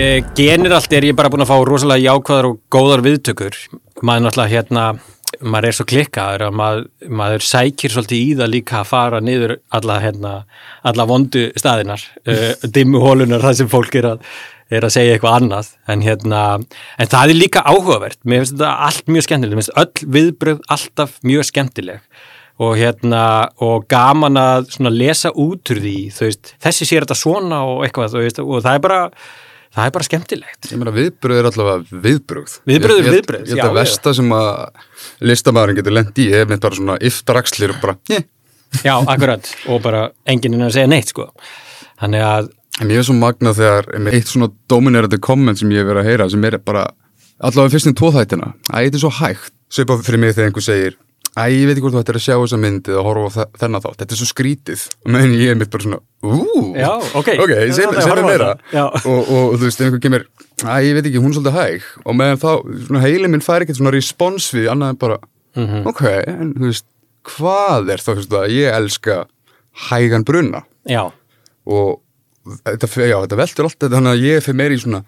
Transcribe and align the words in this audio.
e, 0.00 0.20
genir 0.36 0.72
allt 0.74 0.92
er 0.96 1.06
ég 1.10 1.16
bara 1.18 1.30
búin 1.32 1.44
að 1.44 1.50
fá 1.50 1.56
rosalega 1.66 2.08
jákvæðar 2.08 2.48
og 2.48 2.60
góðar 2.72 3.02
viðtökur. 3.04 3.56
Maður 4.00 4.26
náttúrulega 4.26 4.54
hérna 4.54 4.84
maður 5.40 5.68
er 5.70 5.76
svo 5.76 5.86
klikkaður 5.88 6.46
að 6.48 6.56
maður, 6.58 6.86
maður 7.20 7.44
sækir 7.46 7.92
svolítið 7.94 8.22
í 8.22 8.30
það 8.38 8.52
líka 8.54 8.78
að 8.80 8.88
fara 8.90 9.20
niður 9.24 9.54
alla, 9.76 9.98
hérna, 10.02 10.32
alla 10.86 11.06
vondu 11.08 11.44
staðinar 11.60 12.02
uh, 12.26 12.64
dimmuhólunar 12.76 13.44
þar 13.44 13.58
sem 13.60 13.70
fólk 13.70 13.96
er 14.00 14.08
að, 14.14 14.24
er 14.72 14.86
að 14.86 14.94
segja 14.96 15.16
eitthvað 15.16 15.38
annað. 15.38 15.70
En, 15.92 16.04
hérna, 16.06 16.42
en 17.00 17.12
það 17.14 17.34
er 17.34 17.40
líka 17.40 17.64
áhugavert. 17.64 18.20
Mér 18.24 18.44
finnst 18.44 18.56
þetta 18.56 18.72
allt 18.88 19.12
mjög 19.14 19.28
skemmtilegt. 19.28 19.56
Mér 19.56 19.64
finnst 19.64 19.78
öll 19.84 20.12
viðbröð 20.16 20.64
alltaf 20.76 21.16
mjög 21.26 21.48
skemmtileg. 21.50 22.24
Og 22.60 22.74
hérna 22.76 23.22
og 23.64 23.86
gaman 23.88 24.36
að 24.36 24.74
lesa 24.92 25.30
út 25.32 25.70
úr 25.72 25.78
því 25.80 25.94
veist, 26.12 26.56
þessi 26.60 26.88
sér 26.88 27.06
þetta 27.06 27.16
svona 27.16 27.62
og 27.64 27.86
eitthvað 27.86 28.18
veist, 28.20 28.42
og 28.42 28.60
það 28.66 28.76
er 28.76 28.82
bara 28.84 28.98
það 29.76 29.86
er 29.86 29.94
bara 29.94 30.06
skemmtilegt. 30.06 30.68
Ég 30.70 30.80
meina 30.80 30.94
viðbröð 30.94 31.40
er 31.40 31.48
allavega 31.50 32.00
viðbröð. 32.06 32.54
Viðbröð 32.70 33.00
er 33.00 33.16
viðbröð, 33.16 33.42
já. 33.44 33.50
Ég 33.50 33.60
held 33.60 33.70
að 33.70 33.80
versta 33.80 34.14
sem 34.18 34.32
að 34.36 34.86
listamæðurinn 35.30 35.80
getur 35.80 35.96
lendi 35.96 36.28
í 36.28 36.44
með 36.50 36.62
bara 36.64 36.78
svona 36.80 36.96
yftarakslir 37.10 37.74
og 37.74 37.82
bara, 37.82 37.96
yeah. 38.10 38.26
Já, 38.84 38.94
akkurat, 39.00 39.50
og 39.70 39.82
bara 39.82 40.06
enginn 40.30 40.58
er 40.60 40.68
að 40.68 40.76
segja 40.78 40.90
neitt, 40.90 41.10
sko. 41.10 41.28
Þannig 42.00 42.26
að... 42.26 42.50
En 42.80 42.90
ég 42.94 43.02
er 43.02 43.06
svo 43.06 43.16
magnað 43.18 43.58
þegar, 43.58 43.88
eitt 44.14 44.30
svona 44.30 44.50
dominerandi 44.70 45.18
komment 45.22 45.58
sem 45.60 45.72
ég 45.74 45.82
hef 45.82 45.90
verið 45.90 46.04
að 46.04 46.10
heyra, 46.10 46.28
sem 46.32 46.46
er 46.48 46.56
bara 46.64 46.84
allavega 47.40 47.74
fyrstum 47.74 47.96
tóþættina, 47.98 48.52
að 48.70 48.86
þetta 48.86 49.00
er 49.00 49.02
svo 49.02 49.12
hægt, 49.18 49.54
svipað 49.70 50.04
fyrir 50.06 50.22
mig 50.22 50.36
þegar 50.36 50.50
einhver 50.50 50.64
segir 50.64 50.96
Æ, 51.38 51.42
ég 51.54 51.68
veit 51.68 51.76
ekki 51.76 51.84
hvort 51.84 51.94
þú 51.94 52.00
ættir 52.02 52.16
að 52.18 52.24
sjá 52.24 52.34
þessa 52.34 52.58
myndið 52.58 52.96
og 52.98 53.06
horfa 53.06 53.44
á 53.46 53.50
þennan 53.60 53.82
þátt, 53.84 53.98
þetta 54.00 54.14
er 54.16 54.18
svo 54.18 54.26
skrítið. 54.26 54.80
Meðan 55.06 55.34
ég 55.38 55.52
er 55.52 55.58
mitt 55.60 55.70
bara 55.70 55.84
svona 55.84 56.00
úúú, 56.26 56.62
já, 56.74 56.90
ok, 57.20 57.28
ok, 57.44 57.52
segð 57.76 57.94
mér 57.94 58.22
meira 58.26 58.48
og, 58.74 59.20
og, 59.20 59.54
þú 59.54 59.62
veist, 59.62 59.78
ef 59.78 59.86
einhver 59.86 60.02
kemur 60.02 60.26
Æ, 60.60 60.74
ég 60.84 60.96
veit 60.98 61.06
ekki, 61.06 61.20
hún 61.22 61.30
er 61.30 61.36
svolítið 61.38 61.54
hæg. 61.56 61.86
Og 62.02 62.16
meðan 62.18 62.42
þá, 62.42 62.50
svona 62.88 63.04
heilin 63.06 63.32
minn 63.32 63.44
fær 63.46 63.64
ekkert 63.64 63.78
svona 63.78 63.94
respons 63.94 64.50
við 64.52 64.66
annað 64.74 64.92
en 64.92 65.00
bara, 65.00 65.20
mm 65.56 65.66
-hmm. 65.70 65.86
ok 65.88 66.02
en 66.34 66.52
þú 66.58 66.66
veist, 66.66 66.86
hvað 67.30 67.94
er 67.94 68.02
þá, 68.02 68.10
þú 68.10 68.18
veist, 68.18 68.36
að 68.42 68.56
ég 68.58 68.74
elska 68.74 69.16
hægan 69.88 70.26
brunna 70.26 70.64
já. 70.84 71.12
Og 71.64 72.00
þetta, 72.66 72.90
já, 73.06 73.16
þetta 73.22 73.40
veldur 73.40 73.70
alltaf, 73.70 73.90
þannig 73.94 74.12
að 74.12 74.24
ég 74.26 74.44
fyrir 74.44 74.58
meiri 74.58 74.74
í 74.74 74.82
svona 74.82 75.04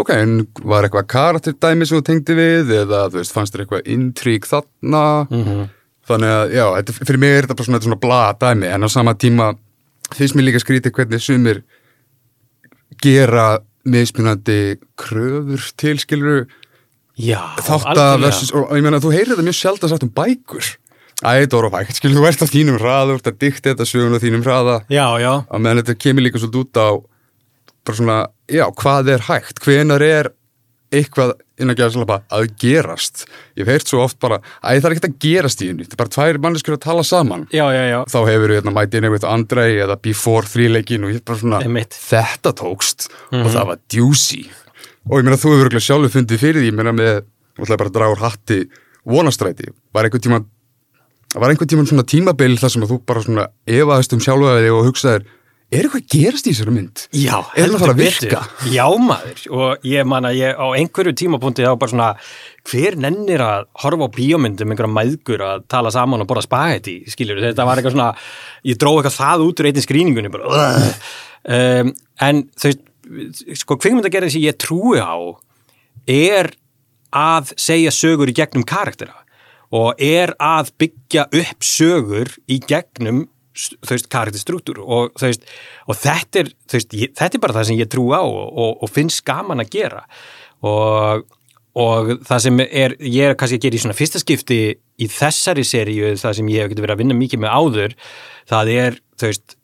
ok, 0.00 0.12
en 0.16 0.36
var 0.64 0.86
eitthvað 0.86 1.08
karakterdæmi 1.14 1.88
sem 1.88 1.98
þú 1.98 2.04
tengdi 2.06 2.36
við 2.38 2.72
eða 2.82 3.06
þú 3.10 3.20
veist, 3.20 3.34
fannst 3.36 3.54
þér 3.54 3.64
eitthvað 3.64 3.90
intrík 3.96 4.48
þarna? 4.48 5.04
Mm 5.30 5.44
-hmm. 5.44 5.66
þannig 6.10 6.30
að, 6.36 6.54
já, 6.58 6.64
fyrir 7.04 7.20
mig 7.20 7.30
er 7.30 7.42
þetta 7.44 7.58
bara 7.58 7.68
svona, 7.68 7.80
svona 7.80 8.02
blað 8.04 8.38
dæmi, 8.40 8.66
en 8.66 8.84
á 8.84 8.88
sama 8.88 9.14
tíma 9.14 9.54
finnst 10.14 10.34
mér 10.34 10.48
líka 10.48 10.60
skrítið 10.60 10.92
hvernig 10.92 11.22
sumir 11.22 11.62
gera 13.02 13.60
meðspunandi 13.84 14.78
kröfur 14.96 15.62
til, 15.76 15.98
skiluru 15.98 16.46
þátt 17.20 17.98
að 17.98 18.22
versus, 18.24 18.52
og 18.52 18.70
ég 18.76 18.84
meina, 18.84 19.00
þú 19.02 19.12
heyrir 19.12 19.34
þetta 19.34 19.46
mjög 19.46 19.58
sjálf 19.58 19.84
að 19.84 19.92
sagt 19.94 20.06
um 20.06 20.12
bækur. 20.14 20.70
Æður 21.20 21.68
og 21.68 21.74
bækur, 21.74 21.96
skilur, 21.98 22.16
þú 22.16 22.28
ert 22.30 22.44
á 22.44 22.48
þínum 22.48 22.78
hraða 22.80 23.08
þú 23.10 23.16
ert 23.18 23.30
að 23.30 23.40
dikta 23.44 23.72
þetta 23.72 23.88
sögun 23.88 24.16
á 24.16 24.20
þínum 24.22 24.44
hraða. 24.44 24.76
Já, 24.88 25.06
já, 25.20 25.32
og 25.44 25.60
meðan 25.60 25.82
þetta 25.82 25.96
kemur 26.00 26.24
líka 26.24 26.40
svolítið 26.40 26.62
út 26.64 26.80
á 26.80 26.88
bara 27.86 27.96
svona, 27.96 28.18
já, 28.50 28.66
hvað 28.82 29.08
er 29.14 29.26
hægt 29.30 29.60
hvenar 29.64 30.02
er 30.04 30.30
eitthvað 30.90 31.36
inn 31.60 31.70
að 31.70 31.76
gera 31.78 31.92
svolítið 31.94 32.08
bara 32.10 32.22
að 32.34 32.46
gerast 32.58 33.20
ég 33.54 33.62
hef 33.62 33.68
heyrt 33.70 33.90
svo 33.92 34.00
oft 34.02 34.18
bara, 34.22 34.40
að 34.64 34.80
það 34.80 34.88
er 34.88 34.94
ekkert 34.96 35.08
að 35.10 35.18
gerast 35.22 35.60
í 35.62 35.68
henni 35.70 35.84
þetta 35.86 35.94
er 35.94 36.00
bara 36.00 36.12
tvær 36.16 36.38
manneskur 36.42 36.74
að 36.74 36.80
tala 36.82 37.04
saman 37.06 37.44
já, 37.54 37.62
já, 37.70 37.82
já. 37.92 37.98
þá 38.10 38.18
hefur 38.26 38.48
við 38.50 38.58
hérna 38.58 38.72
My 38.74 38.86
Dinner 38.90 39.12
with 39.14 39.26
Andre 39.28 39.66
eða 39.84 39.96
Before 40.02 40.50
þríleikin 40.50 41.04
og 41.06 41.12
ég 41.14 41.20
er 41.20 41.26
bara 41.30 41.38
svona 41.38 41.60
Einmitt. 41.62 41.94
þetta 41.94 42.52
tókst 42.58 43.06
mm 43.06 43.14
-hmm. 43.14 43.40
og 43.44 43.46
Mhm. 43.46 43.54
það 43.54 43.66
var 43.70 43.78
djúsi 43.88 44.42
og 45.10 45.18
ég 45.18 45.24
meina 45.24 45.36
þú 45.36 45.52
hefur 45.54 45.70
ekki 45.70 45.80
sjálfur 45.86 46.14
fundið 46.16 46.38
fyrir 46.42 46.60
því 46.60 46.70
ég 46.70 46.74
meina 46.74 46.92
með, 46.92 47.22
þú 47.56 47.62
ætlaði 47.62 47.78
bara 47.78 47.88
að 47.90 47.94
draga 47.94 48.12
úr 48.16 48.24
hatti 48.26 48.58
vonastræti, 49.06 49.68
var 49.94 50.04
einhvern 50.04 50.20
tíma 50.26 50.44
var 51.36 51.50
einhvern 51.50 51.68
tíma 51.70 51.86
svona 51.86 52.02
tímabil 52.02 52.58
þar 52.58 52.70
sem 52.70 52.82
að 52.82 52.90
þú 52.90 52.98
bara 53.06 53.22
svona 53.22 53.46
efaðist 53.66 54.12
um 54.12 54.20
sjálfæði 54.20 54.70
og 54.74 54.86
hugsaðir 54.90 55.24
er 55.70 55.86
eitthvað 55.86 56.02
að 56.02 56.14
gerast 56.14 56.48
í 56.48 56.52
þessari 56.52 56.74
mynd? 56.74 57.02
Já, 57.14 57.36
er 57.54 57.70
það 57.70 57.84
að 57.84 57.92
að 57.92 58.00
betur. 58.00 58.26
virka? 58.26 58.40
Já 58.74 58.86
maður, 59.06 59.42
og 59.54 59.86
ég 59.86 60.08
man 60.10 60.26
að 60.26 60.38
ég 60.40 60.58
á 60.58 60.66
einhverju 60.80 61.14
tímapunkti 61.20 61.66
þá 61.66 61.72
bara 61.78 61.92
svona 61.92 62.08
hver 62.70 62.98
nennir 63.00 63.44
að 63.44 63.68
horfa 63.84 64.08
á 64.10 64.16
bíómyndum 64.16 64.74
einhverja 64.74 64.94
mæðgur 64.96 65.44
að 65.46 65.64
tala 65.70 65.94
saman 65.94 66.24
og 66.24 66.30
borða 66.30 66.46
spagetti 66.48 66.96
skiljur, 67.14 67.42
þetta 67.44 67.68
var 67.68 67.78
eitthvað 67.78 67.96
svona 67.96 68.10
ég 68.66 68.80
dróð 68.82 69.00
eitthvað 69.00 69.18
það 69.20 69.46
út 69.46 69.62
úr 69.62 69.70
eitthvað 69.70 69.86
skrýningunni 69.86 70.34
bara, 70.34 70.66
um, 71.56 71.94
en 72.28 72.44
þau 72.58 72.70
sko 73.58 73.78
kvikmyndagerðin 73.80 74.34
sem 74.34 74.44
ég 74.44 74.58
trúi 74.60 74.98
á 74.98 75.14
er 76.10 76.50
að 77.14 77.54
segja 77.58 77.92
sögur 77.94 78.30
í 78.30 78.36
gegnum 78.36 78.66
karaktera 78.66 79.16
og 79.74 79.98
er 80.02 80.32
að 80.42 80.72
byggja 80.82 81.28
upp 81.30 81.66
sögur 81.66 82.32
í 82.50 82.58
gegnum 82.62 83.28
þú 83.56 83.94
veist, 83.94 84.08
karakterstruktúr 84.12 84.80
og, 84.84 85.10
þú 85.18 85.26
veist, 85.26 85.44
og 85.90 85.98
þetta 85.98 86.42
er 86.42 86.50
þú 86.54 86.78
veist, 86.78 86.96
ég, 86.96 87.12
þetta 87.18 87.36
er 87.36 87.44
bara 87.44 87.58
það 87.58 87.68
sem 87.70 87.80
ég 87.80 87.90
trú 87.90 88.06
á 88.14 88.22
og, 88.22 88.46
og, 88.46 88.72
og 88.84 88.92
finnst 88.92 89.24
gaman 89.26 89.62
að 89.62 89.72
gera 89.74 90.02
og, 90.66 91.24
og 91.80 92.12
það 92.28 92.44
sem 92.46 92.64
er 92.66 92.96
ég 93.02 93.30
er 93.30 93.38
kannski 93.38 93.58
að 93.58 93.66
gera 93.66 93.80
í 93.80 93.84
svona 93.84 93.98
fyrsta 93.98 94.22
skipti 94.22 94.60
í 94.70 95.08
þessari 95.10 95.64
seríu, 95.66 96.12
það 96.20 96.36
sem 96.40 96.52
ég 96.52 96.64
hef 96.64 96.72
getið 96.72 96.86
verið 96.86 96.96
að 96.96 97.02
vinna 97.04 97.18
mikið 97.18 97.42
með 97.44 97.56
áður, 97.58 97.96
það 98.50 98.74
er 98.76 99.00
þú 99.20 99.30
veist, 99.32 99.56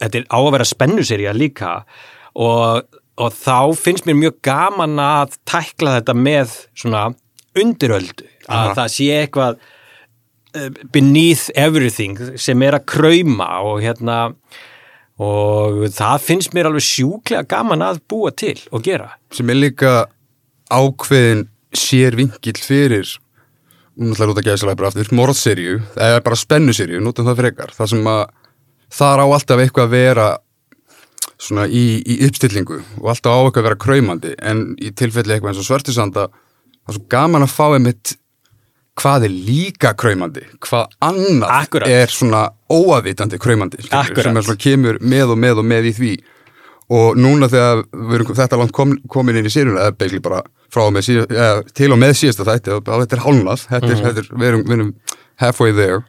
þetta 0.00 0.22
er 0.22 0.30
á 0.30 0.38
að 0.40 0.52
vera 0.56 0.70
spennuseríu 0.72 1.34
líka 1.36 1.74
og, 2.34 3.00
og 3.20 3.34
þá 3.36 3.58
finnst 3.78 4.08
mér 4.08 4.18
mjög 4.24 4.40
gaman 4.46 5.02
að 5.04 5.36
tækla 5.48 5.98
þetta 6.00 6.16
með 6.18 6.56
svona 6.74 7.10
undiröldu, 7.60 8.26
að 8.46 8.64
Aha. 8.70 8.74
það 8.78 8.96
sé 8.96 9.12
eitthvað 9.20 9.62
beneath 10.92 11.50
everything 11.54 12.18
sem 12.40 12.62
er 12.66 12.78
að 12.78 12.86
krauma 12.90 13.48
og 13.66 13.80
hérna 13.84 14.18
og 15.20 15.82
það 15.92 16.22
finnst 16.24 16.54
mér 16.56 16.70
alveg 16.70 16.86
sjúklega 16.86 17.46
gaman 17.48 17.84
að 17.84 18.00
búa 18.08 18.32
til 18.32 18.56
og 18.72 18.84
gera. 18.86 19.12
sem 19.32 19.50
er 19.50 19.58
líka 19.58 19.94
ákveðin 20.70 21.46
sér 21.76 22.16
vingill 22.18 22.58
fyrir 22.58 23.06
náttúrulega 24.00 24.32
út 24.32 24.40
að 24.40 24.48
gæsa 24.48 24.74
bara 24.74 24.88
aftur, 24.88 25.10
morðserju 25.12 25.80
eða 25.96 26.22
bara 26.24 26.38
spennuserju, 26.38 27.00
notum 27.04 27.26
það 27.28 27.42
frekar 27.42 27.74
það 27.76 27.90
sem 27.92 28.06
að 28.10 28.22
þar 28.96 29.22
á 29.22 29.26
alltaf 29.26 29.60
eitthvað 29.62 29.86
að 29.86 29.94
vera 29.94 30.28
svona 31.40 31.66
í, 31.68 32.00
í 32.00 32.20
uppstillingu 32.26 32.80
og 33.00 33.10
alltaf 33.12 33.34
á 33.36 33.40
eitthvað 33.44 33.62
að 33.62 33.68
vera 33.68 33.82
kraumandi 33.84 34.32
en 34.38 34.64
í 34.80 34.92
tilfelli 34.96 35.36
eitthvað 35.36 35.52
eins 35.52 35.62
og 35.62 35.68
svörtisanda 35.68 36.26
það 36.30 36.92
er 36.94 36.96
svo 36.96 37.06
gaman 37.12 37.46
að 37.46 37.54
fá 37.54 37.66
einmitt 37.68 38.16
hvað 39.00 39.26
er 39.28 39.32
líka 39.48 39.94
kraumandi 39.98 40.44
hvað 40.66 40.92
annað 41.06 41.54
Akkurat. 41.56 41.88
er 41.88 42.12
svona 42.12 42.42
óavitandi 42.70 43.38
Akkurat. 43.40 44.22
sem 44.24 44.36
er 44.36 44.46
svona 44.46 44.60
kemur 44.60 44.98
með 45.00 45.34
og 45.34 45.38
með 45.40 45.62
og 45.62 45.68
með 45.72 45.90
í 45.90 45.94
því 45.96 46.12
og 46.90 47.18
núna 47.22 47.46
þegar 47.50 47.84
við 47.94 48.14
erum 48.18 48.34
þetta 48.34 48.58
langt 48.58 48.72
kom, 48.74 48.96
komin 49.08 49.36
inn 49.38 49.46
í 49.46 49.52
séruna 49.52 49.84
eða 49.86 49.96
beigli 50.00 50.20
bara 50.22 50.40
frá 50.70 50.84
og 50.86 50.94
með 50.94 51.06
síð, 51.06 51.20
eða, 51.30 51.60
til 51.74 51.90
og 51.94 52.00
með 52.02 52.16
síðasta 52.18 52.46
þætti 52.48 52.78
þetta 52.88 53.16
er 53.16 53.22
hálnað 53.26 53.66
þetta 53.68 53.92
er, 53.94 54.02
er, 54.10 54.30
við, 54.32 54.48
erum, 54.48 54.64
erum 54.74 54.90
halfway 55.42 55.72
there 55.76 56.00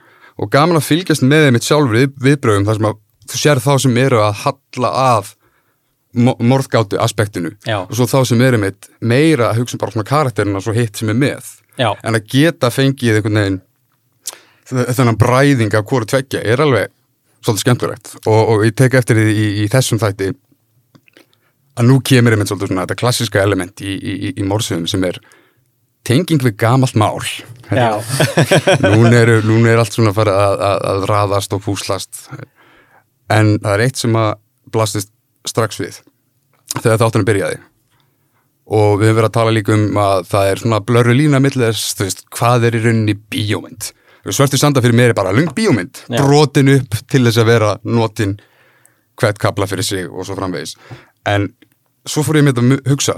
og 0.41 0.49
gaman 0.53 0.79
að 0.79 0.87
fylgjast 0.89 1.25
með 1.25 1.45
þeim 1.45 1.55
mitt 1.57 1.67
sjálfur 1.67 1.97
við, 1.99 2.09
viðbröðum 2.25 2.65
þar 2.69 2.79
sem 2.79 2.89
að 2.89 2.99
þú 3.31 3.41
sér 3.43 3.61
þá 3.61 3.71
sem 3.85 3.97
eru 4.01 4.21
að 4.25 4.41
halla 4.41 4.91
að 5.05 5.31
mo- 6.17 6.37
morðgátu 6.41 6.97
aspektinu 7.01 7.53
Já. 7.67 7.83
og 7.85 7.93
svo 7.95 8.09
þá 8.09 8.19
sem 8.31 8.41
eru 8.41 8.57
mitt 8.61 8.89
meira 9.05 9.51
að 9.51 9.61
hugsa 9.61 9.79
bara 9.81 9.93
svona 9.95 10.09
karakterina 10.09 10.61
svo 10.65 10.73
hitt 10.75 10.97
sem 10.97 11.13
er 11.13 11.19
með 11.21 11.53
Já. 11.81 11.89
en 12.05 12.17
að 12.17 12.27
geta 12.31 12.69
fengið 12.73 13.19
einhvern 13.19 13.41
veginn 13.41 13.61
þennan 14.71 15.19
bræðing 15.19 15.73
af 15.75 15.87
hvori 15.89 16.07
tveggja 16.07 16.43
er 16.47 16.63
alveg 16.63 16.91
svolítið 17.41 17.63
skemmtilegt. 17.65 18.13
Og, 18.29 18.39
og 18.53 18.65
ég 18.67 18.75
tek 18.77 18.95
eftir 18.99 19.19
því 19.19 19.31
í, 19.33 19.45
í 19.63 19.67
þessum 19.71 19.99
þætti 20.01 20.31
að 21.79 21.87
nú 21.87 21.97
kemur 22.05 22.35
einmitt 22.35 22.51
svolítið 22.51 22.71
svona 22.71 22.85
þetta 22.85 22.99
klassiska 23.01 23.43
element 23.43 23.81
í, 23.81 23.95
í, 23.95 24.13
í, 24.29 24.33
í 24.37 24.45
morsöðum 24.47 24.87
sem 24.91 25.03
er 25.07 25.19
tenging 26.07 26.43
við 26.43 26.57
gamalt 26.61 26.97
mál. 26.99 27.19
Núna 28.83 29.21
er, 29.21 29.29
núna 29.47 29.71
er 29.71 29.79
allt 29.79 29.95
svona 29.95 30.11
fara 30.15 30.33
að, 30.35 30.63
að, 30.67 30.81
að 30.91 31.05
raðast 31.07 31.53
og 31.55 31.61
púslast. 31.63 32.25
En 33.31 33.55
það 33.61 33.73
er 33.73 33.83
eitt 33.85 34.01
sem 34.01 34.17
að 34.19 34.33
blastist 34.71 35.13
strax 35.47 35.79
við 35.79 36.01
þegar 36.81 36.99
þáttunum 37.01 37.27
byrjaði 37.29 37.61
og 38.71 39.01
við 39.01 39.09
höfum 39.09 39.17
verið 39.19 39.29
að 39.29 39.35
tala 39.35 39.55
líka 39.55 39.73
um 39.75 39.97
að 39.99 40.27
það 40.31 40.51
er 40.51 40.61
svona 40.61 40.79
blörru 40.87 41.15
lína 41.17 41.41
millir 41.43 41.73
þess, 41.73 41.95
þú 41.97 42.07
veist, 42.07 42.23
hvað 42.31 42.67
er 42.69 42.77
í 42.77 42.83
rauninni 42.85 43.17
bíómynd. 43.33 43.89
Svartu 44.31 44.59
sanda 44.61 44.83
fyrir 44.83 44.95
mér 44.95 45.11
er 45.11 45.17
bara 45.17 45.33
lung 45.33 45.49
bíómynd 45.57 46.03
Já. 46.05 46.21
brotin 46.21 46.69
upp 46.75 46.95
til 47.09 47.23
þess 47.25 47.41
að 47.41 47.49
vera 47.49 47.71
notin 47.83 48.37
hvert 49.19 49.41
kapla 49.41 49.67
fyrir 49.67 49.85
sig 49.85 50.07
og 50.07 50.25
svo 50.27 50.37
framvegis. 50.37 50.75
En 51.27 51.49
svo 52.07 52.23
fór 52.25 52.39
ég 52.39 52.45
með 52.47 52.55
þetta 52.59 52.77
að 52.77 52.91
hugsa 52.93 53.17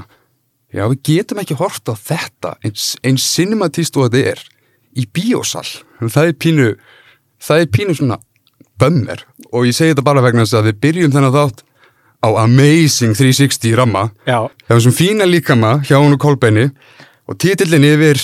já, 0.73 0.87
við 0.87 0.99
getum 1.09 1.41
ekki 1.43 1.59
hort 1.59 1.91
á 1.91 1.95
þetta 1.95 2.55
eins, 2.65 2.93
eins 3.03 3.27
cinematíst 3.35 3.99
og 3.99 4.09
þetta 4.09 4.33
er 4.33 4.43
í 4.97 5.05
bíósal. 5.05 5.67
Það 6.01 6.31
er 6.31 6.37
pínu 6.39 6.69
það 7.43 7.65
er 7.65 7.71
pínu 7.75 7.97
svona 7.99 8.19
bömmir 8.81 9.25
og 9.51 9.67
ég 9.67 9.75
segi 9.75 9.93
þetta 9.93 10.07
bara 10.07 10.23
vegna 10.23 10.47
þess 10.47 10.59
að 10.59 10.71
við 10.71 10.81
byrjum 10.87 11.13
þennan 11.13 11.35
þátt 11.35 11.63
á 12.23 12.29
Amazing 12.43 13.17
360 13.19 13.75
ramma. 13.75 14.07
Já, 14.25 14.47
hjá 14.47 14.77
þessum 14.77 14.95
fína 14.95 15.27
líkama 15.27 15.81
hjá 15.83 15.97
hún 15.99 16.15
og 16.15 16.21
Kolbeini. 16.23 16.69
Og 17.27 17.37
titillin 17.39 17.85
yfir 17.87 18.19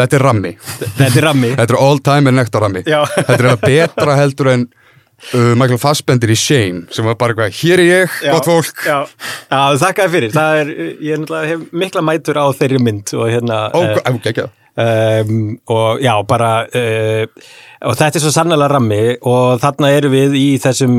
þetta 0.00 0.18
er 0.18 0.24
rammi, 0.24 0.52
þetta 0.98 1.08
er 1.10 1.26
rammi 1.28 1.54
þetta 1.58 1.74
er 1.74 1.80
all 1.80 2.02
time 2.04 2.30
er 2.30 2.36
nektar 2.36 2.64
rammi 2.64 2.84
Já. 2.86 3.00
þetta 3.16 3.38
er 3.38 3.58
betra 3.62 4.16
heldur 4.18 4.52
en 4.54 4.66
uh, 4.66 5.52
Michael 5.58 5.80
Fassbender 5.82 6.32
í 6.32 6.38
Shane 6.38 6.86
sem 6.94 7.06
var 7.06 7.18
bara 7.20 7.34
eitthvað, 7.34 7.58
hér 7.60 7.82
er 7.84 7.90
ég, 7.90 8.16
Já, 8.24 8.32
gott 8.36 8.48
fólk. 8.48 8.86
Já, 8.86 9.02
já 9.50 9.60
þakkaði 9.84 10.14
fyrir. 10.16 10.32
Það 10.36 10.62
er, 10.62 10.72
ég 11.10 11.26
er 11.26 11.50
hef 11.50 11.66
mikla 11.84 12.06
mætur 12.06 12.40
á 12.40 12.46
þeirri 12.56 12.80
mynd 12.82 13.14
og 13.18 13.28
hérna 13.30 13.66
Ó, 13.74 13.82
uh, 13.82 14.00
ekki 14.14 14.38
það 14.40 14.56
um, 14.80 15.58
og 15.74 16.00
já, 16.00 16.14
bara 16.28 16.52
uh, 16.66 17.50
og 17.80 17.94
þetta 17.96 18.18
er 18.18 18.22
svo 18.24 18.30
sannlega 18.34 18.66
rammi 18.68 19.00
og 19.30 19.60
þarna 19.62 19.88
erum 19.96 20.12
við 20.12 20.34
í 20.36 20.46
þessum 20.60 20.96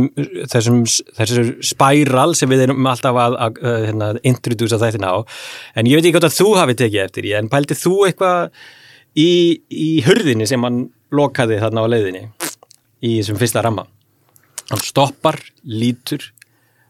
þessum, 0.49 0.79
þessum 1.19 1.49
spæral 1.65 2.31
sem 2.37 2.49
við 2.49 2.63
erum 2.65 2.87
alltaf 2.89 3.19
að, 3.21 3.35
að, 3.45 3.59
að 3.71 3.85
hérna, 3.89 4.07
introdusa 4.31 4.79
þættina 4.81 5.11
á, 5.13 5.17
en 5.77 5.89
ég 5.91 5.99
veit 5.99 6.07
ekki 6.09 6.15
hvort 6.17 6.29
að 6.31 6.37
þú 6.39 6.47
hafi 6.57 6.77
tekið 6.81 7.03
eftir 7.05 7.27
í, 7.29 7.33
en 7.37 7.51
pældi 7.53 7.77
þú 7.77 7.93
eitthvað 8.09 8.49
í, 9.21 9.29
í 9.69 9.89
hurðinni 10.07 10.47
sem 10.49 10.63
hann 10.65 10.81
lokaði 11.13 11.59
þarna 11.61 11.85
á 11.85 11.91
leiðinni 11.93 12.23
í 13.05 13.17
þessum 13.19 13.37
fyrsta 13.41 13.61
ramma 13.65 13.85
hann 14.71 14.81
stoppar, 14.85 15.37
lítur 15.67 16.23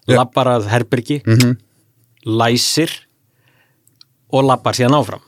Já. 0.07 0.15
lappar 0.21 0.47
að 0.55 0.69
herbergi 0.71 1.21
Mhm. 1.25 1.57
læsir 2.25 2.91
og 4.31 4.45
lappar 4.47 4.77
síðan 4.77 4.95
áfram 4.99 5.23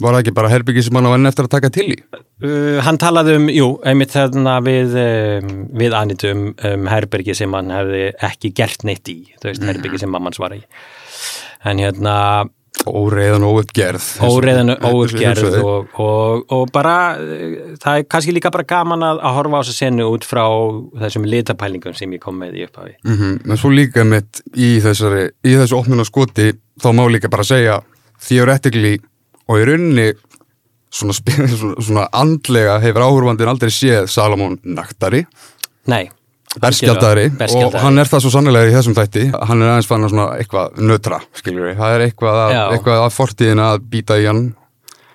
Var 0.00 0.14
það 0.14 0.22
ekki 0.22 0.32
bara 0.32 0.48
herbyggi 0.48 0.82
sem 0.86 0.96
hann 0.96 1.04
á 1.04 1.12
enn 1.18 1.28
eftir 1.28 1.44
að 1.44 1.52
taka 1.52 1.68
til 1.74 1.88
í? 1.92 1.98
Uh, 2.42 2.78
hann 2.86 2.96
talaði 2.98 3.34
um, 3.36 3.50
jú, 3.52 3.66
einmitt 3.84 4.14
þarna 4.14 4.54
við, 4.64 4.94
um, 4.96 5.50
við 5.76 5.92
Anitu 5.98 6.30
um, 6.32 6.46
um 6.70 6.86
herbergi 6.88 7.34
sem 7.36 7.52
hann 7.52 7.68
hefði 7.74 8.06
ekki 8.30 8.54
gert 8.56 8.86
neitt 8.88 9.10
í, 9.12 9.18
þú 9.42 9.50
veist, 9.50 9.66
herbergi 9.68 10.00
sem 10.00 10.10
mamman 10.10 10.32
var 10.40 10.56
í. 10.56 10.62
En 11.68 11.78
hérna, 11.82 12.16
Óreiðan 12.88 13.44
og 13.46 13.58
óuppgerð 13.60 14.06
óreiðan 14.26 14.72
Eins 14.72 14.80
og- 14.80 14.94
óuppgerð 14.96 15.42
eins 15.44 15.58
og- 15.60 15.92
og, 16.00 16.40
og, 16.56 16.64
bara, 16.72 16.94
uh, 17.20 17.76
það 17.78 17.98
er 18.00 18.06
kannski 18.10 18.32
líka 18.34 18.50
bara 18.50 18.64
gaman 18.64 19.04
að, 19.06 19.20
að 19.20 19.36
horfa 19.36 19.60
á 19.60 19.62
þessa 19.62 19.76
senu 19.76 20.08
út 20.08 20.24
frá 20.26 20.42
þessum 21.04 21.28
litapælingum 21.28 21.94
sem 21.94 22.10
ég 22.16 22.24
kom 22.24 22.40
með 22.40 22.56
í 22.58 22.64
upphafi. 22.66 22.96
Mhm, 23.04 23.44
En 23.50 23.56
svo 23.60 23.70
líka 23.70 24.02
mitt 24.08 24.40
í 24.56 24.80
þessari 24.82 25.28
í 25.44 25.52
þessu 25.60 25.78
opnuna 25.78 26.02
skoti 26.08 26.48
þá 26.80 26.88
má 26.96 27.04
líka 27.12 27.28
bara 27.30 27.44
segja 27.44 27.82
theoretically 28.18 28.98
og 29.52 29.60
í 29.60 29.66
rauninni 29.68 30.08
svona, 30.92 31.14
svona, 31.60 31.76
svona 31.84 32.06
andlega 32.22 32.78
hefur 32.82 33.04
áhurfandinn 33.06 33.52
aldrei 33.52 33.70
séð 33.72 34.08
Salomón 34.12 34.58
naktari, 34.64 35.22
Nei. 35.92 36.06
berskjaldari 36.62 37.28
og 37.56 37.76
hann 37.80 38.00
er 38.02 38.10
það 38.10 38.24
svo 38.26 38.32
sannlega 38.34 38.68
í 38.70 38.74
þessum 38.74 38.96
þætti. 38.98 39.26
Hann 39.48 39.62
er 39.64 39.72
aðeins 39.74 39.88
fann 39.90 40.04
að 40.08 40.12
svona 40.14 40.26
eitthvað 40.40 40.82
nötra 40.88 41.20
skiljur 41.38 41.70
við, 41.70 41.78
það 41.80 41.94
er 41.98 42.04
eitthvað 42.08 42.40
að, 42.46 42.56
eitthvað 42.76 43.04
að 43.06 43.14
fortíðina 43.16 43.68
að 43.74 43.86
býta 43.94 44.18
í 44.20 44.26
hann. 44.28 44.42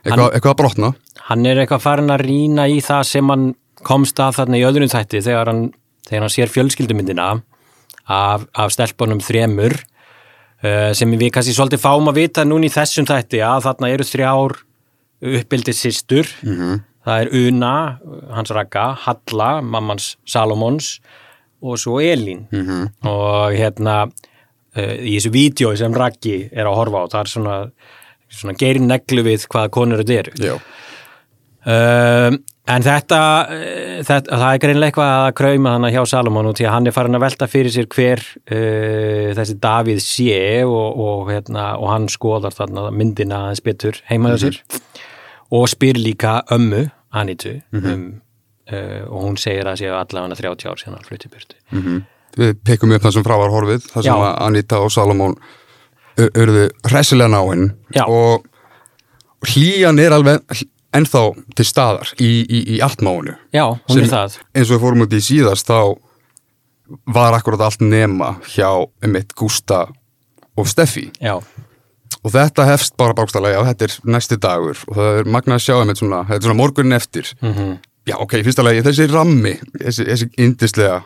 Eitthvað, 0.06 0.24
Hann- 0.24 0.34
eitthvað 0.38 0.54
að 0.56 0.60
brotna. 0.64 0.94
Hann 1.28 1.46
er 1.52 1.60
eitthvað 1.62 1.84
farin 1.84 2.14
að 2.14 2.24
rýna 2.24 2.66
í 2.72 2.80
það 2.86 3.04
sem 3.10 3.30
hann 3.34 3.48
komst 3.86 4.20
að 4.24 4.38
þarna 4.40 4.58
í 4.62 4.66
öðrum 4.66 4.90
þætti 4.92 5.20
þegar 5.26 5.52
hann, 5.52 5.62
þegar 6.08 6.24
hann 6.26 6.34
sér 6.34 6.52
fjölskyldumyndina 6.54 7.26
af, 8.08 8.46
af 8.56 8.72
stelpunum 8.74 9.20
þremur 9.22 9.76
sem 10.98 11.12
við 11.14 11.30
kannski 11.36 11.54
svolítið 11.54 11.84
fáum 11.84 12.10
að 12.10 12.18
vita 12.24 12.44
núna 12.48 12.66
í 12.66 12.74
þessum 12.74 13.06
þætti 13.06 13.44
að 13.46 13.66
þarna 13.68 13.90
eru 13.94 14.06
þrjár 14.10 14.56
uppbyldið 15.22 15.78
systur. 15.78 16.30
Það 17.08 17.22
er 17.24 17.30
Una, 17.48 17.74
hans 18.36 18.50
Raka 18.52 18.88
Halla, 19.06 19.62
mammans 19.62 20.18
Salomons 20.28 20.98
og 21.64 21.78
svo 21.80 22.00
Elín. 22.04 22.48
Og 23.08 23.54
hérna 23.56 24.02
uh, 24.08 24.96
í 25.00 25.14
þessu 25.16 25.32
vídeo 25.34 25.72
sem 25.80 25.94
Raki 25.96 26.50
er 26.52 26.68
að 26.68 26.76
horfa 26.82 27.06
á 27.06 27.12
það 27.14 27.22
er 27.22 27.32
svona, 27.32 27.56
svona 28.30 28.58
gerin 28.60 28.90
neglu 28.92 29.24
við 29.26 29.48
hvaða 29.48 29.72
konur 29.78 30.04
þetta 30.04 30.20
eru. 30.20 30.58
Um, 31.68 32.42
en 32.74 32.86
þetta, 32.86 33.20
uh, 33.48 33.96
þetta, 34.08 34.40
það 34.42 34.48
er 34.50 34.62
greinlega 34.64 34.92
eitthvað 34.92 35.14
að 35.14 35.30
krauma 35.40 35.74
þannig 35.76 35.96
hjá 35.96 36.02
Salomon 36.12 36.50
og 36.50 36.58
því 36.58 36.68
að 36.68 36.76
hann 36.76 36.90
er 36.90 36.96
farin 36.96 37.18
að 37.18 37.24
velta 37.24 37.50
fyrir 37.52 37.74
sér 37.74 37.90
hver 37.94 38.24
uh, 38.26 39.32
þessi 39.38 39.58
Davíð 39.64 40.02
sé 40.04 40.40
og, 40.68 41.02
og, 41.08 41.32
hérna, 41.32 41.68
og 41.80 41.92
hann 41.94 42.08
skoðar 42.12 42.56
þarna 42.56 42.88
myndina 42.96 43.44
hans 43.48 43.64
betur 43.66 44.00
heimaðu 44.12 44.44
sér. 44.46 44.62
Og 45.56 45.68
spyr 45.72 46.00
líka 46.02 46.42
ömmu, 46.52 46.90
Anitu 47.16 47.54
um, 47.72 48.08
uh, 48.68 49.02
og 49.08 49.22
hún 49.24 49.40
segir 49.40 49.70
að 49.70 49.84
séu 49.86 49.96
allavega 49.96 50.36
30 50.36 50.68
ár 50.68 50.82
síðan 50.82 51.00
hann 51.00 51.08
flutti 51.08 51.32
burtu. 51.32 51.60
Mhm. 51.72 52.04
Við 52.38 52.58
pekkum 52.68 52.92
upp 52.94 53.02
það 53.02 53.16
sem 53.16 53.24
frá 53.26 53.34
var 53.40 53.50
horfið, 53.50 53.86
það 53.90 54.04
sem 54.04 54.12
Já. 54.12 54.26
að 54.28 54.34
Anita 54.46 54.80
og 54.84 54.92
Salomón 54.94 55.38
urðu 56.18 56.68
hressilega 56.86 57.32
náinn 57.32 57.72
og 58.04 58.46
hlýjan 59.48 60.02
er 60.02 60.14
alveg 60.18 60.44
ennþá 60.98 61.24
til 61.58 61.68
staðar 61.68 62.12
í, 62.18 62.32
í, 62.44 62.62
í 62.76 62.82
allt-máinu. 62.86 63.38
Já, 63.56 63.66
hún 63.90 64.04
er 64.04 64.12
það. 64.12 64.38
Eins 64.54 64.70
og 64.70 64.76
við 64.76 64.84
fórum 64.86 65.06
út 65.06 65.16
í 65.16 65.24
síðast 65.24 65.70
þá 65.70 65.80
var 67.16 67.36
akkurat 67.36 67.66
allt 67.68 67.84
nema 67.84 68.38
hjá 68.48 68.70
mitt 69.08 69.36
Gústa 69.38 69.86
og 70.58 70.70
Steffi. 70.72 71.10
Já, 71.24 71.38
og 72.24 72.34
þetta 72.34 72.66
hefst 72.68 72.96
bara 73.00 73.16
bákstæðlega, 73.18 73.60
já 73.60 73.70
þetta 73.72 73.88
er 73.88 73.98
næsti 74.16 74.40
dagur. 74.42 74.80
Og 74.88 74.98
það 74.98 75.20
er 75.20 75.30
magnað 75.36 75.60
að 75.60 75.66
sjá 75.68 75.76
einmitt 75.78 76.02
svona, 76.02 76.24
þetta 76.28 76.42
er 76.42 76.50
svona 76.50 76.62
morgunin 76.64 77.00
eftir. 77.00 77.36
Mm 77.44 77.78
Já, 78.08 78.16
ok, 78.24 78.38
lagi, 78.64 78.82
þessi 78.86 79.06
rammi, 79.12 79.52
þessi, 79.82 80.06
þessi 80.08 80.28
indislega 80.40 81.02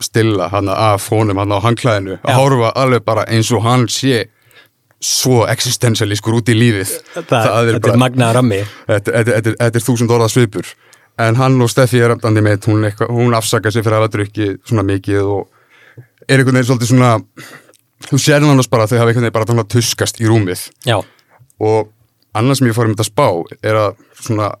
stilla 0.00 0.48
hann 0.48 0.70
af 0.72 1.08
honum 1.12 1.36
hann 1.36 1.52
á 1.52 1.60
hangklæðinu 1.60 2.16
að 2.24 2.38
horfa 2.38 2.70
alveg 2.80 3.04
bara 3.04 3.26
eins 3.28 3.50
og 3.52 3.62
hann 3.64 3.84
sé 3.92 4.24
svo 5.04 5.44
existentialískur 5.50 6.38
út 6.38 6.50
í 6.52 6.56
lífið. 6.56 6.94
það, 7.14 7.70
þetta 7.72 7.92
er 7.92 8.00
magnaða 8.00 8.36
rammi. 8.38 8.60
Þetta, 8.88 9.16
þetta, 9.18 9.54
þetta, 9.60 9.70
er 9.80 9.86
þúsund 9.88 10.14
orða 10.16 10.30
svipur. 10.32 10.70
En 11.24 11.38
hann 11.38 11.60
og 11.62 11.70
Steffi 11.70 12.00
er 12.02 12.16
öfnandi 12.16 12.42
með, 12.42 12.70
hún, 12.72 12.86
hún 13.14 13.36
afsaka 13.38 13.70
sig 13.70 13.84
fyrir 13.84 13.98
að 13.98 14.04
hafa 14.04 14.14
drukkið 14.16 14.54
svona 14.66 14.86
mikið 14.88 15.28
og 15.30 15.44
er 16.26 16.40
einhvern 16.40 16.56
veginn 16.56 16.70
svolítið 16.70 16.90
svona, 16.90 17.10
þú 18.08 18.20
sér 18.24 18.42
hann 18.42 18.62
bara 18.72 18.86
að 18.86 18.94
þau 18.94 18.98
hafa 19.02 19.12
einhvern 19.12 19.28
veginn 19.28 19.36
bara 19.36 19.58
að 19.62 19.74
tuskast 19.76 20.22
í 20.22 20.30
rúmið. 20.30 20.68
Já, 20.88 20.98
og 21.62 21.92
annars 22.34 22.60
sem 22.60 22.70
ég 22.70 22.76
fór 22.76 22.88
um 22.88 22.96
þetta 22.96 23.06
spá 23.06 23.28
er 23.62 23.78
að 23.78 24.00
svona 24.18 24.54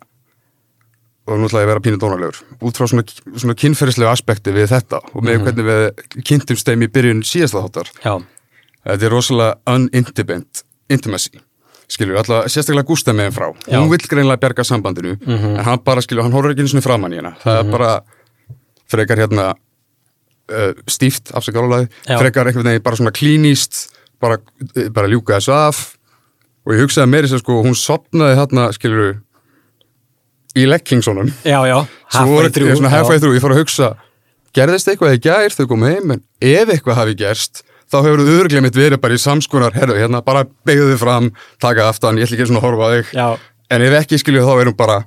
og 1.24 1.40
nú 1.40 1.48
ætla 1.48 1.62
ég 1.62 1.66
að 1.66 1.72
vera 1.72 1.82
pínu 1.84 1.98
dónalegur. 2.00 2.38
Út 2.60 2.78
frá 2.78 2.88
svona, 2.90 3.04
svona 3.32 3.56
kynferðislega 3.56 4.12
aspekti 4.12 4.52
við 4.54 4.68
þetta 4.74 5.00
og 5.08 5.24
með 5.24 5.40
hvernig 5.46 5.68
við 5.70 6.22
kynntumst 6.28 6.68
þeim 6.68 6.84
í 6.84 6.90
byrjun 6.92 7.22
síðasta 7.24 7.64
þáttar 7.64 7.92
já, 8.04 8.14
þetta 8.84 9.08
er 9.08 9.12
rosalega 9.12 9.74
unintimate 9.74 10.64
intimacy. 10.92 11.40
Skilur, 11.90 12.16
alltaf 12.20 12.48
sérstaklega 12.48 12.88
Gústa 12.88 13.12
með 13.12 13.28
henn 13.28 13.36
frá. 13.36 13.48
Já. 13.68 13.76
hún 13.78 13.90
vill 13.92 14.08
greinlega 14.08 14.40
bjarga 14.40 14.64
sambandinu 14.64 15.18
en 15.26 15.64
hann 15.66 15.82
bara 15.84 16.02
skilur, 16.04 16.24
hann 16.24 16.32
horfir 16.32 16.54
ekki 16.54 16.64
einu 16.64 16.72
sinni 16.72 16.84
framann 16.84 17.12
í 17.12 17.20
hana. 17.20 17.34
Það 17.42 17.58
er 17.60 17.72
bara 17.74 17.90
frekar 18.90 19.20
hérna 19.20 19.50
uh, 19.52 20.72
stíft, 20.88 21.34
afsakalálaði 21.36 21.90
Já. 21.90 22.16
frekar 22.20 22.48
einhvern 22.48 22.70
veginn 22.70 22.86
bara 22.86 23.00
svona 23.00 23.12
klínist 23.14 23.82
bara, 24.20 24.40
bara 24.96 25.10
ljúka 25.12 25.36
þessu 25.38 25.54
af. 25.56 25.84
Og 26.64 26.72
ég 26.72 26.86
hugsaði 26.86 27.12
meiri 27.12 27.28
sér 27.28 27.44
sko 27.44 27.60
hún 27.66 27.76
sopnaði 27.76 28.38
hérna 28.40 28.70
skilur 28.72 29.18
í 30.56 30.64
voru 32.30 32.50
halfway 32.92 33.20
through, 33.20 33.36
ég 33.36 33.44
fór 33.44 33.54
að 33.56 33.64
hugsa 33.64 33.92
gerðist 34.54 34.88
eitthvað 34.90 35.16
í 35.18 35.22
gær? 35.24 35.54
Þau 35.54 35.66
komum 35.70 35.90
heim 35.90 36.14
en 36.14 36.22
ef 36.40 36.70
eitthvað 36.70 37.00
hafi 37.00 37.16
gerst 37.18 37.64
þá 37.94 37.98
hefur 38.08 38.22
þú 38.26 38.36
örglega 38.42 38.64
mitt 38.66 38.76
verið 38.78 39.00
bara 39.04 39.16
í 39.16 39.22
samskonar 39.22 39.74
herru, 39.78 39.96
hérna 39.98 40.20
bara 40.26 40.44
beigðu 40.66 40.90
þig 40.92 41.00
fram, 41.00 41.30
taka 41.62 41.88
aftan 41.92 42.18
ég 42.20 42.26
ætla 42.28 42.38
ekki 42.40 42.50
svona 42.50 42.62
að 42.62 42.68
horfa 42.68 42.84
á 42.84 42.90
þig 42.94 43.12
Já. 43.14 43.26
en 43.76 43.86
ef 43.88 43.98
ekki 44.02 44.20
skilju 44.22 44.44
þá 44.46 44.54
erum 44.66 44.78
bara 44.78 45.00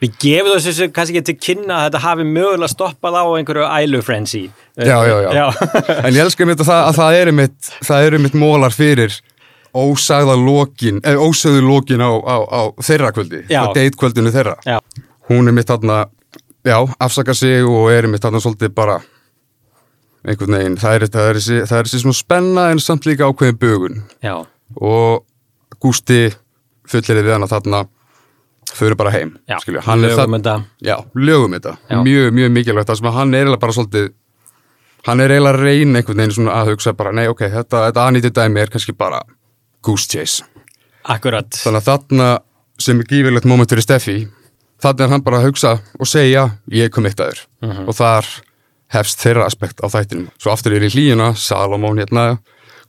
Við 0.00 0.14
gefum 0.16 0.54
þessu 0.56 0.86
kannski 0.96 1.18
ekki 1.20 1.26
til 1.28 1.36
kynna 1.44 1.74
að 1.76 1.82
þetta 1.90 2.00
hafi 2.06 2.24
mögulega 2.24 2.72
stoppað 2.72 3.18
á 3.20 3.24
einhverju 3.36 3.66
ælu 3.68 3.98
frenzy. 4.00 4.46
já, 4.80 4.96
já, 5.04 5.16
já, 5.28 5.42
en 6.06 6.14
ég 6.16 6.22
elskar 6.24 6.48
mitt 6.48 6.62
að 6.64 6.70
það, 6.70 6.84
að 6.86 6.96
það 7.02 7.16
eru 7.18 7.34
mitt 7.36 7.68
það 7.84 8.06
eru 8.06 8.20
mitt 8.24 8.38
mólar 8.40 8.72
fyrir 8.72 9.18
ósagða 9.76 10.38
lokin, 10.40 11.02
eða 11.04 11.20
ósagðu 11.28 11.60
lokin 11.66 12.00
á, 12.00 12.10
á, 12.16 12.36
á 12.48 12.60
þeirra 12.80 13.12
kvöldi 13.12 13.42
Já. 13.52 13.60
á 13.60 13.76
deitkvöldinu 13.76 14.32
þeirra 14.34 14.56
Já. 14.64 14.78
hún 15.28 15.52
er 15.52 15.54
mitt 15.60 15.68
þarna 15.68 16.00
já, 16.64 16.78
afsaka 16.98 17.34
sig 17.36 17.68
og 17.68 17.92
er 17.92 18.08
mitt 18.08 18.24
þarna 18.24 18.40
svolítið 18.40 18.72
bara 18.74 18.98
einhvern 20.26 20.56
veginn, 20.58 20.76
það 20.80 20.94
er, 20.98 21.06
það 21.14 21.28
er, 21.30 21.38
þessi, 21.40 21.58
er 21.78 21.90
svona 21.92 22.18
spenna 22.18 22.66
en 22.74 22.78
samt 22.82 23.06
líka 23.08 23.28
ákveðin 23.30 23.58
bögun. 23.60 24.02
Já, 24.24 24.34
og 24.76 25.24
Gústi 25.80 26.28
fullirði 26.90 27.22
við 27.24 27.32
hana 27.38 27.46
þarna 27.48 27.84
þau 28.70 28.86
eru 28.86 28.96
bara 29.00 29.10
heim 29.14 29.30
já, 29.48 29.56
skilju, 29.62 29.80
hann 29.86 30.04
er 30.04 30.12
það, 30.18 30.64
já, 30.84 30.96
lögum 31.16 31.54
þetta. 31.56 31.76
Mjög, 32.04 32.32
mjög 32.36 32.50
mikilvægt, 32.54 32.90
það 32.90 32.98
sem 33.00 33.08
að 33.10 33.16
hann 33.16 33.34
er 33.34 33.40
eiginlega 33.40 33.62
bara 33.64 33.76
svolítið 33.78 34.10
hann 35.08 35.20
er 35.24 35.32
eiginlega 35.32 35.56
að 35.56 35.64
reyna 35.64 35.98
einhvern 36.02 36.20
veginn 36.20 36.34
svona 36.36 36.58
að 36.60 36.70
hugsa 36.74 36.92
bara, 36.98 37.12
nei 37.16 37.26
ok, 37.32 37.40
þetta, 37.54 37.80
þetta 37.88 38.04
anýtið 38.10 38.34
dæmi 38.36 38.60
er 38.60 38.70
kannski 38.74 38.92
bara 38.92 39.22
Goose 39.82 40.06
Chase. 40.12 40.44
Akkurat. 41.08 41.48
þannig 41.56 41.80
að 41.80 41.88
þarna 41.88 42.28
sem 42.80 43.00
er 43.00 43.08
gífilegt 43.08 43.48
moment 43.48 43.70
fyrir 43.72 43.82
Steffi 43.86 44.18
þarna 44.84 45.06
er 45.06 45.12
hann 45.14 45.24
bara 45.24 45.40
að 45.40 45.46
hugsa 45.48 45.72
og 45.98 46.06
segja 46.08 46.44
ég 46.68 46.84
er 46.90 46.92
committaður 46.92 47.46
Mhm. 47.64 47.88
og 47.88 47.94
þar 47.96 48.28
hefst 48.94 49.22
þeirra 49.22 49.46
aspekt 49.46 49.82
á 49.84 49.86
þættinum. 49.90 50.30
Svo 50.40 50.52
aftur 50.54 50.74
er 50.76 50.86
í 50.86 50.90
hlýjuna, 50.90 51.30
Salomón 51.38 52.00
hérna, 52.02 52.24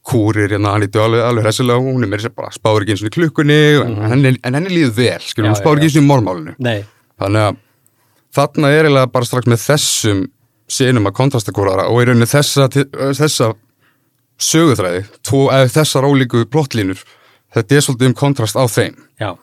kúrir 0.07 0.49
hérna, 0.49 0.73
hann 0.73 0.85
lítur 0.85 1.05
alveg, 1.05 1.23
alveg 1.27 1.45
hressilega, 1.45 1.81
hún 1.83 2.01
er 2.01 2.09
meira 2.09 2.25
sér 2.25 2.33
bara 2.33 2.53
spáir 2.55 2.85
ekki 2.85 2.95
eins 2.95 3.03
og 3.03 3.11
í 3.11 3.15
klukkunni, 3.17 3.59
en, 3.83 3.99
henni, 4.09 4.33
en 4.41 4.57
henni 4.57 4.73
líður 4.73 4.95
vel, 4.97 5.19
skilur, 5.27 5.51
hún 5.51 5.57
já, 5.57 5.61
ekki 5.61 5.85
eins 5.87 5.97
og 5.97 6.01
í 6.01 6.07
mormálinu. 6.07 6.55
Nei, 6.63 6.79
Þannig 7.21 7.45
að 7.45 7.59
þarna 8.33 8.71
er 8.73 8.87
eiginlega 8.87 9.11
bara 9.13 9.27
strax 9.29 9.51
með 9.51 9.61
þessum 9.67 10.23
sinum 10.71 11.09
að 11.09 11.17
kontrastakórara 11.19 11.85
og 11.91 12.01
í 12.01 12.07
rauninni 12.07 12.29
þessa, 12.31 12.65
þessa 12.71 13.51
söguþræði, 14.41 15.03
tvo, 15.27 15.43
eða 15.53 15.69
þessar 15.75 16.07
ólíku 16.09 16.47
plottlínur, 16.49 17.03
þetta 17.53 17.77
er 17.77 17.85
svolítið 17.85 18.09
um 18.09 18.17
kontrast 18.17 18.57
á 18.57 18.65
þeim. 18.65 18.97
já 19.21 19.35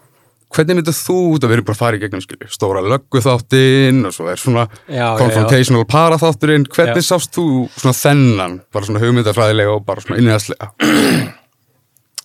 Hvernig 0.49 0.79
myndið 0.79 0.97
þú 0.97 1.17
út 1.35 1.45
að 1.45 1.51
vera 1.53 1.65
bara 1.67 1.77
að 1.77 1.81
fara 1.83 1.99
í 1.99 2.01
gegnum 2.01 2.23
skilju, 2.25 2.49
stóra 2.53 2.81
lögguþáttinn 2.81 3.99
og 4.09 4.15
svo 4.17 4.31
er 4.33 4.41
svona 4.41 4.65
Já, 4.89 4.95
já, 4.97 5.09
confrontational 5.21 5.85
paraþátturinn, 5.93 6.65
hvernig 6.73 7.05
Já. 7.05 7.09
sást 7.11 7.37
þú 7.37 7.45
svona 7.75 7.97
þennan, 7.99 8.55
bara 8.73 8.89
svona 8.89 9.03
hugmyndafræðilega 9.03 9.75
og 9.75 9.85
bara 9.89 10.05
svona 10.05 10.23
inniðaslega? 10.23 10.71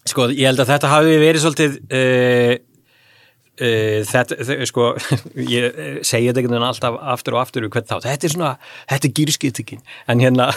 Sko, 0.07 0.29
ég 0.31 0.47
held 0.47 0.63
að 0.63 0.71
þetta 0.71 0.93
hafi 0.93 1.19
verið 1.19 1.43
svolítið 1.43 1.75
uh, 1.83 2.53
uh, 3.61 3.99
þetta, 4.09 4.37
þau- 4.47 4.67
sko 4.69 4.87
ég 5.55 5.67
eh, 5.67 5.99
segi 6.05 6.29
þetta 6.29 6.43
veginn 6.43 6.65
alltaf 6.67 6.97
aftur 7.15 7.37
og 7.37 7.43
aftur 7.43 7.67
hvern 7.67 7.89
þá, 7.89 7.97
þetta 8.05 8.29
er 8.29 8.33
svona, 8.35 8.53
þetta 8.91 9.09
er 9.09 9.15
gýrskiptingin 9.19 9.83
en 10.09 10.23
hérna 10.23 10.49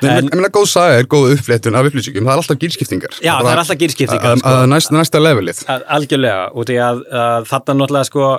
En, 0.00 0.30
en, 0.32 0.46
góð 0.48 0.66
saga 0.72 1.00
er 1.02 1.08
góð 1.10 1.34
uppfléttun 1.34 1.76
af 1.76 1.90
upplýsingum, 1.90 2.24
það 2.24 2.32
er 2.32 2.40
alltaf 2.40 2.58
gýrskiptingar. 2.62 3.16
Já, 3.20 3.34
það 3.36 3.50
er 3.50 3.60
alltaf 3.62 3.80
gírskiptingar, 3.82 4.30
Að, 4.32 4.40
sko. 4.40 4.68
næsta, 4.72 4.94
næsta 4.96 5.20
levelið. 5.20 5.60
algjörlega, 5.68 6.46
út 6.56 6.72
í 6.72 6.78
að, 6.80 7.02
að 7.12 7.48
þarna 7.50 7.76
náttúrulega 7.82 8.08
sko 8.08 8.30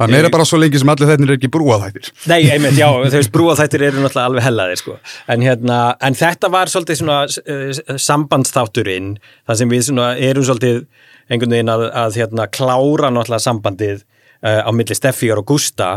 Það 0.00 0.14
meira 0.14 0.28
bara 0.32 0.44
svo 0.48 0.56
lengi 0.56 0.80
sem 0.80 0.88
allir 0.88 1.10
þetta 1.10 1.26
er 1.26 1.32
ekki 1.34 1.48
brúaðhættir. 1.52 2.06
Nei, 2.30 2.38
einmitt, 2.48 2.78
já, 2.78 2.86
þau 3.12 3.16
veist, 3.18 3.32
brúaþættir 3.34 3.84
eru 3.90 4.00
náttúrulega 4.00 4.30
alveg 4.30 4.46
hellaðir, 4.46 4.80
sko. 4.80 4.96
En 5.28 5.44
hérna, 5.44 5.80
en 6.00 6.16
þetta 6.16 6.48
var 6.54 6.72
svolítið 6.72 7.00
svona 7.02 7.18
uh, 7.28 7.98
sambandsþátturinn, 8.06 9.10
þar 9.48 9.60
sem 9.60 9.74
við 9.74 9.84
svona 9.90 10.14
erum 10.30 10.46
svolítið 10.48 10.80
einhvern 11.30 11.54
veginn 11.54 11.72
að, 11.72 11.86
að 11.94 12.20
hérna, 12.20 12.48
klára 12.50 13.12
náttúrulega 13.12 13.44
sambandið 13.46 14.02
uh, 14.02 14.66
á 14.66 14.70
milli 14.74 14.96
Steffíjar 14.98 15.40
og 15.42 15.48
Gústa. 15.50 15.92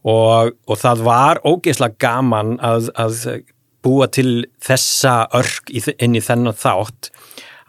Og, 0.00 0.54
og 0.64 0.80
það 0.80 1.02
var 1.04 1.42
ógeðslega 1.44 2.00
gaman 2.00 2.54
að, 2.64 2.88
að 2.96 3.42
búa 3.84 4.08
til 4.12 4.46
þessa 4.64 5.26
örk 5.36 5.68
inn 5.72 6.16
í 6.16 6.24
þennan 6.24 6.56
þátt 6.56 7.10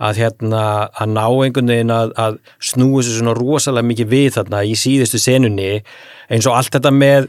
að 0.02 0.24
hérna 0.24 0.64
að 0.98 1.12
ná 1.14 1.26
einhvern 1.28 1.70
veginn 1.70 1.94
að, 1.94 2.16
að 2.18 2.40
snúi 2.72 3.04
þessu 3.04 3.20
svona 3.20 3.36
rosalega 3.38 3.90
mikið 3.92 4.10
við 4.16 4.32
þarna 4.40 4.64
í 4.66 4.74
síðustu 4.80 5.22
senunni. 5.22 5.70
Eins 6.32 6.48
og 6.50 6.58
allt 6.58 6.74
þetta 6.74 6.94
með 6.96 7.28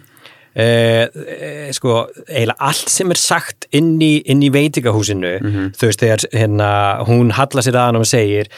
e, 0.54 0.64
e, 0.64 1.50
sko, 1.76 1.98
eiginlega 2.28 2.70
allt 2.70 2.92
sem 2.92 3.12
er 3.12 3.20
sagt 3.20 3.68
inn 3.76 3.94
í, 4.02 4.14
inn 4.30 4.44
í 4.44 4.50
veitingahúsinu 4.52 5.34
þú 5.76 5.90
veist 5.90 6.04
þegar 6.04 6.24
hérna, 6.32 6.70
hún 7.08 7.32
hallar 7.36 7.66
sér 7.66 7.78
að 7.78 7.90
hann 7.90 8.00
og 8.00 8.08
segir 8.08 8.50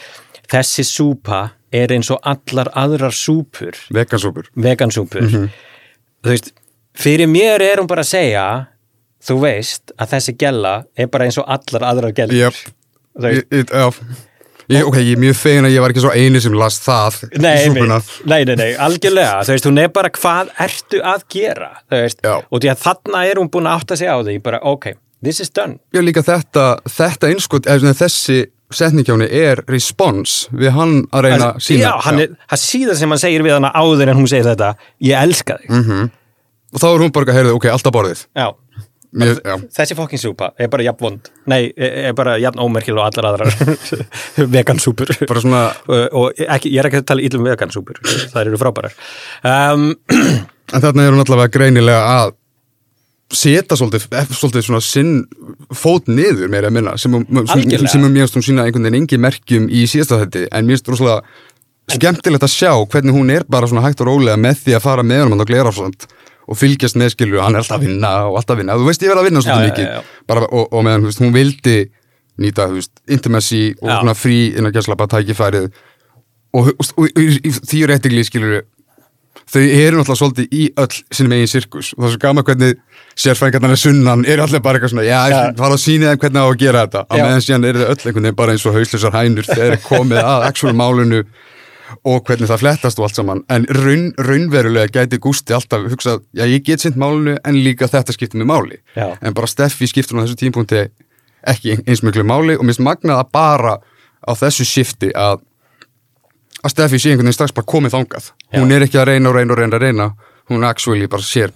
þessi 0.51 0.83
súpa 0.87 1.41
er 1.75 1.91
eins 1.91 2.09
og 2.13 2.19
allar 2.23 2.69
aðrar 2.77 3.11
súpur. 3.15 3.75
Vegansúpur. 3.91 4.47
vegansúpur 4.55 5.25
þú 5.27 6.29
veist, 6.31 6.53
fyrir 6.95 7.27
mér 7.29 7.61
er 7.61 7.81
hún 7.81 7.87
bara 7.89 8.01
að 8.05 8.13
segja 8.13 8.45
þú 9.25 9.39
veist 9.41 9.91
að 9.99 10.13
þessi 10.15 10.37
gella 10.39 10.75
er 10.97 11.07
bara 11.11 11.25
eins 11.27 11.37
og 11.41 11.45
allar 11.49 11.83
aðrar 11.91 12.13
gellur 12.15 12.55
veist, 13.19 14.01
Ég- 14.65 14.81
ok, 14.87 14.95
ég 14.97 15.11
er 15.13 15.19
mjög 15.21 15.35
fegin 15.37 15.65
að 15.67 15.75
ég 15.75 15.81
var 15.83 15.91
ekki 15.93 16.01
svo 16.01 16.09
eini 16.17 16.39
sem 16.41 16.53
las 16.57 16.79
það 16.81 17.19
Nei, 17.37 17.67
nei, 18.25 18.39
nei, 18.49 18.55
nei, 18.57 18.71
algjörlega. 18.81 19.43
Þú 19.45 19.51
veist, 19.53 19.67
hún 19.69 19.77
er 19.77 19.91
bara 19.93 20.09
hvað 20.09 20.49
ertu 20.65 21.01
að 21.05 21.25
gera 21.29 21.67
þú 21.85 21.99
veist, 22.01 22.23
Já. 22.25 22.33
og 22.49 22.61
því 22.63 22.71
að 22.71 22.79
þarna 22.81 23.21
er 23.29 23.35
hún 23.37 23.51
búin 23.53 23.69
að 23.69 23.77
átta 23.83 23.97
sig 23.99 24.09
á 24.09 24.17
því, 24.25 24.39
bara 24.41 24.59
ok, 24.65 24.87
this 25.21 25.39
is 25.39 25.51
done. 25.53 25.77
Já, 25.93 26.01
líka 26.01 26.23
þetta, 26.25 26.65
þetta 26.89 27.29
einskot, 27.29 27.69
þessi 27.69 28.39
setningjáni 28.73 29.27
er 29.29 29.61
response 29.69 30.47
við 30.55 30.71
hann 30.73 30.95
að 31.13 31.27
reyna 31.27 31.51
að 31.53 31.61
sína. 31.67 31.81
já, 31.85 31.91
hann 32.07 32.19
er, 32.23 32.29
það 32.49 32.61
síðan 32.65 32.97
sem 32.99 33.09
hann 33.13 33.21
segir 33.21 33.43
við 33.45 33.53
hana 33.59 33.71
áður 33.77 34.09
en 34.11 34.17
hún 34.17 34.27
segir 34.31 34.47
þetta, 34.49 34.73
ég 35.05 35.21
elska 35.21 35.57
þig 35.61 35.73
Mm. 35.85 36.09
Og 36.75 36.81
þá 36.81 36.85
er 36.89 37.01
hún 37.05 37.11
bara 37.15 37.31
að 37.31 37.37
heyrðu, 37.37 37.51
ok, 37.55 37.65
alltaf 37.71 37.93
borðið. 37.95 38.21
já, 38.35 38.47
Mér, 39.15 39.37
já. 39.45 39.53
þessi 39.77 39.95
fokkin 39.95 40.19
súpa 40.19 40.49
er 40.59 40.67
bara 40.67 40.83
jafn 40.83 40.99
vond, 41.05 41.29
nei, 41.47 41.71
er 41.77 42.11
bara 42.17 42.33
jafn 42.41 42.59
ómerkil 42.59 42.97
og 42.99 43.05
allar 43.05 43.29
aðrar 43.29 43.53
vegansúpur 44.57 45.13
svona, 45.39 45.69
og, 45.87 46.01
og 46.11 46.41
ekki, 46.43 46.73
ég 46.73 46.81
er 46.81 46.89
ekki 46.89 46.99
að 46.99 47.05
tala 47.13 47.23
ítlum 47.23 47.47
vegansúpur 47.47 48.01
það 48.03 48.41
eru 48.41 48.59
frábærar 48.59 48.97
um, 49.47 49.85
en 50.75 50.83
þarna 50.83 51.05
er 51.05 51.15
hún 51.15 51.23
allavega 51.23 51.53
greinilega 51.55 52.01
að 52.17 52.33
setja 53.33 53.75
svolítið, 53.79 54.05
ef- 54.19 54.35
svolítið 54.37 54.65
svona 54.67 54.81
sinn 54.85 55.15
fót 55.73 56.07
niður 56.11 56.49
meira 56.51 56.69
að 56.69 56.75
minna 56.77 56.97
sem, 57.01 57.11
mér 58.13 58.27
finnst 58.27 58.37
hún 58.37 58.45
sína 58.45 58.65
einhvern 58.67 58.85
veginn 58.85 59.01
engi 59.01 59.17
merkjum 59.21 59.65
í 59.69 59.85
síðasta 59.89 60.21
þetta 60.23 60.43
en 60.51 60.69
finnst 60.69 60.91
rosalega 60.91 61.23
skemmtilegt 61.95 62.45
að 62.45 62.53
sjá 62.53 62.71
hvernig 62.93 63.13
hún 63.17 63.31
er 63.33 63.43
bara 63.49 63.67
svona 63.69 63.83
hægt 63.85 64.01
og 64.01 64.07
rólega 64.11 64.37
með 64.41 64.61
því 64.63 64.77
að 64.77 64.85
fara 64.85 65.03
með 65.05 65.25
honum 65.25 65.41
að 65.41 65.49
glera 65.51 65.73
svona 65.73 65.91
og 66.45 66.57
fylgjast 66.59 66.97
með 67.01 67.15
skilju, 67.15 67.39
hann 67.41 67.55
er 67.57 67.63
alltaf 67.63 67.79
að 67.79 67.87
vinna 67.87 68.09
og 68.29 68.35
alltaf 68.37 68.53
að 68.53 68.59
vinna, 68.61 68.77
þú 68.77 68.85
veist 68.85 69.01
ég 69.01 69.09
verð 69.09 69.21
að 69.23 69.27
vinna 69.31 69.41
svolítið 69.41 69.71
mikið. 69.71 69.87
og, 70.45 70.65
og 70.77 70.83
meðan 70.85 71.05
hún 71.25 71.33
vildi 71.33 71.77
nýta 72.37 72.67
intimacy 73.09 73.61
og 73.81 73.89
frí 74.19 74.37
innan 74.59 74.73
gæslapa 74.75 75.07
tækifærið. 75.09 75.69
Og, 76.53 76.69
og, 76.77 76.91
og, 77.01 77.07
því 77.65 77.81
réttigli 77.89 78.23
skilju 78.27 78.61
þau 79.51 79.61
eru 79.61 79.99
náttúrulega 79.99 80.19
svolítið 80.19 80.53
í 80.55 80.63
öll 80.81 80.95
sinni 81.13 81.29
megin 81.31 81.49
sirkus 81.51 81.93
og 81.93 81.99
það 82.01 82.07
er 82.07 82.13
svo 82.15 82.21
gama 82.23 82.43
hvernig 82.47 82.77
sérfræðingarnar 83.15 83.79
sunnan 83.79 84.25
eru 84.25 84.41
allir 84.45 84.61
bara 84.65 84.79
eitthvað 84.79 84.93
svona 84.95 85.05
já, 85.05 85.19
Já. 85.31 85.53
fara 85.57 85.73
að 85.77 85.83
sína 85.83 86.11
þeim 86.11 86.21
hvernig 86.23 86.41
á 86.41 86.47
að 86.47 86.61
gera 86.63 86.85
þetta 86.85 87.01
á 87.05 87.13
Já. 87.15 87.23
meðan 87.23 87.45
síðan 87.45 87.67
eru 87.69 87.79
þau 87.79 87.87
öll 87.87 87.95
einhvern 87.95 88.25
veginn 88.25 88.39
bara 88.41 88.55
eins 88.55 88.65
og 88.65 88.73
hauslisar 88.75 89.13
hænur 89.15 89.49
þegar 89.49 89.75
er 89.75 89.83
komið 89.85 90.21
að 90.23 90.47
actual 90.49 90.75
málunu 90.75 91.21
og 92.05 92.23
hvernig 92.25 92.49
það 92.49 92.61
flettast 92.63 92.99
og 92.99 93.05
allt 93.05 93.15
saman 93.15 93.43
en 93.53 93.65
raun, 93.69 94.13
raunverulega 94.17 94.89
gæti 94.91 95.19
Gústi 95.21 95.53
alltaf 95.53 95.85
hugsað, 95.91 96.23
já 96.33 96.45
ég 96.49 96.63
get 96.65 96.81
sint 96.81 96.97
málunu 96.97 97.37
en 97.45 97.55
líka 97.61 97.87
þetta 97.87 98.11
skiptir 98.15 98.41
mig 98.41 98.49
máli 98.49 98.81
Já. 98.97 99.13
en 99.21 99.33
bara 99.33 99.47
Steffi 99.47 99.87
skiptir 99.87 100.17
hún 100.17 100.21
á 100.21 100.25
þessu 100.25 100.41
tímpunkti 100.41 100.87
ekki 101.45 101.77
eins 101.85 102.01
miklu 102.03 102.25
máli 102.25 102.57
og 102.57 102.65
að 106.65 106.69
að 106.69 106.71
að 106.71 106.73
Steffi 106.73 106.99
sé 106.99 107.11
einhvern 107.11 107.29
veginn 107.29 107.37
strax 107.37 107.53
bara 107.53 107.69
komið 107.69 107.93
þangað. 107.93 108.29
Já. 108.49 108.59
hún 108.59 108.71
er 108.73 108.85
ekki 108.85 108.97
að 108.97 109.07
reyna 109.11 109.29
og 109.29 109.35
reyna 109.35 109.53
og 109.53 109.59
reyna 109.59 109.79
reyna. 109.79 110.07
Hún 110.49 110.65
actually 110.65 111.07
bara 111.07 111.21
sér 111.21 111.53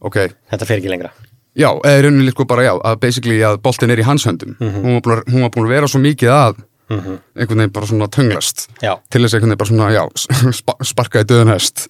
ok, 0.00 0.16
þetta 0.52 0.68
fer 0.68 0.80
ekki 0.80 0.92
lengra. 0.92 1.10
Já, 1.54 1.70
eða 1.86 2.02
rauninni 2.04 2.32
sko 2.34 2.44
bara 2.50 2.64
já 2.66 2.72
að 2.76 3.00
basically 3.00 3.38
að 3.46 3.60
boltin 3.62 3.90
er 3.90 4.02
í 4.02 4.06
hans 4.06 4.26
höndum. 4.26 4.56
Mhm. 4.58 4.82
hún, 4.82 4.94
var 4.94 5.02
búin 5.02 5.18
að, 5.18 5.32
hún 5.32 5.42
var 5.42 5.50
búin 5.50 5.66
að 5.68 5.74
vera 5.76 5.88
svo 5.88 6.00
mikið 6.00 6.30
að 6.34 6.62
einhvern 6.94 7.58
veginn 7.62 7.72
bara 7.72 7.86
svona 7.86 8.08
tönglast. 8.08 8.68
Já. 8.82 8.98
til 9.10 9.22
þess 9.22 9.34
einhvern 9.34 9.54
veginn 9.54 9.58
bara 9.58 9.68
svona, 9.68 9.92
já 9.94 10.04
spa, 10.60 10.74
sparka 10.82 11.20
í 11.22 11.24
döðun 11.24 11.52
hest. 11.54 11.88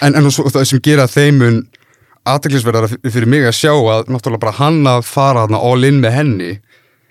En, 0.00 0.14
en 0.14 0.30
svo, 0.30 0.46
það 0.48 0.64
sem 0.64 0.80
gera 0.80 1.06
þeimun 1.06 1.66
aðteklisverðara 2.26 2.88
fyrir 3.10 3.26
mig 3.26 3.46
að 3.46 3.54
sjá 3.54 3.72
að 3.72 4.08
náttúrulega 4.10 4.42
bara 4.42 4.58
hann 4.58 4.86
að 4.86 5.02
fara 5.06 5.46
all 5.46 5.84
in 5.84 6.00
með 6.02 6.12
henni 6.12 6.60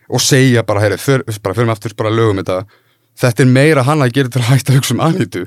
og 0.09 0.21
segja 0.21 0.63
bara, 0.63 0.81
heyri, 0.83 0.97
fyr, 1.01 1.23
bara 1.41 1.55
fyrir 1.55 1.65
mig 1.67 1.75
aftur 1.75 1.95
bara 1.97 2.13
lögum 2.13 2.41
þetta 2.43 2.65
þetta 3.21 3.45
er 3.45 3.53
meira 3.57 3.85
hann 3.87 4.03
að 4.03 4.17
gera 4.17 4.33
til 4.33 4.41
að 4.41 4.49
hætta 4.49 4.73
að 4.73 4.81
hugsa 4.81 4.95
um 4.95 5.05
Anitu 5.05 5.45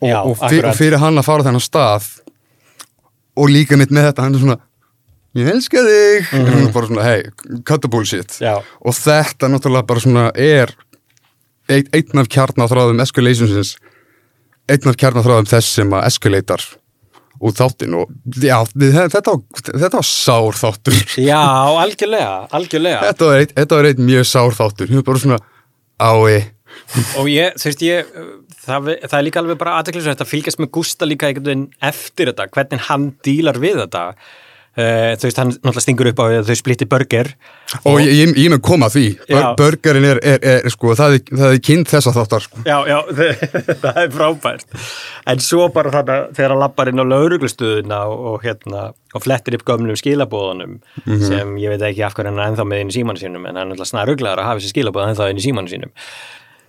og, 0.00 0.08
Já, 0.08 0.18
og, 0.22 0.34
fyr, 0.40 0.66
og 0.70 0.76
fyrir 0.78 1.02
hann 1.02 1.20
að 1.20 1.28
fara 1.28 1.46
þennan 1.46 1.64
stað 1.64 2.08
og 3.38 3.52
líka 3.52 3.78
mitt 3.78 3.92
með 3.94 4.10
þetta 4.10 4.26
hann 4.26 4.36
er 4.36 4.44
svona 4.44 4.58
ég 5.38 5.50
elska 5.50 5.82
þig. 5.86 6.32
Mm 6.32 6.46
-hmm. 6.46 6.72
bara 6.74 6.86
svona, 6.86 7.02
hey, 7.02 7.22
cut 7.64 7.82
the 7.82 7.88
bullshit. 7.88 8.38
Já. 8.40 8.62
og 8.80 8.94
þetta 8.94 9.48
náttúrulega 9.48 9.86
bara 9.86 10.00
svona 10.00 10.30
er 10.34 10.74
ein, 11.68 11.86
einn 11.92 12.18
af 12.18 12.28
kjarnaþráðum 12.28 13.02
escalationsins 13.02 13.76
einn 14.68 14.88
af 14.88 14.96
kjarnaþráðum 14.96 15.48
þess 15.50 15.74
sem 15.74 15.92
að 15.92 16.06
escalatar 16.06 16.62
út 17.40 17.56
þáttin 17.56 17.94
og 17.96 18.10
já, 18.36 18.58
þetta, 18.68 19.32
var, 19.32 19.62
þetta 19.64 19.96
var 19.96 20.04
sár 20.04 20.58
þáttur. 20.60 20.98
Já, 21.16 21.40
algjörlega, 21.80 22.48
algjörlega. 22.52 23.14
Þetta 23.54 23.76
var 23.76 23.88
einn 23.88 24.04
mjög 24.04 24.26
sár 24.28 24.52
þáttur. 24.52 24.92
Bara 25.06 25.22
svona 25.22 25.38
ái 26.00 26.50
og 27.20 27.30
ég, 27.32 27.56
þú 27.60 27.70
veist 27.70 27.82
ég 27.86 28.12
það, 28.66 28.92
það 29.06 29.18
er 29.22 29.26
líka 29.28 29.42
alveg 29.44 29.58
bara 29.62 29.78
aðteklisvægt 29.80 30.22
að 30.26 30.32
fylgjast 30.34 30.62
með 30.62 30.72
Gústa 30.78 31.08
líka 31.08 31.30
einhvern 31.30 31.50
veginn 31.52 31.66
eftir 31.90 32.30
þetta 32.32 32.50
hvernig 32.54 32.86
hann 32.90 33.10
dílar 33.26 33.58
við 33.62 33.80
þetta 33.84 34.04
uh, 34.10 35.12
þú 35.18 35.26
veist, 35.26 35.38
hann 35.40 35.50
náttúrulega 35.56 35.82
stingur 35.84 36.10
upp 36.12 36.20
á 36.22 36.24
að 36.30 36.50
þau 36.50 36.58
splitti 36.60 36.86
burger 36.90 37.30
og 37.86 37.98
ég, 38.02 38.10
ég, 38.20 38.32
ég 38.44 38.52
með 38.54 38.60
koma 38.66 38.88
því 38.92 39.04
Bör, 39.26 39.40
Já. 39.40 39.48
burgerinn 39.58 40.06
er, 40.12 40.20
er, 40.22 40.38
er, 40.56 40.68
sko, 40.74 40.94
það 40.98 41.16
er, 41.18 41.24
það 41.42 41.54
er 41.56 41.60
kynnt 41.70 41.90
þessa 41.92 42.12
þáttar 42.16 42.44
sko. 42.46 42.62
já, 42.66 42.78
já, 42.90 42.98
það 43.84 44.00
er 44.04 44.14
frábært 44.14 44.78
en 45.30 45.42
svo 45.44 45.66
bara 45.74 45.92
þannig 45.94 46.32
þegar 46.38 46.54
hann 46.54 46.62
lappar 46.64 46.90
inn 46.92 47.02
á 47.02 47.06
lauruglustöðuna 47.10 48.00
og, 48.10 48.24
og 48.34 48.46
hérna 48.46 48.86
og 49.14 49.24
flettir 49.24 49.56
upp 49.58 49.64
gömlum 49.66 49.98
skilabóðunum 49.98 50.78
Mhm. 51.06 51.22
sem 51.26 51.54
ég 51.58 51.72
veit 51.72 51.82
ekki 51.90 52.02
af 52.06 52.14
hverju 52.14 52.30
hann 52.30 52.38
er 52.42 52.50
ennþá 52.52 52.66
með 52.68 52.82
inn 52.84 52.90
í 52.92 52.94
símanu 53.00 53.18
sínum 53.22 53.46
en 53.48 53.56
hann 53.58 53.70
er 53.72 53.74
alltaf 53.74 53.88
snaruglaður 53.90 54.42
að 54.44 54.50
hafa 54.50 54.60
þessi 54.60 54.74
skilabóð 54.74 55.06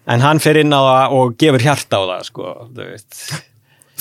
en 0.07 0.25
hann 0.25 0.41
fer 0.43 0.61
inn 0.63 0.73
á 0.73 0.81
það 0.81 1.15
og 1.19 1.33
gefur 1.41 1.65
hjarta 1.67 2.01
á 2.01 2.03
það 2.09 2.27
sko, 2.31 2.51
þú 2.73 2.89
veist 2.89 3.23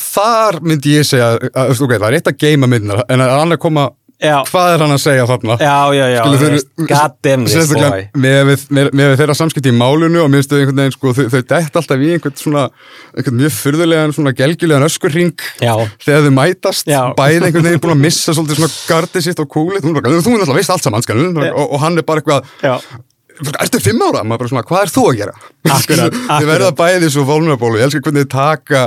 þar 0.00 0.60
myndi 0.64 0.96
ég 0.96 1.08
segja 1.08 1.32
að, 1.36 1.74
ok, 1.76 1.96
það 1.96 2.08
er 2.10 2.18
eitt 2.18 2.30
að 2.30 2.38
geima 2.40 2.68
myndina 2.70 3.02
en 3.08 3.24
að 3.24 3.34
annað 3.36 3.62
koma 3.66 3.90
Já. 4.20 4.42
hvað 4.44 4.74
er 4.74 4.82
hann 4.84 4.92
að 4.92 5.00
segja 5.00 5.26
þarna 5.28 5.54
Já, 5.56 5.76
já, 5.96 6.02
já, 6.12 6.18
veist, 6.28 6.66
God 6.76 7.14
damn 7.24 7.46
this 7.48 7.70
boy. 7.72 8.02
með 8.20 8.50
með, 8.68 8.90
með 9.00 9.14
þeirra 9.16 9.36
samskipti 9.38 9.72
í 9.72 9.76
málunu 9.76 10.20
og 10.20 10.28
minnstu 10.32 10.58
einhvern 10.58 10.82
veginn 10.82 10.92
sko, 10.92 11.14
þau, 11.16 11.22
þau 11.32 11.40
dætt 11.54 11.78
alltaf 11.80 12.04
í 12.04 12.10
einhvern 12.16 12.36
svona 12.36 12.66
einhvern 13.14 13.38
mjög 13.40 13.54
furðulegan 13.56 14.12
svona 14.16 14.34
gelgjulegan 14.36 14.84
öskurring 14.90 15.46
Já. 15.64 15.72
þegar 16.04 16.26
þau 16.26 16.34
mætast 16.36 16.92
bæði 17.16 17.46
einhvern 17.48 17.68
veginn 17.70 17.84
búin 17.86 17.96
að 17.96 18.02
missa 18.04 18.36
svolítið 18.36 18.60
svona 18.60 18.76
gardið 18.90 19.24
sitt 19.24 19.40
og 19.40 19.56
er 19.56 19.88
bara, 19.88 20.12
þú 20.20 20.34
er 20.36 20.44
alltaf 20.44 20.60
veist 20.60 20.74
allt 20.76 20.84
saman 20.84 21.40
og, 21.40 21.64
og 21.64 21.80
hann 21.86 21.96
er 21.96 22.08
bara 22.12 22.20
eitthvað 22.20 23.08
Ertu 23.60 23.80
fimm 23.80 24.02
ára? 24.04 24.22
Maður 24.24 24.42
bara 24.42 24.50
svona, 24.52 24.64
hvað 24.68 24.82
er 24.86 24.92
þú 24.94 25.04
að 25.10 25.20
gera? 25.20 25.34
Akkurat, 25.70 26.12
Þið 26.16 26.26
akkurat. 26.26 26.48
verða 26.50 26.72
bæði 26.80 27.12
svo 27.14 27.24
vulnerable, 27.28 27.72
ég 27.78 27.86
elskar 27.88 28.04
hvernig 28.08 28.26
þið 28.26 28.32
taka 28.34 28.82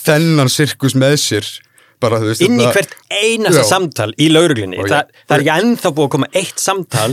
þennan 0.00 0.52
sirkus 0.52 0.94
með 0.98 1.16
sér 1.20 1.50
bara, 2.00 2.20
þú 2.22 2.30
veist, 2.30 2.44
inn 2.46 2.60
í 2.62 2.68
hvert 2.72 2.94
einasta 3.12 3.60
Já. 3.60 3.68
samtal 3.68 4.12
í 4.16 4.30
lauruglinni 4.32 4.78
Þa, 4.80 5.02
ég- 5.02 5.24
það 5.28 5.36
er 5.36 5.42
ekki 5.44 5.56
ennþá 5.58 5.92
búið 5.96 6.06
að 6.08 6.12
koma 6.16 6.30
eitt 6.40 6.62
samtal 6.62 7.10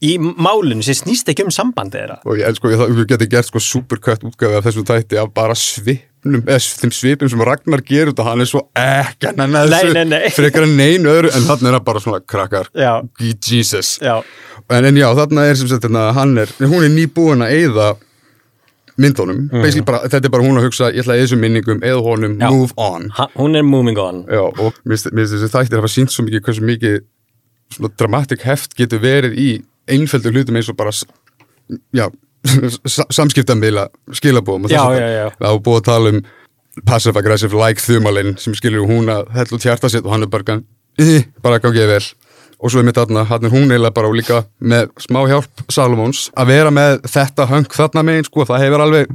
í 0.00 0.14
málinu 0.16 0.80
sem 0.86 0.96
snýst 0.96 1.28
ekki 1.28 1.44
um 1.44 1.50
sambandi 1.52 1.98
þeirra 2.00 2.20
og 2.24 2.38
ég 2.40 2.46
ég, 2.72 2.78
það- 2.80 2.94
ég 3.02 3.10
geti 3.10 3.26
gert 3.34 3.50
sko 3.50 3.60
superkött 3.60 4.22
útgafi 4.24 4.56
af 4.56 4.64
þessum 4.64 4.86
þætti 4.88 5.18
af 5.20 5.34
bara 5.36 5.52
eða 6.24 6.56
þeim 6.60 6.92
svipum 6.92 7.28
sem 7.32 7.40
Ragnar 7.44 7.80
gerur 7.84 8.14
og 8.16 8.24
hann 8.30 8.40
er 8.44 8.48
svo 8.48 8.62
ekki 8.76 9.28
að 9.28 10.32
frekar 10.36 10.64
en 10.66 10.74
nein 10.76 11.04
öðru 11.08 11.30
en 11.36 11.44
þannig 11.48 11.68
er 11.68 11.76
það 11.78 11.84
bara 11.86 12.02
svona 12.04 12.20
krakkar. 12.24 12.68
Jesus 13.44 13.98
Já. 14.00 14.22
En, 14.70 14.86
en 14.90 15.00
já, 15.00 15.08
þarna 15.18 15.48
er 15.48 15.58
sem 15.58 15.70
sagt 15.70 15.86
hérna, 15.88 16.10
hann 16.16 16.38
er, 16.40 16.52
hún 16.62 16.86
er 16.86 16.92
nýbúin 16.94 17.44
að 17.46 17.56
eyða 17.58 17.88
myndunum, 19.00 19.46
basically 19.52 19.86
bara, 19.88 20.02
þetta 20.12 20.28
er 20.28 20.34
bara 20.34 20.44
hún 20.44 20.60
að 20.60 20.66
hugsa 20.68 20.90
ég 20.92 21.04
ætla 21.04 21.14
að 21.14 21.20
eyða 21.20 21.26
þessum 21.26 21.42
minningum, 21.44 21.84
eyða 21.86 22.02
honum, 22.04 22.36
Já. 22.40 22.48
move 22.52 22.76
on. 22.76 23.06
Ha, 23.16 23.28
hún 23.38 23.56
er 23.56 23.64
moving 23.64 24.00
on. 24.00 24.24
Já, 24.28 24.42
og 24.50 24.76
mér 24.84 24.98
finnst 24.98 25.08
þessi 25.16 25.52
þættir 25.54 25.80
hafa 25.80 25.92
sínt 25.92 26.12
svo 26.12 26.26
mikið 26.26 26.44
hversu 26.46 26.66
mikið 26.68 26.98
svona 27.76 27.92
dramatic 28.00 28.44
heft 28.44 28.76
getur 28.78 29.00
verið 29.02 29.38
í 29.40 29.48
einföldu 29.90 30.32
hlutum 30.34 30.58
eins 30.58 30.68
og 30.70 30.76
bara 30.78 30.92
já, 31.96 32.08
samskiptamila 33.10 33.88
skilabóðum 34.16 34.66
og 34.66 34.72
þess 34.72 35.00
já. 35.00 35.26
það 35.38 35.62
búið 35.66 35.80
að 35.80 35.88
tala 35.90 36.12
um 36.14 36.20
passive 36.86 37.20
aggressive 37.20 37.56
like 37.56 37.82
þumalinn 37.82 38.36
sem 38.40 38.54
skilur 38.56 38.88
hún 38.88 39.10
að 39.12 39.30
hella 39.34 39.56
út 39.56 39.66
hjarta 39.66 39.90
sitt 39.92 40.06
og 40.06 40.14
hann 40.14 40.24
er 40.24 40.30
bara 40.32 40.46
gan, 40.46 40.64
bara 41.44 41.60
gangið 41.62 41.90
vel 41.94 42.02
og 42.60 42.70
svo 42.72 42.82
er 42.82 42.86
mitt 42.90 42.98
þarna, 43.00 43.24
hann 43.30 43.44
er 43.48 43.52
hún 43.54 43.70
eiginlega 43.72 43.94
bara 43.96 44.10
og 44.10 44.16
líka 44.18 44.42
með 44.60 44.90
smá 45.00 45.22
hjálp 45.30 45.64
Salomons 45.72 46.26
að 46.36 46.50
vera 46.52 46.70
með 46.74 47.00
þetta 47.08 47.46
höng 47.50 47.68
þarna 47.72 48.02
megin 48.04 48.26
sko, 48.28 48.44
það 48.48 48.64
hefur 48.66 48.84
alveg 48.84 49.14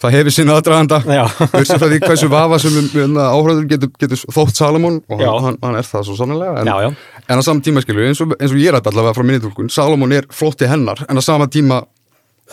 það 0.00 0.12
hefur 0.12 0.34
sinna 0.36 0.56
aðdraganda. 0.58 0.98
Frá 1.04 1.86
því 1.88 1.98
hversu 2.02 2.26
vafa 2.28 2.58
sem 2.60 2.74
um, 2.82 3.14
áhrifður 3.16 3.68
getur, 3.70 3.90
getur 4.00 4.20
þótt 4.28 4.58
Salomon 4.58 4.98
og 5.08 5.22
hann, 5.22 5.44
hann, 5.46 5.58
hann 5.64 5.78
er 5.80 5.88
það 5.88 6.04
svo 6.08 6.16
sannlega 6.18 6.60
en, 6.60 6.68
Já, 6.68 6.76
já. 6.84 6.90
en 7.32 7.40
á 7.40 7.42
sama 7.46 7.64
tíma 7.64 7.80
skilur 7.84 8.04
eins 8.10 8.20
og, 8.20 8.34
eins 8.36 8.52
og 8.52 8.60
ég 8.60 8.68
er 8.72 8.76
allavega 8.80 9.14
frá 9.16 9.24
minni 9.24 9.40
tólkun 9.44 9.70
Salomon 9.72 10.12
er 10.12 10.28
flotti 10.36 10.68
hennar 10.68 11.00
en 11.08 11.16
á 11.16 11.22
sama 11.24 11.48
tíma 11.48 11.80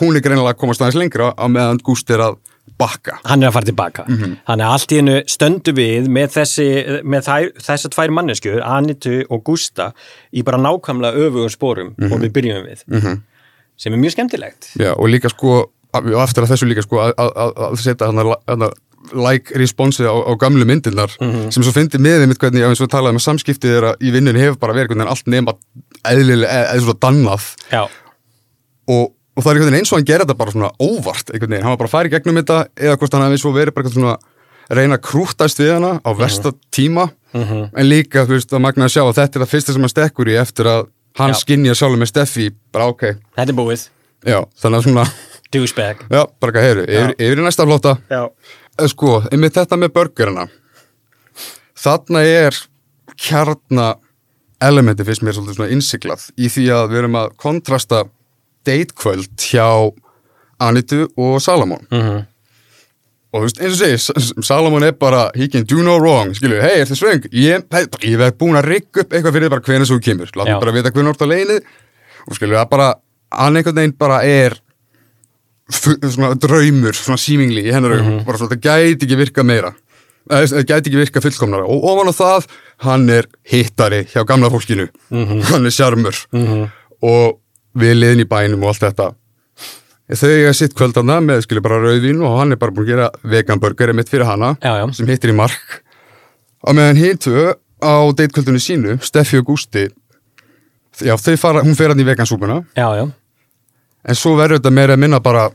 hún 0.00 0.16
er 0.16 0.24
greinilega 0.24 0.54
að 0.56 0.60
komast 0.64 0.80
aðeins 0.82 0.96
lengra 1.02 1.32
á 1.36 1.44
meðan 1.52 1.82
Gúst 1.84 2.08
er 2.16 2.24
að 2.30 2.40
bakka 2.78 3.18
hann 3.24 3.42
er 3.42 3.48
að 3.50 3.52
fara 3.52 3.64
tilbaka. 3.70 4.04
Mhm. 4.08 4.36
hann 4.48 4.60
er 4.60 4.66
allt 4.66 4.92
í 4.92 4.96
hennu 5.00 5.16
stöndu 5.30 5.72
við 5.76 6.08
með, 6.08 6.28
þessi, 6.38 6.66
með 7.04 7.22
þær, 7.28 7.50
þessar 7.68 7.90
tvær 7.94 8.10
manneskjur 8.18 8.62
Anitu 8.66 9.24
og 9.30 9.44
Gústa 9.44 9.92
í 10.34 10.42
bara 10.44 10.58
nákvæmlega 10.58 11.14
öfugum 11.26 11.50
spórum 11.54 11.94
Mhm. 11.98 12.12
og 12.12 12.20
við 12.20 12.32
byrjum 12.32 12.66
við. 12.66 12.84
-hmm. 12.90 13.20
sem 13.76 13.92
er 13.92 13.98
mjög 13.98 14.12
skemmtilegt. 14.12 14.70
Já, 14.78 14.92
og 14.96 15.08
líka 15.08 15.28
sko, 15.30 15.70
aftur 15.92 16.44
að 16.44 16.50
þessu 16.54 16.66
líka 16.68 16.82
sko 16.82 16.96
að- 16.96 17.14
að 17.18 17.30
að- 17.36 17.54
að 17.56 17.76
setja 17.82 18.06
hann 18.06 18.16
að 18.62 18.72
like 19.12 19.52
responsi 19.54 20.00
á, 20.06 20.14
á 20.14 20.32
gamlu 20.38 20.64
myndirnar 20.64 21.10
sem 21.52 21.62
svo 21.62 21.72
fyndi 21.72 21.98
með 21.98 22.24
þeim 22.24 22.34
hvernig, 22.38 22.60
já, 22.62 22.68
eins 22.70 22.80
og 22.80 22.88
við 22.88 22.92
talaðum 22.94 23.18
með 23.18 23.26
samskiptið 23.28 23.70
þeirra 23.74 23.94
í 24.00 24.10
vinnunni 24.12 24.40
hefur 24.40 24.58
bara 24.58 24.72
verið 24.72 24.88
hvernig 24.94 25.06
allt 25.10 25.26
nema 25.26 25.52
eðlilega, 26.04 26.72
eða 26.72 26.80
svona 26.80 27.00
dannað. 27.04 27.88
Og, 28.88 29.12
og 29.34 29.42
það 29.42 29.50
er 29.50 29.58
einhvern 29.58 29.70
veginn 29.70 29.80
eins 29.80 29.92
og 29.92 29.98
hann 29.98 30.08
gerir 30.08 30.24
þetta 30.24 30.38
bara 30.38 30.54
svona 30.54 30.70
óvart 30.78 31.32
einhvern 31.32 31.50
veginn, 31.54 31.64
hann 31.66 31.74
var 31.74 31.82
bara 31.82 32.00
að 32.00 32.08
í 32.08 32.12
gegnum 32.14 32.40
þetta 32.40 32.58
eða 32.76 32.96
hvort 33.00 33.16
hann 33.16 33.26
hafi 33.26 33.40
svo 33.42 33.52
verið 33.54 33.76
bara 33.76 33.92
svona 33.94 34.16
reyna 34.74 34.98
að 34.98 35.04
krúttast 35.10 35.60
við 35.60 35.72
hana 35.74 35.92
á 36.00 36.10
versta 36.16 36.54
tíma. 36.72 37.10
En 37.34 37.88
líka, 37.88 38.24
þú 38.24 38.36
veist, 38.38 38.52
að 38.54 38.62
magna 38.64 38.86
að 38.86 38.94
sjá 38.94 39.02
að 39.02 39.16
þetta 39.18 39.38
er 39.38 39.44
það 39.44 39.52
fyrsta 39.52 39.74
sem 39.74 39.84
hann 39.84 39.92
stekkur 39.92 40.30
í 40.30 40.36
eftir 40.40 40.70
að 40.70 40.86
hann 41.18 41.34
Já. 41.34 41.38
skinja 41.42 41.74
sjálfur 41.76 42.00
með 42.00 42.10
Steffi 42.12 42.46
bara 42.72 42.86
ok, 42.92 43.02
þetta 43.36 43.50
er 43.50 43.58
búið. 43.58 43.88
Já, 44.24 44.38
þannig 44.62 44.78
að 44.78 44.86
svona 44.86 45.04
douchebag. 45.54 46.04
Já, 46.10 46.22
bara 46.40 46.54
hvað 46.54 46.68
heyru, 46.68 46.84
yfir, 46.88 47.16
yfir 47.18 47.42
í 47.42 47.44
næsta 47.44 47.66
flóta 47.68 47.96
já, 48.10 48.22
Eh, 48.74 48.88
sko, 48.90 49.20
einmitt 49.30 49.54
þetta 49.54 49.76
með 49.78 49.92
burgerina 49.94 50.48
þarna 51.78 52.22
er 52.26 52.56
kjarna 53.14 53.92
elementi 54.64 55.04
fyrst 55.06 55.22
mér 55.22 55.36
svolítið 55.36 55.58
svona 55.60 55.74
innsiklað 55.76 56.24
í 56.34 56.48
því 56.50 56.64
að 56.74 56.88
við 56.90 57.00
erum 57.02 57.18
að 57.20 57.36
kontrasta 57.38 58.00
datekvöld 58.66 59.28
hjá 59.38 59.66
Anitu 60.60 61.08
og 61.16 61.40
Salamon 61.42 61.86
Mhm. 61.90 62.26
og 63.34 63.40
þú 63.40 63.44
veist, 63.44 63.60
eins 63.60 63.72
og 63.72 63.78
segir, 63.78 63.98
S- 63.98 64.46
Salamon 64.46 64.82
er 64.84 64.92
bara 64.92 65.30
he 65.34 65.48
can 65.48 65.64
do 65.64 65.82
no 65.82 65.96
wrong, 65.98 66.34
skilju, 66.34 66.60
hei, 66.62 66.80
er 66.80 66.86
þið 66.86 67.00
svöng? 67.00 67.24
Ég, 67.32 67.64
ég 68.04 68.20
hef 68.20 68.38
búin 68.38 68.56
að 68.60 68.68
rigga 68.70 69.00
upp 69.02 69.10
eitthvað 69.12 69.32
fyrir 69.34 69.50
bara 69.50 69.60
hvernig 69.60 69.90
þú 69.90 70.00
kemur, 70.00 70.26
Já. 70.30 70.36
látum 70.44 70.60
bara 70.60 70.72
vita 70.72 70.90
hvernig 70.90 71.14
orða 71.16 71.26
leiðið 71.32 71.62
og 72.28 72.36
skilju, 72.38 72.54
það 72.56 72.70
bara 72.70 72.94
hann 73.32 73.56
einhvern 73.56 73.74
veginn 73.74 73.98
bara 73.98 74.22
er 74.24 74.54
svona 75.70 76.34
draumur, 76.38 76.92
svona 76.96 77.18
símingli 77.20 77.64
í 77.68 77.72
hennar 77.72 77.96
augum, 77.98 78.24
bara 78.26 78.38
svona, 78.38 78.52
það 78.54 78.62
gæti 78.66 79.06
ekki 79.08 79.16
virka 79.18 79.44
meira. 79.46 79.72
Það 80.28 80.64
gæti 80.68 80.88
ekki 80.90 81.00
virka 81.00 81.20
fullkomnara. 81.24 81.66
Og 81.68 81.84
ofan 81.84 82.08
á 82.08 82.14
það, 82.16 82.46
hann 82.84 83.10
er 83.12 83.26
hittari 83.50 84.02
hjá 84.08 84.24
gamla 84.28 84.48
fólkinu. 84.52 84.86
Hann 85.10 85.66
er 85.68 85.74
sjarmur. 85.74 86.16
Og 87.04 87.38
við 87.78 87.94
liðin 87.98 88.24
í 88.24 88.28
bænum 88.30 88.62
og 88.64 88.72
allt 88.74 88.84
þetta. 88.86 89.10
Þau 90.14 90.28
eiga 90.30 90.52
sitt 90.52 90.74
kvöldana 90.76 91.18
með 91.24 91.46
skilju 91.46 91.62
bara 91.64 91.80
rauðvín 91.80 92.20
og 92.26 92.38
hann 92.38 92.52
er 92.52 92.60
bara 92.60 92.74
búin 92.76 92.84
að 92.84 92.90
gera 92.92 93.10
veganburgeri 93.24 93.94
mitt 93.96 94.10
fyrir 94.12 94.28
hana 94.28 94.52
Já, 94.60 94.74
já. 94.82 94.86
sem 94.92 95.08
hittir 95.08 95.32
í 95.32 95.36
mark. 95.36 95.78
Og 96.64 96.76
meðan 96.76 97.20
tvö 97.24 97.54
á 97.84 97.94
deitkvöldunni 98.16 98.60
sínu, 98.62 98.96
Steffi 99.04 99.40
og 99.40 99.48
Gústi 99.48 99.88
já, 101.02 101.16
þau 101.18 101.36
fara, 101.40 101.62
hún 101.64 101.76
fer 101.78 101.92
hann 101.92 102.00
í 102.00 102.06
vegansúpuna 102.06 102.60
já, 102.76 102.86
en 104.04 104.18
svo 104.18 104.34
verður 104.38 104.60
þetta 104.60 104.74
meira 104.74 104.96
að 104.96 105.02
minna 105.04 105.20
bara 105.24 105.48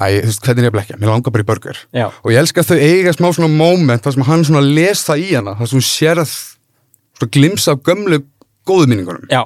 æ, 0.00 0.20
þú 0.22 0.30
veist, 0.30 0.44
hvernig 0.44 0.62
er 0.62 0.68
ég 0.68 0.70
að 0.72 0.76
blekja, 0.78 0.98
mér 1.00 1.12
langar 1.12 1.34
bara 1.34 1.44
í 1.44 1.48
burger. 1.50 1.80
Já. 1.96 2.06
og 2.08 2.32
ég 2.32 2.40
elska 2.40 2.62
að 2.62 2.70
þau 2.72 2.84
eiga 2.86 3.14
smá 3.16 3.28
svona 3.36 3.50
moment 3.52 4.06
þar 4.06 4.16
sem 4.16 4.26
hann 4.30 4.46
svona 4.48 4.62
les 4.64 5.04
það 5.08 5.24
í 5.24 5.30
hana 5.34 5.56
þar 5.58 5.72
sem 5.72 5.80
hún 5.80 5.88
sérð 5.88 6.34
svona 7.18 7.34
glimsa 7.36 7.74
af 7.74 7.82
gömlu 7.88 8.22
góðminningunum 8.68 9.26
já, 9.32 9.42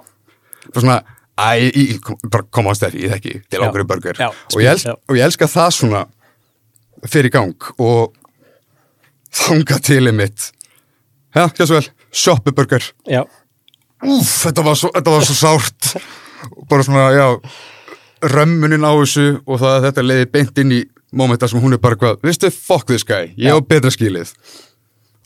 bara 0.71 0.85
svona, 0.85 1.01
æ, 1.41 1.71
í, 1.71 1.85
bara 2.31 2.47
koma 2.55 2.75
á 2.75 2.79
stefni, 2.79 3.07
ég 3.07 3.15
þekki, 3.17 3.35
til 3.51 3.63
Já. 3.65 3.71
burger. 3.73 4.19
Já, 4.19 4.29
og, 4.31 4.59
ég 4.63 4.71
els, 4.71 4.85
já. 4.87 4.95
og 4.95 5.17
ég 5.19 5.25
elska 5.27 5.49
það 5.51 5.71
svona 5.79 6.05
fyrir 7.11 7.33
gang 7.35 7.71
og 7.79 8.15
þanga 9.35 9.81
til 9.83 10.13
mitt 10.15 10.51
já, 11.35 11.45
ekki 11.49 11.67
svo 11.67 11.81
vel, 11.81 11.89
shoppu 12.15 12.55
burger. 12.55 12.87
Já. 13.11 13.25
Úf, 14.05 14.31
þetta 14.45 14.65
var 14.65 14.77
svo, 14.79 14.91
þetta 14.95 15.15
var 15.15 15.25
svo 15.27 15.37
sárt. 15.39 15.95
Bara 16.69 16.85
svona, 16.85 17.07
já 17.17 17.29
römmunin 18.25 18.85
á 18.85 18.93
þessu 18.97 19.41
og 19.45 19.59
það 19.61 19.75
að 19.75 19.87
þetta 19.89 20.05
leiði 20.05 20.29
beint 20.33 20.61
inn 20.63 20.75
í 20.75 20.83
mómenta 21.15 21.49
sem 21.51 21.61
hún 21.63 21.77
er 21.77 21.83
bara 21.83 21.99
hvað, 21.99 22.21
veistu, 22.25 22.51
fuck 22.51 22.87
this 22.89 23.05
guy, 23.07 23.33
ég 23.37 23.53
Já. 23.53 23.59
á 23.59 23.61
betra 23.63 23.93
skilið. 23.93 24.33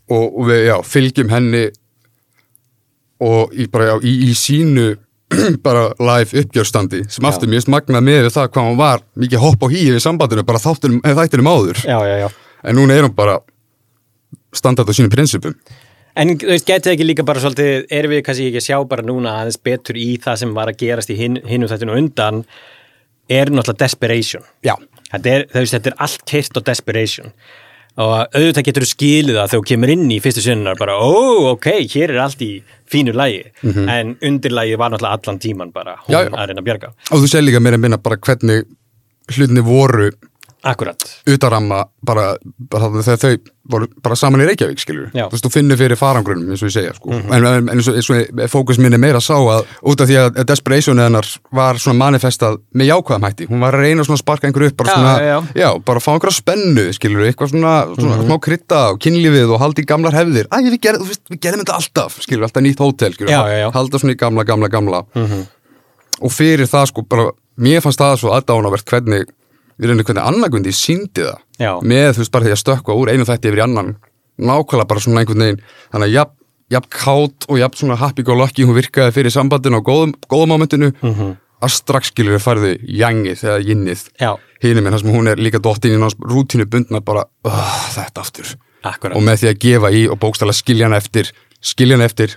Og, 0.09 0.25
og 0.41 0.49
við, 0.49 0.63
já, 0.69 0.77
fylgjum 0.85 1.31
henni 1.33 1.65
og 3.25 3.53
í, 3.53 3.69
bara, 3.71 3.93
já, 3.93 3.95
í, 4.09 4.15
í 4.29 4.35
sínu 4.37 4.91
bara 5.67 5.89
live 6.01 6.43
uppgjörstandi 6.43 7.03
sem 7.09 7.25
Já. 7.25 7.29
aftur 7.31 7.51
mér 7.53 7.67
magnað 7.69 8.07
með 8.07 8.31
það 8.35 8.49
hvað 8.55 8.71
hún 8.71 8.81
var 8.81 9.05
mikið 9.19 9.45
hopp 9.45 9.65
á 9.65 9.69
hýi 9.73 9.91
við 9.93 10.05
sambandinu, 10.05 10.47
bara 10.49 10.63
þáttunum, 10.63 11.03
eh, 11.05 11.17
þættinum 11.19 11.51
áður 11.53 11.83
já, 11.85 11.99
já, 12.09 12.17
já 12.25 12.29
en 12.65 12.79
núna 12.81 12.97
er 12.97 13.07
hún 13.07 13.15
bara 13.15 13.39
standað 14.57 14.91
á 14.91 14.97
sínum 14.97 15.13
prinsipum 15.13 15.59
En 16.19 16.33
þú 16.35 16.49
veist, 16.51 16.67
getið 16.67 16.97
ekki 16.97 17.05
líka 17.07 17.23
bara 17.23 17.39
svolítið, 17.39 17.85
erum 17.95 18.11
við 18.11 18.25
kannski 18.27 18.49
ekki 18.49 18.59
að 18.59 18.65
sjá 18.65 18.79
bara 18.91 19.05
núna 19.07 19.37
aðeins 19.39 19.61
betur 19.63 19.95
í 20.01 20.17
það 20.19 20.41
sem 20.41 20.55
var 20.57 20.73
að 20.73 20.81
gerast 20.81 21.13
í 21.15 21.15
hin, 21.15 21.37
hinum 21.47 21.71
þættinu 21.71 21.95
á 21.95 22.01
undan, 22.01 22.41
er 23.31 23.53
náttúrulega 23.55 23.85
desperation. 23.85 24.43
já, 24.67 24.75
Þetta 25.13 25.31
er, 25.33 25.45
veist, 25.55 25.73
þetta 25.77 25.91
er 25.93 25.97
allt 26.05 26.25
keirt 26.29 26.59
á 26.59 26.61
desperation. 26.67 27.31
Og 27.99 28.13
auðvitað 28.31 28.67
getur 28.69 28.85
þú 28.87 28.89
skilið 28.93 29.35
það 29.41 29.49
þegar 29.51 29.61
þú 29.63 29.69
kemur 29.73 29.91
inn 29.95 30.05
í 30.15 30.19
fyrstu 30.23 30.43
sinnunar 30.45 30.77
bara, 30.79 30.95
ó, 31.03 31.11
ok, 31.55 31.67
hér 31.91 32.13
er 32.15 32.21
allt 32.23 32.43
í 32.47 32.51
fínu 32.89 33.11
lægi. 33.19 33.41
En 33.91 34.13
undirlægið 34.23 34.79
var 34.79 34.93
náttúrulega 34.95 35.19
allan 35.19 35.41
tíman 35.43 35.73
bara, 35.75 35.97
hún 36.07 36.15
Já, 36.15 36.21
já. 36.29 36.31
að 36.31 36.47
reyna 36.53 36.63
að 36.63 36.69
bjarga. 36.71 36.93
og 37.11 37.25
þú 37.25 37.31
sér 37.33 37.43
líka 37.43 37.61
meira 37.65 37.77
að 37.81 37.85
minna 37.89 37.99
bara 37.99 38.17
hvernig 38.23 38.63
hlutinni 39.35 39.65
voru 39.67 40.11
akkurat 40.69 41.03
utaramma 41.31 41.83
bara, 42.03 42.37
bara 42.71 42.89
þegar 43.03 43.19
þau 43.23 43.35
voru 43.71 43.89
bara 44.03 44.17
saman 44.19 44.41
í 44.43 44.47
Reykjavík 44.49 44.81
skilur 44.83 45.09
Já. 45.13 45.27
þú 45.29 45.37
veist, 45.37 45.45
þú 45.47 45.51
finnur 45.55 45.79
fyrir 45.81 45.99
farangrunum 46.01 46.51
eins 46.55 46.63
og 46.65 46.71
ég 46.71 46.75
segja 46.77 46.95
sko. 46.97 47.13
en, 47.19 47.47
en 47.49 47.69
eins 47.75 47.89
og, 47.91 47.99
eins 48.01 48.11
og 48.15 48.43
fókus 48.53 48.79
minn 48.81 48.97
er 48.97 49.03
meira 49.03 49.21
að 49.21 49.27
sá 49.29 49.37
að 49.39 49.67
út 49.93 50.01
af 50.05 50.09
því 50.11 50.19
að 50.23 50.39
desperation 50.49 51.03
hennar 51.03 51.29
var 51.55 51.81
svona 51.83 51.99
manifestað 52.05 52.59
með 52.73 52.91
jákvæðum 52.93 53.27
hætti 53.29 53.49
hún 53.51 53.65
var 53.65 53.77
að 53.79 53.85
reyna 53.87 54.07
svona 54.07 54.19
að 54.19 54.25
sparka 54.25 54.49
einhver 54.49 54.67
upp 54.71 54.79
bara 54.83 54.89
Já, 54.89 54.97
svona, 54.97 55.15
já, 55.29 55.39
já. 55.63 55.69
bara 55.91 56.03
fá 56.05 56.11
einhverja 56.15 56.39
spennu 56.41 56.87
skilur, 56.97 57.27
eitthvað 57.29 57.53
svona, 57.55 57.75
svona 57.99 58.21
smá 58.25 58.37
krytta 58.49 58.81
og 58.95 59.01
kynlífið 59.05 59.53
og 59.57 59.63
haldi 59.63 59.85
í 59.85 59.91
gamlar 59.93 60.17
hefðir 60.17 60.49
Æ, 60.49 60.57
við, 60.69 60.79
veist, 61.05 61.25
við 61.33 61.43
gerðum 61.45 61.65
þetta 61.65 61.79
alltaf, 61.83 62.19
skilur, 62.25 62.49
alltaf 62.49 62.65
nýtt 62.65 62.83
hótel 62.83 63.15
Já, 63.21 63.41
já, 63.49 63.59
já. 63.65 63.69
halda 63.75 64.01
svona 64.01 64.17
í 64.17 64.21
gamla, 64.21 64.45
gamla, 64.49 64.69
gamla 64.73 65.03
og 66.19 66.33
fyrir 66.35 66.67
það 66.71 66.89
sko 66.91 67.05
bara, 67.07 67.29
mér 67.61 67.83
fannst 67.85 68.01
það 68.03 68.17
svo 68.23 68.33
aðdánavert 68.35 68.89
hvernig 68.89 69.29
við 69.79 69.91
reynir 69.93 70.05
hvernig 70.09 70.27
annarkundi 70.29 70.73
síndi 70.75 71.25
það 71.25 71.39
Já. 71.63 71.73
með 71.83 72.09
þú 72.17 72.23
veist 72.25 72.33
bara 72.35 72.45
því 72.49 72.55
að 72.55 72.63
stökkva 72.65 72.97
úr 72.99 73.13
einu 73.13 73.25
þætti 73.29 73.49
yfir 73.51 73.61
í 73.63 73.65
annan 73.67 73.93
nákvæmlega 74.39 74.89
bara 74.91 75.01
svona 75.03 75.21
einhvern 75.23 75.43
veginn 75.45 75.61
þannig 75.93 76.09
að 76.09 76.15
jafn, 76.19 76.35
jafn 76.71 76.91
kátt 76.95 77.47
og 77.49 77.59
jafn 77.59 77.79
svona 77.81 77.97
happy 77.99 78.23
go 78.27 78.37
lucky 78.39 78.67
hún 78.69 78.77
virkaði 78.79 79.15
fyrir 79.17 79.35
sambandinu 79.35 79.81
á 79.81 79.83
góðum, 79.83 80.13
góðum 80.31 80.53
momentinu 80.55 80.93
Mhm. 81.03 81.37
að 81.63 81.73
strax 81.75 82.13
skilur 82.13 82.37
við 82.39 82.45
færði 82.45 82.73
jangið 82.87 83.41
eða 83.43 83.59
jinnið 83.67 84.03
Já. 84.21 84.37
hinum 84.63 84.85
minn 84.85 84.93
þar 84.95 85.01
sem 85.03 85.11
hún 85.15 85.29
er 85.33 85.37
líka 85.43 85.59
dottin 85.59 85.97
í 85.97 85.99
náttúrulega 85.99 86.31
rútínu 86.35 86.67
bundna 86.71 87.01
bara 87.01 87.25
uh, 87.45 87.91
þetta 87.97 88.21
aftur 88.23 88.55
Akkurat. 88.85 89.17
og 89.17 89.23
með 89.27 89.41
því 89.43 89.49
að 89.51 89.59
gefa 89.65 89.91
í 89.91 90.05
og 90.09 90.19
bókstala 90.23 90.53
skilja 90.55 90.87
hann 90.87 90.95
eftir 90.95 91.33
skilja 91.61 91.97
hann 91.99 92.07
eftir 92.07 92.37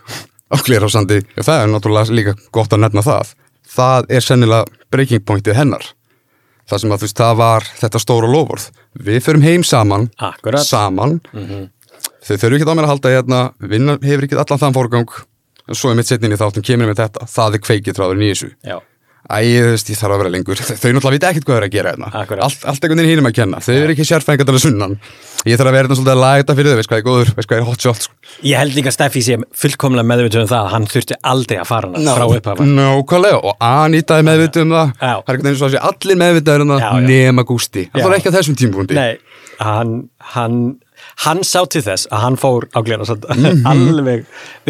á 0.50 0.58
glérhásandi 0.58 1.22
það 1.38 1.62
er 1.62 1.70
náttúrulega 1.70 2.10
líka 2.18 2.34
gott 2.52 2.74
að 2.74 2.82
nefna 2.82 3.04
það 3.06 3.36
það 3.76 4.10
er 4.10 4.26
sennilega 4.26 4.66
breaking 4.92 5.22
pointið 5.24 5.54
hennar 5.56 5.86
það 6.72 6.84
sem 6.84 6.94
að 6.96 7.02
þú 7.02 7.08
veist 7.08 7.22
það 7.22 7.36
var 7.42 7.68
þetta 7.82 8.02
stóra 8.02 8.32
lofórð 8.32 8.68
við 9.08 9.20
förum 9.26 9.46
heim 9.46 9.66
saman. 9.68 10.08
Akkurat. 10.18 10.64
saman. 10.68 11.20
Þau 12.22 12.36
þurfu 12.38 12.58
ekki 12.58 12.70
á 12.70 12.76
mér 12.78 12.88
að 12.88 12.94
halda 12.94 13.12
hérna. 13.16 13.42
Vinna 13.60 13.98
hefur 14.02 14.28
ekki 14.28 14.40
allan 14.40 14.62
þann 14.62 14.78
fórgang 14.78 15.18
en 15.68 15.78
svo 15.78 15.92
er 15.92 16.00
mitt 16.00 16.10
setnin 16.10 16.34
í 16.34 16.40
þáttum 16.40 16.66
kemur 16.66 16.90
með 16.92 17.04
þetta. 17.04 17.28
Það 17.32 17.58
er 17.58 17.64
kveikið 17.68 17.98
tráður 17.98 18.22
í 18.22 18.32
þessu. 18.32 18.50
Já, 18.66 18.78
Æ, 19.32 19.40
þú 19.64 19.70
veist, 19.72 19.90
ég 19.94 20.00
þarf 20.02 20.14
að 20.16 20.22
vera 20.22 20.32
lengur. 20.34 20.60
Þau 20.62 20.90
náttúrulega 20.92 21.16
vita 21.16 21.30
ekkert 21.32 21.46
hvað 21.48 21.56
þau 21.56 21.60
eru 21.62 21.68
að 21.70 21.76
gera 21.76 21.92
hérna. 21.94 22.10
Allt, 22.46 22.66
allt 22.68 22.84
einhvern 22.86 23.00
veginn 23.02 23.12
hínum 23.16 23.30
að 23.30 23.36
kenna. 23.38 23.62
Þau 23.64 23.74
eru 23.78 23.94
ekki 23.96 24.06
sérfængat 24.10 24.52
alveg 24.52 24.64
sunnan. 24.66 24.96
Ég 25.48 25.58
þarf 25.58 25.72
að 25.72 25.76
vera 25.78 25.86
hérna 25.88 25.98
svolítið 25.98 26.14
að 26.14 26.22
laga 26.22 26.42
þetta 26.42 26.56
fyrir 26.60 26.72
þau, 26.72 26.78
veist 26.82 26.92
hvað 26.92 27.00
er 27.02 27.06
góður, 27.08 27.32
veist 27.38 27.50
hvað 27.50 27.62
er 27.62 27.66
hot 27.72 27.86
shot. 27.88 28.02
sko. 28.06 28.14
ég 28.46 28.58
held 28.62 28.76
líka 28.78 28.92
að 28.92 28.96
Steffi 28.98 29.22
sé 29.26 29.38
fullkomlega 29.64 30.06
meðvitað 30.12 30.44
um 30.44 30.50
það 30.52 30.60
að 30.66 30.70
hann 30.76 30.86
þurfti 30.92 31.18
aldrei 31.32 31.58
að 31.62 31.66
fara 31.72 31.90
hana 31.96 32.14
frá 32.20 32.26
upphafa 32.36 32.68
Nákvæmlega, 32.68 33.40
og 33.42 33.66
Anita 33.72 34.20
er 34.22 34.28
meðvitað 34.28 34.68
um 34.68 34.76
það. 34.76 34.92
Já. 35.02 35.14
Það 35.16 35.32
er 35.32 35.34
einhvern 35.34 35.50
veginn 35.50 35.60
svo 35.64 35.72
að 35.72 35.90
allir 35.90 36.22
meðvitaður 36.22 36.62
um 36.68 36.72
það, 36.76 36.86
nema. 37.02 37.10
Nei, 39.02 39.18
hann, 39.66 39.96
hann, 40.36 40.60
hann 41.26 41.44
sá 41.48 41.60
til 41.74 41.82
þess 41.90 42.08
að 42.12 42.24
hann 42.28 42.38
fór 42.38 42.70
á 42.78 42.80
glera 42.86 43.06
Mhm. 43.12 43.66
alveg 43.66 44.26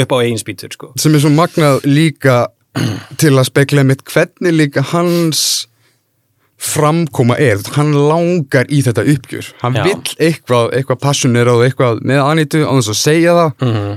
upp 0.05 0.15
á 0.15 0.17
eigin 0.23 0.39
spýtur 0.39 0.71
sko. 0.71 0.93
Sem 0.95 1.15
er 1.15 1.19
svo 1.25 1.29
magnað 1.35 1.83
líka 1.83 2.47
til 3.17 3.33
að 3.35 3.47
spekla 3.49 3.83
mitt 3.83 4.03
hvernig 4.07 4.53
líka 4.55 4.81
hans 4.93 5.67
framkoma 6.61 7.35
er, 7.41 7.57
hann 7.75 7.89
langar 7.97 8.67
í 8.69 8.83
þetta 8.85 9.03
uppgjör, 9.15 9.47
hann 9.63 9.73
Já. 9.79 9.83
vill 9.87 10.13
eitthvað, 10.21 10.67
eitthvað 10.77 10.99
passionir 11.01 11.49
og 11.49 11.63
eitthvað 11.65 12.03
með 12.05 12.21
Anitu 12.21 12.61
á 12.61 12.71
þess 12.77 12.91
að 12.93 12.99
segja 13.01 13.33
það 13.33 13.51
Mhm. 13.65 13.95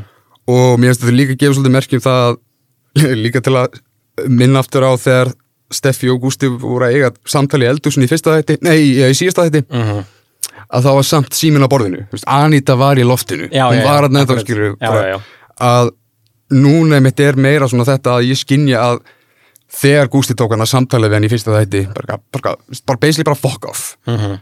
og 0.48 0.78
mér 0.80 0.88
finnst 0.94 1.02
þetta 1.04 1.16
líka 1.18 1.32
að 1.34 1.40
gefa 1.42 1.54
svolítið 1.58 1.74
merkjum 1.76 2.04
það 2.06 2.36
líka 3.24 3.40
til 3.44 3.52
að 3.60 3.80
minna 4.28 4.58
aftur 4.62 4.82
á 4.88 4.92
þegar 4.96 5.32
Steffi 5.74 6.08
og 6.12 6.20
Gústi 6.22 6.48
voru 6.48 6.86
að 6.86 6.94
eiga 6.94 7.10
samtali 7.26 7.66
í 7.66 7.68
eldursun 7.72 8.04
í 8.04 8.08
fyrsta 8.08 8.36
þætti, 8.38 8.58
nei, 8.62 8.78
í 8.80 9.12
síðasta 9.16 9.44
þætti 9.48 9.64
Mhm. 9.68 10.04
að 10.72 10.82
það 10.88 10.94
var 10.94 11.02
samt 11.02 11.30
símin 11.36 11.64
á 11.64 11.68
borðinu 11.68 12.06
Anita 12.26 12.76
var 12.76 12.96
í 12.96 13.04
loftinu 13.04 13.50
Já, 13.52 13.68
hún 13.68 13.76
já, 13.80 13.84
var 13.84 14.08
að 14.08 14.12
nefnda 14.16 14.40
já. 14.80 15.20
að 15.60 15.90
núna 16.52 17.00
mitt 17.00 17.20
er 17.20 17.36
meira 17.40 17.68
svona 17.70 17.84
þetta 17.88 18.18
að 18.18 18.28
ég 18.30 18.36
skinja 18.40 18.80
að 18.80 19.00
þegar 19.74 20.08
Gústi 20.12 20.34
tók 20.38 20.52
hann 20.54 20.60
að 20.62 20.70
samtali 20.70 21.08
við 21.08 21.14
hann 21.18 21.24
í 21.24 21.30
fyrsta 21.32 21.54
þætti 21.56 21.84
bara, 21.94 22.18
bara, 22.32 22.56
bara 22.86 22.98
basically 23.00 23.24
bara 23.24 23.40
fuck 23.40 23.64
off 23.70 23.96
Mhm. 24.06 24.38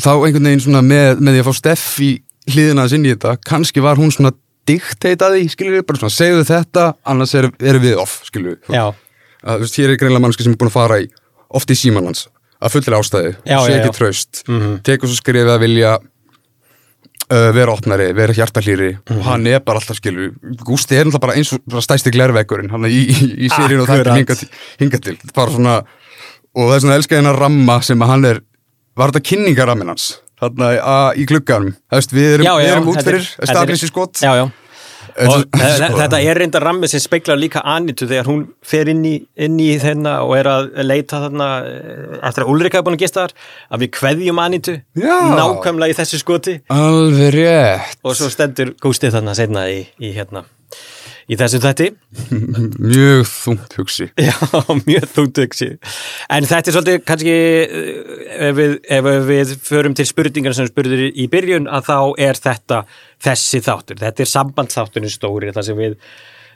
þá 0.00 0.10
einhvern 0.14 0.44
veginn 0.46 0.60
svona 0.62 0.82
með, 0.82 1.18
með 1.20 1.34
því 1.34 1.40
að 1.42 1.48
fá 1.48 1.54
Steffi 1.58 2.10
hliðina 2.48 2.84
þess 2.86 2.94
inn 2.96 3.04
í 3.08 3.12
þetta 3.14 3.36
kannski 3.44 3.82
var 3.82 3.96
hún 3.96 4.12
svona 4.14 4.32
dikteitaði 4.68 5.48
skilur 5.50 5.78
við, 5.78 5.86
bara 5.88 5.98
svona 5.98 6.14
segðu 6.14 6.44
þetta 6.48 6.86
annars 7.04 7.34
erum 7.34 7.52
er 7.60 7.78
við 7.82 7.96
off 8.00 8.22
skilur 8.28 8.56
við 8.68 8.74
Já, 8.78 8.86
að 9.42 9.54
þú 9.58 9.66
veist, 9.66 9.78
hér 9.80 9.90
er 9.94 9.96
greinlega 10.00 10.22
mannski 10.24 10.44
sem 10.46 10.52
er 10.54 10.60
búin 10.60 10.70
að 10.70 10.76
fara 10.78 11.00
í 11.02 11.08
oft 11.50 11.70
í 11.72 11.76
símanans, 11.78 12.26
að 12.62 12.72
fullri 12.76 12.96
ástæði 12.98 13.34
sé 13.42 13.74
ekki 13.78 13.90
já. 13.90 13.96
traust 13.98 14.42
Mhm. 14.48 14.82
tekur 14.84 15.08
svo 15.08 15.16
skrifið 15.20 15.50
að 15.56 15.60
vilja 15.66 15.98
uh, 17.30 17.50
vera 17.54 17.72
opnari, 17.72 18.12
vera 18.16 18.32
hjartahlýri 18.32 18.90
Mhm. 18.98 19.18
og 19.18 19.24
hann 19.24 19.46
er 19.46 19.60
bara 19.60 19.78
alltaf 19.80 19.96
skilur 20.00 20.32
Gústi 20.64 20.96
er 20.96 21.04
náttúrulega 21.06 21.20
bara 21.20 21.34
eins 21.34 21.52
og 21.52 21.82
stæsti 21.84 22.10
glervekkurinn 22.14 22.70
hann 22.70 22.84
í, 22.88 23.06
í, 23.08 23.46
í 23.46 23.48
seríun 23.48 23.82
og 23.84 23.88
þetta 23.88 24.14
Akkurat. 24.14 24.16
hinga 24.16 24.36
hinga 24.80 24.98
til. 25.02 25.16
Bara 25.34 25.50
svona, 25.50 25.74
og 26.54 26.70
það 26.70 26.74
er 26.76 26.80
svona 26.80 26.96
elska 27.00 27.16
hennar 27.20 27.36
ramma 27.38 27.80
sem 27.82 28.00
hann 28.00 28.24
er, 28.24 28.40
var 28.96 29.10
þetta 29.12 29.22
kynningarammin 29.32 29.88
hans. 29.88 30.18
Þarna 30.40 30.68
að- 30.78 31.16
í 31.18 31.24
glugganum. 31.26 31.72
Það 31.90 31.98
veist, 31.98 32.12
við 32.14 32.28
erum, 32.38 32.46
erum 32.62 32.88
út 32.92 32.96
er- 32.98 33.02
fyrir 33.04 33.20
þetta 33.26 33.42
er- 33.42 33.48
establissi 33.48 33.86
skot. 33.90 34.12
Já, 34.22 34.34
já 34.38 34.50
þetta 35.18 36.20
er 36.22 36.38
reynda 36.42 36.60
rammi 36.62 36.88
sem 36.90 37.02
speiklar 37.02 37.38
líka 37.40 37.62
Anitu 37.66 38.08
þegar 38.08 38.28
hún 38.30 38.44
fer 38.66 38.90
inn 38.92 39.04
í, 39.08 39.14
inn 39.38 39.58
í 39.62 39.70
þennan 39.82 40.24
og 40.24 40.34
er 40.38 40.50
að 40.50 40.68
leita 40.86 41.22
þarna 41.24 41.48
eh, 41.68 42.18
eftir 42.28 42.44
að 42.44 42.52
Ulrika 42.54 42.80
er 42.80 42.86
búin 42.86 42.98
að 42.98 43.06
gista 43.06 43.24
þar 43.26 43.34
að 43.74 43.84
við 43.84 43.92
kveðjum 43.98 44.42
Anitu 44.44 44.76
Já. 44.98 45.16
nákvæmlega 45.38 45.94
í 45.94 45.98
þessu 45.98 46.22
skoti. 46.22 46.58
Alveg 46.74 47.34
rétt. 47.36 47.98
Og 48.04 48.16
svo 48.18 48.30
stendur 48.32 48.74
Gústi 48.82 49.10
þarna 49.14 49.34
setna 49.38 49.66
í, 49.72 49.82
í 50.02 50.14
hérna 50.16 50.44
í 51.28 51.36
þessu 51.38 51.60
þætti? 51.62 51.88
Mjög 52.92 53.26
þungt 53.28 53.76
hugsi. 53.78 54.08
Já, 54.28 54.34
mjög 54.86 55.06
þúntugsi 55.16 55.70
en 56.32 56.48
þetta 56.48 56.70
er 56.70 56.76
svolítið 56.76 57.04
kannski 57.08 57.34
eh, 57.34 58.48
ef 58.48 58.56
við, 58.58 58.78
ef 58.96 59.10
við 59.28 59.52
förum 59.66 59.96
til 59.98 60.08
spurningar 60.08 60.56
sem 60.56 60.68
spurður 60.70 61.04
í 61.08 61.28
byrjun 61.30 61.68
að 61.70 61.90
þá 61.90 61.98
er 62.28 62.40
þetta 62.40 62.82
þessi 63.24 63.62
þáttur. 63.64 64.00
Þetta 64.00 64.24
er 64.24 64.32
sambandsþátturinn 64.32 65.12
stóri 65.12 65.54
það 65.54 65.70
sem 65.70 65.80
við 65.80 65.96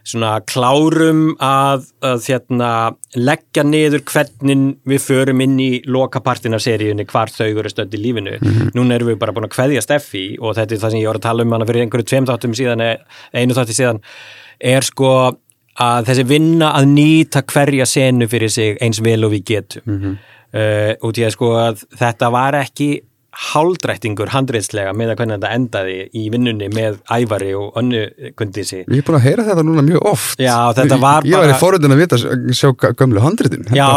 svona 0.08 0.32
klárum 0.48 1.36
að, 1.42 1.86
að 2.02 2.24
þérna, 2.24 2.70
leggja 3.14 3.64
niður 3.66 4.02
hvernig 4.10 4.64
við 4.88 5.04
förum 5.04 5.42
inn 5.44 5.58
í 5.62 5.70
lokapartin 5.86 6.58
af 6.58 6.64
seríunni 6.64 7.06
hvar 7.10 7.30
þau 7.30 7.46
eru 7.46 7.70
stönd 7.70 7.94
í 7.94 8.02
lífinu. 8.02 8.34
Núna 8.76 8.98
erum 8.98 9.12
við 9.12 9.20
bara 9.22 9.34
búin 9.36 9.46
að 9.46 9.54
kveðja 9.54 9.84
Steffi 9.84 10.24
og 10.40 10.56
þetta 10.58 10.74
er 10.74 10.82
það 10.82 10.94
sem 10.94 11.02
ég 11.04 11.10
var 11.12 11.20
að 11.20 11.26
tala 11.28 11.46
um 11.46 11.54
hana 11.54 11.68
fyrir 11.68 11.86
einhverju 11.86 12.08
tveim 12.10 12.28
þáttum 12.30 12.56
síðan, 12.58 12.84
einu 13.30 13.58
þátti 13.58 13.78
síðan, 13.78 14.02
er 14.62 14.86
sko 14.86 15.12
að 15.82 16.08
þessi 16.10 16.26
vinna 16.28 16.72
að 16.76 16.90
nýta 16.92 17.42
hverja 17.48 17.86
senu 17.88 18.28
fyrir 18.28 18.50
sig 18.52 18.76
eins 18.84 19.00
vel 19.02 19.24
og 19.24 19.32
við 19.34 19.44
getum. 19.54 19.82
Mm 19.86 20.18
út 21.00 21.16
í 21.16 21.22
að 21.24 21.30
sko 21.32 21.46
að 21.56 21.78
þetta 21.96 22.28
var 22.28 22.52
ekki 22.58 22.90
háldrættingur 23.32 24.28
handreiðslega 24.34 24.90
með 24.96 25.12
að 25.14 25.20
hvernig 25.20 25.38
þetta 25.38 25.52
endaði 25.56 25.94
í 26.20 26.24
vinnunni 26.32 26.66
með 26.74 26.98
ævari 27.08 27.54
og 27.56 27.78
önnu 27.80 28.02
kundísi. 28.36 28.82
Ég 28.84 29.00
er 29.00 29.06
búin 29.06 29.16
að 29.16 29.24
heyra 29.24 29.46
þetta 29.46 29.64
núna 29.64 29.84
mjög 29.86 30.04
oft 30.10 30.42
Já, 30.42 30.56
þetta 30.76 30.98
var 31.00 31.24
Ég 31.24 31.38
var 31.38 31.48
í 31.48 31.54
bara- 31.54 31.60
forröndin 31.62 31.94
að 31.96 32.02
vita 32.02 32.18
sjá 32.20 32.68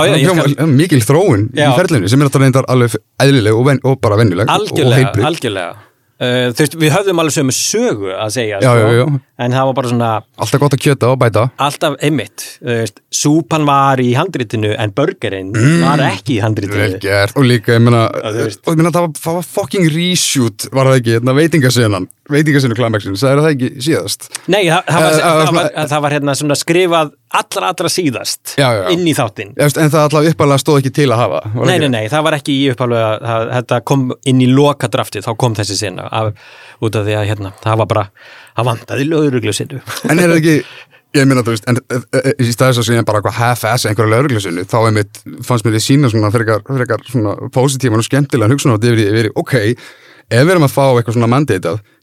já, 0.08 0.16
ég 0.16 0.32
skal-. 0.32 0.72
Mikil 0.72 1.02
þróun 1.04 1.50
Já. 1.52 1.68
í 1.68 1.76
ferlinu 1.76 2.08
sem 2.08 2.22
er 2.24 2.30
alltaf 2.30 2.70
alveg 2.72 2.96
eðlileg 3.26 3.60
og, 3.60 3.66
ven, 3.68 3.80
og 3.84 4.00
bara 4.00 4.16
venjuleg 4.16 4.48
og 4.48 4.56
algjörlega, 4.56 5.02
heilbrigð. 5.04 5.28
algjörlega 5.28 5.76
uh, 6.22 6.52
þú 6.56 6.64
veist, 6.64 6.78
við 6.82 6.94
höfðum 6.96 7.22
alveg 7.24 7.36
sömu 7.36 7.56
sögu 7.56 8.12
að 8.16 8.34
segja, 8.38 8.60
Já, 8.64 8.70
sko, 8.72 8.90
já, 8.92 9.00
já. 9.00 9.20
en 9.46 9.56
það 9.58 9.70
var 9.70 9.78
bara 9.80 9.92
svona 9.92 10.12
Alltaf 10.46 10.64
gott 10.64 10.78
að 10.78 10.84
kjöta 10.86 11.12
og 11.12 11.20
bæta. 11.22 11.46
Alltaf 11.68 11.98
einmitt, 12.04 12.46
þú 12.60 12.78
veist, 12.82 13.02
súpan 13.22 13.68
var 13.68 14.04
í 14.04 14.10
handritinu 14.18 14.74
en 14.76 14.96
burgerinn 14.96 15.54
var 15.84 16.04
ekki 16.10 16.38
í 16.38 16.42
handritinu. 16.44 16.76
Mm. 16.80 16.96
Vel 16.96 17.04
gert. 17.04 17.36
Og 17.40 17.48
líka, 17.48 17.76
ég 17.78 17.84
meina, 17.86 18.06
það, 18.66 19.16
var, 19.26 19.48
fucking 19.56 19.90
reshoot 19.94 20.70
var 20.76 20.92
það 20.92 21.02
ekki, 21.02 21.18
hérna 21.20 21.38
veitingasennan 21.40 22.10
veitingasenu 22.32 22.74
klæmaksin, 22.78 23.14
það 23.20 23.32
er 23.36 23.40
það 23.44 23.52
ekki 23.54 23.68
síðast 23.86 24.24
Nei, 24.50 24.64
það, 24.66 24.88
það, 24.88 25.04
var, 25.04 25.12
Eh, 25.12 25.18
eh, 25.18 25.22
það, 25.22 25.36
var, 25.38 25.46
svona- 25.52 25.88
það 25.92 26.02
var 26.06 26.16
hérna 26.16 26.34
svona 26.40 26.56
skrifað 26.58 27.12
allra 27.40 27.70
allra 27.70 27.90
síðast 27.94 28.54
Já, 28.58 28.66
já, 28.66 28.80
já. 28.82 28.90
inn 28.96 29.06
í 29.06 29.14
þáttinn 29.18 29.52
En 29.62 29.70
það 29.94 30.00
alltaf 30.02 30.30
uppalega 30.32 30.58
stóð 30.64 30.80
ekki 30.82 30.94
til 30.98 31.10
að 31.12 31.22
hafa 31.22 31.42
var 31.54 31.66
Nei, 31.70 31.76
ekki? 31.76 31.82
nei, 31.86 31.90
nei, 32.00 32.10
það 32.10 32.24
var 32.26 32.38
ekki 32.40 32.56
í 32.56 32.66
uppálega 32.74 33.12
það, 33.22 33.46
þetta 33.60 33.80
kom 33.92 34.08
inn 34.26 34.42
í 34.42 34.50
lokadraftið 34.50 35.28
þá 35.28 35.32
kom 35.46 35.56
þessi 35.56 35.78
sinna 35.84 36.10
af, 36.10 36.34
út 36.82 36.96
af 36.98 37.06
því 37.06 37.14
að 37.22 37.30
hérna, 37.30 37.54
það 37.64 37.78
var 37.84 37.92
bara, 37.94 38.06
það 38.58 38.70
vandaði 38.72 39.08
löguruglu 39.12 39.54
sinnu 39.54 39.82
En 40.10 40.20
er 40.20 40.30
það 40.34 40.38
ekki, 40.42 40.58
ég 41.22 41.28
meina 41.30 41.46
þú 41.46 41.54
veist, 41.54 41.70
en 41.70 41.78
í 42.42 42.50
staðis 42.52 42.82
að 42.82 42.90
segja 42.90 43.06
bara 43.08 43.22
eitthvað 43.22 43.38
half-ass 43.40 43.86
einhverja 43.86 44.12
lauruglusinu, 44.18 44.66
þá 44.66 44.78
einmitt 44.90 45.22
fannst 45.46 45.64
mér 45.64 45.78
þið 45.78 45.86
sína 45.86 46.10
svona 46.12 46.32
frekar, 46.34 46.66
frekar 46.66 47.06
svona 47.06 47.38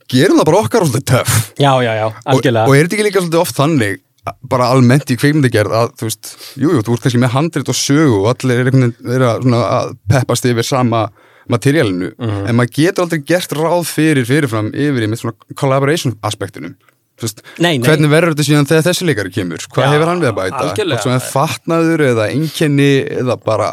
og 0.02 0.12
gerum 0.12 0.38
það 0.40 0.48
bara 0.50 0.60
okkar 0.66 0.84
og 0.84 0.90
svolítið 0.90 1.08
töff. 1.12 1.36
Já, 1.58 1.72
já, 1.86 1.92
já, 1.98 2.06
Og, 2.06 2.22
algjörlega 2.34 2.66
og 2.68 2.76
er 2.76 2.86
þetta 2.88 2.96
ekki 2.98 3.06
líka 3.08 3.22
svolítið 3.22 3.40
oft 3.42 3.56
þannig, 3.58 4.00
bara 4.46 4.68
almennt 4.70 5.10
í 5.10 5.16
kveikmyndagerð 5.18 5.72
að, 5.74 5.92
þú 5.98 6.06
veist, 6.06 6.32
jú, 6.60 6.68
jú, 6.76 6.82
þú 6.86 6.94
ert 6.94 7.02
kannski 7.06 7.20
með 7.22 7.32
handrit 7.34 7.68
og 7.72 7.78
sögu 7.78 8.20
og 8.20 8.28
allir 8.34 8.60
er 8.62 8.70
einhvern 8.70 8.94
veginn 9.02 9.56
að, 9.58 9.96
peppast 10.12 10.46
yfir 10.46 10.66
sama 10.68 11.08
materiálinu, 11.50 12.12
Mhm. 12.18 12.46
en 12.48 12.54
maður 12.56 12.70
getur 12.78 13.02
aldrei 13.02 13.18
gert 13.26 13.50
ráð 13.58 13.82
fyrir 13.90 14.24
fyrirfram 14.24 14.70
yfir 14.72 15.02
í 15.02 15.08
með 15.10 15.18
svona 15.24 15.54
collaboration 15.58 16.14
aspektunum 16.22 16.76
Þú 17.18 17.26
veist, 17.26 17.42
Nei, 17.60 17.76
nei. 17.78 17.86
hvernig 17.86 18.08
verður 18.10 18.32
þetta 18.32 18.44
síðan 18.46 18.66
þegar 18.70 18.84
þessi 18.86 19.04
leikari 19.06 19.30
kemur 19.34 19.58
hvað 19.68 19.84
Já, 19.84 19.90
hefur 19.92 20.06
hann 20.08 20.20
við 20.22 20.30
að 20.30 20.38
bæta, 20.38 20.62
hvort 20.62 21.02
sem 21.02 21.12
er 21.12 21.26
fatnaður 21.32 22.00
eða 22.06 22.24
einkenni 22.32 22.88
eða 23.20 23.36
bara 23.44 23.68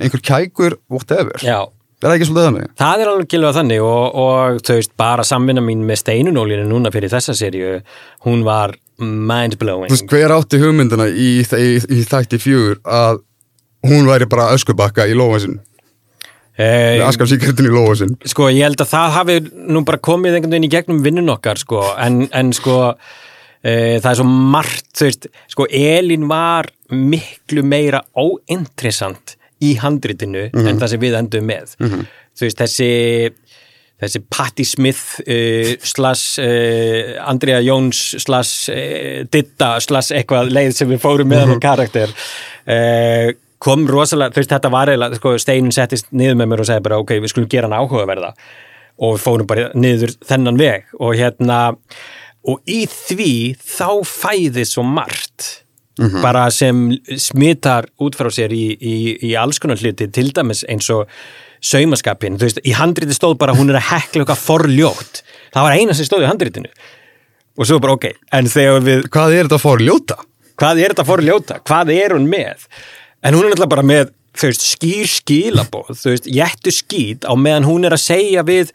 einhver 0.00 0.22
kækur, 0.22 0.76
whatever 0.88 1.40
Já, 1.42 1.58
er 2.04 2.10
það 2.12 2.16
ekki 2.18 2.28
svolítið 2.30 2.48
þannig? 2.50 2.70
það 2.84 3.04
er 3.04 3.12
alveg 3.12 3.28
gilvað 3.34 3.58
þannig 3.58 3.84
og, 3.88 4.18
og 4.24 4.62
þú 4.68 4.78
veist, 4.78 4.94
bara 5.00 5.26
samvinna 5.26 5.64
mín 5.64 5.84
með 5.88 6.02
steinunólinu 6.04 6.64
núna 6.70 6.94
fyrir 6.94 7.12
þessa 7.12 7.36
serju, 7.38 7.76
hún 8.28 8.46
var 8.46 8.76
mind-blowing. 9.02 9.90
Þú 9.90 9.96
veist, 9.98 10.10
hver 10.12 10.34
átti 10.36 10.60
hugmyndina 10.62 11.10
í, 11.10 11.30
í, 11.42 11.70
í 11.82 12.02
þætti 12.06 12.38
fjögur 12.42 12.82
að 12.86 13.24
hún 13.84 14.06
væri 14.08 14.28
bara 14.30 14.52
öskubakka 14.54 15.08
í 15.10 15.16
lófa 15.18 15.42
sinn 15.44 15.58
Eh, 16.54 17.00
með 17.00 17.08
askafsíkertin 17.08 17.66
í 17.66 17.70
lófa 17.74 17.96
sinn 17.98 18.12
Sko, 18.30 18.46
ég 18.54 18.62
held 18.62 18.78
að 18.78 18.90
það 18.92 19.14
hafi 19.16 19.34
nú 19.74 19.80
bara 19.82 19.98
komið 19.98 20.36
einhvern 20.36 20.52
veginn 20.54 20.66
í 20.68 20.70
gegnum 20.70 21.00
vinnun 21.02 21.32
okkar, 21.32 21.58
sko, 21.58 21.80
en, 21.98 22.28
en 22.30 22.52
sko, 22.54 22.76
e, 23.58 23.72
það 23.98 24.06
er 24.12 24.18
svo 24.20 24.26
margt, 24.54 24.86
þú 24.94 25.08
veist, 25.08 25.26
sko, 25.50 25.66
Elín 25.66 26.28
var 26.30 26.70
miklu 26.94 27.64
meira 27.66 28.04
óinteressant 28.14 29.34
í 29.64 29.74
handritinu 29.80 30.48
en 30.52 30.80
það 30.80 30.92
sem 30.94 31.02
við 31.02 31.16
endum 31.20 31.48
með. 31.48 31.74
Þú 32.34 32.46
veist, 32.48 32.60
þessi, 32.60 32.88
þessi 34.02 34.20
Patti 34.36 34.66
Smith 34.66 35.20
uh, 35.24 35.70
slash 35.86 36.42
uh, 36.42 37.14
Andrea 37.30 37.60
Jóns 37.64 38.02
slash 38.24 38.72
uh, 38.74 39.22
Ditta 39.30 39.76
slash 39.84 40.14
eitthvað 40.16 40.50
leið 40.54 40.74
sem 40.76 40.90
við 40.90 41.02
fórum 41.04 41.30
með 41.30 41.46
hann 41.46 41.62
karakter 41.62 42.10
uh, 42.14 43.30
kom 43.64 43.86
rosalega, 43.88 44.34
þú 44.34 44.42
veist 44.42 44.52
þetta 44.52 44.70
var 44.74 44.90
eiginlega, 44.92 45.16
sko, 45.20 45.38
steinin 45.40 45.72
settist 45.72 46.10
niður 46.12 46.36
með 46.36 46.50
mér 46.50 46.62
og 46.64 46.68
segi 46.68 46.84
bara 46.84 47.00
ok, 47.00 47.14
við 47.22 47.32
skulum 47.32 47.48
gera 47.48 47.70
hann 47.70 47.78
áhugaverða. 47.80 48.34
Og 49.00 49.16
við 49.16 49.22
fórum 49.24 49.48
bara 49.50 49.70
niður 49.74 50.12
þennan 50.28 50.60
veg 50.60 50.90
og 51.00 51.16
hérna 51.18 51.60
og 52.44 52.60
í 52.68 52.84
því 52.90 53.32
þá 53.56 53.88
fæði 54.04 54.66
svo 54.68 54.84
margt 54.86 55.63
bara 56.22 56.48
sem 56.50 56.88
smitar 57.16 57.86
út 58.02 58.16
frá 58.18 58.30
sér 58.34 58.52
í, 58.52 58.64
í, 58.74 58.94
í 59.30 59.34
alls 59.38 59.60
konar 59.62 59.78
hluti 59.78 60.08
til 60.10 60.32
dæmis 60.34 60.64
eins 60.68 60.88
og 60.90 61.06
saumaskapin, 61.64 62.36
þú 62.36 62.48
veist, 62.48 62.58
í 62.66 62.74
handriti 62.76 63.14
stóð 63.14 63.38
bara 63.40 63.54
hún 63.56 63.70
er 63.70 63.78
að 63.78 63.86
hekla 63.92 64.24
eitthvað 64.24 64.42
forljótt 64.42 65.22
það 65.54 65.62
var 65.68 65.76
eina 65.78 65.94
sem 65.94 66.08
stóð 66.08 66.26
í 66.26 66.28
handritinu. 66.28 66.68
Og 67.54 67.68
svo 67.68 67.78
bara 67.78 67.94
ok, 67.94 68.08
en 68.34 68.50
þegar 68.50 68.82
við 68.82 69.06
Hvað 69.14 69.36
er 69.36 69.46
þetta 69.46 69.60
að 69.60 69.62
fá 69.62 69.70
að 69.70 69.84
ljóta? 69.86 70.18
hvað 70.54 70.80
er 70.82 70.92
þetta 70.92 71.06
forljóta, 71.08 71.56
hvað 71.66 71.90
er 71.94 72.14
hún 72.14 72.28
með? 72.30 72.66
En 73.24 73.34
hún 73.34 73.46
er 73.46 73.54
náttúrulega 73.54 73.72
bara 73.72 73.86
með 73.86 74.12
þú 74.34 74.50
veist, 74.50 74.66
skýr 74.74 75.10
skilabóð, 75.10 75.90
þú 75.98 76.12
veist 76.12 76.28
jættu 76.30 76.74
skýt 76.74 77.26
á 77.26 77.32
meðan 77.38 77.66
hún 77.68 77.86
er 77.86 77.94
að 77.96 78.04
segja 78.04 78.44
við 78.46 78.72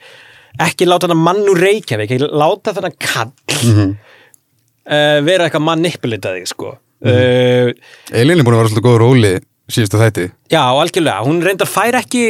ekki 0.60 0.88
láta 0.88 1.08
hana 1.08 1.20
mann 1.20 1.44
úr 1.52 1.60
Reykjavík 1.62 2.16
ekki 2.16 2.30
láta 2.32 2.76
þennan 2.76 2.96
kall 3.00 3.34
mm 3.60 3.98
vera 4.90 5.46
eitthvað 5.46 5.62
manipulitaði 5.68 6.48
sko 6.50 6.72
uh, 7.06 7.72
Elín 8.12 8.40
er 8.40 8.46
búin 8.48 8.56
að 8.58 8.62
vera 8.64 8.70
svolítið 8.74 8.88
góð 8.90 9.00
róli 9.04 9.34
síðustu 9.70 10.00
þætti 10.02 10.28
já, 10.52 10.62
algjörlega, 10.66 11.26
hún 11.28 11.42
reyndar 11.46 11.70
fær 11.70 11.98
ekki 12.02 12.24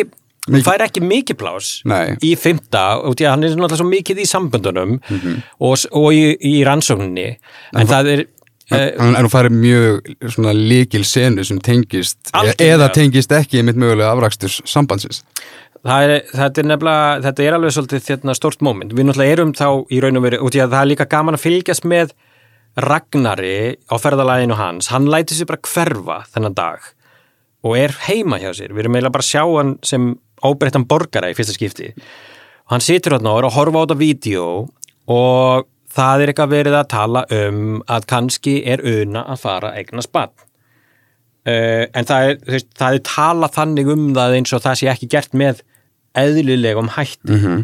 hún 0.50 0.64
fær 0.66 0.82
ekki 0.88 1.04
mikið 1.06 1.38
plás 1.40 1.70
Nei. 1.88 2.16
í 2.26 2.34
fymta, 2.40 2.84
hann 3.06 3.44
er 3.46 3.54
náttúrulega 3.56 3.80
svo 3.82 3.88
mikið 3.90 4.24
í 4.24 4.28
samböndunum 4.30 4.98
Mhm. 5.10 5.40
og, 5.60 5.78
og 5.94 6.12
í, 6.14 6.36
í 6.42 6.54
rannsókninni 6.68 7.30
en 7.78 7.88
það 7.88 8.12
er 8.16 8.26
en, 8.72 9.16
en 9.16 9.24
hún 9.24 9.32
færi 9.34 9.50
mjög 9.54 10.12
svona 10.30 10.54
líkil 10.54 11.06
senu 11.06 11.44
sem 11.46 11.60
tengist 11.60 12.30
Algjörlega. 12.34 12.76
eða 12.76 12.92
tengist 12.94 13.32
ekki 13.34 13.64
mitt 13.66 13.78
mögulega 13.80 14.12
afraksturs 14.14 14.62
sambandsins 14.70 15.24
Það 15.80 16.04
er, 16.04 16.22
þetta 16.36 16.60
er 16.60 16.66
nefnilega, 16.68 17.12
þetta 17.24 17.44
er 17.46 17.56
alveg 17.56 17.72
svolítið 17.72 18.02
þérna 18.04 18.34
stórt 18.36 18.62
moment. 18.68 18.92
Við 18.92 19.06
náttúrulega 19.08 19.32
erum 19.38 19.54
þá 19.56 19.68
í 19.88 20.02
raun 20.04 20.20
og 20.20 20.24
veru, 20.26 20.40
að 20.44 20.74
það 20.74 20.82
er 20.82 20.90
líka 20.92 21.06
gaman 21.08 21.38
að 21.38 21.44
fylgjast 21.46 21.86
með 21.88 22.12
Ragnari 22.86 23.76
á 23.90 23.96
ferðalaginu 24.00 24.56
hans. 24.60 24.90
Hann 24.94 25.08
læti 25.12 25.36
sér 25.38 25.48
bara 25.50 25.64
hverfa 25.68 26.18
þennan 26.34 26.56
dag 26.58 26.80
og 27.64 27.76
er 27.78 27.92
heima 28.08 28.40
hjá 28.40 28.52
sér. 28.56 28.72
Við 28.72 28.86
erum 28.86 28.96
eiginlega 28.96 29.16
bara 29.18 29.26
að 29.26 29.32
sjá 29.34 29.44
hann 29.58 29.74
sem 29.84 30.10
óbreyttan 30.46 30.86
borgara 30.88 31.30
í 31.32 31.36
fyrsta 31.36 31.56
skipti. 31.58 31.90
Og 32.70 32.76
hann 32.78 32.86
situr 32.86 33.18
hérna 33.18 33.34
og 33.34 33.42
er 33.42 33.50
að 33.50 33.58
horfa 33.58 33.82
á 33.82 33.84
þetta 33.84 34.00
vídeo 34.00 34.46
og 35.10 35.68
það 35.90 36.22
er 36.24 36.32
eitthvað 36.32 36.54
verið 36.54 36.78
að 36.80 36.88
tala 36.94 37.24
um 37.34 37.82
að 37.90 38.06
kannski 38.12 38.54
er 38.70 38.84
una 38.86 39.26
að 39.34 39.42
fara 39.42 39.72
að 39.74 39.82
eignast 39.82 40.12
barn. 40.16 40.32
Uh, 41.50 41.88
en 41.98 42.06
það 42.06 42.28
er, 42.30 42.40
veist, 42.52 42.68
það 42.78 42.98
er 43.00 43.04
talað 43.08 43.54
þannig 43.56 43.88
um 43.90 44.02
það 44.14 44.34
eins 44.38 44.52
og 44.54 44.62
það 44.62 44.76
sé 44.82 44.90
ekki 44.92 45.08
gert 45.10 45.34
með 45.40 45.62
eðlilegum 46.20 46.92
hætti 46.98 47.32
Mhm. 47.38 47.62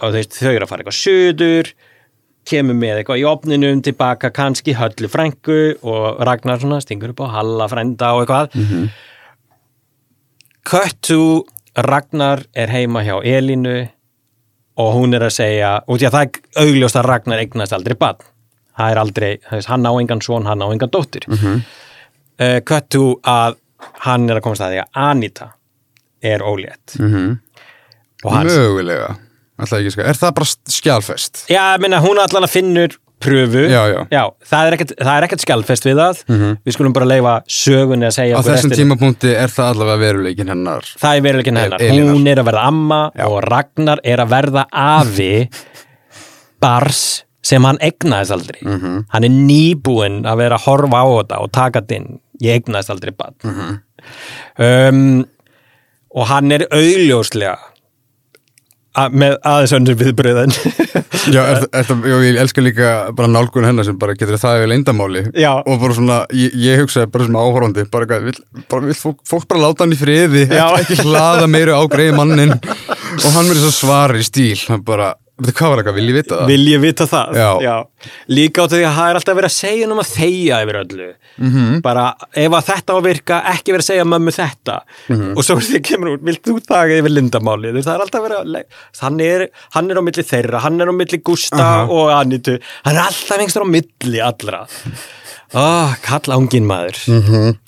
og 0.00 0.12
þú 0.12 0.16
veist, 0.16 0.36
þau 0.38 0.52
eru 0.54 0.64
að 0.64 0.68
fara 0.70 0.82
eitthvað 0.84 1.00
söður 1.02 1.70
kemur 2.46 2.76
með 2.78 3.00
eitthvað 3.00 3.20
í 3.20 3.26
opninum 3.28 3.82
tilbaka 3.84 4.30
kannski 4.34 4.74
höllu 4.78 5.10
frængu 5.10 5.58
og 5.82 6.22
Ragnar 6.26 6.60
svona 6.62 6.80
stingur 6.84 7.12
upp 7.14 7.20
á 7.26 7.34
Halla 7.38 7.68
frænda 7.70 8.12
og 8.14 8.24
eitthvað. 8.24 8.54
Mm 8.54 8.66
-hmm. 8.66 8.88
To 11.08 11.44
Ragnar 11.76 12.42
er 12.54 12.68
heima 12.68 13.02
hjá 13.02 13.22
Elínu 13.24 13.88
og 14.76 14.94
hún 14.94 15.14
er 15.14 15.22
að 15.22 15.30
segja 15.30 15.80
út 15.88 16.02
í 16.02 16.06
að 16.06 16.12
það 16.12 16.22
er 16.22 16.30
augljóst 16.62 16.96
að 16.96 17.04
Ragnar 17.04 17.38
eignast 17.38 17.72
aldrei 17.72 17.94
barn. 17.94 18.16
Það 18.78 18.90
er 18.90 18.98
aldrei, 18.98 19.38
hann 19.66 19.86
á 19.86 19.92
engan 20.00 20.20
svon 20.20 20.46
hann 20.46 20.62
á 20.62 20.72
engan 20.72 20.90
dóttir 20.90 21.24
mm 21.28 21.36
-hmm. 21.36 21.60
cut 22.64 22.88
to 22.88 23.20
að 23.22 23.54
hann 24.00 24.30
er 24.30 24.36
að 24.36 24.42
komast 24.42 24.62
að 24.62 24.70
því 24.70 24.78
að 24.78 24.88
Anita 24.92 25.48
er 26.22 26.40
ólétt. 26.40 26.98
Mm 26.98 27.38
og 28.24 28.32
hann, 28.32 28.46
mögulega 28.46 29.14
Er 29.58 30.14
það 30.20 30.34
bara 30.36 30.46
skjálfest 30.68 31.46
já, 31.48 31.76
minna, 31.80 32.00
hún 32.04 32.18
allan 32.20 32.44
að 32.44 32.52
finnur 32.52 32.96
pröfu, 33.18 33.62
Já, 33.72 33.80
já. 34.12 34.22
það 34.44 34.66
er 34.68 34.74
ekkert, 34.76 34.90
það 35.00 35.14
er 35.16 35.24
ekkert 35.24 35.40
skjálfest 35.46 35.86
við 35.88 35.96
það, 35.96 36.18
við 36.66 36.74
skulum 36.76 36.92
bara 36.92 37.06
leifa 37.08 37.32
sögunni 37.48 38.04
að 38.04 38.12
segja 38.18 38.36
á 38.36 38.44
þessum 38.44 38.68
eftir- 38.70 38.82
tímapunkti 38.82 39.30
er 39.32 39.48
það 39.48 39.70
allavega 39.72 40.02
veruleikin 40.02 40.50
hennar. 40.52 40.84
Það 41.00 41.16
er 41.16 41.22
veruleikin 41.24 41.56
hennar, 41.56 41.80
Elínar. 41.86 42.12
hún 42.12 42.28
er 42.28 42.36
að 42.42 42.48
verða 42.50 42.64
amma 42.68 43.00
Já. 43.16 43.24
og 43.30 43.38
Ragnar 43.48 43.98
er 44.04 44.18
að 44.20 44.28
verða 44.34 44.66
afi 44.70 45.48
bars 46.60 47.00
sem 47.46 47.64
hann 47.64 47.78
egnaðist 47.80 48.34
aldrei. 48.36 48.60
Mhm. 48.62 49.04
hann 49.08 49.24
er 49.24 49.30
nýbúinn 49.30 50.20
að 50.26 50.36
vera 50.42 50.56
að 50.58 50.64
horfa 50.66 51.00
á 51.00 51.06
þetta 51.16 51.40
og 51.40 51.52
taka 51.52 51.80
þetta 51.80 51.96
inn. 51.96 52.18
Ég 52.42 52.60
egnaðist 52.60 52.90
aldrei 52.90 53.12
barn. 53.16 53.34
Mhm. 53.44 53.80
um, 54.58 55.24
og 56.14 56.26
hann 56.26 56.52
er 56.52 56.66
augljóslega 56.70 57.56
með 59.12 59.36
aðeins 59.46 59.74
önnur 59.76 59.98
viðbröðan 60.00 60.54
Já, 61.34 61.40
er, 61.42 61.64
er, 61.74 61.90
er, 61.90 62.06
ég 62.22 62.38
elska 62.40 62.62
líka 62.62 62.90
bara 63.16 63.28
nálgun 63.30 63.66
hennar 63.66 63.86
sem 63.86 63.98
bara 63.98 64.14
getur 64.18 64.38
það 64.40 64.60
yfir 64.60 64.70
leindamáli 64.72 65.24
og 65.26 65.80
bara 65.82 65.96
svona, 65.96 66.18
ég, 66.36 66.54
ég 66.62 66.82
hugsaði 66.82 67.10
bara 67.12 67.26
sem 67.26 67.38
áhorfandi 67.40 67.86
bara, 67.92 68.06
eitthvað, 68.06 68.86
vill 68.86 68.98
fólk, 69.00 69.20
fólk 69.26 69.46
bara 69.50 69.64
láta 69.66 69.84
hann 69.84 69.96
í 69.96 70.00
friði 70.00 70.46
ekki, 70.46 71.00
hlaða 71.02 71.48
meira 71.50 71.78
á 71.80 71.82
greið 71.90 72.16
mannin 72.18 72.54
og 72.56 73.30
hann 73.34 73.50
verið 73.50 73.64
svo 73.66 73.74
svar 73.74 74.16
í 74.16 74.24
stíl 74.26 74.58
hann 74.68 74.84
bara, 74.86 75.14
hvað 75.36 75.68
var 75.68 75.80
eitthvað, 75.82 75.96
vil 75.98 76.08
ég 76.08 76.14
vita 76.16 76.36
það? 76.36 76.46
vil 76.48 76.66
ég 76.70 76.80
vita 76.80 77.04
það 77.10 77.34
Já. 77.36 77.74
líka 78.32 78.64
á 78.64 78.66
því 78.72 78.78
að 78.88 78.94
það 78.96 79.08
er 79.10 79.18
alltaf 79.18 79.36
verið 79.36 79.50
að 79.50 79.56
segja 79.56 79.88
um 79.92 80.00
að 80.00 80.12
þegja 80.16 80.60
yfir 80.64 80.78
öllu 80.80 81.08
Mhm. 81.36 81.50
-hmm. 81.52 81.82
bara 81.84 82.04
ef 82.32 82.52
að 82.56 82.64
þetta 82.70 82.88
á 82.88 82.96
að 82.96 83.04
virka 83.04 83.36
ekki 83.52 83.72
verið 83.74 83.84
að 83.84 83.90
segja 83.90 84.04
mömmu 84.08 84.32
þetta 84.32 84.76
Mhm. 85.10 85.36
og 85.36 85.44
svo 85.44 85.56
því 85.60 85.80
kemur 85.84 86.08
út, 86.16 86.22
vilt 86.24 86.42
þú 86.42 86.60
taka 86.64 86.96
yfir 86.96 87.12
lindamáli 87.12 87.72
það 87.84 87.94
er 87.94 88.00
alltaf 88.06 88.22
verið 88.24 88.38
að 88.40 89.20
er, 89.20 89.48
hann 89.76 89.90
er 89.90 89.96
á 90.00 90.02
milli 90.02 90.24
þeirra, 90.24 90.58
hann 90.60 90.80
er 90.80 90.88
á 90.88 90.94
milli 90.96 91.18
Gústa 91.20 91.60
Aha. 91.60 91.86
og 91.90 92.08
Anitu 92.16 92.58
hann 92.84 92.96
er 92.96 93.02
alltaf 93.02 93.36
einhverstur 93.38 93.64
á 93.68 93.74
milli 93.76 94.20
allra 94.24 94.66
oh, 95.54 95.94
kalla 96.02 96.36
ungin 96.40 96.64
maður 96.64 96.96
Mhm. 97.12 97.58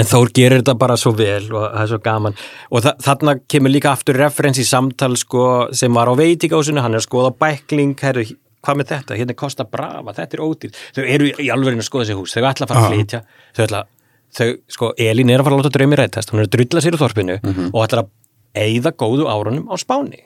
En 0.00 0.08
Þór 0.08 0.30
gerir 0.32 0.62
þetta 0.62 0.74
bara 0.80 0.96
svo 0.96 1.12
vel 1.12 1.50
og 1.52 1.64
það 1.64 1.82
er 1.82 1.88
svo 1.90 1.98
gaman. 2.04 2.36
Og 2.72 2.84
þa 2.86 2.92
þarna 3.04 3.34
kemur 3.52 3.72
líka 3.74 3.90
aftur 3.92 4.16
referens 4.16 4.60
í 4.62 4.64
samtal 4.64 5.12
sko, 5.20 5.42
sem 5.76 5.92
var 5.96 6.08
á 6.08 6.14
veitingásinu, 6.16 6.80
hann 6.80 6.96
er 6.96 7.02
að 7.02 7.08
skoða 7.08 7.34
bækling, 7.36 7.92
herru, 8.00 8.24
hvað 8.64 8.80
með 8.80 8.92
þetta? 8.94 9.18
Hérna 9.20 9.36
Costa 9.42 9.66
Brava, 9.68 10.14
þetta 10.16 10.38
er 10.38 10.44
ódýr. 10.46 10.80
Þau 10.96 11.02
eru 11.04 11.28
í 11.36 11.50
alveginn 11.52 11.84
að 11.84 11.88
skoða 11.90 12.06
þessi 12.08 12.16
hús, 12.16 12.36
þau 12.36 12.48
ætla 12.48 12.66
að 12.66 12.72
fara 12.72 12.86
að 12.86 12.94
flytja, 12.94 13.22
þau 13.58 13.62
ætla, 13.66 13.82
þau, 14.40 14.48
sko, 14.78 14.90
Elín 15.04 15.34
er 15.34 15.42
að 15.42 15.50
fara 15.50 15.58
að 15.58 15.62
láta 15.62 15.74
draumi 15.76 16.00
rættast, 16.00 16.32
hún 16.32 16.40
er 16.40 16.48
að 16.48 16.56
drulla 16.56 16.84
sér 16.86 16.96
úr 16.96 17.04
þorpinu 17.04 17.38
og 17.68 17.80
ætla 17.84 18.06
að 18.06 18.64
eyða 18.64 18.96
góðu 19.04 19.28
árunum 19.30 19.68
á 19.68 19.76
Spáni 19.80 20.24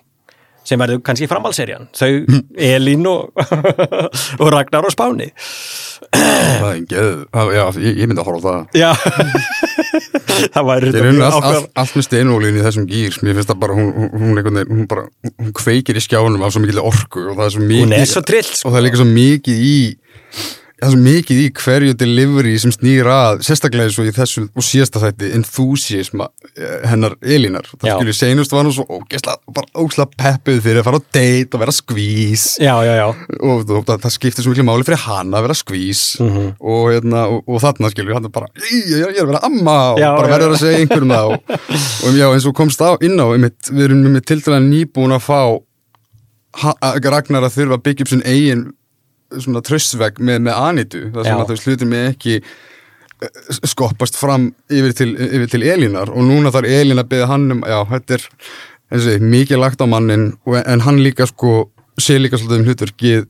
sem 0.65 0.81
verður 0.81 1.03
kannski 1.05 1.29
framhalserjan 1.31 1.89
þau, 1.97 2.11
Elín 2.73 3.05
og, 3.11 3.33
og 4.43 4.51
Ragnar 4.55 4.87
á 4.87 4.91
Spáni. 4.95 5.31
Það 6.15 6.69
er 6.69 6.81
geð, 6.91 7.11
það, 7.35 7.53
já, 7.57 7.65
ég, 7.85 8.01
ég 8.03 8.11
myndi 8.11 8.23
að 8.25 8.29
horfa 8.31 8.55
á 8.55 8.63
það. 8.75 9.73
Það 10.55 10.67
væri 10.67 10.91
unni 10.99 11.23
allt, 11.23 11.93
með 11.95 12.05
steinólín 12.09 12.57
í 12.59 12.63
þessum 12.65 12.87
gýr 12.91 13.17
mér 13.23 13.37
finnst 13.39 13.51
það 13.53 13.61
bara, 13.63 13.77
hún, 13.79 14.09
hún, 14.11 14.33
veginn, 14.41 14.59
hún, 14.67 14.89
bara, 14.91 15.05
hún 15.39 15.53
kveikir 15.55 15.99
í 15.99 16.03
skjánum 16.03 16.43
af 16.43 16.55
svo 16.55 16.63
mikil 16.65 16.83
orku 16.83 17.23
og 17.31 17.39
það 17.39 17.45
er 17.47 17.55
svo 17.55 17.63
mikið 17.63 17.85
Hún 17.85 17.95
er 18.01 18.11
svo 18.11 18.23
trill, 18.27 18.49
sko. 18.49 18.67
og 18.67 18.75
það 18.75 18.81
er 18.81 18.87
líka 18.89 19.01
svo 19.01 19.07
mikið 19.13 19.63
í 19.69 19.77
það 20.85 20.91
er 20.91 20.93
svo 20.95 21.01
mikið 21.05 21.39
í 21.41 21.47
hverju 21.57 21.95
delivery 21.97 22.53
sem 22.61 22.73
snýr 22.75 23.09
að 23.09 23.41
sérstaklega 23.47 23.89
eins 23.89 23.97
og 24.03 24.09
í 24.11 24.13
þessu 24.15 24.43
og 24.53 24.65
síðasta 24.67 25.01
þætti 25.01 25.31
enthusiasm 25.39 26.21
hennar 26.85 27.15
Elínar. 27.25 27.65
Það 27.81 27.89
Já. 27.89 27.95
skilur 27.97 28.17
seinust 28.19 28.53
var 28.53 28.69
hún 28.69 28.75
svo 28.77 28.85
ógesla, 28.99 29.37
bara 29.57 29.71
ógesla 29.81 30.07
peppuð 30.13 30.61
fyrir 30.67 30.83
að 30.83 30.89
fara 30.91 31.01
á 31.01 31.07
date 31.17 31.57
og 31.57 31.63
vera 31.65 31.75
skvís 31.75 32.45
Já, 32.63 32.75
já, 32.85 33.09
og 33.41 33.65
það, 33.65 33.97
það, 34.05 34.15
skiptir 34.19 34.45
svo 34.47 34.53
miklu 34.53 34.67
máli 34.69 34.87
fyrir 34.87 35.03
hana 35.07 35.41
að 35.41 35.49
vera 35.49 35.59
skvís 35.59 36.05
Mhm. 36.21 36.47
og, 36.61 36.85
hérna, 36.93 37.25
og, 37.33 37.43
og 37.49 37.61
þarna 37.65 37.91
skilur 37.91 38.15
hann 38.19 38.31
bara, 38.35 38.47
ég, 38.69 39.09
er 39.09 39.25
að 39.25 39.33
vera 39.33 39.43
amma 39.49 39.79
og 39.95 40.01
bara 40.05 40.33
verður 40.37 40.55
að 40.55 40.63
segja 40.63 40.85
einhverjum 40.85 41.15
það 41.17 41.33
og, 41.35 42.13
og 42.13 42.35
eins 42.37 42.47
og 42.47 42.55
komst 42.61 42.85
á 42.85 42.93
inn 43.01 43.17
á 43.19 43.27
einmitt, 43.33 43.73
við 43.73 43.89
erum 43.89 44.05
með 44.13 44.27
til 44.29 44.41
dæla 44.45 44.61
nýbúin 44.61 45.17
að 45.17 45.25
fá 45.25 45.41
Ragnar 47.11 47.49
að 47.49 47.55
þurfa 47.57 47.79
að 47.79 47.85
byggja 47.89 48.05
upp 48.07 48.11
sinn 48.13 48.27
eigin 48.29 48.65
svona 49.43 49.63
tröstvegg 49.65 50.21
með, 50.21 50.45
með 50.49 50.61
Anitu 50.61 51.03
þar 51.15 51.27
sem 51.27 51.35
Já. 51.35 51.41
að 51.43 51.51
þau 51.51 51.63
slutir 51.63 51.91
með 51.91 52.07
ekki 52.13 52.37
eh, 52.41 53.43
skoppast 53.71 54.19
fram 54.21 54.51
yfir 54.73 54.97
til, 54.97 55.11
yfir 55.15 55.51
til 55.55 55.65
Elínar 55.75 56.13
og 56.13 56.27
núna 56.29 56.53
þarf 56.55 56.71
Elín 56.71 57.03
að 57.03 57.11
byggja 57.13 57.31
hann 57.31 57.47
um, 57.57 57.63
já, 57.69 57.79
þetta 57.93 58.19
er 58.19 58.27
því, 58.95 59.17
mikið 59.35 59.63
lagt 59.63 59.85
á 59.85 59.87
mannin 59.91 60.33
en 60.65 60.85
hann 60.87 61.01
líka 61.03 61.29
sko 61.31 61.65
sé 62.01 62.19
líka 62.19 62.39
svolítið 62.41 62.61
um 62.61 62.69
hlutverkið 62.69 63.27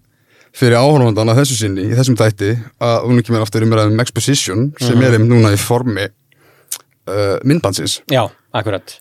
fyrir 0.55 0.79
áhörfandan 0.79 1.33
að 1.33 1.41
þessu 1.43 1.57
sinni, 1.59 1.89
í 1.91 1.97
þessum 1.99 2.19
þætti 2.19 2.53
að 2.85 3.09
hún 3.09 3.23
kemur 3.27 3.43
aftur 3.43 3.65
umræðum 3.67 3.97
um 3.97 4.05
exposition 4.05 4.69
sem 4.79 5.01
er 5.03 5.17
einmitt 5.17 5.33
núna 5.33 5.51
í 5.55 5.59
formi 5.59 6.07
uh, 6.07 7.41
myndbansins 7.43 7.99
Já, 8.13 8.29
akkurat. 8.55 9.01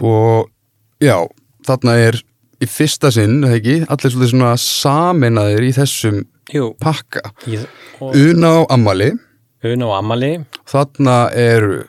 og 0.00 0.48
já, 1.02 1.18
þarna 1.68 1.98
er 2.06 2.20
í 2.62 2.68
fyrsta 2.70 3.10
sinn, 3.12 3.42
ekki, 3.44 3.82
allir 3.84 4.12
svolítið 4.14 4.32
svona 4.32 4.54
sameinaðir 4.60 5.66
í 5.68 5.74
þessum 5.76 6.22
Jú, 6.54 6.74
pakka 6.82 7.32
Una 8.00 8.52
á 8.62 8.66
ammali, 8.70 9.10
Una 9.64 9.88
og 9.88 9.96
Amali. 9.98 10.44
þarna 10.68 11.16
eru 11.34 11.80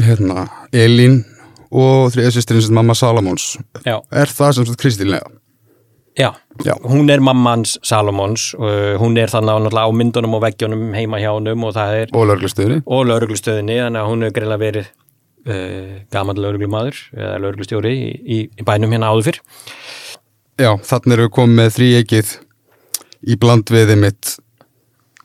hérna, 0.00 0.48
Elín 0.72 1.22
og 1.70 2.10
þriða 2.14 2.32
sýstirinn 2.34 2.66
sem 2.66 2.74
mamma 2.74 2.94
Salamóns 2.98 3.54
Já, 3.86 4.00
er 4.10 4.30
það 4.30 4.56
sem 4.56 4.66
sagt 4.66 4.82
kristillega 4.82 5.30
já. 6.18 6.32
Já. 6.62 6.74
Hún 6.86 7.10
er 7.10 7.18
mammans 7.20 7.78
Salomons 7.82 8.52
og 8.54 9.00
hún 9.02 9.18
er 9.18 9.30
þannig 9.30 9.74
á, 9.74 9.82
á 9.82 9.90
myndunum 9.90 10.36
og 10.38 10.44
veggjunum 10.44 10.92
heima 10.94 11.18
hjá 11.18 11.32
honum 11.34 11.64
og 11.66 11.74
það 11.74 11.96
er 12.02 12.12
og 12.14 12.28
lauruglustöðinni, 13.08 13.80
þannig 13.82 14.00
að 14.00 14.10
hún 14.10 14.22
hefur 14.22 14.36
greinlega 14.38 14.62
verið 14.62 14.90
uh, 15.50 15.96
gaman 16.14 16.38
lauruglumadur 16.38 17.00
eða 17.16 17.40
lauruglustjóri 17.42 17.94
í, 17.94 18.10
í, 18.22 18.38
í 18.46 18.66
bænum 18.66 18.94
hérna 18.94 19.10
áður 19.10 19.30
fyrr. 19.30 19.40
Já, 20.62 20.70
þarna 20.86 21.16
erum 21.16 21.26
við 21.26 21.34
komið 21.34 21.58
með 21.58 21.72
þríegið 21.78 22.34
í 23.28 23.36
bland 23.40 23.70
við 23.72 23.94
mitt 24.00 24.34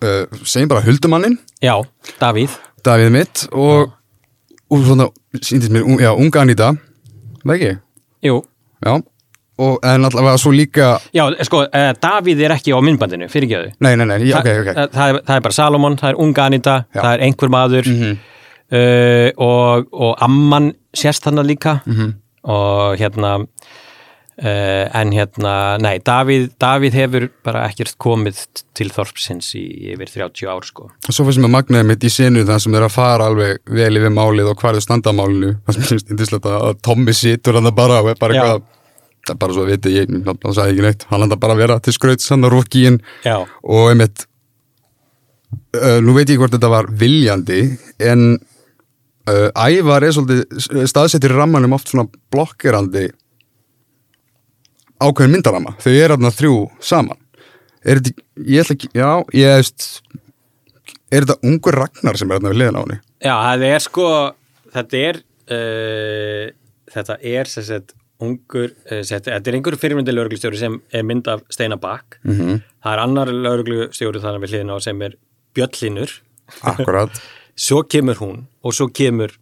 uh, 0.03 0.25
segjum 0.43 0.69
bara 0.71 0.85
huldumannin 0.85 1.37
Já, 1.63 1.75
Davíð. 2.21 2.53
Davíð 2.85 3.09
mitt 3.11 3.45
og, 3.51 3.91
og 4.71 4.83
svona, 4.87 5.09
síndist 5.43 5.71
mér, 5.75 5.83
já, 5.99 6.11
unga 6.15 6.41
Anita 6.45 6.73
það 7.43 7.55
ekki? 7.57 7.71
Jú, 8.29 8.37
Já, 8.85 8.93
og 9.59 9.83
en 9.83 10.05
allavega 10.07 10.37
svo 10.39 10.53
líka 10.55 10.93
já, 11.15 11.25
sko, 11.43 11.65
uh, 11.67 11.89
Davíð 11.99 12.45
er 12.47 12.53
ekki 12.55 12.71
á 12.71 12.79
myndbandinu, 12.79 13.27
fyrirgjöðu. 13.31 13.73
Nei, 13.83 13.95
nei, 13.99 14.05
nei, 14.07 14.19
já, 14.29 14.39
ok, 14.39 14.49
ok 14.61 14.69
það, 14.77 14.89
það, 14.95 15.09
er, 15.13 15.21
það 15.27 15.35
er 15.35 15.45
bara 15.49 15.57
Salomon, 15.57 15.97
það 15.99 16.13
er 16.13 16.21
unga 16.23 16.45
Anita, 16.47 16.75
Já. 16.95 17.01
það 17.01 17.11
er 17.17 17.25
einhver 17.27 17.51
maður 17.57 17.89
Mhm. 17.91 18.17
uh, 18.71 19.29
og, 19.49 19.87
og 19.91 20.15
Amman 20.23 20.71
sérst 20.95 21.25
hann 21.27 21.43
líka 21.43 21.81
Mhm. 21.85 22.13
og 22.43 22.97
hérna 23.01 23.33
uh, 24.39 24.85
en 24.99 25.11
hérna, 25.15 25.53
nei, 25.81 25.99
Davíð, 26.05 26.49
Davíð 26.61 26.97
hefur 26.97 27.27
bara 27.45 27.65
ekkert 27.69 27.97
komið 28.01 28.41
til 28.77 28.89
þorpsins 28.95 29.51
í 29.59 29.65
yfir 29.93 30.11
30 30.15 30.49
ár 30.51 30.67
sko. 30.67 30.89
Og 31.07 31.15
svo 31.15 31.27
fyrir 31.27 31.39
sem 31.39 31.47
að 31.49 31.55
magnaði 31.57 31.89
mitt 31.91 32.07
í 32.07 32.11
senu 32.13 32.45
það 32.47 32.63
sem 32.65 32.79
er 32.79 32.87
að 32.87 32.95
fara 32.95 33.29
alveg 33.29 33.61
vel 33.79 33.91
yfir 34.01 34.15
málið 34.15 34.51
og 34.53 34.59
hvað 34.61 34.79
er 34.79 34.87
standamálinu 34.87 35.53
það 35.67 35.77
sem 35.77 35.87
finnst 35.93 36.13
indislegt 36.15 36.49
að 36.49 36.81
Tommy 36.85 37.15
situr 37.17 37.59
hann 37.59 37.71
bara 37.75 38.01
og 38.03 38.11
er 38.13 38.19
bara 38.21 38.37
Já. 38.37 38.41
eitthvað 38.43 38.67
það 39.29 39.35
er 39.35 39.39
bara 39.43 39.55
svo 39.55 39.65
að 39.65 39.71
viti, 39.73 39.93
ég, 39.93 40.11
hann 40.25 40.55
sagði 40.55 40.73
ekki 40.73 40.85
neitt. 40.87 41.05
Hann 41.11 41.35
bara 41.35 41.55
að 41.55 41.63
vera 41.65 41.79
til 41.83 41.93
skrauts 41.93 42.31
hann 42.33 42.47
að 42.47 42.55
rúkiðin 42.55 43.01
Já, 43.27 43.35
og 43.43 43.89
einmitt 43.91 44.25
uh, 45.77 45.99
nú 46.03 46.15
veit 46.17 46.31
ég 46.31 46.39
hvort 46.41 46.55
þetta 46.55 46.71
var 46.71 46.89
viljandi 46.99 47.61
en 48.09 48.25
uh, 49.29 49.49
Ævar 49.53 50.05
er 50.05 50.15
svolítið 50.15 50.87
staðsettir 50.89 51.35
rammanum 51.35 51.75
oft 51.77 51.91
svona 51.91 52.07
blokkerandi 52.33 53.09
ákveðin 54.99 55.35
myndarama. 55.35 55.75
Þau 55.79 55.91
eru 55.93 56.15
þarna 56.15 56.31
þrjú 56.35 56.55
saman. 56.83 57.19
Er 57.83 58.01
þetta, 58.01 58.25
ég 58.43 58.65
ætla 58.65 58.75
ekki, 58.75 58.89
já, 58.97 59.09
ég 59.33 59.55
veist 59.55 59.87
er 61.09 61.25
þetta 61.25 61.39
ungur 61.47 61.77
Ragnar 61.77 62.19
sem 62.19 62.29
er 62.29 62.39
þarna 62.39 62.51
við 62.53 62.61
liðan 62.61 62.77
á 62.77 62.81
henni? 62.83 62.99
Já, 63.19 63.33
það 63.35 63.65
er 63.69 63.85
sko 63.85 64.09
þetta 64.75 65.01
er 65.07 65.21
uh, 65.55 66.43
þetta 66.93 67.17
er 67.31 67.51
sem 67.51 67.67
sagt 67.69 67.95
ungur, 68.19 68.73
uh, 68.91 69.01
þetta 69.07 69.39
er 69.39 69.57
einhver 69.57 69.79
fyrirmyndi 69.79 70.15
lauruglustjóri 70.15 70.59
sem 70.59 70.79
er 70.91 71.05
mynd 71.07 71.29
af 71.31 71.43
Steina 71.53 71.79
Bakk 71.79 72.19
mm 72.23 72.35
-hmm. 72.35 72.61
það 72.83 72.95
er 72.95 73.03
annar 73.05 73.33
lauruglustjóri 73.33 74.23
þannig 74.23 74.45
við 74.45 74.55
hliðina 74.55 74.77
á 74.77 74.79
sem 74.83 75.01
er 75.07 75.17
Bjöllinur 75.55 76.11
akkurat 76.61 77.21
svo 77.67 77.83
kemur 77.83 78.19
hún 78.21 78.47
og 78.63 78.73
svo 78.73 78.87
kemur 78.87 79.33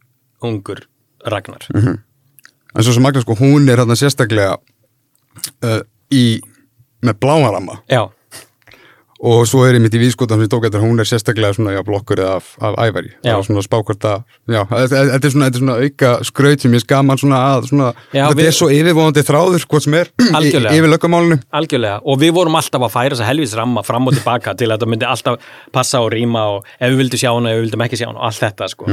ungur 0.42 0.86
Ragnar. 1.26 1.66
En 1.74 2.84
svo 2.84 2.94
sem 2.94 3.04
Magna 3.04 3.22
sko, 3.22 3.36
hún 3.36 3.68
er 3.70 3.82
þarna 3.82 3.96
sérstaklega 3.98 4.58
uh, 5.64 5.82
í 6.14 6.26
með 7.06 7.20
blámarama 7.22 7.80
Já, 7.92 8.06
og 9.18 9.48
svo 9.50 9.64
er 9.66 9.74
ég 9.74 9.82
mitt 9.82 9.96
í 9.98 10.00
vískotan 10.02 10.38
sem 10.38 10.50
tók 10.52 10.68
eftir 10.68 10.82
hún 10.84 11.00
er 11.02 11.08
sérstaklega 11.10 11.56
svona 11.58 11.72
já, 11.74 11.80
blokkur 11.86 12.20
af, 12.22 12.52
af 12.62 12.76
ævari 12.78 13.10
Já. 13.26 13.32
er 13.34 13.46
svona 13.48 13.64
spákvart 13.66 14.06
að 14.06 14.20
já, 14.54 14.60
þetta 14.70 15.18
er 15.26 15.32
svona, 15.34 15.48
svona 15.56 15.78
auka 15.82 16.12
skraut 16.28 16.62
sem 16.62 16.76
ég 16.78 16.84
skaman 16.84 17.18
svona 17.18 17.40
að 17.56 17.66
svona, 17.72 17.88
Já, 18.14 18.28
þetta 18.28 18.38
við- 18.38 18.50
er 18.52 18.58
svo 18.60 18.68
yfirvóðandi 18.76 19.24
þráður 19.26 19.66
hvort 19.72 19.88
sem 19.88 19.98
er 19.98 20.12
í, 20.22 20.52
yfir 20.54 20.90
löggamálinu. 20.94 21.40
Algjörlega. 21.50 21.98
Og 22.06 22.22
við 22.22 22.36
vorum 22.38 22.60
alltaf 22.62 22.86
að 22.86 22.94
færa 22.94 23.16
þess 23.16 23.26
að 23.26 23.32
helvis 23.32 23.56
ramma 23.58 23.84
fram 23.90 24.06
og 24.12 24.14
tilbaka 24.20 24.54
til 24.54 24.70
að 24.70 24.76
þetta 24.78 24.92
myndi 24.94 25.10
alltaf 25.10 25.50
passa 25.74 26.04
og 26.06 26.12
rýma 26.14 26.46
og 26.54 26.70
ef 26.78 26.86
við 26.94 27.02
vildum 27.02 27.24
sjá 27.24 27.32
hana, 27.34 27.56
ef 27.56 27.58
við 27.58 27.66
vildum 27.66 27.86
ekki 27.88 27.98
sjá 28.04 28.10
hana 28.12 28.22
og 28.22 28.30
allt 28.30 28.44
þetta 28.46 28.70
sko. 28.76 28.86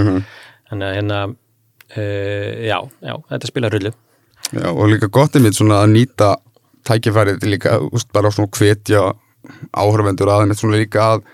Þannig 0.72 0.88
að 0.88 0.96
hérna 1.02 1.20
uh, 1.28 2.50
já, 2.64 2.78
já, 3.04 3.14
þetta 3.34 3.52
spila 3.52 3.70
rullu 3.76 3.92
já, 4.52 4.68
og 4.70 4.88
líka 4.90 5.08
gott 5.08 5.36
er 5.36 5.44
mitt 5.44 5.56
svona 5.56 5.82
að 5.84 5.94
nýta 5.94 6.34
tækifærið 6.84 7.46
líka 7.48 7.78
úst, 7.90 8.10
bara 8.12 8.32
svona 8.32 8.52
hvetja 8.52 9.12
áhörvendur 9.72 10.32
að 10.32 10.48
mitt 10.50 10.60
svona 10.60 10.80
líka 10.80 11.14
að 11.14 11.24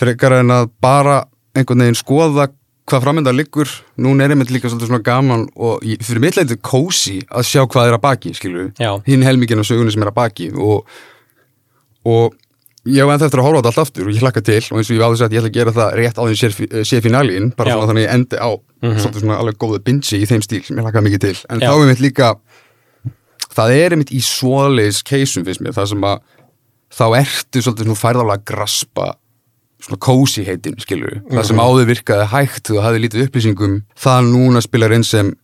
frekar 0.00 0.40
en 0.40 0.54
að 0.54 0.70
bara 0.82 1.22
einhvern 1.54 1.84
veginn 1.84 1.98
skoða 1.98 2.48
hvað 2.90 3.04
framönda 3.04 3.32
liggur, 3.34 3.70
núna 4.02 4.24
er 4.24 4.34
einmitt 4.34 4.50
líka 4.50 4.70
svolítið 4.70 4.90
svona 4.90 5.06
gaman 5.06 5.46
og 5.54 5.84
fyrir 6.02 6.22
mitt 6.24 6.38
leitið 6.38 6.58
kósi 6.66 7.20
að 7.28 7.46
sjá 7.46 7.62
hvað 7.62 7.90
er 7.90 7.96
að 7.96 8.04
baki, 8.06 8.32
skilur 8.34 8.70
Já. 8.80 8.96
hinn 9.06 9.22
helmingin 9.26 9.62
af 9.62 9.68
sögunni 9.68 9.94
sem 9.94 10.02
er 10.02 10.10
að 10.10 10.18
baki 10.18 10.48
og, 10.58 10.88
og 12.08 12.34
ég 12.88 13.04
var 13.04 13.16
ennþá 13.16 13.28
eftir 13.28 13.42
að 13.42 13.46
horfa 13.46 13.60
á 13.60 13.60
þetta 13.60 13.70
allt 13.70 13.82
aftur 13.84 14.08
og 14.08 14.14
ég 14.14 14.24
hlakka 14.24 14.42
til 14.46 14.60
og 14.60 14.78
eins 14.80 14.90
og 14.90 14.96
ég 14.96 15.04
áður 15.04 15.18
sagt 15.20 15.34
ég 15.34 15.42
ætla 15.42 15.50
að 15.50 15.56
gera 15.58 15.74
það 15.76 15.94
rétt 16.00 16.20
á 16.20 16.22
því 16.24 16.36
sé, 16.40 16.50
sé 16.88 17.00
finalín 17.04 17.50
bara 17.56 17.74
svona 17.76 17.90
þannig 17.90 18.02
að 18.02 18.06
ég 18.06 18.14
endi 18.16 18.40
á 18.40 18.50
svolítið 18.80 19.24
svona 19.24 19.38
alveg 19.42 19.58
góðu 19.60 19.80
binsi 19.84 20.20
í 20.20 20.28
þeim 20.30 20.44
stíl 20.46 20.62
sem 20.64 20.80
ég 20.80 20.86
hlakka 20.86 21.02
mikið 21.04 21.24
til. 21.26 21.36
En 21.52 21.60
Já. 21.60 21.68
þá 21.68 21.74
er 21.76 21.90
mitt 21.90 22.04
líka 22.04 22.30
það 23.52 23.74
er 23.76 23.96
einmitt 23.96 24.12
í 24.16 24.20
svoleiðis 24.24 25.02
keisum 25.04 25.44
finnst 25.44 25.64
mér, 25.64 25.76
það 25.76 25.90
sem 25.92 26.06
að 26.08 26.22
þá 26.96 27.04
ertu 27.20 27.64
svona 27.66 27.98
færðálega 27.98 28.38
að 28.38 28.46
graspa 28.48 29.10
svona 29.80 30.00
kósi 30.04 30.44
heitin, 30.44 30.76
skilur 30.80 31.20
það 31.28 31.46
sem 31.50 31.60
áður 31.60 31.88
virkaði 31.88 32.26
hægt, 32.34 32.64
þú 32.68 32.80
hafði 32.84 33.04
lítið 33.04 33.26
upplýsingum 33.26 33.76
það 33.98 34.32
núna 34.32 34.64
spilar 34.64 34.96
inn 34.96 35.06
sem 35.06 35.34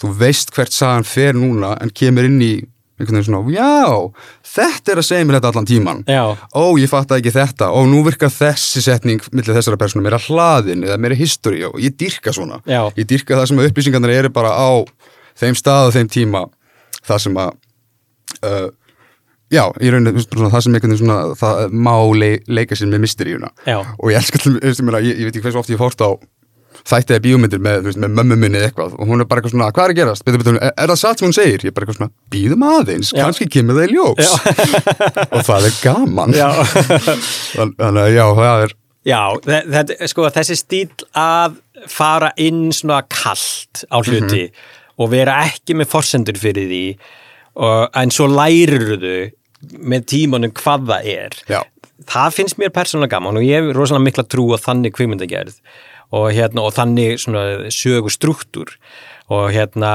þú 0.00 0.10
veist 0.20 0.52
hvert 0.56 0.74
sagan 0.74 1.06
fer 1.08 1.36
núna 1.36 1.74
en 1.80 1.92
kemur 1.96 2.28
inn 2.28 2.40
í 2.44 2.54
einhvern 2.96 3.18
veginn 3.18 3.26
svona 3.28 3.52
já, 3.52 4.12
þetta 4.56 4.92
er 4.94 5.00
að 5.02 5.08
segja 5.10 5.26
mér 5.28 5.38
þetta 5.38 5.50
allan 5.52 5.68
tíman 5.68 6.00
Já. 6.08 6.22
ó, 6.32 6.64
ég 6.80 6.90
fatt 6.90 7.12
ekki 7.16 7.34
þetta 7.34 7.68
og 7.76 7.90
nú 7.90 8.00
virkar 8.06 8.32
þessi 8.32 8.82
setning 8.84 9.20
millir 9.32 9.56
þessara 9.58 9.80
persónu 9.80 10.04
meira 10.06 10.20
hlaðin 10.22 10.86
eða 10.86 10.96
meira 11.02 11.18
history 11.18 11.64
og 11.68 11.76
ég 11.82 11.96
dýrka 12.00 12.32
svona 12.36 12.62
Já. 12.64 12.86
ég 12.96 13.08
dýrka 13.08 13.36
það 13.36 13.50
sem 13.50 13.60
að 13.60 13.70
upplýsingarnir 13.70 14.16
eru 14.16 14.32
bara 14.32 14.54
á 14.56 14.70
þeim 15.36 15.58
stað 15.58 15.90
og 15.90 15.96
þeim 15.98 16.10
tíma 16.12 16.46
það 17.06 17.22
sem 17.26 17.40
að 17.42 17.54
uh, 18.46 18.68
já, 19.52 19.62
bara 19.70 20.24
svona, 20.24 20.50
það 20.50 20.64
sem 20.64 20.74
einhvern 20.74 20.94
veginn 20.94 21.02
svona 21.04 21.18
það 21.38 21.76
má 21.76 21.94
le 22.18 22.30
leika 22.48 22.78
sér 22.78 22.90
með 22.90 23.04
mysteríuna 23.04 23.52
Já. 23.66 23.78
og 23.84 24.10
ég 24.10 24.18
elskar 24.18 24.48
ég, 24.48 24.64
ég, 24.64 25.20
ég 25.20 25.28
veit 25.28 25.34
ekki 25.36 25.44
hversu 25.44 25.60
oft 25.60 25.70
ég 25.70 25.80
fórst 25.80 26.02
á 26.02 26.10
þætti 26.86 27.16
eða 27.16 27.24
bíómyndir 27.24 27.62
með, 27.62 27.90
með 27.98 28.14
mömmu 28.20 28.38
minni 28.40 28.62
eitthvað 28.62 28.94
og 28.94 29.10
hún 29.10 29.22
er 29.22 29.28
bara 29.28 29.42
eitthvað 29.42 29.54
svona, 29.56 29.68
hvað 29.74 29.88
er 29.88 29.94
að 29.94 30.00
gerast? 30.00 30.24
Betur, 30.26 30.42
betur, 30.42 30.58
er, 30.60 30.72
er 30.72 30.92
það 30.92 31.00
satt 31.02 31.20
sem 31.20 31.26
hún 31.26 31.36
segir? 31.36 31.64
Ég 31.66 31.72
er 31.72 31.76
bara 31.76 31.86
eitthvað 31.86 32.00
svona, 32.00 32.14
býðum 32.34 32.66
aðeins, 32.70 33.12
Já. 33.12 33.22
kannski 33.24 33.48
kemur 33.56 33.78
það 33.78 33.86
í 33.86 33.96
ljós 33.96 34.32
og 35.36 35.46
það 35.48 35.68
er 35.70 35.78
gaman 35.82 36.36
þannig 37.76 38.02
að 38.02 38.10
já, 38.14 38.24
það 38.40 38.66
er 38.66 38.76
Já, 39.06 39.20
þetta, 39.46 39.96
sko, 40.10 40.26
þessi 40.34 40.56
stíl 40.58 40.88
að 41.14 41.60
fara 41.92 42.32
inn 42.42 42.72
svona 42.74 43.04
kallt 43.06 43.84
á 43.86 44.02
hluti 44.02 44.48
og 44.98 45.12
vera 45.12 45.36
ekki 45.46 45.76
með 45.78 45.92
forsendur 45.92 46.38
fyrir 46.40 46.66
því 46.66 46.84
og, 46.96 47.86
en 47.94 48.14
svo 48.14 48.26
lærir 48.32 48.96
þau 48.98 49.76
með 49.92 50.08
tímanum 50.10 50.54
hvað 50.56 50.90
það 50.90 51.10
er 51.12 51.36
Já. 51.48 51.60
það 52.10 52.34
finnst 52.40 52.58
mér 52.60 52.74
persónulega 52.74 53.14
gaman 53.14 53.38
og 53.38 53.46
ég 53.46 53.62
hef 53.62 53.76
rosalega 53.76 54.06
mikla 54.08 54.26
trú 54.26 54.48
á 54.52 54.58
þannig 54.60 54.96
kvikmyndagerð 54.98 55.60
og 56.12 56.30
hérna 56.32 56.62
og 56.66 56.74
þannig 56.76 57.18
svona 57.22 57.70
sögu 57.74 58.10
struktúr. 58.12 58.76
Og 59.30 59.50
hérna 59.54 59.92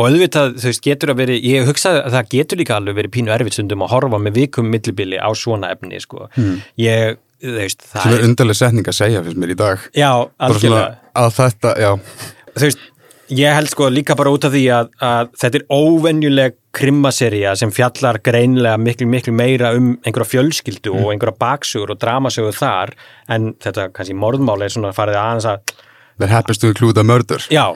og 0.00 0.06
auðvitað 0.06 0.54
þú 0.62 0.68
veist 0.70 0.84
getur 0.86 1.10
að 1.12 1.18
veri 1.24 1.38
ég 1.42 1.66
hugsaði 1.66 2.04
að 2.06 2.14
það 2.14 2.28
getur 2.36 2.60
líka 2.62 2.76
alveg 2.78 2.94
verið 3.00 3.14
pínu 3.16 3.32
erfitt 3.34 3.56
stundum 3.58 3.82
að 3.84 3.90
horfa 3.96 4.20
með 4.22 4.36
vikum 4.38 4.70
millibili 4.70 5.18
á 5.18 5.28
svona 5.36 5.72
efni 5.74 5.98
sko. 6.00 6.28
Ég, 6.78 7.18
þú 7.42 7.56
veist, 7.58 7.82
Hmm. 7.82 8.00
sem 8.00 8.12
það 8.12 8.18
er 8.18 8.24
undarleg 8.28 8.56
setning 8.56 8.86
að 8.86 8.96
segja 9.00 9.22
fyrst 9.26 9.36
mér 9.42 9.50
í 9.50 9.56
dag. 9.56 9.78
Já, 9.94 10.10
algjörlega. 10.38 10.96
að 11.16 11.30
þetta, 11.40 11.74
já. 11.82 11.90
Þú 12.54 12.64
veist, 12.66 12.78
ég 13.30 13.54
held 13.54 13.70
sko 13.70 13.88
líka 13.92 14.16
bara 14.18 14.30
út 14.34 14.44
af 14.48 14.52
því 14.54 14.62
að, 14.74 14.88
að 15.06 15.28
þetta 15.38 15.60
er 15.60 15.66
óvenjuleg 15.76 16.56
krimmaserja 16.74 17.52
sem 17.58 17.70
fjallar 17.74 18.18
greinlega 18.26 18.78
miklu, 18.80 19.06
miklu 19.10 19.34
meira 19.34 19.72
um 19.76 19.92
einhverja 20.06 20.30
fjölskyldu 20.34 20.92
og 20.96 21.12
einhverja 21.12 21.36
baksugur 21.40 21.92
og 21.94 22.00
dramasögur 22.02 22.56
þar 22.56 22.92
en 23.30 23.52
þetta 23.62 23.88
kannski 23.94 24.16
morðmáli 24.18 24.66
er 24.68 24.74
svona 24.74 24.92
farið 24.96 25.20
aðeins 25.22 25.48
að 25.52 25.74
there 26.20 26.28
happens 26.34 26.58
to 26.60 26.68
include 26.68 27.00
a 27.00 27.04
murder 27.06 27.40
Já, 27.48 27.70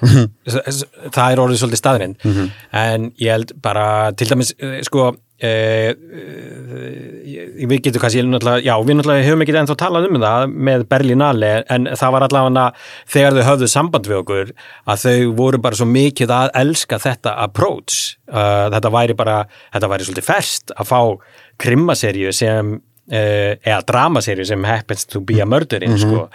s- 0.47 0.85
það 1.15 1.33
er 1.33 1.41
orðið 1.47 1.61
svolítið 1.63 1.81
staðrind 1.81 2.27
en 2.77 3.07
ég 3.23 3.31
held 3.39 3.55
bara 3.65 3.87
til 4.13 4.29
dæmis 4.29 4.51
eh, 4.59 4.81
sko 4.85 5.13
við 7.65 7.81
getum 7.85 8.03
kannski 8.03 8.23
já, 8.65 8.75
við 8.87 8.97
náttúrulega 8.99 9.27
höfum 9.27 9.43
ekki 9.45 9.55
ennþá 9.61 9.77
talað 9.81 10.07
um 10.09 10.19
það 10.23 10.55
með 10.69 10.85
Berlinale 10.91 11.51
en 11.75 11.89
það 11.91 12.15
var 12.15 12.27
allavega 12.29 12.65
þegar 13.15 13.37
þau 13.39 13.47
höfðu 13.51 13.69
samband 13.73 14.09
við 14.11 14.19
okkur 14.23 14.53
að 14.95 15.05
þau 15.05 15.35
voru 15.41 15.61
bara 15.65 15.79
svo 15.81 15.89
mikið 15.91 16.35
að 16.37 16.51
elska 16.63 16.99
þetta 17.03 17.35
approach. 17.45 17.99
Uh, 18.31 18.67
þetta 18.75 18.93
væri 18.95 19.17
bara, 19.19 19.37
þetta 19.75 19.91
væri 19.93 20.09
svolítið 20.09 20.29
fest 20.29 20.75
að 20.79 20.91
fá 20.93 21.01
krimmaserju 21.65 22.33
sem 22.35 22.75
eða 23.15 23.83
dramaserju 23.85 24.47
sem 24.49 24.63
happens 24.65 25.05
to 25.05 25.21
be 25.21 25.37
a 25.43 25.47
murderin 25.49 25.99
sko. 26.01 26.29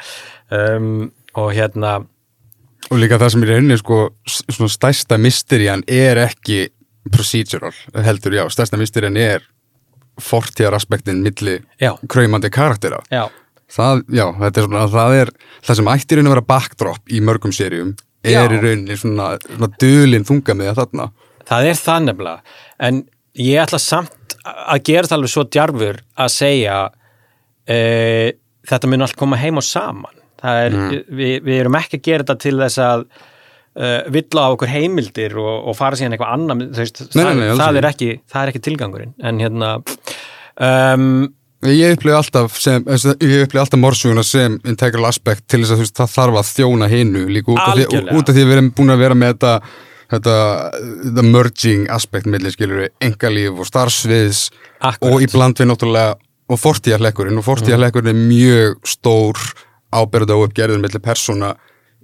Um, 0.53 1.07
og 1.39 1.49
hérna 1.57 1.95
og 2.89 2.97
líka 3.01 3.17
það 3.21 3.31
sem 3.33 3.43
er 3.45 3.51
einnig 3.57 3.79
sko 3.81 3.97
s- 4.29 4.43
svona 4.53 4.69
stærsta 4.73 5.17
mysterían 5.21 5.81
er 5.89 6.17
ekki 6.27 6.67
procedural 7.11 7.75
heldur 8.05 8.35
já, 8.35 8.43
stærsta 8.51 8.79
mysterían 8.79 9.17
er 9.19 9.45
fortíðar 10.19 10.75
aspektin 10.75 11.21
milli 11.23 11.61
Já. 11.79 11.93
kraumandi 12.11 12.51
karaktera 12.51 12.99
já, 13.07 13.29
það, 13.71 14.03
já, 14.11 14.25
þetta 14.41 14.59
er 14.59 14.67
svona 14.67 14.85
það 14.91 15.15
er 15.21 15.33
það 15.63 15.79
sem 15.79 15.91
ætti 15.93 16.15
í 16.15 16.19
raun 16.19 16.29
að 16.29 16.35
vera 16.35 16.47
backdrop 16.51 17.15
í 17.15 17.21
mörgum 17.23 17.55
seríum 17.55 17.95
er 18.23 18.35
Já. 18.35 18.43
í 18.43 18.59
rauninni 18.59 18.99
svona, 18.99 19.31
svona 19.47 19.71
dulin 19.79 20.27
þunga 20.27 20.57
með 20.59 20.75
þarna 20.81 21.11
Það 21.49 21.65
er 21.65 21.79
það 21.79 22.03
nefnilega, 22.05 22.57
en 22.85 22.97
ég 23.41 23.63
ætla 23.63 23.79
samt 23.81 24.35
að 24.45 24.83
gera 24.85 25.09
það 25.09 25.15
alveg 25.17 25.31
svo 25.33 25.45
djarfur 25.49 25.99
að 26.13 26.31
segja 26.35 26.77
e, 27.65 27.77
þetta 28.69 28.89
mun 28.91 29.05
allt 29.05 29.17
koma 29.17 29.39
heim 29.41 29.57
og 29.57 29.65
saman. 29.65 30.19
Það 30.39 30.61
er, 30.65 30.77
við, 31.09 31.33
við 31.47 31.55
erum 31.63 31.77
ekki 31.79 31.99
að 31.99 32.05
gera 32.05 32.25
þetta 32.25 32.37
til 32.45 32.55
þess 32.61 32.81
að 32.85 33.05
uh, 33.79 33.97
villa 34.13 34.45
á 34.45 34.53
okkur 34.53 34.71
heimildir 34.71 35.35
og, 35.39 35.49
og 35.71 35.77
fara 35.79 35.99
síðan 35.99 36.17
eitthvað 36.17 36.35
annar, 36.37 36.61
þú 36.69 36.83
veist, 36.83 37.03
Nei, 37.09 37.23
það, 37.23 37.33
nei, 37.41 37.49
það, 37.63 37.81
er 37.81 37.89
ekki. 37.89 38.13
það 38.29 38.41
er 38.45 38.53
ekki 38.53 38.63
tilgangurinn, 38.69 39.11
en 39.23 39.43
hérna, 39.43 39.73
um, 40.69 41.11
ég 41.67 41.97
upplifði 41.97 42.17
alltaf 42.21 42.57
sem, 42.61 42.87
ég 42.87 43.45
upplifði 43.45 43.63
alltaf 43.65 43.83
morsuguna 43.83 44.25
sem 44.27 44.57
integral 44.69 45.09
aspekt 45.09 45.47
til 45.51 45.63
þess 45.63 45.75
að 45.75 45.81
þú 45.81 45.87
veist, 45.87 45.99
það 45.99 46.17
þarf 46.17 46.41
að 46.41 46.55
þjóna 46.55 46.91
hinu 46.91 47.27
líka 47.27 47.55
út 47.55 47.63
af, 47.65 47.77
því, 47.79 48.03
út 48.15 48.31
af 48.31 48.35
því 48.35 48.47
við 48.47 48.57
erum 48.57 48.73
búin 48.77 48.95
að 48.95 49.05
vera 49.07 49.19
með 49.19 49.35
þetta 49.35 49.53
þetta, 50.09 50.35
þetta 51.03 51.25
merging 51.27 51.85
aspekt 51.93 52.29
millir 52.29 52.53
skilur 52.55 52.83
við 52.83 53.05
engalíf 53.05 53.59
og 53.61 53.69
starfsviðs 53.69 54.43
Akkurat. 54.79 55.11
og 55.11 55.23
í 55.23 55.29
bland 55.31 55.59
við 55.59 55.69
náttúrulega 55.69 56.15
og 56.49 56.61
fortíðarleikurinn 56.63 57.39
og 57.39 57.45
fortíðarleikurinn 57.45 58.13
er 58.13 58.21
mjög 58.29 58.79
stór 58.89 59.41
ábyrða 59.93 60.37
og 60.37 60.47
uppgerður 60.47 60.81
millir 60.81 61.03
persóna 61.03 61.53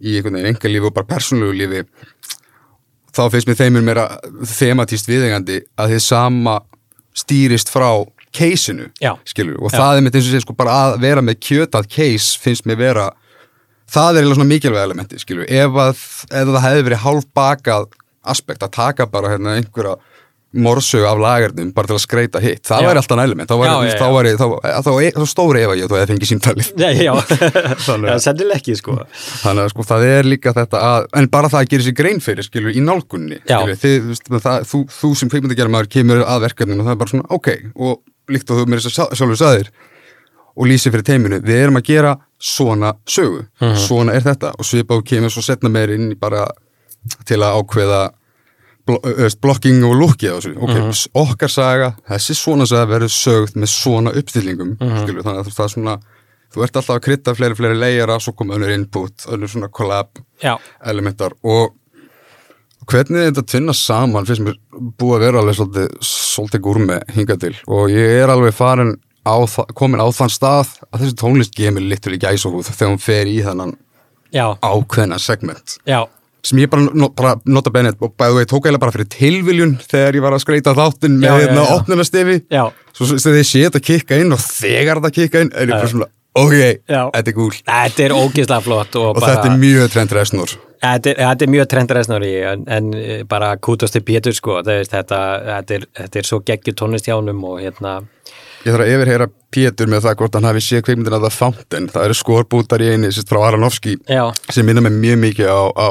í 0.01 0.17
einhvern 0.17 0.39
veginn 0.39 0.51
engalífi 0.53 0.89
og 0.89 0.95
bara 0.95 1.09
persónlegu 1.09 1.55
lífi 1.55 1.83
þá 3.15 3.21
finnst 3.31 3.49
mér 3.49 3.59
þeimur 3.59 3.85
meira 3.85 4.05
thematíst 4.57 5.09
viðengandi 5.09 5.61
að 5.79 5.95
þið 5.95 6.03
sama 6.03 6.59
stýrist 7.15 7.71
frá 7.71 7.89
keisinu, 8.35 8.89
skilur 9.23 9.61
og 9.61 9.71
Já. 9.71 9.77
það 9.77 9.97
er 9.97 10.03
mitt 10.03 10.17
eins 10.17 10.25
og 10.27 10.33
sé 10.35 10.41
sko 10.43 10.55
bara 10.57 10.79
að 10.85 10.97
vera 11.05 11.23
með 11.23 11.39
kjötað 11.47 11.87
case 11.91 12.41
finnst 12.41 12.65
mér 12.67 12.81
vera 12.81 13.05
það 13.91 14.19
er 14.19 14.27
svona 14.33 14.49
mikilvæg 14.49 14.83
elementi, 14.89 15.19
skilur 15.21 15.47
ef, 15.47 15.77
að, 15.85 16.01
ef 16.27 16.51
það 16.51 16.65
hefði 16.65 16.85
verið 16.89 17.03
hálf 17.05 17.29
bakað 17.37 17.87
aspekt 18.25 18.65
að 18.65 18.75
taka 18.75 19.07
bara 19.07 19.31
hérna 19.35 19.55
einhverja 19.59 19.95
morsögu 20.55 21.05
af 21.09 21.19
lagarnum 21.19 21.71
bara 21.75 21.87
til 21.89 21.95
að 21.97 22.03
skreita 22.03 22.39
hitt, 22.43 22.61
það 22.67 22.81
Já. 22.83 22.87
væri 22.89 23.01
alltaf 23.01 23.21
element. 23.25 23.49
Þá 23.49 23.55
þá 23.55 23.65
þá, 24.39 24.47
þá, 24.85 24.91
þá, 25.17 25.25
stóri 25.31 25.63
ef 25.65 25.73
að 25.73 25.79
ég 25.81 25.89
þú 25.91 25.97
hefði 25.99 26.11
fengið 26.13 26.29
símtalið. 26.31 26.69
Sennileg 28.25 28.59
ekki, 28.59 28.75
sko. 28.79 28.97
þannig 29.43 29.65
að 29.65 29.71
sko 29.73 29.85
það 29.89 30.05
er 30.11 30.29
líka 30.29 30.53
þetta 30.55 30.81
að, 30.89 31.07
en 31.19 31.29
bara 31.33 31.49
það 31.51 31.61
að 31.65 31.71
gera 31.73 31.87
sér 31.87 31.97
grein 31.99 32.21
fyrir 32.23 32.47
skilur 32.47 32.75
í 32.75 32.83
nálgunni 32.83 33.39
skilur, 33.43 33.75
þið, 33.81 34.13
það, 34.45 34.67
þú, 34.71 34.81
þú 34.99 35.11
sem 35.19 35.31
kveikmyndagerðamaður 35.33 35.91
kemur 35.97 36.23
að 36.25 36.45
verkefninu 36.47 36.81
og 36.83 36.87
það 36.89 36.95
er 36.95 37.01
bara 37.03 37.13
svona 37.13 37.29
ok 37.35 37.51
og 37.75 38.33
líkt 38.35 38.51
og 38.53 38.61
þú 38.61 38.67
mér 38.71 38.81
þess 38.85 39.01
að 39.03 39.15
sjálfur 39.19 39.39
saðir 39.41 39.71
og 40.55 40.69
lýsi 40.71 40.87
fyrir 40.93 41.03
teiminu, 41.03 41.41
við 41.43 41.57
erum 41.65 41.79
að 41.81 41.89
gera 41.89 42.13
svona 42.39 42.93
sögu, 43.11 43.41
Mhm. 43.59 43.75
svona 43.75 44.13
er 44.15 44.23
þetta. 44.23 44.53
Og 44.55 44.63
svipað 44.63 45.01
og 45.01 45.05
kemur 45.09 45.29
svo 45.33 45.41
setna 45.43 45.67
meir 45.69 45.91
inn 45.91 46.11
í 46.13 46.15
bara 46.19 46.45
til 47.27 47.41
að 47.43 47.57
ákveða 47.59 47.99
blokking 48.85 49.83
og 49.83 49.95
lukki 49.97 50.27
á 50.29 50.37
þessu. 50.37 50.55
Ok, 50.57 50.69
Mhm. 50.75 50.89
s- 50.93 51.07
okkar 51.15 51.49
saga, 51.49 51.95
þessi 52.09 52.35
svona 52.35 52.67
saga 52.67 52.85
verður 52.99 53.09
sögð 53.13 53.55
með 53.55 53.69
svona 53.73 54.11
uppstillingum 54.15 54.77
Mhm. 54.79 55.01
skilur, 55.03 55.23
þannig 55.23 55.41
að 55.45 55.53
það 55.53 55.65
er 55.65 55.73
svona 55.75 55.97
þú 56.55 56.63
ert 56.63 56.75
alltaf 56.77 56.95
að 56.95 57.01
krytta 57.01 57.35
fleiri, 57.35 57.55
fleiri 57.55 57.75
leigara 57.79 58.19
svo 58.19 58.31
koma 58.35 58.55
önnur 58.55 58.69
input, 58.73 59.25
önnur 59.27 59.49
svona 59.49 59.67
collab 59.69 60.07
Já, 60.41 60.57
elementar. 60.85 61.31
Og 61.43 61.73
hvernig 62.87 63.31
þetta 63.33 63.43
tvinna 63.49 63.73
saman 63.73 64.25
finnst 64.25 64.43
mér 64.45 64.55
búið 64.99 65.15
að 65.17 65.23
vera 65.25 65.41
alveg 65.41 65.57
svolítið, 65.57 65.89
svolítið 66.05 66.61
gúrme 66.61 66.99
hingað 67.15 67.39
til. 67.39 67.55
Og 67.67 67.89
ég 67.89 68.23
er 68.23 68.27
alveg 68.29 68.53
farin 68.53 68.95
á, 69.25 69.35
komin 69.73 69.99
á 69.99 70.07
þann 70.13 70.29
stað 70.29 70.77
að 70.93 71.01
þessi 71.01 71.15
tónlist 71.15 71.55
gefur 71.57 71.73
mér 71.79 71.89
litur 71.89 72.13
í 72.13 72.19
gæsahúð 72.21 72.69
þegar 72.69 72.91
hún 72.93 73.01
fer 73.01 73.25
í 73.25 73.41
þennan 73.43 73.75
já, 74.31 74.57
ákveðna 74.61 75.19
segment. 75.19 75.77
Já, 75.87 76.05
sem 76.45 76.61
ég 76.61 76.71
bara, 76.71 77.09
bara 77.17 77.35
nota 77.49 77.73
benið 77.73 78.03
og 78.05 78.13
bæðu 78.19 78.43
ég 78.43 78.51
tók 78.51 78.67
eiginlega 78.67 78.83
bara 78.85 78.95
fyrir 78.95 79.09
tilviljun 79.15 79.77
þegar 79.81 80.19
ég 80.19 80.25
var 80.25 80.35
að 80.37 80.43
skreita 80.45 80.75
þáttinn 80.77 81.17
með 81.21 81.31
Já, 81.31 81.37
hérna 81.45 81.65
opnunastefi 81.77 82.37
svo 82.95 83.09
þegar 83.15 83.39
ég 83.41 83.49
sé 83.49 83.63
þetta 83.65 83.83
kikka 83.89 84.21
inn 84.21 84.35
og 84.35 84.43
þegar 84.43 85.01
þetta 85.01 85.15
kikka 85.17 85.43
inn 85.45 85.51
er 85.55 85.67
ég 85.67 85.75
bara 85.75 85.91
svona, 85.95 86.09
ok, 86.35 86.55
þetta 86.85 87.25
er 87.25 87.35
cool. 87.39 87.57
Þetta 87.65 88.07
er 88.07 88.15
ógeðslega 88.15 88.63
flott 88.69 89.01
og, 89.01 89.11
og 89.11 89.19
bara... 89.19 89.33
þetta 89.33 89.51
er 89.51 89.59
mjög 89.65 89.91
trend 89.95 90.17
resnur 90.19 90.57
Þetta 90.85 91.11
er, 91.11 91.21
þetta 91.21 91.45
er 91.45 91.51
mjög 91.53 91.67
trendræsnari 91.71 92.31
en, 92.45 92.65
en 92.71 92.89
eh, 92.99 93.21
bara 93.29 93.53
kútast 93.57 93.95
til 93.95 94.03
Pétur 94.05 94.35
sko. 94.35 94.59
Það 94.61 94.81
veist, 94.81 94.93
þetta, 94.93 95.21
þetta, 95.47 95.77
er, 95.79 95.87
þetta 96.01 96.19
er 96.21 96.27
svo 96.29 96.41
geggjur 96.45 96.75
tónlist 96.81 97.09
hjá 97.09 97.15
honum 97.17 97.43
og 97.49 97.61
hérna 97.63 98.01
Ég 98.65 98.73
þarf 98.73 98.81
að 98.81 98.91
yfirheyra 98.95 99.27
Pétur 99.53 99.89
með 99.91 100.07
það 100.07 100.17
hvort 100.19 100.35
hann 100.37 100.49
hafi 100.49 100.63
séð 100.65 100.83
kveikmyndina 100.87 101.21
The 101.21 101.31
Fountain. 101.33 101.89
Það 101.93 102.07
eru 102.07 102.17
skorbútar 102.17 102.81
í 102.81 102.91
eini 102.93 103.11
sérst 103.13 103.29
frá 103.29 103.43
Aronofsky 103.45 103.95
já, 104.09 104.23
sem 104.49 104.65
minna 104.65 104.81
mig 104.85 104.95
mjög 104.97 105.19
mikið 105.21 105.51
á, 105.53 105.61
á 105.69 105.87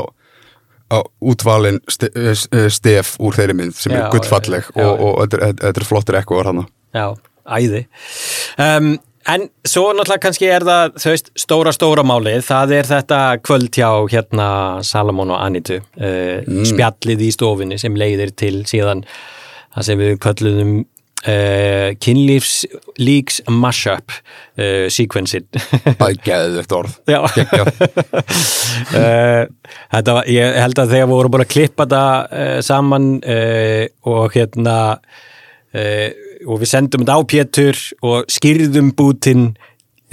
útvalin 1.25 1.81
ste, 1.91 2.11
eh, 2.15 2.69
stef 2.71 3.15
úr 3.21 3.35
þeirri 3.35 3.55
mynd 3.57 3.75
sem 3.79 3.93
Já, 3.93 4.05
er 4.07 4.11
gullfalleg 4.13 4.69
já, 4.69 4.83
já. 4.83 4.87
og, 4.91 5.03
og 5.23 5.33
þetta 5.33 5.73
er- 5.73 5.89
flottir 5.89 6.19
ekkoar 6.21 6.51
hann. 6.51 6.67
já, 6.95 7.07
æði 7.59 7.87
um, 8.59 8.95
en 9.27 9.47
svo 9.67 9.87
náttúrulega 9.97 10.21
kannski 10.27 10.47
er 10.53 10.65
það 10.69 10.99
veist, 11.09 11.31
stóra 11.41 11.73
stóra 11.73 12.05
málið 12.07 12.43
það 12.47 12.75
er 12.79 12.91
þetta 12.93 13.21
kvöld 13.43 13.71
hjá 13.73 13.89
hérna 14.13 14.49
Salamón 14.85 15.33
og 15.35 15.41
Anitu 15.41 15.81
uh, 15.81 16.65
spjallið 16.69 17.25
í 17.25 17.31
stofinni 17.33 17.79
sem 17.81 17.97
leiðir 17.97 18.35
til 18.37 18.59
síðan 18.69 19.05
það 19.75 19.89
sem 19.89 19.99
við 20.05 20.19
kölluðum 20.23 20.75
uh, 21.25 21.91
kynlífs 22.03 22.65
líks 23.01 23.41
mashup 23.51 24.13
uh, 24.13 24.87
sequencein 24.93 25.47
geðið 26.27 26.61
eftir 26.63 26.79
orð. 26.81 26.97
Uh, 28.95 29.45
þetta 29.95 30.17
var, 30.19 30.31
ég 30.31 30.59
held 30.63 30.83
að 30.83 30.97
þegar 30.97 31.11
við 31.11 31.15
vorum 31.17 31.35
búin 31.35 31.47
að 31.47 31.53
klippa 31.55 31.87
þetta 31.87 32.05
uh, 32.25 32.59
saman 32.65 33.13
og 34.15 34.37
hérna 34.37 34.79
og 35.75 36.61
við 36.61 36.69
sendum 36.71 37.03
þetta 37.03 37.17
á 37.19 37.23
Pétur 37.27 37.81
og 38.07 38.29
skýrðum 38.31 38.93
bútin 38.95 39.49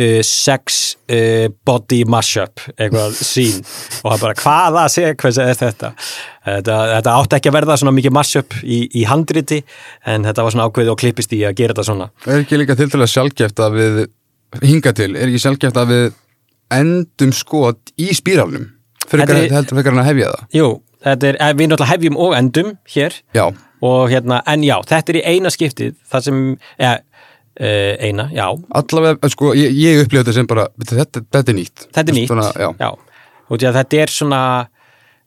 uh, 0.02 0.18
sex 0.26 0.80
uh, 1.12 1.48
body 1.68 2.02
mashup 2.10 2.64
eitthvað 2.76 3.16
sín 3.32 3.62
og 4.02 4.12
það 4.16 4.24
bara 4.26 4.38
hvaða 4.42 4.86
sekvensa 4.96 5.46
er 5.52 5.60
þetta? 5.60 5.94
Þetta, 6.48 6.78
þetta 6.96 7.16
átti 7.20 7.38
ekki 7.38 7.52
að 7.52 7.58
verða 7.60 7.78
svona 7.82 7.94
mikið 8.00 8.16
mashup 8.18 8.58
í, 8.64 8.82
í 8.98 9.06
handriti 9.10 9.62
en 10.10 10.26
þetta 10.28 10.46
var 10.48 10.56
svona 10.56 10.68
ákveðið 10.70 10.94
og 10.96 11.02
klippist 11.04 11.36
í 11.38 11.44
að 11.46 11.58
gera 11.62 11.76
þetta 11.76 11.88
svona. 11.92 12.10
Er 12.26 12.42
ekki 12.44 12.60
líka 12.62 12.78
til 12.80 12.90
að 12.98 13.12
sjálfgeft 13.14 13.62
að 13.62 13.78
við 13.78 14.00
hinga 14.66 14.94
til, 14.98 15.12
er 15.16 15.30
ekki 15.30 15.44
sjálfgeft 15.46 15.78
að 15.80 15.94
við 15.94 16.08
endum 16.76 17.34
skot 17.36 17.94
í 18.02 18.10
spíralnum? 18.18 18.70
Fyrir 19.12 19.30
er- 19.30 19.52
heldur 19.54 19.78
fyrir 19.78 19.92
hann 19.94 20.02
að 20.06 20.10
hefja 20.12 20.32
það. 20.32 20.48
Jú, 20.56 20.70
þetta 21.06 21.30
er, 21.30 21.38
eh, 21.42 21.54
við 21.60 21.70
náttúrulega 21.72 21.92
hefjum 21.94 22.18
og 22.26 22.36
endum 22.38 22.74
hér. 22.96 23.22
Já, 23.36 23.46
og 23.82 24.12
hérna, 24.14 24.42
en 24.48 24.62
já, 24.64 24.76
þetta 24.86 25.10
er 25.10 25.18
í 25.18 25.24
eina 25.26 25.50
skiptið 25.50 25.96
það 26.12 26.24
sem, 26.28 26.42
ja, 26.80 26.92
uh, 26.94 27.00
eina, 27.60 28.30
já, 28.36 28.46
allavega, 28.80 29.32
sko, 29.34 29.56
ég, 29.58 29.74
ég 29.76 30.04
upplifa 30.06 30.24
þetta 30.24 30.36
sem 30.38 30.48
bara 30.50 30.68
þetta, 30.80 31.24
þetta 31.36 31.52
er 31.52 31.58
nýtt. 31.58 31.88
Þetta 31.90 32.14
er 32.14 32.18
nýtt. 32.18 32.32
Svona, 32.32 32.52
já. 32.56 32.70
já. 32.80 32.92
að 33.58 33.82
þetta 33.82 34.00
er 34.06 34.14
svona 34.14 34.44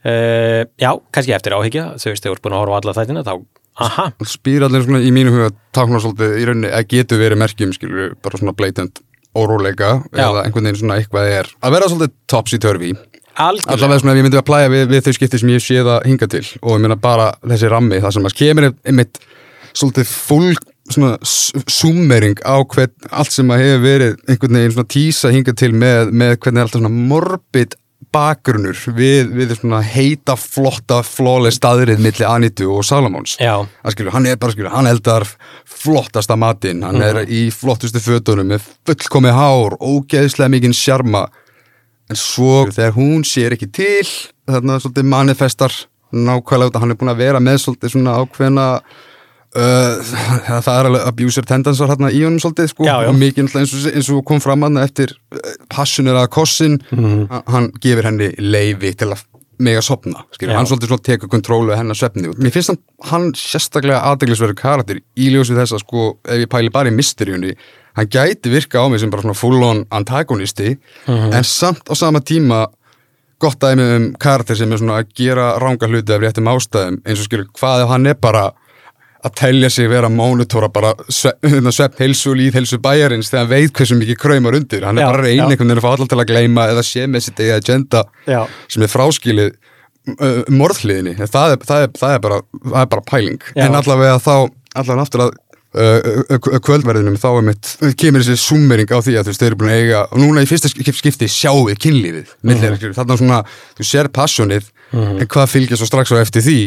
uh, 0.05 0.63
já, 0.81 0.91
kannski 1.15 1.35
eftir 1.37 1.57
áhyggja 1.57 1.87
þú 2.01 2.13
veist, 2.13 2.27
þú 2.27 2.37
ert 2.37 2.45
búin 2.45 2.57
að 2.57 2.65
horfa 2.65 2.81
alla 2.81 2.97
þættina 2.99 3.25
þá, 3.27 3.33
aha, 3.87 4.07
spýr 4.35 4.67
allir 4.67 4.85
svona 4.87 5.03
í 5.05 5.11
mínu 5.15 5.33
huga 5.35 5.51
táknar 5.77 6.05
svolítið 6.05 6.39
í 6.41 6.47
rauninni 6.49 6.73
að 6.75 6.87
getur 6.93 7.23
verið 7.23 7.43
merkjum 7.43 7.75
skilur 7.77 8.15
bara 8.25 8.41
svona 8.41 8.57
blatant 8.57 9.03
óróleika 9.35 9.97
eða 10.15 10.45
einhvern 10.45 10.69
veginn 10.69 10.81
svona 10.85 11.01
eitthvað 11.01 11.33
er 11.41 11.51
að 11.59 11.77
vera 11.77 11.91
svolítið 11.91 12.17
topsy-turvy 12.31 12.93
allavega 13.35 13.99
svona 13.99 14.15
ef 14.15 14.21
ég 14.21 14.27
myndi 14.29 14.39
að 14.39 14.47
plæja 14.47 14.71
við, 14.71 14.85
við 14.93 15.07
þau 15.07 15.17
skipti 15.17 15.41
sem 15.43 15.55
ég 15.55 15.65
sé 15.65 15.81
það 15.83 16.05
hinga 16.11 16.29
til 16.31 16.45
og 16.61 16.77
ég 16.77 16.85
meina 16.85 16.99
bara 17.09 17.33
þessi 17.43 17.73
rammi 17.73 17.99
það 18.05 18.15
sem 18.19 18.29
að 18.29 18.37
kemur 18.43 18.69
einmitt 18.71 19.19
svolítið 19.75 20.13
full 20.13 20.53
svona 20.93 21.17
summering 21.25 22.41
á 22.45 22.61
hvern 22.61 22.93
allt 23.11 23.33
sem 23.33 23.51
að 23.53 23.63
hefur 23.65 23.85
verið 23.85 24.19
einhvern 24.29 24.59
veginn 24.59 24.75
svona 24.77 24.93
tísa 24.93 25.33
hinga 25.33 25.55
til 25.57 25.73
með, 25.73 26.13
með 26.13 26.37
hvernig 26.37 26.61
er 26.61 26.67
alltaf 26.67 26.83
svona 26.83 27.09
morbid 27.15 27.79
bakgrunnur 28.15 28.79
við, 28.95 29.31
við 29.35 29.55
svona 29.59 29.81
heita 29.85 30.37
flotta 30.39 31.01
flawless 31.07 31.59
staðrið 31.59 32.03
milli 32.05 32.27
Anitu 32.29 32.69
og 32.75 32.85
Salamons 32.87 33.37
já, 33.41 33.57
hann, 33.65 33.95
skilur, 33.95 34.13
hann 34.15 34.29
er 34.31 34.39
bara 34.41 34.55
skilur, 34.55 34.71
hann 34.75 34.91
eldar 34.91 35.27
flottasta 35.85 36.37
matinn, 36.39 36.85
hann 36.87 37.03
er 37.03 37.23
í 37.25 37.47
flottustu 37.55 38.03
fötunum 38.03 38.53
með 38.53 38.69
fullkomið 38.87 39.39
hár 39.39 39.79
ógeðslega 39.81 40.53
mikinn 40.53 40.77
sjarma. 40.77 41.27
En 42.13 42.21
svo 42.21 42.67
þegar 42.69 42.95
hún 42.99 43.25
sér 43.25 43.57
ekki 43.57 43.71
til 43.73 44.05
þarna 44.45 44.77
svolítið 44.83 45.09
manifestar 45.09 45.75
nákvæmlega 46.15 46.71
út 46.71 46.77
að 46.77 46.85
hann 46.85 46.95
er 46.95 47.01
búin 47.01 47.13
að 47.15 47.23
vera 47.25 47.41
með 47.43 47.63
svolítið 47.65 47.95
svona 47.97 48.19
ákveðna 48.21 48.67
uh, 49.59 50.15
það 50.67 50.73
er 50.75 50.89
alveg 50.91 51.07
abuser 51.11 51.47
tendansar 51.49 51.93
hérna 51.93 52.11
í 52.15 52.25
honum 52.25 52.41
svolítið 52.43 52.73
sko. 52.73 52.89
Já, 52.89 52.97
já. 53.05 53.11
og 53.13 53.21
mikið 53.21 53.55
eins 53.61 53.77
og, 53.77 53.87
eins 53.93 54.11
og 54.15 54.25
kom 54.29 54.43
fram 54.45 54.67
hann 54.67 54.81
eftir 54.83 55.15
uh, 55.15 55.55
passionera 55.73 56.27
kossin. 56.27 56.81
Mhm. 56.95 57.29
hann, 57.31 57.47
hann 57.55 57.71
gefur 57.85 58.11
henni 58.11 58.33
leifi 58.43 58.95
til 58.99 59.13
að 59.15 59.25
mega 59.65 59.79
sopna, 59.87 60.25
hann 60.51 60.67
svolítið 60.67 60.91
svona 60.91 61.07
tekur 61.07 61.31
kontrólu 61.31 61.77
hennar 61.79 61.97
svefni. 61.97 62.27
Og 62.27 62.41
mér 62.43 62.53
finnst 62.55 62.73
hann, 62.73 62.81
hann 63.07 63.31
sérstaklega 63.39 64.03
aðdeglisverður 64.11 64.59
karakter 64.59 64.99
í 64.99 65.31
ljósið 65.31 65.61
þess 65.63 65.77
að 65.77 65.85
sko, 65.85 66.07
ef 66.27 66.43
ég 66.43 66.51
pæli 66.51 66.73
bara 66.75 66.91
í 66.91 66.97
mysteríunni 66.97 67.55
hann 67.95 68.11
gæti 68.11 68.51
virka 68.51 68.83
á 68.83 68.91
mig 68.91 69.01
sem 69.01 69.11
bara 69.11 69.23
svona 69.23 69.39
full-on 69.39 69.85
antagonisti 69.95 70.75
en 71.07 71.45
samt 71.45 71.87
á 71.87 71.95
sama 71.95 72.21
tíma 72.21 72.67
gott 73.39 73.61
dæmi 73.61 73.87
um 73.97 74.07
karakter 74.19 74.57
sem 74.59 74.73
er 74.73 74.81
svona 74.83 75.01
að 75.03 75.15
gera 75.19 75.55
ranga 75.63 75.87
hluti 75.87 76.15
af 76.15 76.23
réttum 76.23 76.51
ástæðum 76.51 77.01
eins 77.05 77.21
og 77.21 77.29
skilur 77.29 77.51
hvað 77.55 77.85
ef 77.85 77.93
hann 77.95 78.11
er 78.11 78.19
bara 78.19 78.45
að 79.25 79.35
telja 79.41 79.71
sig 79.73 79.89
vera 79.89 80.09
mónitóra 80.13 80.69
bara 80.73 80.93
svepp, 81.09 81.47
svepp 81.73 82.01
heilsu 82.03 82.33
og 82.35 82.37
líð 82.41 82.59
heilsu 82.59 82.79
bæjarins 82.85 83.31
þegar 83.33 83.45
hann 83.47 83.53
veit 83.55 83.73
hversu 83.79 83.97
mikið 84.01 84.19
kraumar 84.21 84.59
undir 84.59 84.85
hann 84.85 84.99
er 84.99 85.07
Já, 85.07 85.09
bara 85.11 85.23
að 85.23 85.29
reyna 85.31 85.45
já. 85.45 85.51
einhvern 85.51 85.71
veginn 85.71 85.81
að 85.81 85.87
fá 85.87 85.93
allar 85.95 86.11
til 86.13 86.19
að 86.21 86.29
gleyma 86.33 86.67
eða 86.75 86.83
sé 86.85 87.07
með 87.09 87.25
sitt 87.29 87.41
eigið 87.41 87.55
agenda 87.57 88.03
já, 88.29 88.43
sem 88.69 88.85
er 88.85 88.93
fráskilið 88.93 89.55
uh, 90.19 90.43
morðhliðinni, 90.53 91.15
það 91.25 91.55
er, 91.57 91.65
það, 91.71 91.87
er, 91.87 91.95
það, 92.03 92.19
er 92.19 92.21
bara, 92.27 92.43
það 92.67 92.83
er 92.83 92.93
bara 92.97 93.07
pæling, 93.09 93.41
Já. 93.55 93.65
en 93.67 93.79
allavega 93.81 94.21
þá 94.21 94.35
allavega 94.75 95.07
aftur 95.07 95.25
að 95.25 95.33
uh, 95.75 96.61
kvöldverðinum 96.69 97.17
þá 97.21 97.29
er 97.33 97.47
mitt, 97.49 97.73
kemur 98.01 98.25
þessi 98.27 98.45
summering 98.45 98.93
á 98.93 98.99
því 99.01 99.17
að 99.21 99.33
þú 99.33 99.49
eru 99.49 99.61
búin 99.63 99.73
að 99.73 99.81
eiga 99.83 100.05
og 100.11 100.21
núna 100.23 100.45
í 100.45 100.51
fyrsta 100.51 100.71
skip- 100.73 101.01
skipti 101.01 101.31
sjáu 101.33 101.65
við 101.71 101.81
kynlífið 101.87 102.37
mm 102.45 102.55
-hmm. 102.61 102.95
þarna 103.01 103.19
svona, 103.21 103.41
þú 103.79 103.89
sér 103.89 104.13
passionið 104.95 105.21
en 105.25 105.31
hvað 105.35 105.51
fylgir 105.53 105.81
svo 105.81 105.87
strax 105.91 106.13
á 106.15 106.17
eftir 106.23 106.43
því? 106.47 106.59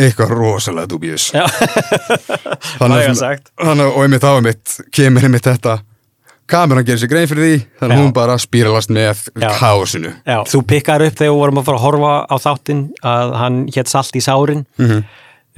Eitthvað 0.00 0.30
rosalega 0.32 0.88
dubjus. 0.88 1.26
Já, 1.36 1.44
Vægast 2.80 3.20
sagt. 3.20 3.50
þannig 3.60 3.84
að 3.86 3.94
og 3.96 4.02
einmitt 4.06 4.24
þá 4.24 4.30
einmitt 4.38 4.76
kemur 4.96 5.26
einmitt 5.28 5.46
þetta. 5.50 5.78
Kameran 6.50 6.82
gerir 6.86 6.98
sér 6.98 7.10
grein 7.12 7.28
fyrir 7.30 7.44
því 7.46 7.58
þannig 7.78 7.94
að 7.94 8.00
hún 8.02 8.14
bara 8.16 8.34
spíralast 8.42 8.90
með 8.90 9.20
já. 10.26 10.38
þú 10.50 10.62
pikkar 10.72 11.04
upp 11.06 11.18
þegar 11.20 11.30
við 11.30 11.38
vorum 11.44 11.60
að 11.60 11.68
fara 11.68 11.78
að 11.78 11.84
horfa 11.84 12.14
á 12.26 12.36
þáttinn 12.42 12.80
að 13.06 13.34
hann 13.38 13.60
hétt 13.76 13.92
Salt 13.92 14.16
í 14.18 14.22
sárin. 14.24 14.64
Mhm. 14.80 15.04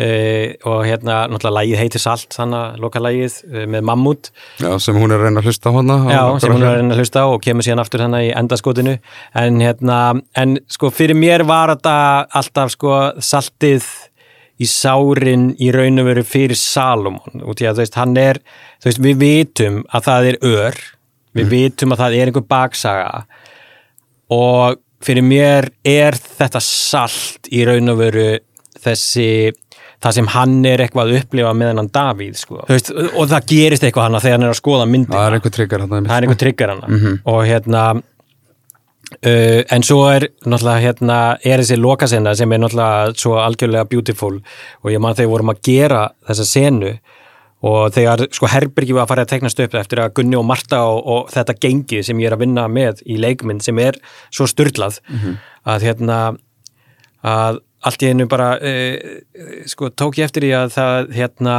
Uh, 0.01 0.47
og 0.68 0.84
hérna 0.86 1.18
náttúrulega 1.30 1.57
lagið 1.59 1.80
heitir 1.82 2.03
Salt, 2.03 2.28
þannig 2.36 2.59
að 2.59 2.78
loka 2.84 3.03
lagið 3.03 3.38
uh, 3.51 3.64
með 3.74 3.84
Mammut 3.88 4.30
Já, 4.62 4.70
sem 4.82 4.97
hún 4.99 5.12
er 5.12 5.20
að 5.20 5.28
reyna 5.28 5.43
að 5.43 5.51
hlusta 5.51 5.72
á 5.72 5.76
hana 5.76 5.99
Já, 6.07 6.22
sem 6.43 6.55
hún 6.55 6.62
er 6.62 6.70
að 6.70 6.78
reyna 6.78 6.97
að 6.97 7.03
hlusta 7.03 7.24
á 7.24 7.26
og 7.28 7.43
kemur 7.45 7.66
síðan 7.66 7.82
aftur 7.82 8.05
þannig 8.05 8.28
í 8.28 8.32
endaskotinu. 8.38 8.95
En 9.43 9.61
hérna, 9.62 9.99
en 10.38 10.57
sko 10.70 10.93
fyrir 10.95 11.18
mér 11.18 11.47
var 11.49 11.74
þetta 11.74 11.97
alltaf 12.40 12.72
sko 12.76 12.97
saltið 13.22 13.88
í 14.62 14.68
sárin 14.68 15.51
í 15.62 15.70
raun 15.74 16.03
og 16.03 16.09
veru 16.11 16.24
fyrir 16.26 16.59
Salomon 16.59 17.45
út 17.49 17.62
í 17.62 17.66
að 17.68 17.80
þú 17.80 17.84
veist, 17.84 17.99
hann 17.99 18.16
er 18.20 18.40
þú 18.82 18.90
veist, 18.90 19.03
við 19.03 19.20
vitum 19.22 19.82
að 19.90 20.09
það 20.09 20.30
er 20.30 20.40
ör. 20.53 20.80
Við 21.32 21.49
vitum 21.49 21.95
að 21.95 22.03
það 22.03 22.14
er 22.18 22.28
einhver 22.28 22.45
baksaga. 22.45 23.22
Og 24.32 24.80
fyrir 25.03 25.24
mér 25.24 25.70
er 25.88 26.16
þetta 26.20 26.61
salt 26.62 27.49
í 27.51 27.64
raun 27.66 27.93
og 27.93 28.01
veru 28.03 28.26
þessi 28.82 29.53
það 30.03 30.16
sem 30.18 30.30
hann 30.34 30.57
er 30.68 30.82
eitthvað 30.84 31.11
að 31.11 31.20
upplifa 31.20 31.53
með 31.57 31.72
hennan 31.72 31.90
Davíð 31.94 32.38
sko. 32.40 32.62
Veist, 32.68 32.90
og 32.92 33.28
það 33.30 33.50
gerist 33.53 33.84
eitthvað 33.86 34.09
hann 34.09 34.22
þegar 34.24 34.38
hann 34.38 34.46
er 34.48 34.55
að 34.55 34.59
skoða 34.59 34.88
myndina. 34.90 35.18
Það 35.18 35.28
er 35.28 35.36
einhver 35.38 35.55
trigger 35.59 35.84
hann 35.84 35.94
er 36.00 36.26
einhver 36.26 36.40
trigger 36.40 36.74
hana. 36.74 37.14
Og 37.32 37.40
hérna 37.46 37.84
uh, 37.94 39.61
en 39.76 39.86
svo 39.86 40.03
er 40.11 40.28
náttúrulega 40.42 40.84
hérna 40.86 41.18
er 41.38 41.62
þessi 41.62 41.80
lokasenna 41.80 42.34
sem 42.38 42.53
er 42.53 42.62
náttúrulega 42.64 43.16
svo 43.22 43.38
algjörlega 43.42 43.88
beautiful. 43.90 44.38
Og 44.82 44.94
ég 44.94 45.03
man 45.03 45.18
þegar 45.18 45.34
vorum 45.36 45.55
að 45.55 45.64
gera 45.70 46.07
þessa 46.28 46.48
senu 46.50 46.94
og 47.62 47.92
þegar 47.94 48.24
sko 48.34 48.48
Herbergi 48.50 48.94
var 48.96 49.05
að 49.05 49.12
fara 49.12 49.22
að 49.22 49.34
teknast 49.36 49.61
upp 49.62 49.74
eftir 49.78 50.00
að 50.03 50.14
Gunni 50.16 50.34
og 50.34 50.46
Marta 50.48 50.80
og, 50.90 51.05
og 51.07 51.28
þetta 51.30 51.55
gengi 51.62 52.00
sem 52.03 52.18
ég 52.18 52.26
er 52.26 52.34
að 52.34 52.42
vinna 52.42 52.64
með 52.66 53.05
í 53.07 53.20
leikmynd 53.22 53.62
sem 53.62 53.78
er 53.78 54.00
svo 54.34 54.48
styrlað 54.50 54.98
að 55.62 55.86
hérna 55.86 56.16
að 57.22 57.61
allt 57.87 58.05
í 58.05 58.12
einu 58.12 58.28
bara 58.30 58.55
uh, 58.59 59.01
sko 59.70 59.91
tók 59.95 60.20
ég 60.20 60.28
eftir 60.28 60.47
því 60.47 60.53
að 60.59 60.70
það 60.76 61.11
hérna 61.16 61.57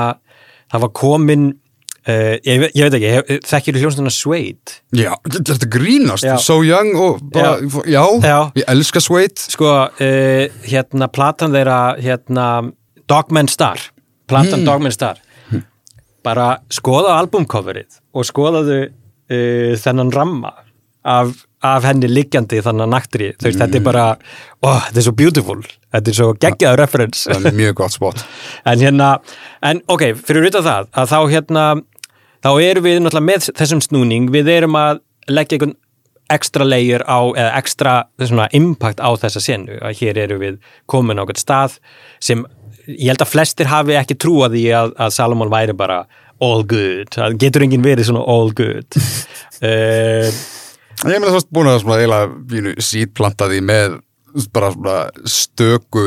það 0.72 0.86
var 0.86 0.92
komin 0.98 1.46
uh, 1.52 2.36
ég, 2.40 2.66
ég 2.74 2.88
veit 2.88 2.98
ekki, 3.00 3.40
þekkir 3.50 3.78
þú 3.78 3.84
hljónstuna 3.84 4.14
Suede? 4.14 4.78
Já, 4.96 5.12
þetta 5.36 5.70
grínast, 5.74 6.28
Já. 6.28 6.38
so 6.42 6.62
young 6.66 6.94
og 7.00 7.22
bara, 7.34 7.58
já, 7.84 8.04
Já. 8.24 8.38
ég 8.60 8.72
elska 8.76 9.04
Suede 9.04 9.44
Sko, 9.44 9.74
uh, 9.92 10.64
hérna 10.70 11.10
platan 11.12 11.56
þeirra, 11.56 11.82
hérna 12.02 12.48
Dogman 13.12 13.52
Star, 13.52 13.82
platan 14.32 14.66
Dogman 14.68 14.96
Star 14.96 15.20
bara 16.24 16.54
skoða 16.72 17.18
albumcoverið 17.20 17.98
og 18.16 18.24
skoðaðu 18.24 18.78
þennan 19.82 20.12
ramma 20.14 20.54
af, 21.04 21.34
af 21.64 21.86
henni 21.88 22.10
liggjandi 22.12 22.60
þannig 22.64 22.90
naktri, 22.92 23.30
þú 23.40 23.48
veist, 23.48 23.60
þetta 23.62 23.80
er 23.80 23.86
bara 23.86 24.06
ó, 24.14 24.70
þetta 24.88 25.00
er 25.00 25.06
svo 25.08 25.14
beautiful, 25.20 25.60
þetta 25.96 26.12
er 26.12 26.18
svo 26.18 26.30
geggjaður 26.36 26.82
reference. 26.82 27.24
Það 27.30 27.48
er 27.50 27.58
mjög 27.62 27.78
gott 27.80 27.96
spot. 27.96 28.24
En 28.70 28.84
hérna, 28.84 29.10
en 29.64 29.80
ok, 29.92 30.10
fyrir 30.20 30.50
utan 30.50 30.66
það 30.66 30.90
að 30.92 31.14
þá 31.14 31.20
hérna, 31.32 31.64
þá 32.44 32.52
erum 32.64 32.88
við 32.88 33.00
náttúrulega 33.04 33.30
með 33.30 33.48
þessum 33.60 33.84
snúning, 33.84 34.28
við 34.34 34.52
erum 34.58 34.76
að 34.80 35.00
leggja 35.32 35.58
einhvern 35.60 35.78
ekstra 36.34 36.66
layer 36.66 37.04
á, 37.06 37.20
eða 37.36 37.54
ekstra 37.60 37.94
svona 38.20 38.50
impact 38.56 39.00
á 39.04 39.12
þessa 39.20 39.44
senu, 39.44 39.78
að 39.84 40.02
hér 40.02 40.20
erum 40.26 40.42
við 40.44 40.60
komin 40.90 41.20
á 41.20 41.24
einhvern 41.24 41.40
stað 41.40 41.78
sem 42.24 42.44
ég 42.88 43.12
held 43.12 43.24
að 43.24 43.32
flestir 43.32 43.70
hafi 43.72 43.96
ekki 44.00 44.18
trúað 44.20 44.58
í 44.60 44.66
að, 44.76 44.96
að 45.00 45.16
Salomon 45.16 45.52
væri 45.52 45.76
bara 45.78 46.04
all 46.44 46.66
good, 46.68 47.12
það 47.14 47.38
getur 47.40 47.64
enginn 47.64 47.86
verið 47.86 48.10
svona 48.10 48.26
all 48.28 48.52
good. 48.58 49.00
Uh, 49.64 50.28
Ég 51.04 51.20
meina 51.20 51.34
svo 51.34 51.42
búin 51.52 51.72
að 51.72 51.82
svona 51.84 52.00
eiginlega 52.00 52.30
vínu 52.52 52.76
sítplantaði 52.80 53.62
með 53.66 53.98
bara 54.54 54.72
svona 54.74 54.98
stöku 55.30 56.06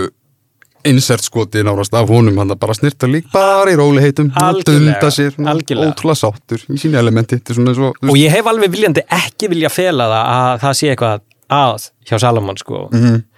insert 0.86 1.26
skoti 1.26 1.62
nárast 1.66 1.94
af 1.98 2.08
honum. 2.10 2.38
Hann 2.40 2.54
að 2.54 2.60
bara 2.62 2.76
snirta 2.78 3.08
lík 3.10 3.28
bara 3.32 3.72
í 3.72 3.78
róli 3.78 4.02
heitum 4.04 4.30
dunda 4.66 5.10
sér, 5.14 5.36
ótrúlega 5.36 6.18
sáttur 6.22 6.62
í 6.70 6.78
sínu 6.80 6.98
elementi, 7.00 7.40
svo 7.50 7.92
og 7.92 8.18
ég 8.18 8.32
hef 8.34 8.46
alveg 8.50 8.72
viljandi 8.72 9.06
ekki 9.18 9.50
vilja 9.52 9.72
fela 9.72 10.08
það 10.12 10.34
að 10.36 10.60
það 10.64 10.78
sé 10.80 10.92
eitthvað 10.92 11.24
að 11.56 11.88
hjá 12.08 12.18
Salomon 12.22 12.58
sko. 12.58 12.88
Mhm. 12.92 13.14
uh, 13.14 13.32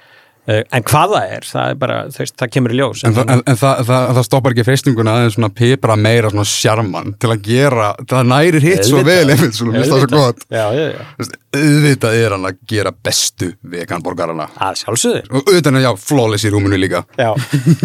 en 0.49 0.85
hvað 0.89 1.15
það 1.15 1.33
er, 1.37 1.47
það 1.49 1.73
er 1.73 1.81
bara 1.83 1.97
þú 2.13 2.23
veist, 2.23 2.35
það 2.41 2.53
kemur 2.55 2.73
í 2.73 2.79
ljós. 2.79 3.03
En, 3.05 3.17
það, 3.17 3.33
en, 3.35 3.43
en 3.53 3.59
það, 3.61 3.83
það, 3.89 4.07
það 4.19 4.27
stoppar 4.29 4.55
ekki 4.55 4.65
freystinguna 4.69 5.17
aðeins 5.19 5.37
svona 5.37 5.51
pipra 5.59 5.97
meira 6.01 6.31
svona 6.33 6.47
sjarman 6.49 7.13
til 7.21 7.33
að 7.35 7.43
gera, 7.49 7.91
það 8.09 8.31
nærir 8.33 8.65
hitt 8.65 8.89
svo 8.89 9.03
vel 9.05 9.27
svona, 9.29 9.75
mér 9.75 9.85
finnst 9.85 9.93
það 9.93 10.05
svo 10.07 10.11
gott. 10.15 10.47
Þú 10.49 11.21
veist, 11.21 11.37
auðvitað 11.59 12.19
er 12.23 12.37
hann 12.37 12.49
að 12.49 12.59
gera 12.69 12.95
bestu 13.09 13.51
veganborgarana. 13.75 14.49
Að 14.69 14.81
sjálfsögður 14.83 15.31
og 15.33 15.53
auðvitað 15.53 15.79
er 15.81 15.87
já, 15.87 15.91
flawless 16.09 16.49
í 16.49 16.53
rúminu 16.53 16.81
líka. 16.81 17.05
Já, 17.19 17.31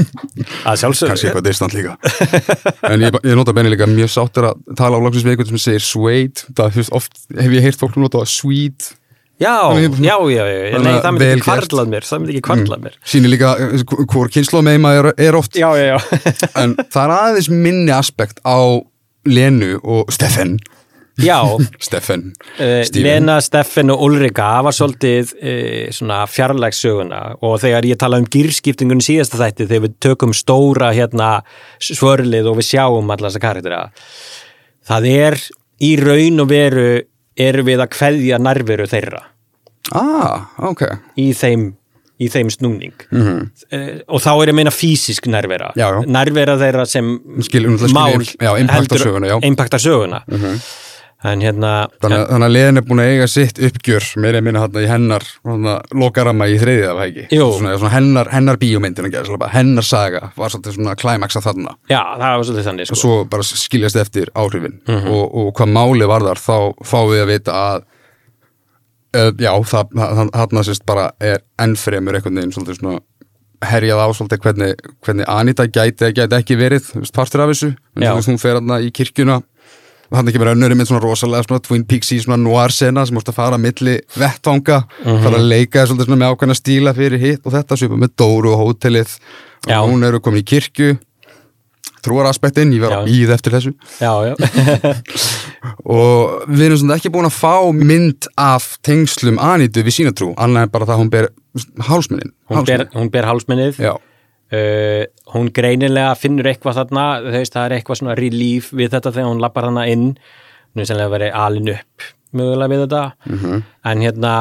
að 0.70 0.82
sjálfsögður 0.84 1.14
kannski 1.14 1.30
eitthvað 1.30 1.48
distant 1.50 1.78
líka. 1.78 1.96
En 2.90 3.04
ég, 3.04 3.20
ég 3.24 3.40
nota 3.40 3.56
benni 3.56 3.72
líka 3.74 3.88
mjög 3.92 4.12
sáttur 4.16 4.52
að 4.52 4.66
tala 4.80 5.00
á 5.00 5.04
langsins 5.04 5.28
við 5.28 5.36
einhvern 5.36 5.54
sem 5.54 5.64
segir 5.68 5.86
suede 5.86 6.48
það 6.56 6.76
þú 6.76 6.84
veist, 6.84 6.98
oft 7.00 7.24
hef 7.40 7.56
ég 7.56 7.66
heyrt 7.68 7.80
fólk 7.80 8.00
nota 8.00 8.24
sweet 8.30 8.94
já, 9.42 9.56
já, 9.74 10.16
já, 10.30 10.46
já, 10.46 10.78
nei, 10.78 10.94
að 10.94 11.02
það 11.04 11.16
myndi 11.16 11.30
ekki 11.32 11.46
kvarlað 11.48 11.90
mér 11.94 12.08
það 12.08 12.22
myndi 12.22 12.36
ekki 12.36 12.46
kvarlað 12.48 12.84
mér. 12.86 13.00
Sýnir 13.14 13.34
líka 13.34 13.56
eh, 13.60 13.88
hvor 14.14 14.30
kynslu 14.34 14.62
meima 14.66 14.94
er, 15.00 15.10
er 15.18 15.40
oft. 15.40 15.58
Já, 15.58 15.72
já, 15.80 15.96
já. 15.96 16.22
En 16.62 16.78
það 16.84 17.04
er 17.04 17.16
aðeins 17.18 17.50
minni 17.50 17.94
aspekt 17.96 18.44
á 18.46 18.60
Lenu 19.26 19.78
og 19.82 20.12
Steffen. 20.14 20.58
Já, 21.22 21.40
Steffen, 21.86 22.34
Uh, 22.58 22.86
Lena, 22.98 23.40
Steffen 23.42 23.90
og 23.94 24.02
Ulrika 24.06 24.62
var 24.66 24.74
svolítið 24.74 25.32
uh, 25.38 25.92
svona 25.94 26.24
fjarlægssöguna 26.30 27.22
og 27.42 27.58
þegar 27.62 27.86
ég 27.90 27.98
tala 28.02 28.20
um 28.22 28.28
gýrskiptingun 28.30 29.02
síðasta 29.02 29.40
þætti 29.42 29.68
þegar 29.70 29.84
við 29.88 29.96
tökum 30.06 30.34
stóra 30.38 30.92
hérna 30.94 31.30
svörlið 31.82 32.50
og 32.52 32.60
við 32.62 32.70
sjáum 32.70 33.10
allar 33.10 33.30
þessa 33.30 33.42
karaktera 33.42 33.82
það 34.90 35.10
er 35.10 35.40
í 35.82 35.92
raun 36.02 36.44
og 36.46 36.50
veru 36.52 36.88
erum 37.38 37.66
við 37.66 37.80
að 37.84 37.90
kveðja 37.98 38.40
nærveru 38.40 38.88
þeirra 38.88 39.24
Ah, 39.94 40.46
ok 40.64 40.82
í 41.20 41.34
þeim, 41.36 41.74
í 42.24 42.30
þeim 42.32 42.50
snúning 42.54 42.94
mm 43.12 43.50
og 44.08 44.22
þá 44.22 44.30
er 44.32 44.48
ég 44.48 44.54
að 44.54 44.56
meina 44.56 44.72
físisk 44.72 45.26
nærvera. 45.28 45.72
Já, 45.76 45.88
já. 45.92 46.06
nærvera 46.08 46.56
þeirra 46.62 46.86
sem 46.88 47.20
Skil- 47.42 47.66
mál 47.92 48.14
heldur- 48.70 49.02
söguna, 49.02 49.28
já. 49.28 49.38
Mhm. 49.38 49.44
impactar 49.52 49.80
söguna 49.80 50.24
en 51.24 51.40
hérna 51.44 51.72
Þannig, 52.04 52.18
að- 52.20 52.28
þannig 52.34 52.48
að 52.50 52.54
Lena 52.54 52.82
er 52.82 52.86
búin 52.88 53.02
að 53.04 53.12
eiga 53.14 53.28
sitt 53.32 53.60
uppgjör 53.64 54.08
meira 54.20 54.42
að 54.42 54.44
minna 54.48 54.64
hérna 54.66 54.84
í 54.84 54.90
hennar 54.92 55.26
hérna, 55.46 55.76
lokarama 55.96 56.48
í 56.52 56.58
þriðið 56.60 56.90
af 56.92 57.00
hægi 57.04 57.26
svona, 57.32 57.78
svona 57.80 57.94
hennar, 57.94 58.32
hennar 58.34 58.60
bíómyndin 58.60 59.08
hennar 59.54 59.88
saga 59.88 60.32
var 60.36 60.50
svolítið 60.52 60.76
svona 60.78 60.96
klæmaksa 61.00 61.42
þarna. 61.46 61.78
Já, 61.90 62.02
það 62.20 62.28
var 62.38 62.44
svolítið 62.50 62.68
þannig 62.68 62.90
og 62.90 62.98
sko. 62.98 63.02
svo 63.02 63.24
bara 63.32 63.44
skiljast 63.44 63.96
eftir 64.04 64.32
áhrifin. 64.36 64.80
Og, 64.90 65.24
og 65.32 65.54
hvað 65.56 65.74
máli 65.78 66.08
var 66.12 66.28
þar 66.28 66.44
þá 66.44 66.58
fáum 66.84 67.10
við 67.14 67.24
að 67.24 67.32
vita 67.34 67.58
að 67.64 67.82
uh, 69.16 69.32
já, 69.40 69.52
þarna 69.64 70.64
sérst 70.68 70.86
bara 70.86 71.12
er 71.24 71.42
ennfremur 71.62 72.18
einhvern 72.18 72.40
veginn 72.42 72.54
svolítið 72.56 72.80
svona 72.82 73.00
herjað 73.64 74.02
á 74.04 74.08
svolítið 74.12 74.42
hvernig, 74.44 74.86
hvernig 75.06 75.30
Anita 75.32 75.66
gæti 75.72 76.10
gæti 76.12 76.36
ekki 76.36 76.58
verið 76.60 76.90
partur 77.16 77.46
af 77.46 77.54
þessu, 77.54 77.70
en 77.96 78.20
hún 78.28 78.40
fer 78.42 78.58
þarna 78.60 78.82
í 78.84 78.90
kirkjuna 78.92 79.38
og 80.14 80.20
hann 80.20 80.30
ekki 80.30 80.42
verið 80.44 80.54
önnur 80.60 80.76
með 80.78 80.92
svona 80.92 81.02
rosalega 81.02 81.48
svona 81.48 81.64
Twin 81.66 81.86
Peaks 81.90 82.12
í 82.14 82.20
svona 82.22 82.38
noir 82.38 82.70
sena 82.76 83.02
sem 83.10 83.18
múst 83.18 83.32
að 83.32 83.40
fara 83.40 83.58
að 83.58 83.64
milli 83.64 83.96
vettvanga, 84.14 84.84
fara 85.02 85.40
að 85.40 85.48
leika 85.50 85.88
svolítið 85.90 86.12
svona 86.12 86.20
með 86.22 86.36
ákveðna 86.36 86.58
stíla 86.60 86.94
fyrir 86.94 87.24
hitt 87.24 87.48
og 87.50 87.56
þetta 87.56 87.80
svipa 87.82 87.98
með 87.98 88.14
Dóru 88.22 88.54
og 88.54 88.62
hótelið. 88.62 89.18
Já. 89.64 89.80
og 89.80 89.90
hún 89.90 90.06
eru 90.06 90.20
komin 90.22 90.44
í 90.44 90.46
kirkju. 90.46 91.00
Trúar 92.04 92.28
aspektinn, 92.28 92.74
ég 92.76 92.84
var 92.84 92.98
að 92.98 93.06
Já. 93.08 93.10
býð 93.10 93.30
eftir 93.32 93.54
þessu. 93.56 93.72
Já, 94.04 94.12
já. 94.28 94.34
Og 95.98 96.50
við 96.52 96.66
erum 96.66 96.80
svona 96.82 96.98
ekki 97.00 97.12
búin 97.14 97.30
að 97.30 97.38
fá 97.38 97.54
mynd 97.72 98.28
af 98.36 98.66
tengslum 98.84 99.40
Anitu 99.40 99.86
við 99.88 99.96
sína 100.02 100.12
trú, 100.12 100.34
annað 100.36 100.68
en 100.68 100.74
bara 100.74 100.90
það 100.90 100.98
að 100.98 101.02
hún 101.04 101.12
ber 101.14 101.30
hálsmennin 101.88 102.34
hún 102.52 102.68
hún 102.98 103.12
ber 103.14 103.30
hálsmennið 103.30 103.80
uh, 104.54 105.04
hún 105.34 105.52
greinilega 105.56 106.16
finnur 106.20 106.50
eitthvað 106.52 106.82
þarna 106.82 107.06
veist, 107.26 107.54
það 107.54 107.66
er 107.66 107.78
eitthvað 107.78 108.02
svona 108.02 108.18
relief 108.20 108.72
við 108.74 108.92
þetta 108.96 109.14
þegar 109.14 109.32
hún 109.32 109.44
lappar 109.44 109.70
þarna 109.70 109.86
inn 109.92 110.10
hún 110.14 110.84
er 110.84 110.90
sennilega 110.90 111.16
verið 111.16 111.40
alin 111.44 111.72
upp 111.76 112.12
mögulega 112.34 112.74
við 112.74 112.84
þetta 112.88 113.04
-hmm. 113.30 113.64
en 113.92 114.04
hérna 114.08 114.34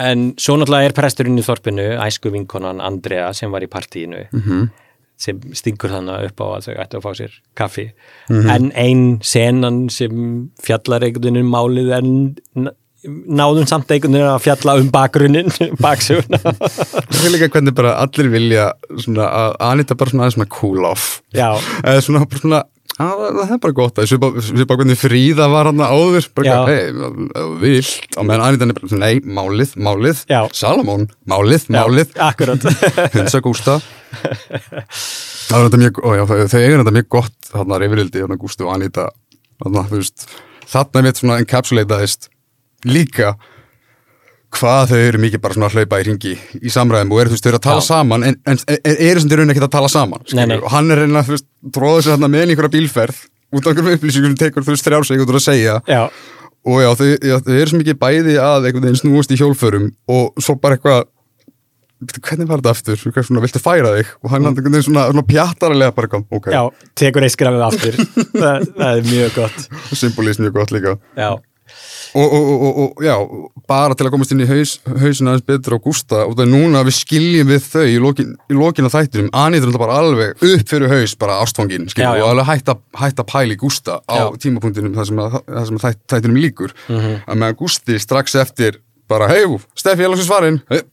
en 0.00 0.28
svo 0.40 0.56
náttúrulega 0.56 0.88
er 0.88 0.96
presturinn 0.96 1.40
í 1.40 1.44
þorpinu 1.44 1.88
æsku 2.00 2.32
vinkonan 2.32 2.80
Andrea 2.80 3.32
sem 3.32 3.50
var 3.52 3.64
í 3.64 3.68
partíinu 3.68 4.26
-hmm. 4.32 4.68
sem 5.16 5.40
stingur 5.52 5.90
þannig 5.90 6.30
upp 6.30 6.40
á 6.40 6.46
að 6.56 6.64
þau 6.66 6.76
ættu 6.82 6.96
að 6.96 7.04
fá 7.04 7.14
sér 7.14 7.32
kaffi 7.54 7.92
en 8.28 8.72
ein 8.74 9.18
senan 9.22 9.88
sem 9.90 10.50
fjallar 10.62 11.04
einhvern 11.04 11.22
veginn 11.22 11.44
um 11.44 11.52
málið 11.52 11.92
en 11.98 12.70
náðum 13.02 13.66
samt 13.66 13.90
einhvern 13.90 14.14
veginn 14.14 14.30
að 14.30 14.42
fjalla 14.44 14.76
um 14.78 14.90
bakgrunnin 14.94 15.50
baksuguna 15.84 16.38
það 16.42 17.24
er 17.24 17.32
líka 17.34 17.50
hvernig 17.54 17.74
bara 17.78 17.96
allir 18.02 18.30
vilja 18.32 18.68
svona 18.94 19.26
að 19.26 19.56
Anita 19.70 19.96
bara 19.98 20.12
svona 20.12 20.26
aðeins 20.26 20.38
svona 20.38 20.52
cool 20.58 20.86
off. 20.86 21.08
Eða 21.34 22.04
svona 22.04 22.26
bara 22.26 22.42
svona 22.42 22.62
að, 23.00 23.22
það 23.38 23.52
er 23.54 23.60
bara 23.62 23.76
gott. 23.76 23.98
Að 23.98 24.08
svipa, 24.10 24.28
svipa 24.44 24.76
hvernig 24.78 24.98
Fríða 25.00 25.48
var 25.52 25.70
hann 25.70 25.80
áður. 25.80 26.28
Bara 26.36 26.58
hei, 26.68 26.92
vilt. 27.62 28.18
Og 28.18 28.26
meðan 28.28 28.44
Anita 28.46 28.68
er 28.68 28.76
bara 28.76 29.00
nei, 29.00 29.22
málið, 29.24 29.74
málið. 29.80 30.22
Já. 30.30 30.40
Salomón, 30.56 31.08
málið, 31.28 31.66
málið. 31.72 32.12
akkurat. 32.22 32.66
Hunsa 33.16 33.42
Gústa. 33.44 33.78
Það 34.12 35.56
er 35.56 35.66
þetta 35.66 35.82
mjög, 35.82 36.02
ó, 36.04 36.08
já, 36.18 36.24
þau, 36.28 36.36
eiga 36.60 36.78
þetta 36.82 36.96
mjög 36.98 37.08
gott 37.16 37.50
þarna 37.52 37.80
reyfirildi, 37.82 38.22
þarna 38.24 38.40
Gústi 38.40 38.66
og 38.66 38.74
Anita. 38.76 39.08
Þarna, 39.62 39.86
þú 39.88 40.02
veist, 40.02 40.28
þarna 40.72 41.04
mitt 41.06 41.22
svona 41.22 41.40
encapsulateaðist 41.42 42.30
líka 42.88 43.34
hvað 44.52 44.90
þau 44.92 44.98
eru 45.00 45.20
mikið 45.22 45.40
bara 45.42 45.56
svona 45.56 45.68
að 45.70 45.78
hlaupa 45.78 46.00
í 46.02 46.06
ringi 46.10 46.32
í 46.60 46.72
samræðum 46.72 47.14
og 47.14 47.22
eru 47.22 47.32
þú 47.32 47.36
veist, 47.36 47.44
þau 47.46 47.50
eru 47.52 47.60
að 47.60 47.66
tala 47.66 47.82
Já. 47.82 47.86
saman 47.88 48.26
en, 48.28 48.36
en 48.44 48.58
eru 48.92 49.22
sem 49.22 49.30
þau 49.30 49.36
eru 49.38 49.46
ekki 49.54 49.64
að 49.64 49.72
tala 49.72 49.88
saman 49.92 50.26
Nei, 50.36 50.44
nei. 50.50 50.58
og 50.58 50.68
hann 50.74 50.92
er 50.92 51.02
reyna, 51.04 51.22
þú 51.24 51.36
veist, 51.36 51.48
tróða 51.72 52.04
sér 52.04 52.20
með 52.26 52.44
einhverja 52.44 52.74
bílferð 52.76 53.22
út 53.52 53.66
af 53.66 53.72
einhverjum 53.72 53.98
upplýsingum 53.98 54.36
tekur 54.40 54.64
þú 54.64 54.74
veist 54.74 54.86
þrjársegundur 54.86 55.38
að 55.38 55.44
segja. 55.44 55.78
Já, 55.88 56.02
og 56.62 56.78
já, 56.82 56.90
þau, 56.98 57.08
já, 57.10 57.34
þau 57.44 57.56
eru 57.56 57.72
svo 57.72 57.80
mikið 57.80 57.98
bæði 58.00 58.36
að 58.40 58.68
einhvern 58.68 58.86
veginn 58.86 59.00
snúast 59.02 59.34
í 59.34 59.38
hjólförum 59.40 59.90
og 60.14 60.40
svo 60.42 60.56
bara 60.62 60.78
eitthvað 60.78 61.08
"Bíddu, 62.02 62.18
hvernig 62.26 62.48
var 62.50 62.58
þetta 62.58 62.70
aftur, 62.74 62.98
Hvað 63.14 63.26
svona, 63.28 63.40
viltu 63.44 63.60
færa 63.62 63.90
þig? 63.94 64.08
Og 64.24 64.32
hann 64.32 64.42
mm. 64.42 64.48
einhvern 64.48 64.74
veginn 64.74 64.86
svona, 64.88 65.04
svona 65.12 65.22
pjattarlega 65.28 65.94
bara 65.94 66.08
eitthvað, 66.08 66.24
ok, 66.34 66.48
já, 66.50 66.62
tekur 66.98 67.22
eitt 67.22 67.34
skrafið 67.36 67.62
aftur. 67.68 67.98
Það, 68.42 68.64
það 68.80 68.96
er 68.96 69.06
mjög 69.06 69.36
gott. 69.36 69.68
Symbolist 70.00 70.42
mjög 70.42 70.56
gott 70.56 70.74
líka. 70.74 70.96
Já, 71.14 71.28
og, 72.14 72.34
og, 72.36 72.78
og, 72.82 73.02
já, 73.04 73.14
bara 73.68 73.96
til 73.96 74.06
að 74.06 74.12
komast 74.14 74.34
inn 74.34 74.42
í 74.44 74.48
haus, 74.48 74.74
hausin 74.84 75.30
aðeins 75.30 75.46
betur 75.48 75.76
á 75.76 75.84
Gústa. 75.84 76.22
Og 76.26 76.36
það 76.36 76.44
er 76.44 76.50
núna 76.52 76.82
að 76.82 76.90
við 76.90 76.96
skiljum 76.98 77.50
við 77.52 77.66
þau 77.68 77.84
í 77.88 77.98
lokin, 78.02 78.30
í 78.52 78.58
lokin 78.58 78.88
af 78.88 78.96
þættinum, 78.96 79.32
Anita 79.32 79.64
er 79.64 79.70
þetta 79.70 79.82
bara 79.82 79.98
alveg 80.02 80.46
upp 80.50 80.72
fyrir 80.74 80.92
haus, 80.92 81.16
bara 81.20 81.40
ástfangin 81.44 81.88
og 81.88 82.28
alveg 82.28 82.48
hætta, 82.50 82.76
hætta 83.00 83.26
pæli 83.28 83.58
Gústa 83.60 84.00
á 84.04 84.16
Já. 84.20 84.24
Tímapunktinum 84.44 84.96
þar 84.96 85.10
sem, 85.10 85.22
að, 85.24 85.38
þar 85.48 85.68
sem 85.68 85.80
að 85.80 85.86
þætt, 85.86 86.02
þættinum 86.14 86.40
líkur 86.42 86.74
að 86.88 87.36
meðan 87.36 87.60
Gústi 87.60 88.00
strax 88.02 88.36
eftir 88.42 88.80
bara, 89.10 89.28
hei, 89.32 89.44
Steffi, 89.78 90.08
langsum 90.08 90.28
svarinn 90.28 90.60
hey, 90.72 90.84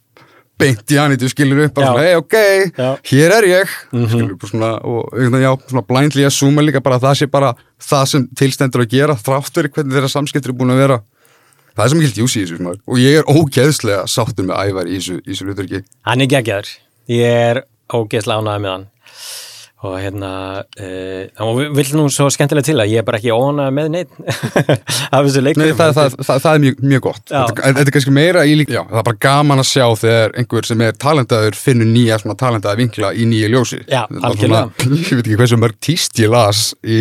beint 0.60 0.92
í 0.92 0.98
Anitu, 1.00 1.30
skilur 1.32 1.66
upp 1.66 1.76
bara 1.78 1.88
Já. 1.88 1.92
svona, 1.92 2.06
hei, 2.06 2.16
ok, 2.20 2.38
Já. 2.76 2.90
hér 3.12 3.36
er 3.38 3.48
ég. 3.48 3.76
Skilur 3.94 4.34
upp 4.36 4.46
svona, 4.50 4.72
og 4.84 5.16
já, 5.16 5.52
svona 5.70 5.86
blindly 5.88 6.26
að 6.28 6.36
súma 6.36 6.66
líka 6.66 6.84
bara 6.84 7.00
að 7.00 7.08
það 7.08 7.20
sé 7.22 7.30
bara 7.32 7.54
það 7.84 8.06
sem 8.12 8.28
tilstendur 8.40 8.84
að 8.86 8.94
gera, 8.94 9.16
þrátt 9.16 9.56
fyrir 9.56 9.74
hvernig 9.76 9.98
þeirra 9.98 10.12
samskiptir 10.12 10.54
er 10.54 10.60
búin 10.60 10.76
að 10.76 10.84
vera. 10.84 11.00
Það 11.76 11.84
er 11.86 11.92
sem 11.94 12.02
ekki 12.04 12.18
djúsi 12.18 12.40
í 12.40 12.46
þessu 12.46 12.64
maður. 12.66 12.80
og 12.86 13.00
ég 13.00 13.20
er 13.20 13.30
ógeðslega 13.30 14.08
sáttur 14.12 14.48
með 14.50 14.64
ævar 14.68 14.90
í 14.90 14.98
þessu, 14.98 15.20
þessu 15.28 15.46
hluturki 15.48 15.84
hann 16.10 16.24
er 16.26 16.32
geggjaður. 16.34 16.72
Ég 17.10 17.38
er 17.52 17.62
ógeðslega 17.94 18.44
ánægð 18.44 18.66
með 18.66 18.74
hann 18.76 18.90
og 19.80 19.94
hérna 19.96 20.30
uh, 20.60 21.46
og 21.46 21.60
viljum 21.72 22.02
nú 22.02 22.06
svo 22.12 22.26
skemmtilega 22.34 22.68
til 22.68 22.76
að 22.84 22.90
ég 22.92 23.00
er 23.00 23.06
bara 23.08 23.20
ekki 23.20 23.32
ónægð 23.32 23.76
með 23.78 23.92
neitt 23.94 24.18
af 25.16 25.22
þessu 25.24 25.40
Nei, 25.40 25.46
leikum 25.46 25.78
það, 25.80 25.94
það, 25.96 26.18
það, 26.18 26.42
það 26.44 26.50
er 26.52 26.64
mjög, 26.66 26.82
mjög 26.92 27.04
gott. 27.06 27.22
Þetta, 27.30 27.64
þetta 27.64 27.86
er 27.86 27.96
kannski 27.96 28.16
meira 28.18 28.44
í 28.44 28.58
líka 28.60 28.76
já, 28.76 28.82
það 28.90 29.00
er 29.00 29.06
bara 29.08 29.22
gaman 29.24 29.64
að 29.64 29.70
sjá 29.70 29.86
þegar 30.02 30.36
einhver 30.42 30.68
sem 30.68 30.84
er 30.84 30.98
talentaður 31.00 31.60
finnur 31.60 31.92
nýja 31.94 32.20
svona 32.20 32.36
talentaða 32.44 32.80
vinkla 32.82 33.14
í 33.16 33.28
nýja 33.32 33.52
ljósi. 33.54 33.80
Já, 33.86 34.02
algjörlega. 34.20 34.66
svona, 34.76 34.98
ég 35.00 35.14
veit 35.14 35.24
ekki 35.24 35.40
hversu 35.40 35.62
mörg 35.64 35.80
tíst 35.88 36.20
ég 36.20 36.34
las 36.36 36.66
í, 36.84 37.00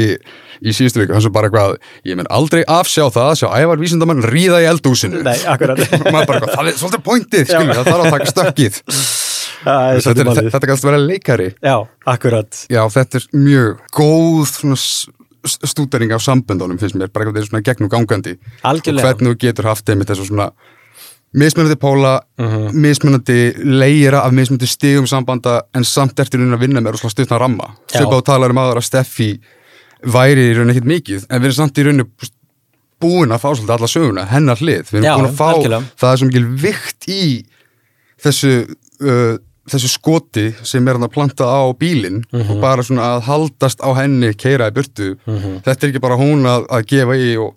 í 0.63 0.77
síðustu 0.79 1.03
viku, 1.03 1.17
þannig 1.17 1.35
bara 1.35 1.51
eitthvað 1.51 1.75
ég 2.07 2.21
menn 2.21 2.31
aldrei 2.31 2.63
afsjá 2.63 3.09
það 3.11 3.33
að 3.33 3.41
sjá 3.43 3.49
ævar 3.59 3.83
vísindamann 3.83 4.23
ríða 4.23 4.63
í 4.63 4.71
eldúsinu 4.71 5.25
Nei, 5.27 5.35
það 5.43 5.67
er 5.75 6.79
svolítið 6.79 7.05
pointið 7.11 7.51
það 7.51 7.83
þarf 7.83 8.05
að 8.05 8.15
taka 8.15 8.31
stökkið 8.37 8.81
er 9.67 10.01
þetta, 10.01 10.25
er- 10.43 10.51
þetta 10.55 10.67
kannski 10.71 10.87
vera 10.91 10.99
leikari 11.03 11.49
já, 11.63 11.77
akkurat 12.07 12.67
Já, 12.71 12.83
þetta 12.95 13.17
er 13.23 13.29
mjög 13.35 13.79
góð 13.97 14.55
stúdering 15.49 16.13
af 16.13 16.23
samböndunum 16.23 16.79
finnst 16.81 16.97
mér, 16.99 17.09
bara 17.13 17.31
eitthvað 17.31 17.63
gegnum 17.65 17.89
gangandi 17.93 18.37
Algjörlega. 18.65 18.99
og 18.99 19.05
hvernig 19.21 19.33
þú 19.35 19.39
getur 19.47 19.65
haft 19.71 19.89
einmitt 19.89 20.09
þessu 20.11 20.27
svona 20.29 20.51
mismunandi 21.35 21.77
póla, 21.77 22.21
Mhm. 22.39 22.73
mismunandi 22.75 23.55
leira 23.65 24.23
af 24.25 24.33
mismunandi 24.33 24.67
stigum 24.67 25.07
sambanda 25.07 25.63
en 25.75 25.85
samt 25.85 26.15
í 26.35 26.39
rauninni 26.39 26.57
að 26.57 26.61
vinna 26.61 26.81
með 26.81 26.93
rosalega 26.97 27.11
stutna 27.11 27.39
ramma 27.39 27.75
Já. 27.93 28.01
svipað 28.01 28.17
og 28.19 28.25
talar 28.25 28.51
um 28.51 28.57
aðra 28.59 28.81
að 28.81 28.85
Steffi 28.89 29.41
væri 30.05 30.51
í 30.51 30.55
rauninni 30.57 30.75
ekkert 30.75 30.89
mikið 30.89 31.27
en 31.31 31.41
við 31.43 31.45
erum 31.45 31.59
samt 31.61 31.79
í 31.79 31.85
rauninni 31.85 32.09
búin 33.01 33.31
að 33.31 33.41
fá 33.41 33.55
svolítið 33.55 33.77
alla 33.77 33.87
söguna, 33.87 34.25
hennar 34.27 34.57
hlið 34.57 34.91
við 34.91 34.95
erum 34.95 35.05
Já, 35.05 35.17
búin 35.17 35.29
að 35.29 35.37
fá, 35.37 35.55
algjörlega. 35.55 35.85
það 36.01 36.17
svo 36.19 36.27
mikil 36.27 36.47
vikt 36.65 37.09
í 37.09 37.45
þessu 38.19 38.53
uh, 39.01 39.39
þessu 39.73 39.89
skoti 39.93 40.47
sem 40.67 40.89
er 40.89 40.99
hann 40.99 41.07
að 41.09 41.13
planta 41.15 41.45
á 41.49 41.63
bílinn 41.79 42.23
Mhm. 42.33 42.51
og 42.57 42.61
bara 42.61 42.83
svona 42.83 43.15
að 43.17 43.23
haldast 43.29 43.81
á 43.85 43.91
henni 43.99 44.33
keira 44.35 44.69
í 44.71 44.75
burtu. 44.75 45.17
Þetta 45.27 45.83
er 45.83 45.89
ekki 45.93 46.01
bara 46.05 46.17
hún 46.21 46.45
að, 46.47 46.67
að 46.69 46.87
gefa 46.87 47.17
í 47.17 47.33
og 47.39 47.55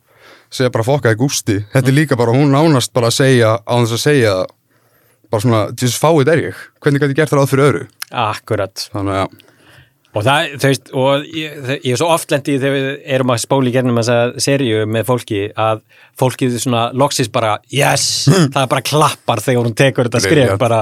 segja 0.51 0.71
bara 0.71 0.83
fokkaði 0.83 1.15
gústi. 1.21 1.59
Þetta 1.73 1.87
er 1.87 1.95
líka 1.95 2.17
bara 2.19 2.31
hún 2.35 2.51
nánast 2.51 2.91
bara 2.93 3.07
að 3.07 3.19
segja 3.21 3.57
á 3.63 3.73
þess 3.81 3.95
að 3.95 4.03
segja 4.07 4.33
bara 5.31 5.41
svona, 5.41 5.61
just 5.79 6.01
fáið 6.01 6.27
er 6.33 6.41
ég 6.51 6.55
hvernig 6.83 6.99
gæti 7.01 7.13
ég 7.13 7.15
gert 7.21 7.29
það 7.31 7.39
ráð 7.39 7.49
fyrir 7.53 7.67
öðru? 7.69 7.87
Akkurat. 8.11 8.89
Þannig 8.91 9.15
að 9.23 9.39
og 10.11 10.25
það, 10.27 10.47
þú 10.59 10.67
veist, 10.67 10.89
og 10.91 11.21
ég, 11.39 11.53
ég 11.85 11.93
er 11.93 11.99
svo 12.01 12.09
oft 12.11 12.33
lendi 12.33 12.57
þegar 12.59 12.73
við 12.75 12.87
erum 13.15 13.29
að 13.31 13.37
spóli 13.45 13.71
gennum 13.71 13.95
þessa 14.01 14.17
seríu 14.43 14.81
með 14.91 15.05
fólki 15.07 15.39
að 15.55 15.79
fólkið 16.19 16.57
svona 16.59 16.81
loksist 16.91 17.31
bara 17.31 17.53
yes, 17.71 18.25
það 18.53 18.67
bara 18.73 18.83
klappar 18.83 19.39
þegar 19.39 19.63
hún 19.69 19.77
tekur 19.79 20.09
þetta 20.09 20.19
skrif 20.25 20.57
bara 20.59 20.81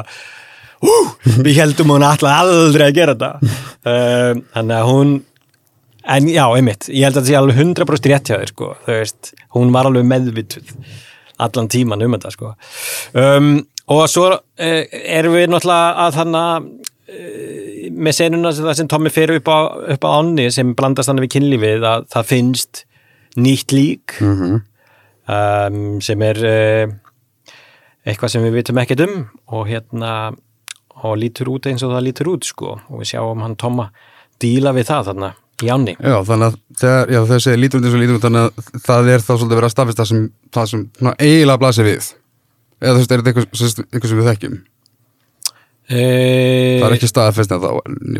hú, 0.85 0.93
við 1.45 1.57
heldum 1.59 1.91
hún 1.95 2.05
alltaf 2.07 2.31
aldrei 2.43 2.87
að 2.89 2.95
gera 2.99 3.15
þetta. 3.15 3.55
Um, 3.89 4.43
þannig 4.55 4.77
að 4.79 4.89
hún 4.91 5.13
en 6.09 6.27
já, 6.31 6.43
einmitt, 6.57 6.87
ég 6.89 7.05
held 7.05 7.19
að 7.19 7.21
það 7.23 7.29
sé 7.29 7.37
alveg 7.37 7.59
100% 7.61 8.07
rétt 8.09 8.29
hjá 8.31 8.37
þér, 8.39 8.51
sko, 8.53 8.69
þú 8.85 8.95
veist 8.97 9.33
hún 9.57 9.73
var 9.75 9.89
alveg 9.89 10.07
meðvituð 10.09 10.71
allan 11.39 11.67
tíman 11.71 12.01
um 12.03 12.15
þetta, 12.17 12.31
sko. 12.35 12.53
Um, 13.15 13.51
og 13.89 14.05
svo 14.11 14.25
uh, 14.33 14.83
erum 14.99 15.35
við 15.37 15.45
náttúrulega 15.53 16.05
að 16.07 16.17
þannig 16.17 16.71
uh, 17.13 17.91
með 17.99 18.17
senuna 18.19 18.51
sem 18.55 18.67
það 18.67 18.77
sem 18.81 18.89
Tommy 18.91 19.11
fyrir 19.13 19.39
upp 19.41 19.51
á, 19.53 19.59
upp 19.95 20.07
á 20.07 20.09
ánni 20.19 20.49
sem 20.53 20.73
blandast 20.77 21.09
þannig 21.11 21.27
við 21.27 21.33
kynlífið 21.37 21.85
að 21.91 22.09
það 22.15 22.27
finnst 22.33 22.83
nýtt 23.39 23.75
lík 23.77 24.17
Mhm. 24.25 24.59
um, 25.29 25.79
sem 26.03 26.21
er 26.25 26.39
uh, 26.49 26.93
eitthvað 28.09 28.31
sem 28.33 28.45
við 28.47 28.55
vitum 28.59 28.79
ekkert 28.81 29.03
um 29.05 29.17
og 29.53 29.67
hérna 29.69 30.13
og 31.03 31.19
lítur 31.19 31.51
út 31.53 31.69
eins 31.69 31.83
og 31.85 31.93
það 31.93 32.07
lítur 32.07 32.31
út 32.33 32.47
sko. 32.47 32.77
Og 32.89 33.03
við 33.03 33.13
sjáum 33.13 33.45
hann 33.45 33.57
Tomma 33.59 33.89
díla 34.41 34.73
við 34.75 34.89
það 34.91 35.11
þarna 35.11 35.33
í 35.59 35.71
ánni. 35.73 35.95
Já, 35.99 36.17
þannig 36.27 36.47
að 36.47 36.57
þegar, 36.81 37.13
já, 37.13 37.21
segir 37.45 37.61
lítur 37.63 37.81
út 37.81 37.87
eins 37.87 37.95
og 37.95 38.03
lítur 38.03 38.19
út 38.19 38.25
þannig 38.27 38.47
að 38.47 38.73
það 38.87 39.13
er 39.13 39.25
þá 39.25 39.31
svolítið 39.33 39.59
verið 39.59 39.69
að 39.69 39.75
staðfesta 39.75 40.07
sem, 40.09 40.25
það 40.55 40.73
sem 40.73 40.83
svona, 40.99 41.15
eiginlega 41.19 41.63
blasir 41.63 41.89
við. 41.89 42.11
Eða 42.79 42.93
þú 42.95 43.01
veist, 43.01 43.11
er 43.15 43.23
þetta 43.23 43.33
eitthvað, 43.33 43.81
eitthvað 43.89 44.11
sem 44.13 44.21
við 44.21 44.29
þekkjum? 44.31 44.59
E 45.89 46.01
það 46.77 46.85
er 46.85 46.95
ekki 46.99 47.07
staðfest 47.09 47.53
en 47.55 47.61
þá 47.63 47.69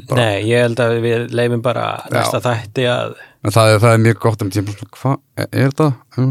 bara, 0.10 0.18
Nei, 0.18 0.38
ég 0.50 0.64
held 0.66 0.80
að 0.82 0.96
við 1.04 1.26
leifum 1.38 1.62
bara 1.62 1.84
næsta 2.10 2.40
þætti 2.42 2.88
að 2.90 3.12
en 3.46 3.54
það, 3.54 3.74
er, 3.74 3.82
það 3.84 3.92
er 3.92 4.02
mjög 4.08 4.22
gott 4.24 4.46
um 4.46 4.50
tíma, 4.56 4.74
hvað, 4.98 5.20
er, 5.38 5.50
er 5.54 5.76
það? 5.78 6.24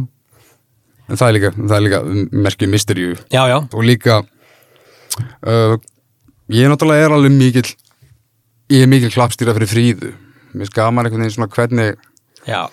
En 1.09 1.21
það 1.21 1.29
er 1.29 1.37
líka, 1.37 1.53
það 1.61 1.85
líka 1.87 2.01
merkju 2.49 2.71
mysteríu 2.73 3.13
já, 3.31 3.43
já, 3.53 3.57
og 3.63 3.87
líka 3.87 4.19
uh, 4.19 5.77
ég 6.53 6.71
náttúrulega 6.71 7.09
er 7.09 7.15
alveg 7.17 7.35
mikill 7.35 7.71
ég 8.73 8.85
er 8.85 8.91
mikill 8.91 9.13
klappstýra 9.15 9.55
fyrir 9.57 9.71
fríðu. 9.71 10.13
Mér 10.59 10.71
gaman 10.75 11.07
einhvern 11.07 11.25
veginn 11.25 11.37
svona 11.37 11.51
hvernig 11.53 11.97
já, 12.49 12.69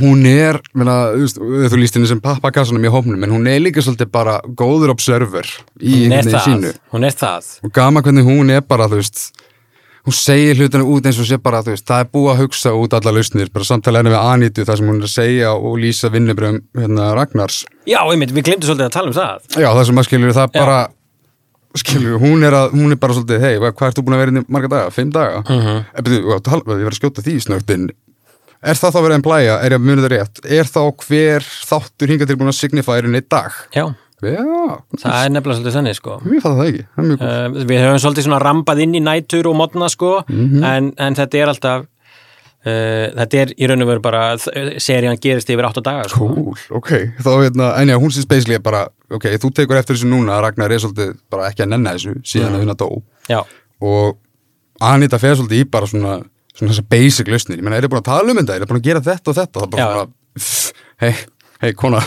hún 0.00 0.24
er, 0.28 0.60
meina, 0.76 0.96
þú, 1.12 1.78
líst 1.80 1.96
henni 1.98 2.08
sem 2.08 2.20
pappakassanum 2.24 2.84
í 2.84 2.92
hópnum 2.92 3.24
en 3.24 3.32
hún 3.32 3.48
er 3.50 3.62
líka 3.64 3.84
svolítið 3.84 4.12
bara 4.12 4.38
góður 4.56 4.94
observer 4.94 5.48
í 5.80 6.04
er 6.06 6.18
einhvern 6.18 6.30
veginn 6.32 6.44
sínu. 6.44 6.74
hún 6.94 7.08
er 7.08 7.16
það. 7.16 7.50
Og 7.64 7.74
gaman 7.76 8.04
hvernig 8.04 8.28
hún 8.28 8.52
er 8.54 8.64
bara, 8.64 8.88
þú 8.92 9.00
veist 9.02 9.26
hún 10.04 10.16
segir 10.16 10.58
hlutinu 10.60 10.88
út 10.92 11.06
eins 11.08 11.20
og 11.20 11.28
sé 11.28 11.38
bara, 11.40 11.62
veist 11.64 11.86
það 11.88 12.04
er 12.04 12.10
búið 12.12 12.32
að 12.34 12.42
hugsa 12.44 12.74
út 12.76 12.96
alla 12.96 13.14
lausnir. 13.16 13.52
Bara 13.52 13.68
samtala 13.68 14.00
henni 14.02 14.12
við 14.12 14.20
Anitu 14.20 14.66
það 14.68 14.80
sem 14.80 14.90
hún 14.90 15.00
er 15.00 15.08
að 15.08 15.14
segja 15.14 15.54
og 15.56 15.78
lýsa 15.80 16.12
vinnubröðum 16.12 16.60
hérna 16.80 17.12
Ragnars. 17.16 17.62
Já, 17.88 18.00
einmitt, 18.04 18.34
við 18.36 18.50
glemtum 18.50 18.68
svolítið 18.68 18.90
að 18.90 18.98
tala 18.98 19.12
um 19.12 19.16
það. 19.16 19.48
Já, 19.56 19.70
það 19.70 19.86
sem 19.88 20.02
að 20.02 20.08
skilur 20.10 20.36
það 20.36 20.60
Já. 20.60 20.92
Skilur, 21.80 22.18
hún 22.22 22.44
er, 22.46 22.54
að, 22.54 22.70
hún 22.78 22.92
er 22.94 23.00
bara 23.02 23.14
svolítið 23.16 23.40
hei, 23.44 23.54
hvað 23.58 23.88
ert 23.88 23.98
þú 23.98 24.04
búin 24.06 24.16
að 24.16 24.22
vera 24.24 24.30
inn 24.34 24.40
í 24.42 24.44
marga 24.48 24.68
daga? 24.74 24.90
Fimm 24.94 25.10
daga? 25.14 25.42
Mm 25.48 25.54
Mhm. 25.54 25.66
-hmm. 25.66 25.84
Ebbið, 25.98 26.14
ég 26.14 26.86
verið 26.86 26.92
að 26.92 27.00
skjóta 27.00 27.22
því 27.26 27.34
snögtinn 27.42 27.90
Er 28.64 28.74
það 28.80 28.92
þá 28.94 29.00
verið 29.04 29.12
að 29.14 29.20
emplæja, 29.20 29.54
er 29.60 29.70
ég 29.72 29.78
að 29.78 29.84
muni 29.84 30.02
það 30.02 30.12
rétt 30.14 30.38
Er 30.48 30.64
þá 30.64 30.80
hver 31.08 31.42
þáttur 31.68 32.08
hinga 32.08 32.26
til 32.26 32.36
búin 32.36 32.48
að 32.48 32.60
signify 32.60 32.98
í 33.02 33.20
dag? 33.28 33.52
Já, 33.74 33.94
Já, 34.24 34.40
það 34.96 35.24
er 35.24 35.30
nefnilega 35.34 35.58
svolítið 35.58 35.74
þannig 35.76 35.96
sko 35.98 36.12
mér 36.24 36.40
fattar 36.40 36.56
það 36.56 36.68
ekki 36.70 36.84
það 36.94 37.02
er 37.02 37.08
mjög 37.08 37.18
gott. 37.18 37.28
uh, 37.28 37.64
Við 37.68 37.80
höfum 37.84 38.00
svolítið 38.04 38.24
svona 38.24 38.38
rambað 38.40 38.80
inn 38.80 38.94
í 38.94 39.00
nætur 39.04 39.46
og 39.50 39.56
modna 39.58 39.88
sko 39.90 40.12
en, 40.30 40.92
en 40.96 41.14
þetta 41.14 41.34
er 41.42 41.48
alltaf 41.52 41.84
uh, 42.64 43.06
þetta 43.20 43.40
er 43.42 43.54
í 43.54 43.68
raun 43.70 43.84
og 43.84 43.90
veru 43.92 44.04
bara 44.04 44.24
serían 44.82 45.20
gerist 45.22 45.50
yfir 45.52 45.68
8 45.68 45.84
dagar 45.84 46.10
sko. 46.12 46.28
Cool, 46.34 46.60
ok, 46.80 46.92
þá 47.20 47.30
hérna, 47.36 47.70
en 47.80 47.94
já, 47.94 47.98
hún 48.00 48.14
sést 48.14 48.30
basically 48.30 48.60
bara, 48.64 48.86
ok, 49.12 49.30
þú 49.42 49.52
tekur 49.60 49.80
eftir 49.80 49.98
þessu 49.98 50.10
núna 50.10 50.38
að 50.38 50.46
Ragnar 50.48 50.74
er 50.74 50.84
svolítið 50.84 51.14
bara 51.32 51.48
ekki 51.50 51.66
að 51.66 51.72
nenna 51.74 51.96
þessu 51.96 52.16
síðan 52.26 52.58
að 52.58 52.64
vinna 52.64 52.78
dó. 52.80 52.88
Já, 53.30 53.40
og 53.84 54.20
Anita 54.84 55.20
fer 55.22 55.38
svolítið 55.38 55.62
í 55.62 55.70
bara 55.70 55.88
svona, 55.90 56.18
svona 56.54 56.74
þessar 56.74 56.90
basic 56.96 57.30
lausnir, 57.30 57.60
ég 57.60 57.66
meina, 57.66 57.78
er 57.78 57.86
ég 57.86 57.92
búin 57.92 58.02
að 58.02 58.10
tala 58.10 58.34
um 58.34 58.42
þetta, 58.42 58.58
er 58.58 58.66
ég 58.66 58.72
búin 58.72 58.82
að 58.82 58.90
gera 58.90 59.04
þetta 59.04 59.30
og 59.32 59.38
þetta, 59.40 59.60
það 59.60 59.66
er 59.68 59.74
bara 59.76 59.88
svona 59.94 60.12
hei, 61.04 61.14
hei, 61.62 61.72
kona 61.78 62.02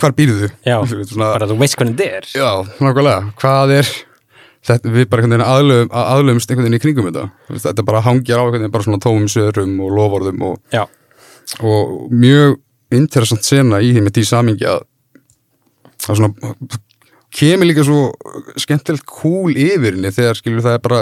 hvar 0.00 0.14
býrðu? 0.16 0.50
Þú? 0.50 0.50
já, 0.66 0.76
bara 1.20 1.48
þú 1.48 1.56
veist 1.60 1.78
hvernig 1.78 1.96
þetta 1.98 2.20
er. 2.20 2.28
Já, 2.34 2.50
nákvæmlega, 2.80 3.32
hvað 3.40 3.74
er 3.78 3.90
þetta, 4.66 4.92
við 4.96 5.08
bara 5.12 5.40
aðlöfum, 5.46 5.90
aðlöfumst 6.02 6.50
einhvern 6.50 6.66
veginn 6.66 6.78
í 6.78 6.82
kringum 6.82 7.08
þetta, 7.10 7.26
þetta 7.68 7.86
bara 7.86 8.04
hangjar 8.06 8.42
á 8.42 8.44
einhvern 8.44 8.64
veginn 8.64 8.74
bara 8.74 8.86
svona 8.88 9.02
tómum 9.02 9.28
sörum 9.30 9.78
og 9.84 9.94
loforðum 9.96 10.44
og, 10.50 10.82
og 11.62 11.94
mjög 12.12 12.58
interessant 12.96 13.46
sena 13.46 13.80
í 13.82 13.92
því 13.94 14.04
með 14.06 14.18
því 14.18 14.26
samingi 14.30 14.68
að 14.70 14.84
það 16.06 16.20
svona 16.20 16.82
kemur 17.36 17.68
líka 17.68 17.84
svo 17.84 18.04
skemmtilegt 18.60 19.04
cool 19.10 19.56
yfir 19.58 19.96
henni 19.96 20.12
þegar 20.14 20.38
skilur 20.38 20.64
það 20.64 20.78
er 20.78 20.84
bara 20.84 21.00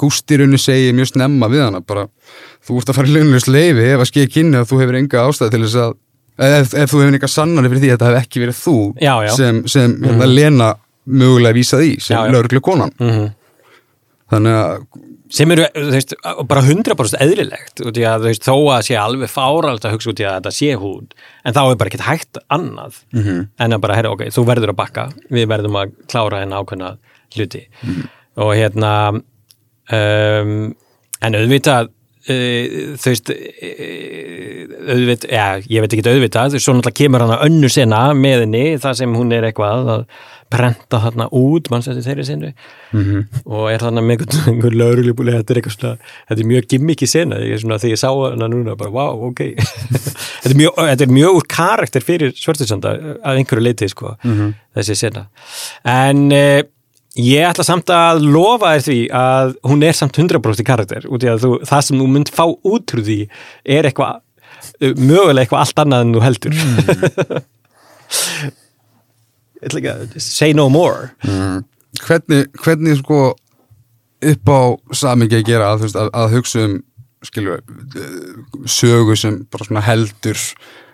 gústirunni 0.00 0.58
segir 0.60 0.96
mjög 0.96 1.12
snemma 1.12 1.50
við 1.52 1.66
hana 1.66 1.82
bara 1.84 2.06
þú 2.66 2.80
ert 2.80 2.90
að 2.90 2.98
fara 2.98 3.10
í 3.10 3.14
launlust 3.14 3.50
leifi 3.50 3.84
ef 3.92 4.02
að 4.02 4.10
skeið 4.10 4.32
kynni 4.34 4.60
að 4.60 4.72
þú 4.72 4.80
hefur 4.82 4.98
enga 5.00 5.26
ástæði 5.28 5.54
til 5.54 5.62
þess 5.66 5.78
að 5.84 5.94
ef, 6.48 6.74
ef 6.74 6.90
þú 6.90 7.02
hefur 7.02 7.18
enga 7.18 7.30
sannari 7.30 7.70
fyrir 7.70 7.84
því 7.84 7.92
að 7.92 7.94
þetta 7.96 8.10
hef 8.10 8.24
ekki 8.24 8.42
verið 8.42 8.58
þú 8.62 8.76
Já, 8.96 9.14
já. 9.28 9.32
sem, 9.36 9.62
sem 9.70 9.94
mm. 10.00 10.26
Lena 10.32 10.72
mögulega 11.06 11.56
vísað 11.56 11.84
í 11.86 11.92
sem 12.02 12.32
lauruglu 12.34 12.62
konan 12.64 12.94
mm 13.00 13.34
þannig 14.32 14.56
að 14.58 14.86
sem 15.36 15.50
eru, 15.50 15.64
þú 15.74 15.90
veist, 15.90 16.12
bara 16.50 16.62
100% 16.62 17.18
eðlilegt 17.22 17.82
þú 17.82 18.02
veist, 18.22 18.46
þó 18.46 18.54
að 18.76 18.84
sé 18.88 18.98
alveg 18.98 19.30
fáralt 19.30 19.86
að 19.86 19.96
hugsa 19.96 20.12
út 20.12 20.22
í 20.22 20.26
að 20.26 20.36
þetta 20.36 20.52
sé 20.54 20.70
hún 20.78 21.08
en 21.42 21.56
þá 21.56 21.60
er 21.64 21.78
bara 21.80 21.90
ekkert 21.90 22.06
hægt 22.06 22.40
annað 22.46 23.00
-hmm. 23.14 23.40
en 23.58 23.76
að 23.76 23.82
bara, 23.82 23.98
herra, 23.98 24.12
ok, 24.14 24.26
þú 24.34 24.46
verður 24.46 24.74
að 24.74 24.80
bakka 24.82 25.08
við 25.30 25.48
verðum 25.50 25.78
að 25.80 25.96
klára 26.10 26.42
henni 26.42 26.58
ákveðna 26.58 26.92
hluti. 27.36 27.62
Og 28.36 28.54
hérna 28.54 28.92
um, 29.10 30.74
en 31.20 31.38
auðvitað 31.40 31.90
þú 32.26 33.10
veist 33.12 33.30
uh, 33.30 34.62
auðvitað, 34.86 35.28
já, 35.30 35.44
ég 35.70 35.84
veit 35.84 35.92
ekki 35.94 36.06
auðvitað, 36.06 36.56
svo 36.58 36.74
náttúrulega 36.74 37.00
kemur 37.02 37.24
hann 37.24 37.34
að 37.36 37.44
önnu 37.46 37.70
sinna 37.70 38.00
með 38.18 38.42
henni, 38.44 38.64
það 38.82 38.98
sem 39.02 39.14
hún 39.14 39.34
er 39.36 39.46
eitthvað 39.46 39.92
að 39.94 40.02
prenta 40.52 41.00
þarna 41.02 41.26
út 41.34 41.70
manns 41.72 41.88
eftir 41.90 42.04
þeirri 42.06 42.24
sinni 42.26 42.50
og 43.50 43.64
er 43.72 43.82
þarna 43.82 44.04
með 44.06 44.26
einhvern, 44.46 44.76
lögruglubúli 44.78 45.34
þetta 45.34 45.52
er 45.52 45.60
eitthvað 45.60 45.74
svona, 45.74 46.12
þetta 46.28 46.44
er 46.44 46.50
mjög 46.52 46.68
gimmiki 46.70 47.08
sena 47.10 47.40
ég 47.42 47.56
er 47.56 47.62
svona, 47.64 47.80
þegar 47.82 47.96
ég 47.96 48.02
sá 48.02 48.10
hana 48.12 48.48
núna 48.52 48.76
bara, 48.78 48.92
wow, 48.94 49.26
ok. 49.30 49.42
Þetta, 50.46 50.52
er 50.52 50.60
mjög, 50.60 50.76
þetta 50.92 51.04
er 51.06 51.12
mjög 51.16 51.36
úr 51.40 51.46
karakter 51.50 52.04
fyrir 52.06 52.34
Svörðursanda 52.38 52.90
að 53.26 53.40
einhverju 53.40 53.64
leiti, 53.64 53.88
sko, 53.90 54.12
þessi 54.76 54.94
sena. 55.00 55.24
En 55.90 56.20
uh, 56.30 56.60
ég 57.16 57.46
ætla 57.48 57.64
samt 57.66 57.90
að 57.92 58.24
lofa 58.28 58.74
þér 58.76 58.84
því 58.86 58.98
að 59.16 59.54
hún 59.70 59.84
er 59.86 59.96
samt 59.96 60.18
100% 60.20 60.62
í 60.62 60.66
karakter 60.68 61.08
út 61.08 61.24
í 61.24 61.30
að 61.32 61.46
þú, 61.46 61.52
það 61.68 61.84
sem 61.86 62.02
þú 62.02 62.08
mynd 62.12 62.32
fá 62.34 62.44
út 62.46 62.94
úr 62.96 63.02
því 63.06 63.18
er 63.76 63.88
eitthvað 63.88 64.20
uh, 64.20 64.92
mögulega 64.98 65.44
eitthvað 65.44 65.62
allt 65.64 65.82
annað 65.84 66.04
en 66.04 66.14
þú 66.16 66.24
heldur. 66.26 66.54
Ég 69.56 69.70
ætla 69.70 69.80
ekki 69.80 69.92
að 69.94 70.18
say 70.20 70.52
no 70.56 70.68
more. 70.72 71.10
Hvernig, 72.04 72.50
hvernig 72.60 73.00
sko 73.00 73.20
upp 74.26 74.52
á 74.52 74.60
samingi 74.96 75.38
að 75.38 75.48
gera 75.48 75.72
að, 75.74 75.88
að, 75.92 76.10
að 76.12 76.34
hugsa 76.36 76.66
um 76.66 76.76
skilju, 77.26 77.56
sögu 78.68 79.16
sem 79.18 79.40
bara 79.50 79.66
svona 79.66 79.82
heldur 79.84 80.38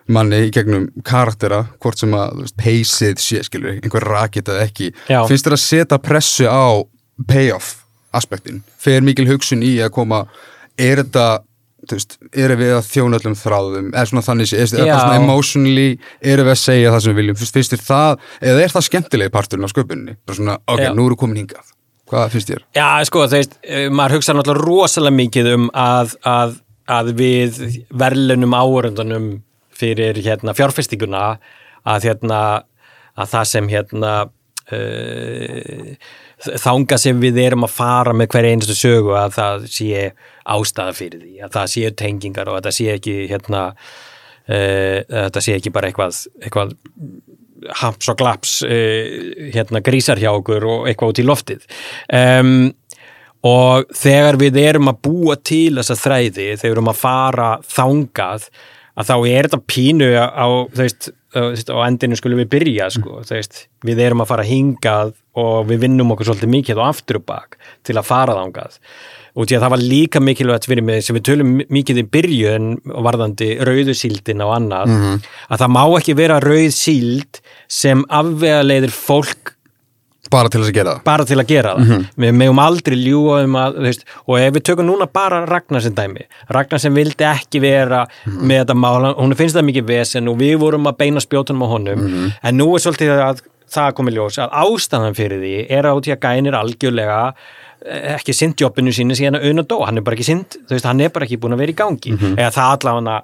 manni 0.09 0.47
í 0.47 0.51
gegnum 0.55 0.89
karaktera 1.07 1.63
hvort 1.83 2.01
sem 2.01 2.15
að 2.17 2.45
peysið 2.59 3.23
sé 3.23 3.43
skilju, 3.47 3.79
einhver 3.83 4.09
rakit 4.09 4.51
eða 4.51 4.67
ekki 4.67 4.91
Já. 5.07 5.23
finnst 5.29 5.47
þér 5.47 5.59
að 5.59 5.65
setja 5.67 6.03
pressu 6.03 6.49
á 6.51 6.83
payoff 7.29 7.83
aspektin 8.13 8.63
fer 8.81 9.05
mikil 9.05 9.29
hugsun 9.31 9.63
í 9.65 9.77
að 9.83 9.95
koma 9.95 10.25
er 10.81 11.05
þetta 11.05 11.43
þú 11.83 11.99
veist, 11.99 12.17
erum 12.39 12.61
við 12.61 12.73
að 12.77 12.89
þjóna 12.89 13.19
öllum 13.19 13.37
þráðum 13.39 13.91
eða 13.91 14.09
svona 14.11 14.25
þannig 14.27 14.53
er 14.55 14.69
það 14.71 14.91
svona 14.93 15.19
emotionally 15.19 15.87
erum 16.21 16.47
við 16.47 16.55
að 16.55 16.61
segja 16.63 16.93
það 16.95 17.05
sem 17.05 17.13
við 17.13 17.21
viljum 17.21 17.39
finnst, 17.41 17.73
þér 17.75 17.85
það, 17.87 18.27
eða 18.51 18.65
er 18.65 18.75
það 18.75 18.87
skemmtilegi 18.89 19.35
parturinn 19.35 19.67
á 19.67 19.73
sköpunni, 19.73 20.17
bara 20.27 20.39
svona, 20.39 20.59
ok, 20.63 20.83
Já. 20.85 20.93
nú 20.95 21.07
eru 21.09 21.19
komin 21.19 21.43
hingað 21.43 21.73
hvað 22.13 22.35
finnst 22.35 22.53
þér? 22.53 22.67
Já, 22.77 22.87
sko, 23.09 23.25
þú 23.27 23.41
veist, 23.41 23.57
eh, 23.65 23.89
maður 23.91 24.19
hugsa 24.19 24.37
náttúrulega 24.37 24.69
rosalega 24.69 25.19
mikið 25.19 25.51
um 25.57 25.67
að, 25.75 26.15
að, 26.29 26.59
að 26.99 27.13
við 27.19 27.63
verðlunum 28.03 28.57
áörundunum 28.59 29.29
fyrir 29.83 30.23
hérna 30.25 30.55
fjárfestinguna 30.57 31.25
að 31.89 32.09
hérna 32.11 32.43
að 33.19 33.33
það 33.35 33.49
sem 33.51 33.69
hérna 33.73 34.13
uh, 34.73 35.95
þanga 36.63 36.99
sem 36.99 37.21
við 37.23 37.41
erum 37.45 37.67
að 37.67 37.75
fara 37.77 38.15
með 38.17 38.33
hverja 38.35 38.55
einustu 38.55 38.77
sögu 38.77 39.15
að 39.19 39.37
það 39.37 39.67
sé 39.75 40.07
ástæða 40.43 40.97
fyrir 40.97 41.23
því, 41.23 41.37
að 41.45 41.55
það 41.59 41.69
sé 41.75 41.93
tengingar 42.03 42.51
og 42.51 42.59
að 42.59 42.69
það 42.69 42.79
sé 42.79 42.89
ekki 42.97 43.17
hérna 43.31 43.63
uh, 43.73 44.99
að 45.07 45.31
það 45.37 45.47
sé 45.47 45.57
ekki 45.59 45.75
bara 45.75 45.91
eitthvað, 45.91 46.21
eitthvað 46.43 46.77
haps 47.83 48.11
og 48.11 48.19
glaps 48.19 48.59
uh, 48.67 49.51
hérna 49.55 49.83
grísar 49.85 50.21
hjá 50.23 50.33
okkur 50.33 50.67
og 50.67 50.87
eitthvað 50.91 51.15
út 51.15 51.23
í 51.23 51.27
loftið. 51.29 51.67
Um, 52.19 52.71
og 53.47 53.89
þegar 53.99 54.39
við 54.39 54.59
erum 54.63 54.91
að 54.93 55.01
búa 55.03 55.35
til 55.43 55.75
þessa 55.81 55.99
þræði, 55.99 56.53
þegar 56.55 56.69
við 56.69 56.77
erum 56.77 56.93
að 56.93 57.01
fara 57.01 57.49
þangað 57.67 58.47
að 58.99 59.09
þá 59.09 59.15
er 59.31 59.49
þetta 59.49 59.61
pínu 59.73 60.09
á, 60.21 60.47
veist, 60.77 61.11
á 61.33 61.79
endinu 61.87 62.19
skulum 62.19 62.43
við 62.43 62.51
byrja 62.53 62.91
sko, 62.93 63.23
þú 63.25 63.37
veist, 63.39 63.67
við 63.87 64.03
erum 64.05 64.23
að 64.25 64.31
fara 64.35 64.45
hingað 64.47 65.15
og 65.41 65.67
við 65.71 65.87
vinnum 65.87 66.13
okkur 66.13 66.29
svolítið 66.29 66.53
mikið 66.53 66.83
á 66.83 66.85
aftur 66.91 67.21
og 67.23 67.27
bak 67.31 67.57
til 67.87 67.97
að 67.97 68.09
fara 68.11 68.37
þangað. 68.37 68.77
Og 69.33 69.49
því 69.49 69.57
að 69.57 69.63
það 69.65 69.73
var 69.73 69.83
líka 69.95 70.21
mikilvægt 70.21 70.67
fyrir 70.69 70.85
mig 70.85 71.05
sem 71.07 71.17
við 71.17 71.25
tölum 71.31 71.55
mikið 71.73 72.03
í 72.03 72.09
byrjun 72.13 72.67
varðandi 72.85 73.49
rauðusíldin 73.65 74.45
og 74.45 74.53
annað 74.59 74.93
að 75.49 75.63
það 75.63 75.73
má 75.73 75.83
ekki 75.97 76.19
vera 76.19 76.37
rauð 76.45 76.69
síld 76.77 77.41
sem 77.73 78.05
afvegaleiðir 78.13 78.93
fólk 78.93 79.55
bara 80.33 80.51
til 80.53 80.63
að 80.63 80.73
gera 80.75 80.97
það? 80.97 81.05
Bara 81.07 81.27
til 81.29 81.39
að 81.39 81.47
gera 81.53 81.75
það. 81.77 82.07
Við 82.25 82.35
megum 82.41 82.63
aldrei 82.63 82.97
ljúa 82.99 83.39
um 83.47 83.57
að 83.61 83.79
veist, 83.87 84.05
og 84.27 84.39
ef 84.41 84.55
við 84.57 84.67
tökum 84.71 84.89
núna 84.89 85.09
bara 85.13 85.43
Ragnar 85.49 85.85
sem 85.85 85.95
dæmi 85.97 86.27
Ragnar 86.53 86.83
sem 86.83 86.95
vildi 86.97 87.29
ekki 87.29 87.63
vera 87.63 88.03
með 88.27 88.63
þetta 88.65 88.77
mál, 88.79 89.13
hún 89.19 89.37
finnst 89.39 89.59
það 89.59 89.69
mikið 89.71 89.89
vesen 89.93 90.31
og 90.33 90.39
við 90.41 90.59
vorum 90.63 90.89
að 90.91 91.01
beina 91.05 91.23
spjótunum 91.23 91.65
á 91.65 91.73
honum 91.73 92.07
en 92.43 92.57
nú 92.59 92.71
er 92.75 92.85
svolítið 92.85 93.17
að 93.23 93.43
það 93.73 93.93
komið 93.99 94.17
ljós 94.19 94.39
að 94.43 94.55
ástæðan 94.63 95.17
fyrir 95.17 95.43
því 95.43 95.53
er 95.73 95.89
á 95.89 95.93
því 95.97 96.15
að 96.15 96.23
gænir 96.27 96.57
algjörlega 96.59 97.19
eh, 97.87 98.15
ekki 98.17 98.35
sinnt 98.37 98.61
jobbinu 98.61 98.93
sínu 98.93 99.17
síðan 99.17 99.39
að 99.39 99.47
auðvitað 99.49 99.69
dó, 99.73 99.77
hann 99.89 100.01
er 100.01 100.05
bara 100.07 100.19
ekki 100.19 100.29
sinnt, 100.29 100.59
þú 100.69 100.77
veist, 100.77 100.89
hann 100.89 101.01
er 101.01 101.13
bara 101.15 101.29
ekki 101.29 101.39
búin 101.41 101.57
að 101.57 101.63
vera 101.65 101.73
í 101.73 101.79
gangi, 101.79 102.13
eða 102.37 102.51
það 102.53 102.75
allavega 102.77 103.17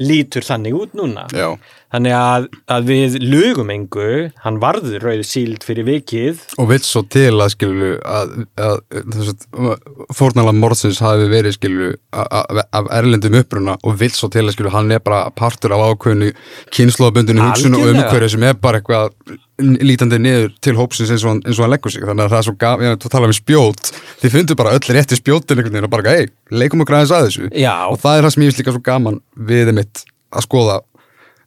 lítur 0.00 0.44
þannig 0.46 0.76
út 0.76 0.96
núna. 0.98 1.26
Já. 1.36 1.56
þannig 1.92 2.14
að, 2.16 2.46
að 2.72 2.86
við 2.88 3.16
lugum 3.20 3.70
engu, 3.72 4.08
hann 4.40 4.58
varður 4.62 5.04
rauð 5.04 5.24
síld 5.28 5.64
fyrir 5.66 5.84
vikið. 5.84 6.40
Og 6.62 6.70
vill 6.70 6.80
svo 6.86 7.02
til 7.12 7.34
að 7.36 7.50
skilju 7.52 7.90
að, 8.00 8.32
að, 8.56 8.80
að 8.96 10.16
fórnalega 10.16 10.56
morðsins 10.56 11.02
hafi 11.04 11.28
verið 11.32 11.58
skilju 11.58 11.92
af 12.16 12.90
erlendum 12.96 13.36
uppruna 13.42 13.76
og 13.82 14.00
vill 14.00 14.12
svo 14.16 14.30
til 14.32 14.46
að 14.46 14.56
skilju 14.56 14.72
hann 14.72 14.96
er 14.96 15.04
bara 15.04 15.26
partur 15.36 15.76
af 15.76 15.84
ákveðinu 15.92 16.32
kynnslóðabundinu 16.72 17.44
hugsun 17.50 17.76
og 17.76 17.88
umhverju 17.92 18.32
sem 18.36 18.48
er 18.48 18.56
bara 18.56 18.80
eitthvað 18.80 19.12
lítandi 19.60 20.18
niður 20.18 20.52
til 20.64 20.74
hópsins 20.78 21.10
eins 21.12 21.24
og 21.28 21.42
eins 21.44 21.58
og 21.58 21.64
hann 21.66 21.72
leggur 21.74 21.92
sig. 21.92 22.02
Þannig 22.06 22.24
að 22.24 22.32
það 22.32 22.38
er 22.40 22.46
svo 22.48 22.54
gaf, 22.62 22.80
ég 22.82 23.02
tala 23.12 23.28
um 23.28 23.34
spjót. 23.36 23.90
Þið 24.22 24.34
fundu 24.36 24.56
bara 24.58 24.72
öll 24.78 24.94
rétti 24.96 25.18
spjótin 25.18 25.58
einhvern 25.60 25.74
veginn 25.76 25.88
og 25.88 25.92
bara, 25.92 26.14
hei, 26.16 26.28
leikum 26.50 26.82
okkur 26.84 26.98
aðeins 26.98 27.12
að 27.14 27.26
þessu. 27.28 27.50
Já. 27.60 27.74
og 27.92 28.00
það 28.02 28.16
er 28.18 28.26
það 28.26 28.34
sem 28.36 28.42
ég 28.42 28.50
finnst 28.52 28.62
líka 28.62 28.74
svo 28.76 28.84
gaman 28.88 29.20
við 29.52 29.72
mitt 29.76 30.04
að 30.32 30.46
skoða 30.46 30.78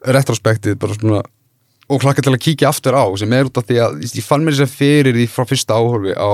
retrospektið 0.06 0.78
bara 0.82 0.98
svona 1.00 1.24
og 1.90 2.02
hlakka 2.02 2.24
til 2.26 2.34
að 2.34 2.42
kíkja 2.42 2.70
aftur 2.72 2.96
á 2.98 3.06
sem 3.18 3.34
er 3.38 3.46
út 3.50 3.58
af 3.62 3.66
því 3.70 3.76
að 3.86 3.98
ég 4.06 4.26
fann 4.26 4.46
mér 4.46 4.56
þess 4.58 4.66
að 4.66 4.78
fyrir 4.80 5.18
því 5.18 5.26
frá 5.30 5.46
fyrsta 5.50 5.76
áhorfi 5.78 6.14
á, 6.18 6.30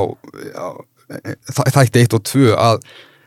á 0.56 0.68
þæ- 1.52 1.72
þætti 1.76 2.04
1 2.06 2.16
og 2.16 2.24
2 2.30 2.54
að 2.56 2.78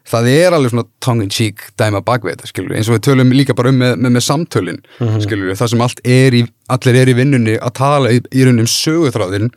það 0.09 0.29
er 0.33 0.57
alveg 0.57 0.75
svona 0.75 0.87
tongue 1.05 1.27
in 1.27 1.33
cheek 1.33 1.63
dæma 1.81 2.03
bakvið 2.05 2.37
þetta 2.37 2.51
skilur 2.51 2.77
eins 2.77 2.91
og 2.91 2.99
við 2.99 3.05
tölum 3.09 3.33
líka 3.33 3.57
bara 3.57 3.73
um 3.73 3.79
með, 3.81 3.95
með, 3.97 4.17
með 4.17 4.27
samtölin 4.27 4.83
mm 5.01 5.23
skilur 5.25 5.57
það 5.57 5.73
sem 5.73 5.85
allt 5.87 6.03
er 6.17 6.37
í, 6.37 6.43
allir 6.77 7.01
er 7.01 7.13
í 7.13 7.17
vinnunni 7.21 7.55
að 7.57 7.77
tala 7.81 8.13
í, 8.13 8.21
í 8.21 8.45
rauninni 8.45 8.67
um 8.67 8.73
söguþráðin 8.75 9.49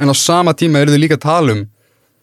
en 0.00 0.12
á 0.12 0.14
sama 0.16 0.56
tíma 0.56 0.80
eru 0.80 0.94
þau 0.94 1.02
líka 1.02 1.18
að 1.20 1.26
tala 1.26 1.56
um 1.58 1.66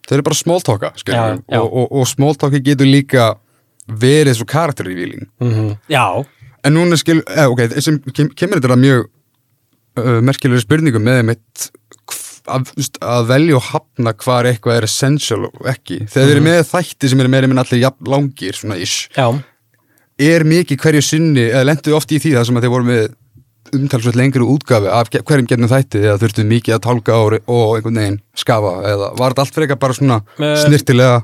þau 0.07 0.15
eru 0.17 0.29
bara 0.29 0.39
smóltóka 0.41 0.93
skilur 0.97 1.43
og, 1.59 1.67
og, 1.67 1.85
og 1.91 2.09
smóltóki 2.09 2.63
getur 2.65 2.89
líka 2.89 3.35
verið 3.87 4.39
svo 4.39 4.49
karakterrevíling 4.49 5.29
mm 5.43 5.77
Já, 5.91 6.25
En 6.67 6.73
núna 6.75 6.97
skil, 6.99 7.21
eh, 7.31 7.45
ok, 7.47 7.61
sem 7.79 7.99
kem, 8.11 8.29
kemur 8.35 8.59
þetta 8.59 8.75
mjög 8.79 9.05
uh, 10.01 10.17
merkilegri 10.25 10.63
spurningum 10.65 11.05
með 11.05 11.21
mitt 11.29 11.67
að, 12.47 12.71
að 13.03 13.29
velja 13.31 13.59
og 13.59 13.67
hafna 13.71 14.15
hvar 14.23 14.49
eitthvað 14.49 14.79
er 14.79 14.87
essential 14.87 15.43
og 15.49 15.69
ekki. 15.69 16.01
Þegar 16.05 16.27
þið 16.27 16.33
eru 16.35 16.47
með 16.47 16.63
þætti 16.71 17.11
sem 17.11 17.23
eru 17.23 17.33
meira 17.33 17.51
minn 17.51 17.61
allir 17.61 17.83
jafn 17.83 18.11
langir, 18.13 18.57
svona 18.57 18.79
ish, 18.81 19.07
já, 19.17 19.27
er 20.27 20.47
mikið 20.47 20.81
hverju 20.81 21.05
sinni, 21.05 21.47
eða 21.51 21.69
lenduðu 21.69 21.97
oft 21.99 22.13
í 22.13 22.21
því 22.23 22.35
það 22.37 22.49
sem 22.49 22.59
að 22.59 22.67
þið 22.67 22.75
voru 22.77 22.89
með 22.91 23.07
umtalsveit 23.75 24.17
lengri 24.17 24.45
útgafi 24.47 24.89
af 24.91 25.09
hverjum 25.11 25.47
getnum 25.49 25.71
þætti 25.71 26.01
eða 26.03 26.19
þurftu 26.21 26.45
mikið 26.47 26.75
að 26.77 26.83
tálka 26.85 27.17
ári 27.17 27.39
og 27.51 27.73
einhvern 27.75 27.99
veginn 27.99 28.19
skafa 28.37 28.73
eða 28.87 29.09
var 29.19 29.33
þetta 29.33 29.43
allt 29.43 29.55
fyrir 29.55 29.67
eitthvað 29.67 29.81
bara 29.83 29.97
svona 29.97 30.19
snirtilega 30.63 31.17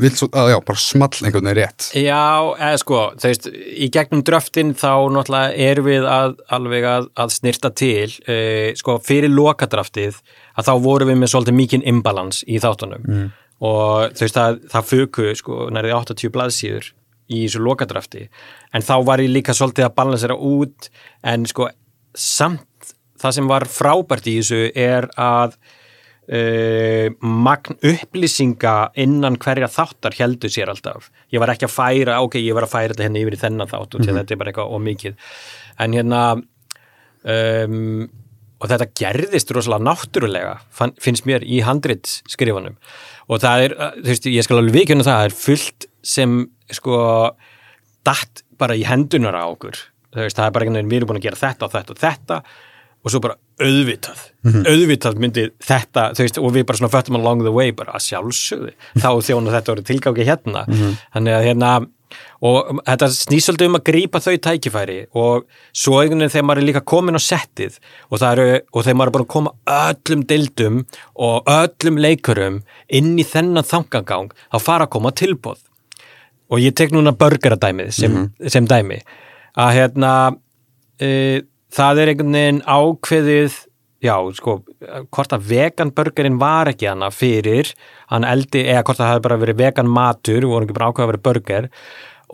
vill 0.00 0.12
svo, 0.16 0.28
að, 0.34 0.50
já, 0.52 0.56
bara 0.66 0.80
small 0.82 1.10
einhvern 1.12 1.48
veginn 1.48 1.58
rétt. 1.58 1.86
Já, 1.98 2.24
eða 2.54 2.80
sko, 2.82 3.02
þú 3.20 3.30
veist, 3.30 3.46
í 3.54 3.88
gegnum 3.94 4.24
dröftin 4.26 4.72
þá 4.78 4.90
náttúrulega 5.14 5.68
erum 5.68 5.88
við 5.88 6.08
að, 6.10 6.34
alveg 6.56 6.88
að, 6.90 7.06
að 7.24 7.32
snirta 7.36 7.70
til, 7.78 8.10
uh, 8.26 8.72
sko, 8.80 8.98
fyrir 9.04 9.32
lokadraftið 9.32 10.18
að 10.54 10.68
þá 10.68 10.74
vorum 10.88 11.12
við 11.12 11.20
með 11.22 11.32
svolítið 11.34 11.58
mikinn 11.60 11.86
imbalans 11.94 12.42
í 12.46 12.60
þáttunum. 12.62 13.08
Mm. 13.08 13.32
og 13.64 14.16
þú 14.18 14.26
veist, 14.26 14.36
það, 14.36 14.60
það 14.72 14.90
fuku, 14.90 15.30
sko, 15.38 15.62
nærið 15.72 15.96
80 16.00 16.34
blaðsíður 16.34 16.90
í 17.32 17.44
þessu 17.46 17.62
lokadrafti, 17.64 18.26
en 18.74 18.84
þá 18.84 18.94
var 19.06 19.22
ég 19.22 19.32
líka 19.32 19.54
svolítið 19.56 19.86
að 19.86 19.96
balansera 19.96 20.36
út, 20.36 20.90
en 21.24 21.46
sko, 21.48 21.70
samt 22.12 22.94
það 23.20 23.38
sem 23.38 23.48
var 23.48 23.66
frábært 23.70 24.28
í 24.28 24.36
þessu 24.40 24.66
er 24.74 25.08
að 25.16 25.56
uh, 26.28 27.06
magn 27.20 27.78
upplýsinga 27.84 28.74
innan 29.04 29.38
hverja 29.42 29.70
þáttar 29.72 30.16
heldur 30.18 30.52
sér 30.52 30.72
alltaf. 30.72 31.10
Ég 31.34 31.42
var 31.42 31.54
ekki 31.54 31.68
að 31.68 31.76
færa, 31.76 32.18
ok, 32.24 32.40
ég 32.42 32.56
var 32.56 32.68
að 32.68 32.74
færa 32.74 32.94
þetta 32.94 33.08
henni 33.08 33.24
yfir 33.24 33.38
í 33.38 33.40
þennan 33.44 33.70
þátt 33.70 33.96
og 33.98 34.04
þetta 34.08 34.26
er 34.26 34.40
bara 34.40 34.52
eitthvað 34.52 34.76
ómikið 34.76 35.16
en 35.84 35.96
hérna 35.98 36.20
um, 36.34 38.04
og 38.62 38.70
þetta 38.70 38.90
gerðist 38.96 39.50
rosalega 39.52 39.84
náttúrulega 39.88 40.54
fann, 40.72 40.94
finnst 41.02 41.26
mér 41.28 41.44
í 41.44 41.58
handrit 41.66 42.06
skrifunum 42.30 42.78
og 43.28 43.42
það 43.42 43.66
er, 43.66 43.74
uh, 43.78 43.96
þú 43.98 44.12
veist, 44.12 44.30
ég 44.30 44.46
skal 44.46 44.60
alveg 44.60 44.78
vikjuna 44.78 45.06
það 45.06 45.18
það 45.18 45.30
er 45.30 45.36
fullt 45.40 45.88
sem 46.04 46.38
sko 46.72 47.00
datt 48.04 48.44
bara 48.60 48.76
í 48.76 48.84
hendunar 48.86 49.36
á 49.36 49.44
okkur. 49.48 49.78
Veist, 50.14 50.38
það 50.38 50.46
er 50.46 50.54
bara 50.54 50.66
einhvern 50.66 50.78
veginn, 50.78 50.92
við 50.92 51.00
erum 51.00 51.10
búin 51.10 51.20
að 51.20 51.26
gera 51.26 51.40
þetta 51.40 51.66
og 51.66 51.74
þetta 51.74 51.94
og 51.94 52.00
þetta. 52.02 52.38
Og 53.04 53.12
svo 53.12 53.20
bara 53.24 53.38
auðvitað. 53.62 54.22
Auðvitað 54.44 55.18
myndi 55.22 55.48
þetta 55.64 56.10
þú 56.16 56.24
veist, 56.26 56.38
og 56.40 56.54
við 56.54 56.66
bara 56.68 56.80
svona 56.80 56.92
föttum 56.92 57.18
along 57.20 57.44
the 57.46 57.52
way 57.54 57.72
bara 57.72 57.94
að 57.96 58.06
sjálfsögðu, 58.08 58.72
þá 59.00 59.10
þjóna 59.28 59.54
þetta 59.54 59.72
voru 59.72 59.84
tilgáki 59.90 60.26
hérna, 60.28 60.64
þannig 61.14 61.36
að 61.38 61.46
hérna 61.48 61.74
og 62.44 62.80
þetta 62.84 63.08
snýst 63.10 63.48
svolítið 63.48 63.70
um 63.70 63.78
að 63.78 63.84
grípa 63.88 64.20
þau 64.22 64.34
tækifæri 64.46 64.98
og 65.18 65.46
svo 65.74 66.00
einhvern 66.00 66.22
veginn 66.22 66.34
þegar 66.34 66.46
maður 66.46 66.60
er 66.60 66.68
líka 66.68 66.82
komin 66.92 67.18
á 67.18 67.22
settið 67.22 67.78
og, 68.10 68.22
eru, 68.22 68.46
og 68.70 68.84
þegar 68.84 68.98
maður 69.00 69.10
er 69.10 69.16
bara 69.16 69.26
að 69.26 69.32
koma 69.34 69.54
öllum 69.74 70.24
dildum 70.30 70.80
og 71.14 71.50
öllum 71.50 72.00
leikurum 72.04 72.60
inn 73.00 73.14
í 73.18 73.26
þennan 73.26 73.66
þangagang 73.66 74.30
þá 74.52 74.58
fara 74.62 74.86
að 74.86 74.94
koma 74.96 75.14
tilbóð 75.16 75.64
og 76.52 76.62
ég 76.62 76.76
tek 76.76 76.92
núna 76.94 77.14
burgeradæmið 77.16 77.90
sem, 77.96 78.16
sem 78.52 78.66
dæmi. 78.68 79.00
Að 79.58 79.74
hérna 79.78 80.12
e, 81.00 81.08
það 81.74 82.00
er 82.00 82.12
einhvern 82.12 82.38
veginn 82.38 82.62
ákveðið 82.64 83.60
já, 84.04 84.14
sko, 84.36 84.56
hvort 85.14 85.36
að 85.36 85.46
veganburgerinn 85.50 86.40
var 86.40 86.70
ekki 86.72 86.90
hana 86.90 87.10
fyrir 87.14 87.70
hann 88.12 88.26
eldi, 88.28 88.66
eða 88.66 88.82
hvort 88.86 89.00
það 89.00 89.12
hefði 89.12 89.26
bara 89.28 89.38
verið 89.44 89.62
vegan 89.62 89.92
matur, 89.92 90.48
voru 90.50 90.66
ekki 90.66 90.76
bara 90.76 90.90
ákveðið 90.90 91.06
að 91.06 91.12
vera 91.12 91.24
burger. 91.28 91.70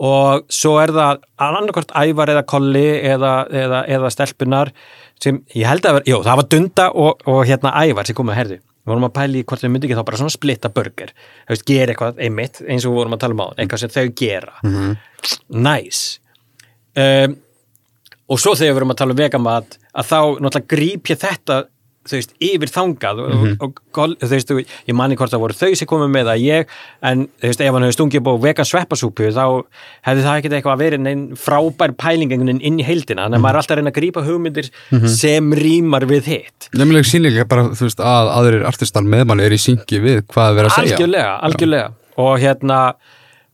Og 0.01 0.49
svo 0.49 0.77
er 0.81 0.91
það 0.95 1.21
annarkvort 1.45 1.93
ævar 1.93 2.31
eða 2.33 2.47
kolli 2.49 2.87
eða, 3.11 3.31
eða, 3.53 3.85
eða 3.91 4.11
stelpunar 4.13 4.71
sem 5.21 5.43
ég 5.53 5.67
held 5.69 5.85
að 5.85 5.99
vera, 5.99 6.09
jú, 6.09 6.19
það 6.25 6.39
var 6.39 6.51
dunda 6.55 6.89
og, 6.97 7.25
og 7.29 7.41
hérna 7.45 7.73
ævar 7.85 8.07
sem 8.09 8.17
komið 8.17 8.33
að 8.35 8.41
herðu 8.41 8.61
við 8.81 8.89
vorum 8.89 9.05
að 9.05 9.13
pæli 9.13 9.41
hvort 9.45 9.61
þau 9.61 9.69
myndi 9.69 9.85
ekki 9.85 9.97
þá 9.99 10.05
bara 10.07 10.17
svona 10.17 10.33
splitta 10.33 10.69
burger. 10.73 11.11
Þú 11.45 11.53
veist, 11.53 11.65
gera 11.69 11.93
eitthvað 11.93 12.21
einmitt 12.25 12.55
eins 12.65 12.87
og 12.87 12.95
við 12.95 12.97
vorum 12.97 13.13
að 13.13 13.19
tala 13.21 13.35
um 13.35 13.43
á 13.45 13.47
eitthvað 13.53 13.83
sem 13.83 13.91
þau 13.93 14.07
gera. 14.17 14.55
Mm 14.65 14.95
nice. 15.49 16.19
Um, 16.95 17.37
og 18.31 18.39
svo 18.41 18.55
þegar 18.55 18.71
við 18.71 18.79
vorum 18.79 18.95
að 18.95 19.01
tala 19.03 19.15
um 19.15 19.21
vegamat 19.21 19.77
að 19.91 20.09
þá 20.11 20.19
náttúrulega 20.39 20.71
gríp 20.71 21.11
ég 21.11 21.21
þetta 21.21 21.61
þú 22.01 22.17
veist, 22.17 22.31
yfir 22.41 22.71
þangað 22.71 23.19
og, 23.21 23.43
og, 23.61 23.79
og 23.93 24.13
þú 24.23 24.29
veist, 24.31 24.53
ég 24.89 24.95
manni 24.97 25.17
hvort 25.19 25.33
það 25.33 25.43
voru 25.43 25.57
þau 25.57 25.77
sem 25.77 25.89
komið 25.89 26.09
með 26.15 26.31
að 26.33 26.45
ég, 26.47 26.71
en 27.05 27.27
þú 27.29 27.51
veist, 27.51 27.61
ef 27.61 27.75
hann 27.75 27.85
hefur 27.85 27.97
stungið 27.97 28.23
búið 28.25 28.47
vegan 28.47 28.69
sveppasúpu, 28.69 29.29
þá 29.35 29.43
hefði 30.07 30.25
það 30.25 30.39
ekkert 30.39 30.55
eitthvað 30.57 30.73
að 30.73 30.81
vera 30.81 31.01
neinn 31.01 31.23
frábær 31.37 31.93
pæling 32.01 32.33
einhvern 32.33 32.49
veginn 32.55 32.63
inn 32.71 32.81
í 32.81 32.87
heildina, 32.87 33.27
þannig 33.27 33.37
að 33.37 33.45
maður 33.45 33.53
er 33.53 33.61
alltaf 33.61 33.75
að 33.75 33.81
reyna 33.81 33.93
að 33.93 33.99
grípa 33.99 34.25
hugmyndir 34.25 34.71
sem 35.13 35.55
rýmar 35.61 36.07
við 36.09 36.33
hitt. 36.33 36.69
Nefnileg 36.73 37.09
sínleika 37.11 37.47
bara, 37.53 37.69
þú 37.69 37.85
veist, 37.85 38.01
að 38.01 38.33
aðrir 38.39 38.67
artistar 38.71 39.05
með 39.05 39.27
mann 39.29 39.45
er 39.45 39.53
í 39.53 39.61
syngi 39.61 40.01
við 40.01 40.23
hvað 40.25 40.49
er 40.49 40.57
verið 40.57 40.71
að 40.71 40.77
segja. 40.79 40.97
algjörlega, 40.97 41.33
algjörlega. 41.49 41.97
Og 42.21 42.33
hérna 42.41 42.83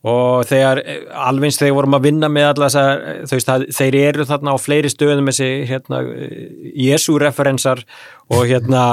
og 0.06 0.46
þegar, 0.46 0.80
alveg 1.26 1.50
eins 1.50 1.58
þegar 1.58 1.74
vorum 1.80 1.98
að 1.98 2.04
vinna 2.06 2.28
með 2.30 2.52
alla 2.52 2.68
þú 2.70 3.34
veist, 3.34 3.48
það, 3.48 3.64
þeir 3.74 3.96
eru 4.04 4.26
þarna 4.30 4.54
á 4.54 4.58
fleiri 4.62 4.92
stöðum 4.94 5.32
þessi 5.32 5.48
hérna, 5.72 6.02
Jésu-referensar 6.78 7.82
og 8.30 8.44
hérna 8.46 8.84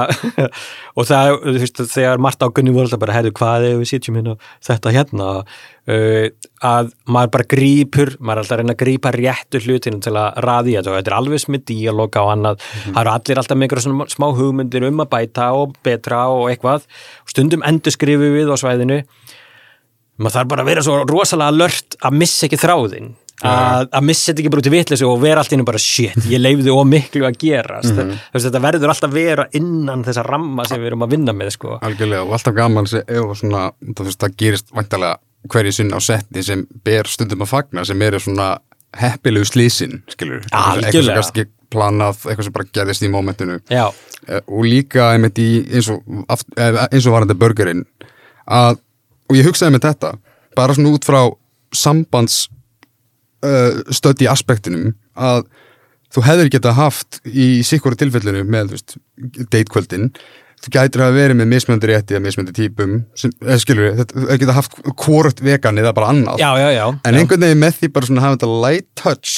og 0.97 1.05
það, 1.05 1.35
þú 1.43 1.53
veist, 1.59 1.83
þegar 1.93 2.23
Marta 2.25 2.49
og 2.49 2.55
Gunni 2.57 2.73
voru 2.73 2.87
alltaf 2.87 3.03
bara, 3.03 3.15
hefðu, 3.19 3.35
hvað 3.37 3.67
ef 3.69 3.77
við 3.83 3.91
sitjum 3.91 4.17
hérna 4.17 4.35
þetta 4.65 4.93
hérna? 4.95 5.29
Uh, 5.85 6.31
að 6.65 6.87
maður 7.13 7.33
bara 7.35 7.45
grípur 7.53 8.15
maður 8.17 8.39
er 8.39 8.41
alltaf 8.41 8.55
að 8.55 8.61
reyna 8.63 8.73
að 8.73 8.79
grípa 8.79 9.11
réttu 9.13 9.59
hlutinu 9.61 9.99
til 10.01 10.15
að 10.17 10.39
raði 10.41 10.73
þetta 10.79 10.89
og 10.89 10.97
þetta 10.97 11.11
er 11.11 11.17
alveg 11.19 11.43
sem 11.43 11.53
með 11.53 11.67
díalóga 11.69 12.23
og 12.25 12.31
annað, 12.33 12.63
það 12.87 12.97
eru 13.03 13.11
allir 13.11 13.41
alltaf 13.41 13.59
með 13.59 13.67
einhverjum 13.67 14.01
smá 14.09 14.25
hugmyndir 14.39 14.87
um 14.89 15.03
að 15.05 15.11
bæta 15.11 15.51
og 15.53 15.77
betra 15.85 16.23
og 16.33 16.49
eitthvað, 16.49 16.89
stundum 17.29 17.67
endur 17.69 17.93
skrifu 17.93 18.31
við 18.33 18.49
á 18.49 18.57
svæðinu 18.57 19.03
maður 20.17 20.37
þarf 20.37 20.49
bara 20.53 20.63
að 20.65 20.71
vera 20.71 20.83
svo 20.85 20.97
rosalega 21.09 21.55
lört 21.55 21.97
að 22.01 22.17
missa 22.21 22.47
ekki 22.47 22.59
þráðin 22.61 23.09
að, 23.45 23.87
að 23.91 24.05
missa 24.07 24.29
þetta 24.29 24.43
ekki 24.43 24.51
bara 24.53 24.63
út 24.63 24.69
í 24.69 24.73
vitleysu 24.73 25.07
og 25.09 25.17
vera 25.23 25.41
allt 25.41 25.51
í 25.51 25.55
hennu 25.57 25.67
bara 25.67 25.81
shit, 25.81 26.27
ég 26.31 26.39
leifði 26.41 26.71
og 26.71 26.85
miklu 26.87 27.25
að 27.27 27.39
gerast. 27.41 27.91
Mhm. 27.91 28.13
þú 28.15 28.37
veist, 28.37 28.47
þetta 28.47 28.61
verður 28.63 28.93
alltaf 28.93 29.15
vera 29.15 29.47
innan 29.59 30.05
þessa 30.07 30.23
ramma 30.27 30.67
sem 30.69 30.79
við 30.79 30.91
erum 30.93 31.03
að 31.07 31.17
vinna 31.17 31.35
með 31.35 31.51
sko. 31.57 31.79
algjörlega 31.81 32.23
og 32.23 32.37
alltaf 32.37 32.55
gaman 32.55 32.87
sem, 32.87 33.03
svona, 33.41 33.65
það, 33.91 34.05
veist, 34.07 34.21
það 34.23 34.37
gerist 34.43 34.71
vantarlega 34.71 35.19
hverju 35.51 35.75
sinn 35.75 35.91
á 35.93 35.99
setti 36.01 36.43
sem 36.43 36.63
ber 36.83 37.11
stundum 37.11 37.43
að 37.45 37.51
fagna 37.51 37.85
sem 37.85 38.01
eru 38.01 38.19
svona 38.23 38.55
heppilegu 38.95 39.45
slísin 39.45 40.01
eitthvað 40.07 41.03
sem 41.03 41.19
ekki 41.19 41.49
planað 41.75 42.23
eitthvað 42.29 42.47
sem 42.47 42.53
bara 42.55 42.71
gerðist 42.71 43.03
í 43.03 43.09
mómentinu. 43.11 43.59
Já, 43.67 43.91
Eh, 44.25 44.41
og 44.49 44.65
líka 44.65 45.11
einmitt 45.13 45.37
í 45.37 45.49
eins 45.69 45.89
og, 45.93 46.01
eh, 46.57 46.87
eins 46.89 47.05
og 47.05 47.13
varandi 47.13 47.35
burgerinn 47.37 47.85
að, 48.49 48.79
og 49.29 49.39
ég 49.39 49.47
hugsaði 49.47 49.75
með 49.75 49.89
þetta 49.89 50.13
bara 50.57 50.75
svona 50.77 50.95
út 50.95 51.07
frá 51.07 51.21
sambands 51.75 52.45
uh, 53.45 54.31
aspektinum 54.31 54.93
að 55.15 55.45
þú 56.15 56.23
hefðir 56.23 56.51
geta 56.55 56.75
haft 56.77 57.19
í 57.27 57.63
sikkur 57.67 57.97
tilfellinu 57.99 58.45
með 58.47 58.77
datekvöldin 59.51 60.11
þú 60.63 60.71
gætir 60.73 61.03
að 61.03 61.17
vera 61.19 61.35
með 61.37 61.51
mismjöndi 61.51 61.89
rétti 61.91 62.15
eða 62.15 62.23
mismjöndi 62.25 62.55
típum 62.55 62.95
sem, 63.17 63.33
eða 63.43 63.59
skilur 63.61 63.89
við, 63.89 63.99
þetta 64.01 64.39
geta 64.41 64.55
haft 64.55 64.79
hvort 65.03 65.43
vegan 65.43 65.81
eða 65.81 65.93
bara 65.97 66.11
annað. 66.13 66.41
Já, 66.41 66.49
já, 66.61 66.69
já 66.73 66.85
en 66.87 67.19
einhvern 67.19 67.45
veginn 67.45 67.61
með 67.61 67.79
því 67.81 67.91
bara 67.97 68.09
svona 68.09 68.25
hafa 68.25 68.39
þetta 68.39 68.61
light 68.63 68.87
touch 68.97 69.35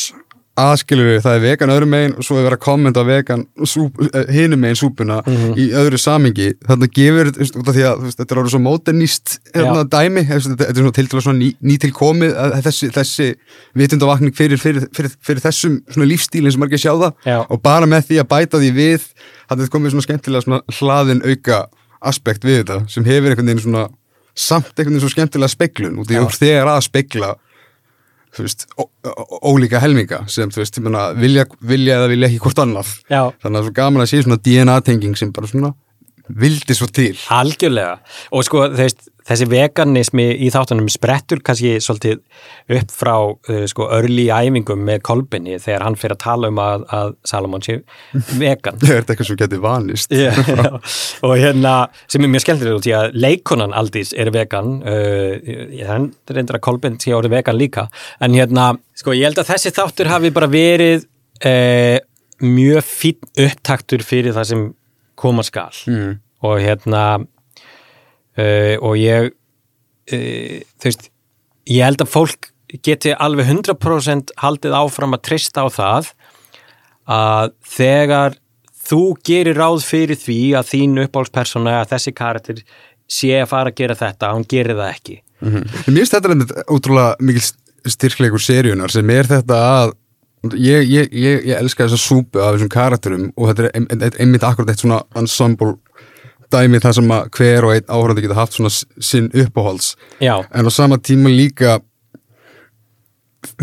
aðskilur 0.58 1.08
við, 1.12 1.20
það 1.22 1.36
er 1.38 1.44
vegan 1.44 1.72
öðrum 1.74 1.92
megin 1.94 2.14
og 2.18 2.26
svo 2.26 2.38
er 2.38 2.46
verið 2.48 2.58
að 2.58 2.64
kommenta 2.66 3.04
vegan 3.06 3.44
eh, 3.62 4.32
hinum 4.34 4.62
megin 4.64 4.80
súpuna 4.80 5.20
í 5.60 5.68
öðru 5.78 6.00
samingi 6.02 6.50
þannig 6.66 6.90
að 6.90 6.96
gefur, 6.98 7.32
því 7.38 7.86
að 7.86 8.06
þetta 8.08 8.28
er 8.28 8.42
orðið 8.42 8.54
svo 8.56 8.62
modernist 8.66 9.36
hérna, 9.54 9.86
dæmi 9.92 10.24
þetta 10.28 10.58
þetta 10.64 10.68
er 10.74 10.82
svona 10.88 10.98
til 10.98 11.38
ný, 11.38 11.52
nýtilkomið 11.72 12.36
að 12.42 12.58
þessi, 12.68 12.92
þessi 12.98 13.30
vitundavakning 13.78 14.38
fyrir, 14.38 14.62
fyrir, 14.62 14.90
fyrir, 14.98 15.14
fyrir 15.22 15.46
þessum 15.46 15.80
lífstílinn 16.08 16.56
sem 16.56 16.64
margir 16.66 16.82
sjá 16.82 16.94
það 16.96 17.12
Já. 17.28 17.40
og 17.46 17.62
bara 17.62 17.90
með 17.90 18.10
því 18.12 18.22
að 18.24 18.30
bæta 18.34 18.62
því 18.64 18.74
við 18.78 19.10
það 19.48 19.66
er 19.68 19.74
komið 19.78 19.96
svona 19.96 20.08
skemmtilega 20.10 20.48
svona 20.48 20.78
hlaðin 20.80 21.26
auka 21.28 21.64
aspekt 22.02 22.46
við 22.48 22.64
þetta 22.64 22.84
sem 22.92 23.06
hefur 23.06 23.34
einhvern 23.34 23.52
veginn 23.54 23.66
svona 23.68 23.90
samt 24.38 24.74
einhvern 24.74 24.96
veginn 24.96 25.06
svo 25.06 25.14
skemmtilega 25.14 25.54
speglun 25.54 26.02
út 26.02 26.10
í 26.10 26.18
Já. 26.18 26.26
úr 26.26 26.34
þegar 26.34 26.74
að 26.76 26.88
spegla 26.90 27.36
þú 27.38 27.47
veist, 28.46 28.68
ó, 28.78 28.86
ólíka 29.50 29.82
helminga 29.82 30.24
sem 30.32 30.52
veist, 30.54 30.78
ég 30.78 30.86
meina, 30.86 31.10
vilja, 31.18 31.48
vilja 31.60 32.00
eða 32.02 32.12
vilja 32.14 32.30
ekki 32.30 32.44
hvort 32.46 32.62
annað 32.64 32.94
Já. 33.10 33.22
þannig 33.42 33.44
að 33.44 33.52
það 33.52 33.60
er 33.62 33.68
svo 33.68 33.76
gaman 33.82 34.06
að 34.06 34.10
sé 34.12 34.22
svona 34.24 34.42
DNA-tenging 34.48 35.20
sem 35.20 35.34
bara 35.36 35.50
svona 35.52 35.74
vildi 36.28 36.76
svo 36.76 36.88
til. 36.92 37.16
Algjörlega. 37.34 37.98
Og 38.36 38.44
sko 38.46 38.66
þeist, 38.76 39.08
þessi 39.28 39.48
veganismi 39.52 40.26
í 40.46 40.50
þáttunum 40.54 40.88
sprettur 40.92 41.42
kannski 41.46 41.76
svolítið 41.84 42.22
upp 42.78 42.94
frá 42.96 43.14
uh, 43.18 43.64
sko 43.70 43.90
örli 43.98 44.28
æfingum 44.34 44.84
með 44.88 45.02
kolbinni 45.08 45.60
þegar 45.64 45.86
hann 45.88 45.98
fyrir 46.00 46.18
að 46.18 46.24
tala 46.24 46.52
um 46.52 46.62
að, 46.64 46.86
að 46.98 47.14
Salomon 47.28 47.66
sé 47.66 47.78
vegan. 48.40 48.80
Það 48.84 48.94
er 48.96 49.04
eitthvað 49.04 49.32
sem 49.32 49.40
getur 49.44 49.64
vanist? 49.64 50.16
Já, 50.16 50.32
já. 50.62 50.72
og 51.28 51.36
hérna 51.40 51.76
sem 52.06 52.24
er 52.24 52.34
mjög 52.34 52.48
skemmtilega 52.48 52.82
út 52.82 52.90
í 52.90 52.96
að 52.98 53.18
leikonan 53.18 53.76
Aldís 53.78 54.14
er 54.16 54.32
vegan 54.36 54.82
uh, 54.84 55.34
ég 55.44 55.88
hann 55.90 56.12
reyndir 56.32 56.60
að 56.60 56.66
Kolbind 56.68 57.04
sé 57.04 57.16
orðið 57.18 57.40
vegan 57.40 57.60
líka. 57.60 57.88
En 58.24 58.36
hérna, 58.38 58.74
sko 58.98 59.16
ég 59.16 59.30
held 59.30 59.44
að 59.44 59.54
þessi 59.54 59.76
þáttur 59.76 60.12
hafi 60.12 60.34
bara 60.36 60.52
verið 60.52 61.08
uh, 61.44 61.98
mjög 62.44 62.84
fín 62.86 63.32
upptaktur 63.48 64.04
fyrir 64.06 64.36
það 64.36 64.52
sem 64.52 64.68
koma 65.18 65.46
skal. 65.46 65.74
Mm. 65.90 66.20
og 66.46 66.60
hérna 66.62 67.04
uh, 67.18 68.76
og 68.86 68.98
ég 69.02 69.32
uh, 69.32 70.58
þú 70.78 70.90
veist 70.90 71.10
ég 71.68 71.84
held 71.84 72.04
að 72.04 72.14
fólk 72.14 72.52
geti 72.84 73.14
alveg 73.16 73.48
100% 73.48 74.34
haldið 74.44 74.76
áfram 74.76 75.16
að 75.16 75.24
trista 75.30 75.64
á 75.64 75.68
það 75.72 76.12
að 77.08 77.54
þegar 77.64 78.36
þú 78.88 79.02
gerir 79.26 79.60
ráð 79.60 79.86
fyrir 79.88 80.20
því 80.20 80.42
að 80.60 80.74
þín 80.74 81.00
uppáhaldspersona 81.06 81.80
að 81.82 81.94
þessi 81.94 82.14
karakter 82.16 82.62
sé 83.08 83.32
að 83.40 83.50
fara 83.52 83.72
að 83.72 83.80
gera 83.80 83.96
þetta, 83.96 84.34
hann 84.36 84.46
gerir 84.52 84.76
það 84.76 84.92
ekki. 84.92 85.16
Mm 85.40 85.64
Mér 85.88 86.02
finnst 86.02 86.16
þetta 86.16 86.64
ótrúlega 86.68 87.16
mikil 87.24 87.44
styrkleikur 87.88 88.44
seríunar 88.44 88.92
sem 88.92 89.10
er 89.14 89.30
þetta 89.30 89.58
að 89.64 89.94
ég, 90.54 90.88
ég, 90.90 91.10
ég, 91.12 91.46
ég 91.48 91.56
elska 91.58 91.88
þessa 91.88 91.98
súpu 92.00 92.40
af 92.40 92.56
þessum 92.56 92.70
karakterum 92.70 93.32
og 93.36 93.50
þetta 93.50 93.64
er 93.66 93.72
ein- 93.76 93.88
ein- 93.92 94.18
einmitt 94.20 94.44
akkurat 94.44 94.70
eitt 94.70 94.80
svona 94.84 95.02
ensemble 95.16 95.76
dæmi 96.54 96.80
það 96.80 96.94
sem 96.94 97.10
að 97.12 97.30
hver 97.36 97.66
og 97.68 97.74
einn 97.76 97.90
áhörandi 97.92 98.22
geta 98.24 98.36
haft 98.38 98.54
svona 98.54 98.70
sinn 99.04 99.30
uppáhalds. 99.34 99.96
Já, 100.22 100.46
en 100.54 100.66
á 100.66 100.72
sama 100.72 100.98
tíma 100.98 101.28
líka 101.30 101.80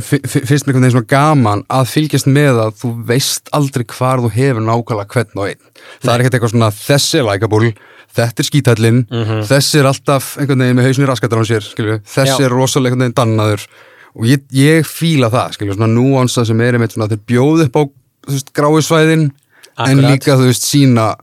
fi- 0.01 0.21
fi- 0.27 0.45
finnst 0.45 0.67
mér 0.67 0.75
einhvern 0.75 0.85
veginn 0.85 0.97
svona 0.97 1.11
gaman 1.13 1.63
að 1.73 1.89
fylgjast 1.95 2.29
með 2.31 2.61
að 2.67 2.77
þú 2.83 2.91
veist 3.09 3.49
aldrei 3.57 3.85
hvar 3.95 4.23
þú 4.25 4.31
hefur 4.35 4.63
nákvæmlega 4.67 5.09
hvern 5.15 5.41
og 5.43 5.49
einn. 5.49 5.63
Það 6.03 6.15
er 6.15 6.21
ekkert 6.25 6.35
eitthvað 6.39 6.55
svona 6.55 6.71
þessi 6.77 7.19
er 7.21 7.27
likeable 7.31 7.73
þetta 8.15 8.39
er 8.45 8.47
skítallinn, 8.51 9.01
þessi 9.49 9.81
er 9.81 9.89
alltaf 9.91 10.37
einhvern 10.39 10.63
veginn 10.63 10.77
með 10.79 10.87
hausnir 10.91 11.09
raskatar 11.11 11.41
á 11.43 11.45
sér 11.49 11.65
skilju. 11.67 11.97
þessi 12.07 12.39
Já. 12.39 12.45
er 12.47 12.51
rosalega 12.55 12.93
einhvern 12.95 13.07
veginn 13.09 13.19
dannaður 13.19 13.67
og 14.15 14.27
ég, 14.31 14.45
ég 14.55 14.87
fíla 14.87 15.31
það 15.33 15.57
skilju, 15.59 15.75
svona 15.79 15.91
núansa 15.91 16.45
sem 16.47 16.61
er 16.61 16.75
einmitt 16.79 16.93
svona 16.95 17.09
þeir 17.11 17.23
bjóð 17.27 17.65
upp 17.67 17.77
á 17.79 17.83
gráisvæðin 18.57 19.31
en 19.89 20.03
líka 20.07 20.37
þú 20.39 20.49
veist 20.51 20.67
sína 20.69 21.15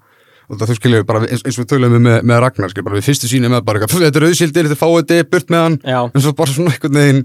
og 0.52 0.60
það 0.60 0.68
þú 0.74 0.76
skilur 0.82 1.04
bara 1.08 1.22
eins, 1.30 1.42
eins 1.48 1.56
og 1.56 1.64
við 1.64 1.70
töluðum 1.72 1.94
við 1.96 2.02
með, 2.10 2.18
með 2.28 2.39
Ragnar 2.44 2.72
skilur 2.74 2.88
bara 2.89 2.98
við 3.00 3.06
fyrstu 3.08 3.30
síni 3.32 3.48
með 3.48 3.62
bara 3.64 3.80
eitthvað, 3.80 3.94
"Pff, 3.94 4.04
þetta 4.04 4.20
er 4.20 4.26
auðsildir, 4.28 4.68
þetta 4.68 4.82
fáið 4.82 4.98
þetta 5.08 5.30
burt 5.32 5.48
með 5.54 5.62
hann 5.64 5.78
Já. 5.88 6.00
en 6.14 6.22
svo 6.26 6.34
bara 6.36 6.52
svona 6.52 6.74
einhvern 6.76 7.00
veginn 7.00 7.22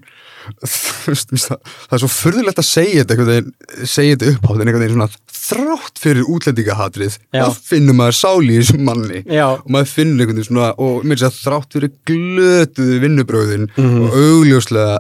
veist, 1.11 1.33
það, 1.35 1.59
það 1.89 1.97
er 1.97 2.03
svo 2.05 2.11
furðulegt 2.15 2.61
að 2.63 2.69
segja 2.69 3.03
þetta 3.03 3.17
einhvern 3.17 3.33
veginn, 3.33 3.53
segja 3.91 4.15
þetta 4.17 4.31
upp 4.37 4.47
á 4.47 4.51
þetta 4.53 4.63
einhvern 4.67 4.85
veginn 4.85 4.95
svona 4.95 5.11
þrátt 5.47 5.99
fyrir 6.03 6.31
útlendingahatrið 6.37 7.19
þá 7.35 7.51
finnur 7.67 7.99
maður 7.99 8.17
sáli 8.21 8.55
í 8.55 8.61
þessum 8.63 8.87
manni 8.87 9.25
Já. 9.27 9.47
og 9.59 9.67
maður 9.75 9.91
finnur 9.97 10.23
einhvern 10.23 10.39
veginn 10.39 10.51
svona 10.53 10.71
og 10.79 11.03
mér 11.03 11.19
finnst 11.19 11.27
það 11.27 11.43
þrátt 11.43 11.77
fyrir 11.77 11.93
glötuðu 12.07 12.97
vinnubröðin 13.03 13.67
Mhm. 13.75 14.03
og 14.07 14.17
augljóslega 14.23 14.99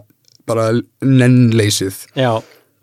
bara 0.49 0.71
nennleysið. 1.05 2.03
Já, 2.19 2.33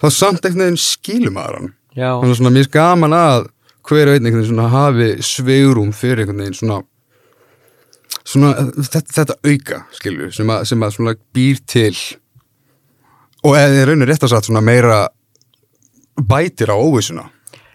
þá 0.02 0.08
samt 0.12 0.46
einhvern 0.46 0.68
veginn 0.68 0.82
skilur 0.84 1.36
maður 1.36 1.60
hann. 1.60 1.74
Þannig 1.94 2.32
að 2.34 2.40
svona 2.40 2.56
mér 2.56 2.72
gaman 2.74 3.18
að 3.18 3.52
hver 3.84 4.10
og 4.10 4.16
einn 4.16 4.26
einhvern 4.26 4.42
veginn 4.42 4.56
svona 4.56 4.72
hafi 4.72 5.10
sveirum 5.28 5.94
fyrir 5.96 6.24
einhvern 6.24 6.44
veginn 6.44 6.58
svona 6.58 6.82
svona 8.24 8.54
þetta, 8.78 9.04
þetta 9.18 9.38
auka 9.44 9.80
skilur 9.98 10.32
sem 10.36 10.52
að, 10.54 10.66
sem 10.70 10.86
að 10.86 10.96
svona 10.96 11.16
býr 11.36 11.62
til 11.68 11.96
og 13.44 13.58
eða 13.60 13.88
raunir 13.90 14.10
rétt 14.10 14.24
að 14.24 14.34
sagt 14.34 14.48
svona 14.48 14.64
meira 14.64 15.04
bætir 16.16 16.72
á 16.72 16.78
að 16.80 17.32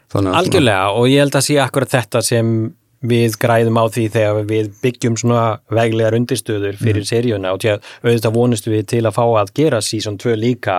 Algjörlega 0.09 0.95
og 0.97 1.11
ég 1.11 1.21
held 1.21 1.37
að 1.37 1.45
sé 1.45 1.59
akkurat 1.61 1.93
þetta 1.93 2.23
sem 2.25 2.53
við 3.01 3.37
græðum 3.39 3.79
á 3.79 3.85
því 3.95 4.05
þegar 4.11 4.47
við 4.49 4.71
byggjum 4.83 5.17
svona 5.21 5.43
veglegar 5.71 6.17
undirstöður 6.19 6.79
fyrir 6.81 7.05
mm. 7.05 7.09
seríuna 7.11 7.53
og 7.55 7.63
að 7.71 7.85
auðvitað 8.03 8.35
vonustu 8.35 8.73
við 8.73 8.87
til 8.91 9.03
að 9.07 9.15
fá 9.15 9.23
að 9.39 9.53
gera 9.55 9.79
season 9.85 10.17
2 10.19 10.35
líka 10.41 10.79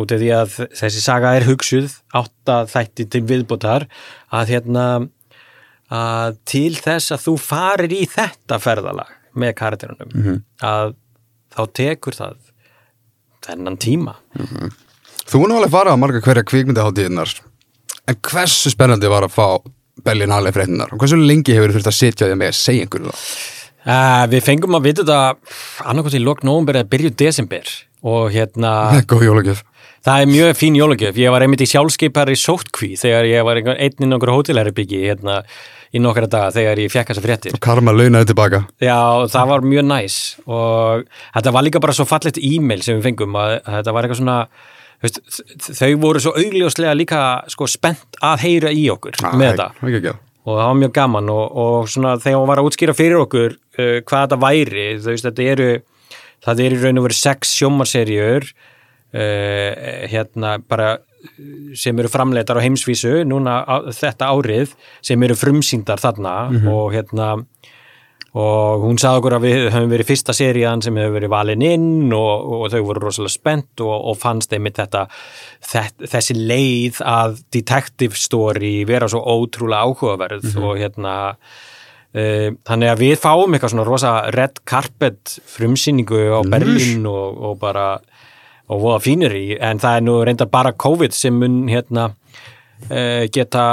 út 0.00 0.14
af 0.14 0.22
því 0.22 0.30
að 0.38 0.54
þessi 0.80 1.02
saga 1.04 1.34
er 1.36 1.44
hugsuð 1.44 1.98
átta 2.16 2.62
þætti 2.72 3.08
til 3.12 3.22
viðbútar 3.28 3.84
að 4.32 4.54
hérna 4.54 4.86
að 5.92 6.38
til 6.48 6.72
þess 6.80 7.12
að 7.12 7.26
þú 7.26 7.34
farir 7.44 7.92
í 7.92 8.06
þetta 8.08 8.56
ferðalag 8.62 9.12
með 9.36 9.52
karakterunum 9.60 10.14
Mhm. 10.16 10.40
að 10.64 10.94
þá 11.52 11.62
tekur 11.76 12.16
það 12.16 12.36
þennan 13.44 13.76
tíma 13.76 14.16
Þú 15.28 15.44
er 15.44 15.48
nú 15.48 15.56
alveg 15.60 15.70
farað 15.72 15.94
á 15.96 16.00
marga 16.00 16.20
hverja 16.24 16.42
kvikmyndaháttíðinar 16.48 17.30
en 18.08 18.16
hversu 18.24 18.72
spennandi 18.72 19.08
var 19.08 19.22
að 19.28 19.36
fá 19.36 19.46
Berlin 20.06 20.34
alveg 20.34 20.56
fréttinar 20.56 20.92
og 20.92 21.02
hversu 21.02 21.18
lengi 21.20 21.56
hefur 21.56 21.74
þurft 21.74 21.90
að 21.90 21.98
sitja 21.98 22.28
því 22.30 22.38
með 22.40 22.52
að 22.52 22.60
segja 22.60 22.86
einhverju 22.86 23.10
það? 23.10 23.26
Uh, 23.82 24.24
við 24.30 24.44
fengum 24.46 24.78
að 24.78 24.84
vita 24.86 25.02
þetta 25.02 25.90
annarkvæmt 25.90 26.18
í 26.18 26.22
lok 26.22 26.44
nóvumber 26.46 26.78
eða 26.78 26.90
byrju 26.92 27.12
desember. 27.18 27.70
Og 28.06 28.32
hérna 28.34 28.72
það 30.06 30.22
er 30.22 30.30
mjög 30.30 30.56
fín 30.58 30.78
jólagjöf. 30.78 31.18
Ég 31.18 31.34
var 31.34 31.44
einmitt 31.44 31.64
í 31.64 31.70
sjálfskeipar 31.70 32.30
í 32.30 32.38
sótkví 32.38 32.94
þegar 32.98 33.30
ég 33.30 33.46
var 33.46 33.62
einn 33.62 34.06
inn 34.06 34.16
okkur 34.18 34.34
hótelherrbyggi 34.36 35.02
hérna 35.06 35.40
í 35.92 36.00
nokkra 36.00 36.28
daga 36.30 36.52
þegar 36.54 36.82
ég 36.82 36.92
fekk 36.92 37.12
þessa 37.12 37.24
fréttir. 37.24 37.56
Karma 37.62 37.94
launaði 37.94 38.30
tilbaka. 38.30 38.62
Já, 38.82 38.98
það 39.30 39.50
var 39.50 39.66
mjög 39.66 39.88
næs. 39.90 40.18
Og 40.46 41.02
þetta 41.34 41.54
var 41.54 41.66
líka 41.66 41.82
bara 41.84 41.96
svo 41.96 42.06
fallegt 42.08 42.40
e-mail 42.40 42.82
sem 42.86 42.98
við 42.98 43.10
fengum 43.10 43.36
að, 43.38 43.58
að 43.60 43.80
þetta 43.80 43.96
var 43.96 44.08
eitthvað 44.08 44.22
svona 44.22 44.38
þau 45.02 45.92
voru 46.02 46.20
svo 46.22 46.32
augljóslega 46.38 46.94
líka 46.94 47.22
sko 47.50 47.66
spennt 47.70 48.18
að 48.22 48.44
heyra 48.46 48.70
í 48.74 48.84
okkur 48.92 49.18
með 49.34 49.52
þetta. 49.52 49.70
og 50.42 50.58
það 50.58 50.66
var 50.68 50.76
mjög 50.82 50.92
gaman 50.98 51.30
og, 51.32 51.44
og 51.64 51.88
svona 51.90 52.16
þegar 52.22 52.40
hún 52.40 52.50
var 52.50 52.62
að 52.62 52.68
útskýra 52.70 52.94
fyrir 52.98 53.22
okkur 53.22 53.56
uh, 53.56 53.96
hvað 54.02 54.26
þetta 54.26 54.40
væri, 54.42 54.86
veist, 55.06 55.26
þetta 55.28 55.48
eru 55.54 55.70
það 56.42 56.64
eru 56.66 56.82
raun 56.82 56.98
og 57.02 57.06
veru 57.08 57.18
sex 57.18 57.54
sjómarserjur 57.60 58.48
uh, 58.50 60.06
hérna 60.10 60.56
bara 60.66 60.96
sem 61.78 61.98
eru 62.02 62.10
framleitar 62.10 62.58
á 62.58 62.64
heimsvísu 62.64 63.20
núna 63.30 63.60
á, 63.62 63.86
þetta 63.94 64.32
árið 64.34 64.72
sem 65.06 65.22
eru 65.22 65.36
frumsýndar 65.38 66.02
þarna 66.02 66.32
og 66.72 66.88
hérna 66.96 67.28
og 68.32 68.84
hún 68.86 68.96
sagði 69.00 69.20
okkur 69.20 69.34
að 69.36 69.44
við 69.44 69.58
höfum 69.74 69.90
verið 69.92 70.08
fyrsta 70.08 70.34
serían 70.36 70.80
sem 70.84 70.96
hefur 70.96 71.18
verið 71.18 71.32
valin 71.34 71.64
inn 71.66 72.14
og, 72.16 72.46
og 72.56 72.62
þau 72.72 72.78
voru 72.86 73.02
rosalega 73.04 73.34
spennt 73.34 73.82
og, 73.84 73.92
og 73.92 74.16
fannst 74.20 74.54
einmitt 74.56 74.80
þetta, 74.80 75.04
þessi 76.00 76.38
leið 76.38 77.02
að 77.04 77.42
detective 77.52 78.16
story 78.16 78.78
vera 78.88 79.10
svo 79.12 79.20
ótrúlega 79.20 79.84
áhugaverð 79.84 80.48
og 80.62 80.80
hérna 80.80 81.16
uh, 81.34 82.48
þannig 82.64 82.94
að 82.94 83.04
við 83.04 83.14
fáum 83.20 83.52
eitthvað 83.52 83.74
svona 83.74 83.86
rosa 83.90 84.14
red 84.32 84.62
carpet 84.64 85.36
frumsýningu 85.52 86.24
á 86.32 86.40
Berlín 86.48 87.04
og, 87.10 87.36
og 87.36 87.60
bara 87.60 87.90
og 88.72 88.80
voða 88.80 89.02
fínir 89.04 89.36
í, 89.36 89.46
en 89.60 89.80
það 89.82 89.98
er 89.98 90.04
nú 90.06 90.16
reynda 90.24 90.48
bara 90.48 90.72
COVID 90.72 91.12
sem 91.12 91.36
mun 91.36 91.66
hérna 91.68 92.14
geta 93.32 93.64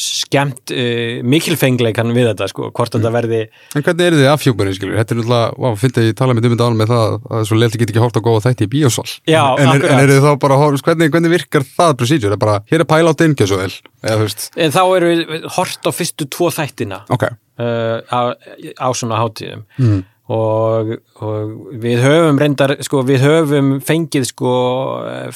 skemmt 0.00 0.74
uh, 0.74 1.22
mikilfengleikan 1.26 2.14
við 2.16 2.30
þetta 2.32 2.50
sko, 2.52 2.70
hvort 2.76 2.96
þetta 2.96 3.12
verði 3.14 3.42
En 3.76 3.86
hvernig 3.86 4.10
eru 4.10 4.20
þið 4.20 4.30
afhjúpurinn, 4.32 4.76
skilur? 4.76 4.98
Þetta 5.00 5.14
er 5.16 5.20
náttúrulega, 5.20 5.50
vá, 5.64 5.68
finnst 5.80 6.02
ég 6.02 6.18
tala 6.18 6.36
með 6.36 6.48
dymund 6.48 6.64
ánum 6.66 6.82
með 6.82 6.92
það 6.94 7.18
að 7.36 7.48
svo 7.50 7.60
leilt 7.60 7.78
get 7.80 7.92
ekki 7.92 8.04
hórt 8.04 8.20
að 8.20 8.26
góða 8.28 8.44
þætti 8.48 8.68
í 8.68 8.72
bíósal. 8.76 9.06
Já, 9.26 9.42
en, 9.56 9.72
akkurat. 9.72 9.90
en 9.92 10.04
eru 10.04 10.16
þið 10.16 10.26
þá 10.26 10.32
bara, 10.46 10.60
hvernig, 10.88 11.12
hvernig 11.14 11.34
virkar 11.36 11.66
það 11.76 11.96
procedure? 12.02 12.36
Er 12.36 12.42
bara, 12.42 12.58
hér 12.70 12.84
er 12.84 13.10
á 13.10 13.12
dyngjö 13.16 13.48
svo 13.50 13.60
vel, 13.60 13.72
eða 14.06 14.26
en 14.56 14.74
þá 14.74 14.82
eru 14.96 15.12
við 15.12 15.46
hort 15.56 15.88
á 15.88 15.90
fyrstu 15.94 16.28
tvo 16.32 16.50
þættina 16.54 17.02
ok, 17.12 17.24
uh, 17.62 17.98
á, 18.10 18.20
á 18.34 18.88
svona 18.96 19.20
hátíðum 19.20 19.64
mm. 19.78 20.04
Og, 20.32 20.90
og 21.22 21.52
við 21.82 22.00
höfum 22.02 22.40
reyndar, 22.40 22.74
sko, 22.82 23.02
við 23.06 23.22
höfum 23.22 23.68
fengið 23.86 24.26
sko 24.32 24.54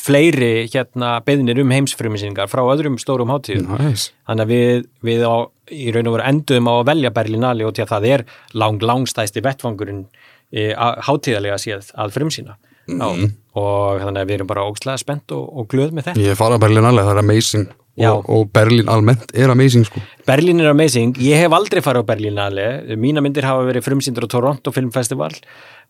fleiri 0.00 0.66
hérna 0.72 1.18
beðnir 1.26 1.60
um 1.62 1.74
heimsfrumisingar 1.74 2.50
frá 2.50 2.64
öðrum 2.64 2.98
stórum 2.98 3.30
hátíðum 3.30 3.76
næs. 3.78 4.08
þannig 4.26 4.46
að 4.46 4.54
við, 4.54 4.88
við 5.06 5.22
á, 5.26 5.36
í 5.70 5.92
raun 5.94 6.10
og 6.10 6.16
veru 6.18 6.26
endum 6.32 6.70
á 6.70 6.74
að 6.74 6.88
velja 6.90 7.14
Berlinali 7.20 7.68
og 7.68 7.76
til 7.76 7.86
að 7.86 7.92
það 7.94 8.08
er 8.16 8.26
lang, 8.58 8.82
langstæsti 8.82 9.44
vettvangurinn 9.46 10.08
e, 10.50 10.72
hátíðarlega 10.74 11.60
séð 11.62 11.92
að 11.94 12.16
frumsýna 12.18 12.58
mm. 12.90 13.30
og 13.60 14.02
þannig 14.02 14.24
að 14.24 14.26
við 14.26 14.40
erum 14.40 14.50
bara 14.50 14.66
ógstlega 14.66 15.02
spennt 15.02 15.36
og, 15.36 15.46
og 15.54 15.70
glöð 15.70 15.94
með 15.94 16.10
þetta 16.10 16.26
Ég 16.26 16.40
fara 16.40 16.58
alveg, 16.58 16.82
það 16.82 17.14
er 17.14 17.22
amazing. 17.22 17.70
Og, 17.98 18.28
og 18.30 18.46
Berlín 18.54 18.88
almennt 18.88 19.32
er 19.34 19.50
amazing, 19.52 19.84
sko. 19.88 20.00
Berlín 20.28 20.60
er 20.62 20.70
amazing, 20.70 21.16
ég 21.20 21.42
hef 21.42 21.52
aldrei 21.52 21.82
farið 21.84 22.06
á 22.06 22.10
Berlínali, 22.12 22.66
mína 22.96 23.20
myndir 23.24 23.44
hafa 23.48 23.66
verið 23.66 23.84
frumsýndur 23.88 24.24
á 24.24 24.32
Toronto 24.32 24.72
Film 24.72 24.92
Festival. 24.94 25.34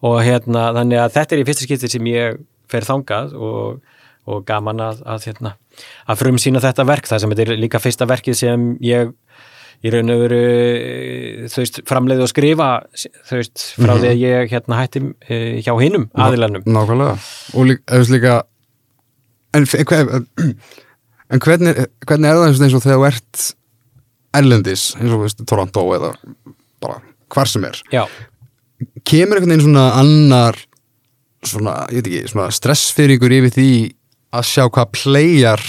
Og 0.02 0.16
hérna, 0.24 0.70
þannig 0.72 0.96
að 1.02 1.14
þetta 1.18 1.36
er 1.36 1.42
í 1.42 1.46
fyrsta 1.50 1.66
skipti 1.66 1.90
sem 1.92 2.06
ég 2.08 2.38
fer 2.72 2.86
þangað 2.88 3.34
og, 3.36 3.80
og 4.30 4.44
gaman 4.48 4.80
að, 4.80 5.02
að, 5.04 5.26
hérna, 5.28 5.52
að 6.08 6.22
frumsýna 6.22 6.62
þetta 6.64 6.86
verk, 6.88 7.10
það 7.10 7.20
sem 7.24 7.34
þetta 7.34 7.44
er 7.46 7.60
líka 7.60 7.82
fyrsta 7.84 8.08
verkið 8.08 8.38
sem 8.40 8.64
ég 8.80 9.12
í 9.84 9.92
raun 9.92 10.12
og 10.12 10.22
veru 10.24 10.40
framleiði 11.88 12.24
og 12.24 12.28
skrifa 12.32 12.66
veist, 13.30 13.62
frá 13.80 13.94
því 13.96 14.10
að 14.10 14.20
ég 14.24 14.50
hérna 14.52 14.80
hætti 14.80 15.02
eh, 15.28 15.60
hjá 15.64 15.72
hinnum 15.80 16.08
aðilanum. 16.20 16.64
Nákvæmlega. 16.68 17.14
Og 17.56 17.68
líka, 17.70 18.00
líka, 18.12 18.34
en, 19.56 19.64
hver- 19.68 20.24
en 21.30 21.42
hvernig, 21.42 21.76
hvernig 22.06 22.30
er 22.30 22.40
það 22.40 22.64
eins 22.66 22.76
og 22.76 22.84
þegar 22.84 22.98
þú 22.98 23.06
ert 23.10 23.44
erlendis, 24.40 24.88
eins 24.98 25.14
og, 25.14 25.22
veist, 25.24 25.44
Toronto 25.48 25.86
eða 25.96 26.12
bara 26.82 27.00
hvar 27.30 27.50
sem 27.50 27.64
er. 27.66 27.78
Já, 27.94 28.04
kemur 29.06 29.38
einhvern 29.38 29.54
veginn 29.54 29.66
svona 29.68 29.86
annar 30.00 30.58
svona, 31.46 31.76
ég 31.90 32.02
veit 32.02 32.10
ekki, 32.10 32.32
svona 32.32 32.50
stressfyringur 32.54 33.34
yfir 33.38 33.54
því 33.54 33.70
að 34.36 34.46
sjá 34.46 34.64
hvað 34.68 34.92
playar 34.96 35.64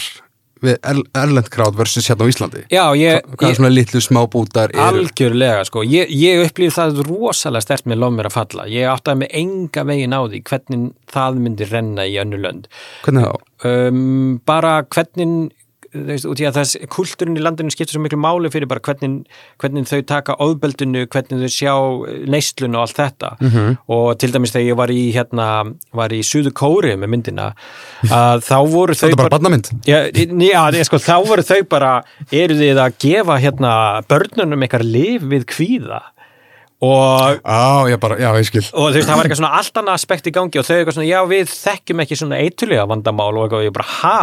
við 0.61 0.77
er, 0.77 1.03
erlend 1.17 1.49
krát 1.53 1.77
versus 1.77 2.09
hérna 2.09 2.27
á 2.27 2.31
Íslandi 2.31 2.65
já 2.71 2.83
ég, 2.97 3.25
hvað 3.35 3.53
ég 3.53 3.59
svona 3.59 3.73
litlu 3.73 4.01
smábútar 4.03 4.73
eru 4.75 5.01
Algjörlega, 5.01 5.65
sko. 5.67 5.83
Ég, 5.87 6.11
ég 6.13 6.43
upplýði 6.45 6.73
það 6.75 7.01
rosalega 7.07 7.65
stert 7.65 7.87
með 7.89 8.01
lof 8.03 8.13
mér 8.15 8.29
að 8.29 8.35
falla. 8.35 8.67
Ég 8.71 8.89
áttaði 8.91 9.21
með 9.23 9.33
enga 9.41 9.85
veginn 9.89 10.15
á 10.15 10.21
því 10.21 10.41
hvernig 10.49 10.83
það 11.11 11.39
myndi 11.45 11.69
renna 11.69 12.05
í 12.07 12.17
önnu 12.21 12.41
lönd. 12.41 12.69
hvernig 13.05 13.27
þá? 13.27 13.47
Um, 13.61 14.39
bara 14.47 14.81
hvernig 14.89 15.51
veist, 15.93 16.25
út 16.29 16.39
í 16.39 16.45
að 16.47 16.57
þess 16.61 16.77
kultúrin 16.93 17.35
í 17.35 17.43
landinu 17.43 17.71
skiptir 17.73 17.95
svo 17.97 18.01
miklu 18.03 18.19
máli 18.21 18.51
fyrir 18.53 18.69
bara 18.71 18.79
hvernig, 18.85 19.25
hvernig 19.61 19.89
þau 19.89 20.01
taka 20.07 20.35
ofbeldinu, 20.43 21.05
hvernig 21.11 21.41
þau 21.43 21.51
sjá 21.51 21.73
neyslun 22.31 22.77
og 22.79 22.85
allt 22.87 22.99
þetta 23.01 23.31
Mhm. 23.41 23.77
og 23.89 24.17
til 24.19 24.31
dæmis 24.31 24.53
þegar 24.55 24.67
ég 24.71 24.77
var 24.77 24.87
í 24.93 25.01
hérna, 25.13 25.47
var 25.93 26.09
í 26.15 26.21
Suðu 26.23 26.51
Kóri 26.55 26.95
með 26.95 27.11
myndina 27.15 27.53
að 28.07 28.45
þá 28.47 28.57
voru 28.71 28.93
þau 28.95 29.15
bara 29.15 29.29
barnamynd 29.35 29.71
Já, 29.85 30.07
já 30.13 30.71
ég, 30.71 30.85
sko, 30.87 30.97
þá 30.97 31.25
voru 31.27 31.43
þau 31.43 31.61
bara, 31.69 32.03
eru 32.31 32.55
þið 32.55 32.77
að 32.85 32.97
gefa 32.99 33.39
hérna 33.41 33.73
börnunum 34.07 34.63
eitthvað 34.63 34.87
lif 34.91 35.21
við 35.21 35.45
kvíða 35.45 36.01
og, 36.81 37.37
Á, 37.45 37.85
já, 37.91 37.97
bara, 38.01 38.17
já, 38.17 38.31
ég 38.41 38.71
og 38.73 38.89
þú 38.89 38.95
veist, 38.95 39.05
það 39.07 39.17
var 39.19 39.27
eitthvað 39.27 39.37
svona 39.41 39.57
allt 39.59 39.75
annað 39.77 39.97
aspekt 39.99 40.29
í 40.29 40.33
gangi 40.33 40.57
og 40.57 40.65
þau 40.65 40.75
eitthvað 40.79 40.95
svona, 40.97 41.09
já, 41.11 41.19
við 41.29 41.51
þekkjum 41.53 42.01
ekki 42.01 42.17
svona 42.17 42.39
eitulega 42.41 42.87
vandamál 42.89 43.35
og 43.37 43.43
eitthvað, 43.45 43.61
og 43.61 43.67
ég 43.67 43.75
bara, 43.75 43.89
ha? 44.01 44.17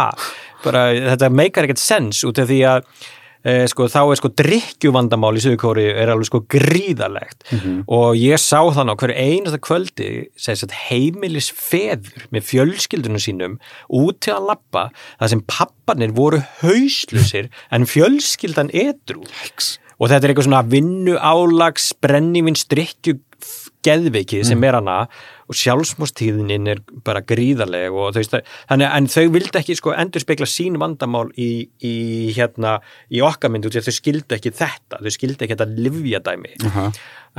Bara, 0.65 0.89
þetta 1.13 1.31
meikar 1.31 1.67
ekkert 1.67 1.81
sens 1.81 2.21
út 2.27 2.39
af 2.41 2.49
því 2.49 2.59
að 2.67 2.85
e, 3.47 3.53
sko, 3.71 3.87
þá 3.91 3.99
er 4.01 4.19
sko 4.19 4.31
drikkjuvandamál 4.41 5.33
í 5.39 5.43
Suðurkóri 5.43 5.85
er 5.93 6.11
alveg 6.11 6.29
sko 6.29 6.41
gríðalegt 6.51 7.45
og 7.87 8.19
ég 8.19 8.41
sá 8.41 8.59
þannig 8.75 8.95
á 8.95 8.99
hverju 9.03 9.17
einasta 9.17 9.61
kvöldi 9.63 10.09
að 10.51 10.75
heimilis 10.89 11.51
feður 11.55 12.27
með 12.35 12.47
fjölskyldunum 12.51 13.23
sínum 13.23 13.59
út 13.87 14.19
til 14.25 14.35
að 14.35 14.49
lappa 14.51 14.89
það 15.19 15.33
sem 15.35 15.45
pappanir 15.47 16.15
voru 16.17 16.41
hauslusir 16.61 17.49
en 17.71 17.87
fjölskyldan 17.87 18.73
edru 18.73 19.23
og 19.99 20.07
þetta 20.07 20.23
er 20.25 20.31
eitthvað 20.33 20.47
svona 20.47 20.67
vinnu 20.67 21.17
álags 21.19 21.91
brennivinn 22.03 22.59
strikkju 22.59 23.19
geðveikið 23.85 24.43
sem 24.49 24.63
er 24.67 24.75
hana 24.75 24.95
og 25.49 25.57
sjálfsmóstíðinin 25.57 26.67
er 26.73 26.81
bara 27.05 27.21
gríðarleg 27.25 27.95
og 27.95 28.17
þau 28.17 28.41
þannig 28.69 28.89
en 28.89 29.07
þau 29.09 29.23
vildi 29.33 29.59
ekki 29.61 29.77
sko 29.79 29.93
endur 29.95 30.23
spekla 30.23 30.47
sín 30.49 30.77
vandamál 30.81 31.29
í, 31.39 31.69
í 31.79 31.93
hérna, 32.35 32.77
í 33.09 33.23
okkar 33.25 33.53
mynd 33.53 33.69
út 33.69 33.77
í 33.77 33.81
að 33.81 33.89
þau 33.89 33.97
skildu 33.97 34.37
ekki 34.37 34.53
þetta, 34.59 34.99
þau 34.99 35.15
skildu 35.15 35.45
ekki 35.45 35.55
þetta 35.55 35.69
livjadæmi 35.87 36.53
Aha. 36.69 36.85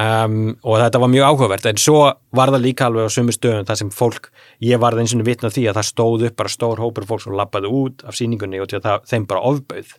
um, 0.07 0.41
og 0.65 0.81
þetta 0.83 1.05
var 1.05 1.15
mjög 1.15 1.29
áhugavert 1.29 1.71
en 1.71 1.83
svo 1.85 2.03
var 2.37 2.55
það 2.55 2.67
líka 2.67 2.89
alveg 2.89 3.11
á 3.13 3.17
sömu 3.17 3.37
stöðum 3.37 3.69
þar 3.69 3.83
sem 3.85 3.95
fólk, 3.95 4.31
ég 4.65 4.83
var 4.83 4.97
það 4.97 5.05
eins 5.05 5.17
og 5.19 5.27
vitna 5.29 5.53
því 5.53 5.69
að 5.71 5.81
það 5.83 5.91
stóð 5.93 6.29
upp 6.31 6.39
bara 6.41 6.57
stór 6.57 6.83
hópur 6.83 7.09
fólk 7.13 7.27
sem 7.27 7.37
lappaði 7.37 7.75
út 7.81 8.07
af 8.09 8.19
sýningunni 8.19 8.63
og 8.63 8.73
að 8.81 8.87
það, 8.87 9.11
þeim 9.13 9.27
bara 9.31 9.45
ofbauð. 9.51 9.99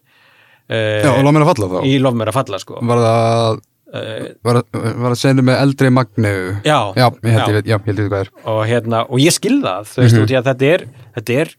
Uh, 0.72 1.02
Já, 1.04 1.10
og 1.12 1.26
láð 1.26 1.34
mér 1.36 1.44
að 1.44 1.50
falla 1.52 1.68
þá. 1.68 1.80
Í 1.84 1.98
lof 2.00 2.16
mér 2.16 2.32
að 2.32 2.38
falla 2.38 2.60
sko. 2.62 2.78
Var 2.88 3.02
það, 3.04 3.58
uh, 3.58 3.66
var, 3.92 4.62
var 4.72 5.12
það 5.12 5.18
sendu 5.20 5.44
með 5.48 5.62
eldri 5.66 5.90
magnu 5.92 6.34
Já. 6.64 6.78
Já, 6.96 7.08
ég 7.26 7.32
held 7.36 7.56
ég 7.56 7.66
já, 7.68 7.76
ég 7.76 7.88
held 7.90 8.00
ég 8.00 8.12
hvað 8.12 8.22
er. 8.26 8.30
Og 8.54 8.62
hérna, 8.70 9.02
og 9.12 9.20
ég 9.24 9.36
skil 9.36 9.58
það 9.64 9.90
þú 9.92 10.04
veist, 10.06 10.22
í 10.32 10.38
að 10.40 10.52
þetta 10.52 10.70
er, 10.76 10.86
þetta 11.18 11.40
er 11.44 11.56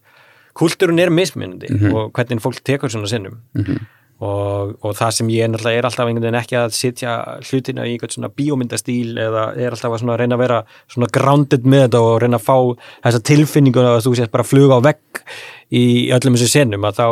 kultúrun 0.56 1.00
er 1.00 1.12
mismunandi 1.12 1.68
og 1.92 2.12
hvernig 2.16 2.40
fólk 2.44 2.62
tekur 2.64 2.92
svona 2.92 3.10
sinnum. 3.10 3.38
Og, 4.22 4.76
og 4.86 4.92
það 4.94 5.14
sem 5.16 5.30
ég 5.34 5.48
náttúrulega 5.50 5.80
er 5.80 5.86
alltaf 5.88 6.06
einhvern 6.06 6.22
veginn 6.28 6.38
ekki 6.38 6.54
að 6.60 6.74
sitja 6.76 7.14
hlutina 7.42 7.86
í 7.88 7.96
einhvern 7.96 8.12
svona 8.14 8.28
bíómyndastíl 8.30 9.16
eða 9.18 9.48
er 9.58 9.74
alltaf 9.74 9.96
að 9.96 10.02
svona 10.04 10.18
reyna 10.20 10.36
að 10.38 10.42
vera 10.44 10.58
svona 10.92 11.08
grounded 11.16 11.66
með 11.66 11.88
þetta 11.88 12.02
og 12.06 12.20
reyna 12.22 12.38
að 12.38 12.44
fá 12.46 12.54
þessa 13.08 13.22
tilfinningu 13.32 13.82
að 13.82 14.04
þú 14.06 14.12
sést 14.20 14.30
bara 14.30 14.46
að 14.46 14.52
fluga 14.52 14.78
á 14.78 14.80
vegg 14.86 15.22
í 15.74 15.84
öllum 16.14 16.38
þessu 16.38 16.52
sinnum 16.54 16.86
að 16.86 17.00
þá 17.00 17.06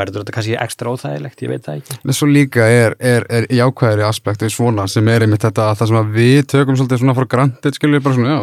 verður 0.00 0.24
þetta 0.24 0.36
kannski 0.36 0.56
ekstra 0.60 0.94
óþægilegt, 0.94 1.42
ég 1.44 1.52
veit 1.52 1.66
það 1.66 1.80
ekki. 1.80 1.98
En 2.04 2.16
svo 2.16 2.30
líka 2.30 2.68
er, 2.68 2.96
er, 2.98 3.26
er 3.30 3.48
jákvæðri 3.60 4.06
aspektu 4.08 4.50
svona 4.52 4.86
sem 4.90 5.12
er 5.12 5.26
einmitt 5.26 5.44
þetta 5.46 5.70
að 5.70 5.82
það 5.82 5.92
sem 5.92 6.14
við 6.16 6.40
tökum 6.54 6.78
svolítið 6.78 7.02
svona 7.04 7.18
for 7.18 7.30
granted 7.30 7.76
skilur 7.78 8.02
bara 8.04 8.18
svona, 8.18 8.38
já, 8.38 8.40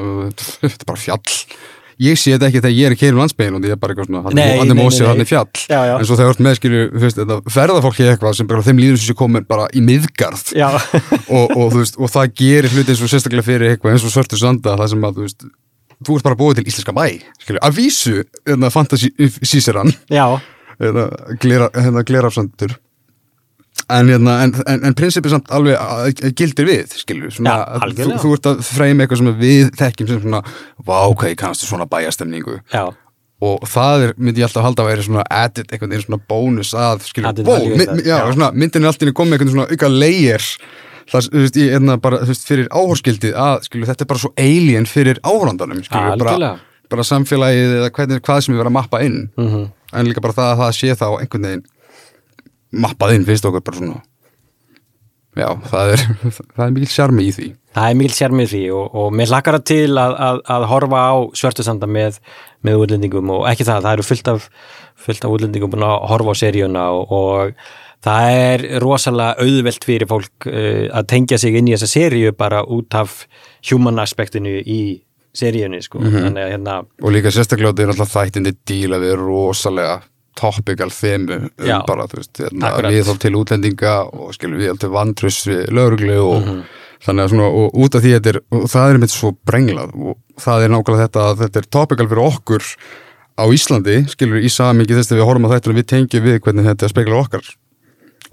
þetta 0.62 0.86
er 0.86 0.88
bara 0.92 1.04
fjall. 1.08 1.36
Ég 1.98 2.14
sé 2.22 2.36
þetta 2.36 2.52
ekki 2.52 2.60
þegar 2.62 2.76
ég 2.78 2.88
er 2.88 2.94
í 2.94 2.98
keirum 3.00 3.20
landsbygin 3.24 3.56
og 3.58 3.64
ég 3.66 3.74
er 3.74 3.80
bara 3.82 3.96
eitthvað 3.96 4.12
svona, 4.12 4.20
hann 4.30 4.70
er 4.70 4.78
mósið, 4.78 5.08
hann 5.10 5.24
er 5.24 5.30
fjall. 5.30 5.48
Já, 5.66 5.80
já. 5.82 5.94
en 5.98 6.06
svo 6.06 6.18
þegar 6.20 6.28
þú 6.28 6.36
ert 6.36 6.44
með 6.46 6.58
skilur, 6.60 6.92
þú 6.94 7.02
veist, 7.02 7.22
þetta 7.24 7.54
ferðafólki 7.56 8.06
eitthvað 8.12 8.36
sem 8.38 8.50
bara 8.52 8.66
þeim 8.68 8.82
líður 8.84 9.00
sem 9.02 9.10
sé 9.10 9.16
komin 9.18 9.48
bara 9.50 9.66
í 9.74 9.82
miðgarð. 9.82 10.44
Og, 11.38 11.56
og, 11.58 11.72
veist, 11.74 11.98
og 11.98 12.12
það 12.14 12.36
gerir 12.38 12.70
hluti 12.70 12.94
eins 12.94 13.02
og 13.02 13.10
sérstaklega 13.10 13.48
fyrir 13.48 13.74
eitthvað 13.74 13.96
eins 13.96 14.06
og 14.06 14.14
svörtu 14.14 14.38
sanda 14.38 14.76
það 14.78 14.94
sem 14.94 15.08
að 15.10 15.24
þú 16.06 16.20
ert 16.20 16.28
bara 16.28 16.38
búið 16.38 16.60
til 16.60 16.68
íslenska 16.70 16.94
bæ 16.94 17.06
skilur, 17.42 17.62
að 17.66 17.80
vísu, 17.80 18.16
hérna, 18.46 18.70
fantasy 18.74 19.10
síseran 19.42 19.90
hérna, 20.82 21.08
glera, 21.42 21.70
hérna, 21.76 22.04
glerafsandur. 22.08 22.76
En, 23.94 24.10
hérna, 24.12 24.34
en, 24.44 24.52
en, 24.68 24.82
en 24.90 24.96
prinsipið 24.98 25.32
samt 25.36 25.52
alveg 25.54 25.78
að- 25.80 26.08
að 26.26 26.32
gildir 26.36 26.66
við 26.68 26.96
skilur, 26.98 27.32
svona, 27.32 27.54
Já, 27.54 27.66
að 27.78 28.00
þú, 28.02 28.16
þú 28.24 28.32
ert 28.36 28.48
að 28.52 28.64
freyma 28.68 29.04
eitthvað 29.06 29.22
sem 29.22 29.30
við 29.40 29.70
þekkjum 29.80 30.08
sem 30.10 30.22
svona, 30.26 30.42
vá, 30.84 30.98
ok, 31.14 31.24
kannastu 31.40 31.70
svona 31.70 31.86
bæjastemningu 31.88 32.58
já. 32.74 32.88
Og 33.40 33.62
það 33.70 34.04
er, 34.08 34.14
myndi 34.18 34.42
ég 34.42 34.48
alltaf 34.50 34.66
halda 34.66 34.82
að 34.84 34.90
vera 34.90 35.06
svona 35.06 35.24
added, 35.30 35.68
einhvern 35.72 35.92
veginn 35.94 36.08
svona 36.08 36.20
bónus 36.28 36.72
að 36.74 37.06
skilur, 37.06 37.30
Added 37.30 37.46
wow, 37.48 37.60
value 37.62 37.78
my, 37.78 37.86
það, 37.86 38.02
já, 38.02 38.18
já. 38.18 38.32
Svona, 38.34 38.50
myndin 38.58 38.84
er 38.84 38.90
alltaf 38.92 39.14
komið 39.22 39.38
einhvern 39.38 39.54
svona 39.54 39.68
auka 39.72 39.90
layer 39.94 40.48
það, 41.08 41.28
þú 41.30 41.44
veist, 41.46 41.60
ég 41.62 41.76
er 41.78 42.00
bara, 42.04 42.20
þú 42.26 42.32
veist, 42.34 42.48
fyrir 42.50 42.68
áhorskildið 42.74 43.38
að, 43.46 43.60
skilur, 43.70 43.88
þetta 43.94 44.04
er 44.04 44.10
bara 44.10 44.24
svo 44.26 44.34
alien 44.42 44.90
fyrir 44.90 45.22
áhorlandanum, 45.24 45.84
skilur, 45.86 46.18
bara. 46.26 46.34
Bara 46.92 47.08
samfélagið 47.08 47.78
eða 47.80 47.94
hvernig, 47.96 48.22
hvað 48.26 48.44
sem 48.44 48.54
við 48.54 48.62
vera 48.64 48.72
að 48.74 48.78
mappa 48.80 49.02
inn. 49.06 49.20
Mhm. 49.38 49.66
en 49.94 50.06
líka 50.08 50.22
bara 50.22 50.36
það 50.36 50.52
að 50.52 50.62
það 50.62 50.72
sé 50.76 50.96
þá 51.00 51.08
einhvern 51.22 51.46
veginn 51.48 51.66
mappað 52.84 53.14
inn, 53.16 53.26
finnst 53.26 53.46
okkur 53.48 53.64
bara 53.64 53.78
svona. 53.78 54.02
Já, 55.38 55.48
það 55.70 55.94
er, 55.94 56.04
það 56.58 56.66
er 56.66 56.76
mikil 56.76 56.92
sjarmi 56.92 57.28
í 57.28 57.32
því. 57.36 57.48
Það 57.78 57.92
er 57.92 57.98
mikil 58.00 58.16
sérmið 58.18 58.54
því 58.54 58.62
og, 58.74 58.86
og 58.98 59.10
mér 59.14 59.32
hlakkar 59.32 59.60
það 59.60 59.66
til 59.70 59.98
að, 60.02 60.14
að, 60.28 60.40
að 60.56 60.64
horfa 60.72 61.02
á 61.14 61.16
svörtusanda 61.38 61.90
með, 61.94 62.16
með 62.66 62.80
útlendingum 62.82 63.34
og 63.36 63.44
ekki 63.52 63.68
það, 63.68 63.84
það 63.86 63.98
eru 63.98 64.06
fullt 64.08 64.32
af, 64.32 64.48
fullt 65.06 65.28
af 65.28 65.36
útlendingum 65.36 65.74
búin 65.74 65.86
að 65.86 66.08
horfa 66.10 66.34
á 66.34 66.42
seríuna 66.42 66.88
og, 66.98 67.14
og 67.14 68.08
það 68.08 68.38
er 68.40 68.66
rosalega 68.82 69.46
auðvelt 69.46 69.86
fyrir 69.86 70.10
fólk 70.10 70.50
uh, 70.50 70.88
að 70.90 71.10
tengja 71.14 71.38
sig 71.42 71.60
inn 71.60 71.70
í 71.70 71.76
þessa 71.76 71.92
seríu 71.92 72.34
bara 72.38 72.64
út 72.66 72.98
af 72.98 73.20
human 73.70 74.02
aspektinu 74.02 74.58
í 74.58 74.82
seríunni 75.38 75.82
sko. 75.86 76.00
þannig 76.02 76.44
að 76.44 76.52
hérna 76.56 76.78
og 77.04 77.14
líka 77.16 77.32
sérstaklega 77.34 77.74
þetta 77.74 77.86
er 77.88 77.94
alltaf 77.96 78.14
þættindi 78.18 78.56
díla 78.68 79.00
við 79.04 79.16
rosalega 79.22 80.00
topical 80.38 80.90
þemu 80.94 81.38
um 81.38 81.66
Já. 81.66 81.80
bara, 81.88 82.06
veist, 82.12 82.38
hérna, 82.38 82.74
við 82.92 83.08
þá 83.08 83.14
til 83.24 83.34
útlendinga 83.40 83.94
og 84.14 84.34
skilur 84.38 84.60
við 84.62 84.76
til 84.84 84.90
vantrus 84.94 85.40
við 85.50 85.64
lögreglu 85.74 86.18
og 86.22 86.44
Mhm. 86.46 86.60
þannig 87.08 87.24
að 87.26 87.30
svona, 87.32 87.48
og 87.54 87.74
út 87.78 87.96
af 87.96 88.02
því 88.04 88.12
þetta 88.18 88.30
er, 88.34 88.40
það 88.74 88.92
er 88.94 88.98
mitt 89.02 89.14
svo 89.14 89.32
brenglað 89.46 89.92
og 89.98 90.16
það 90.42 90.64
er 90.66 90.70
nákvæmlega 90.74 91.08
þetta 91.08 91.22
að 91.32 91.42
þetta 91.44 91.58
er 91.62 91.68
topical 91.78 92.08
fyrir 92.08 92.24
okkur 92.28 92.64
á 93.38 93.44
Íslandi, 93.54 93.96
skilur 94.10 94.42
í 94.42 94.50
samingi 94.50 94.94
þess 94.98 95.12
að 95.14 95.20
við 95.22 95.26
horfum 95.30 95.46
að 95.46 95.54
þetta 95.58 95.74
við 95.78 95.88
tengjum 95.94 96.24
við 96.26 96.40
hvernig 96.42 96.66
þetta 96.70 96.90
speklar 96.90 97.22
okkar 97.22 97.46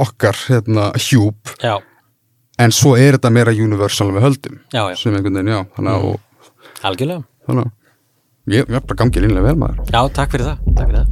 okkar, 0.00 0.36
hérna, 0.48 0.90
hjúp 0.98 1.52
já, 1.62 1.76
en 2.58 2.70
svo 2.74 2.96
er 2.98 3.16
þetta 3.18 3.30
meira 3.32 3.52
universal 3.52 4.08
með 4.12 4.24
höldum 4.28 4.56
Já, 4.72 4.88
já. 4.90 4.96
sem 4.96 5.14
einhvern 5.14 5.34
veginn, 5.40 5.52
já, 5.54 5.60
þannig 5.76 5.92
að, 5.92 6.04
og, 6.04 6.20
Algjörlega. 6.82 7.24
Þannig 7.46 7.64
að 7.64 8.54
ég, 8.54 8.64
ég 8.68 8.76
er 8.78 8.84
bara 8.84 8.98
gangið 9.02 9.26
línlega 9.26 9.46
vel 9.48 9.56
maður. 9.60 9.84
Já, 9.92 10.00
takk 10.18 10.34
fyrir 10.34 10.50
það, 10.50 10.74
takk 10.78 10.90
fyrir 10.90 11.00
það. 11.04 11.08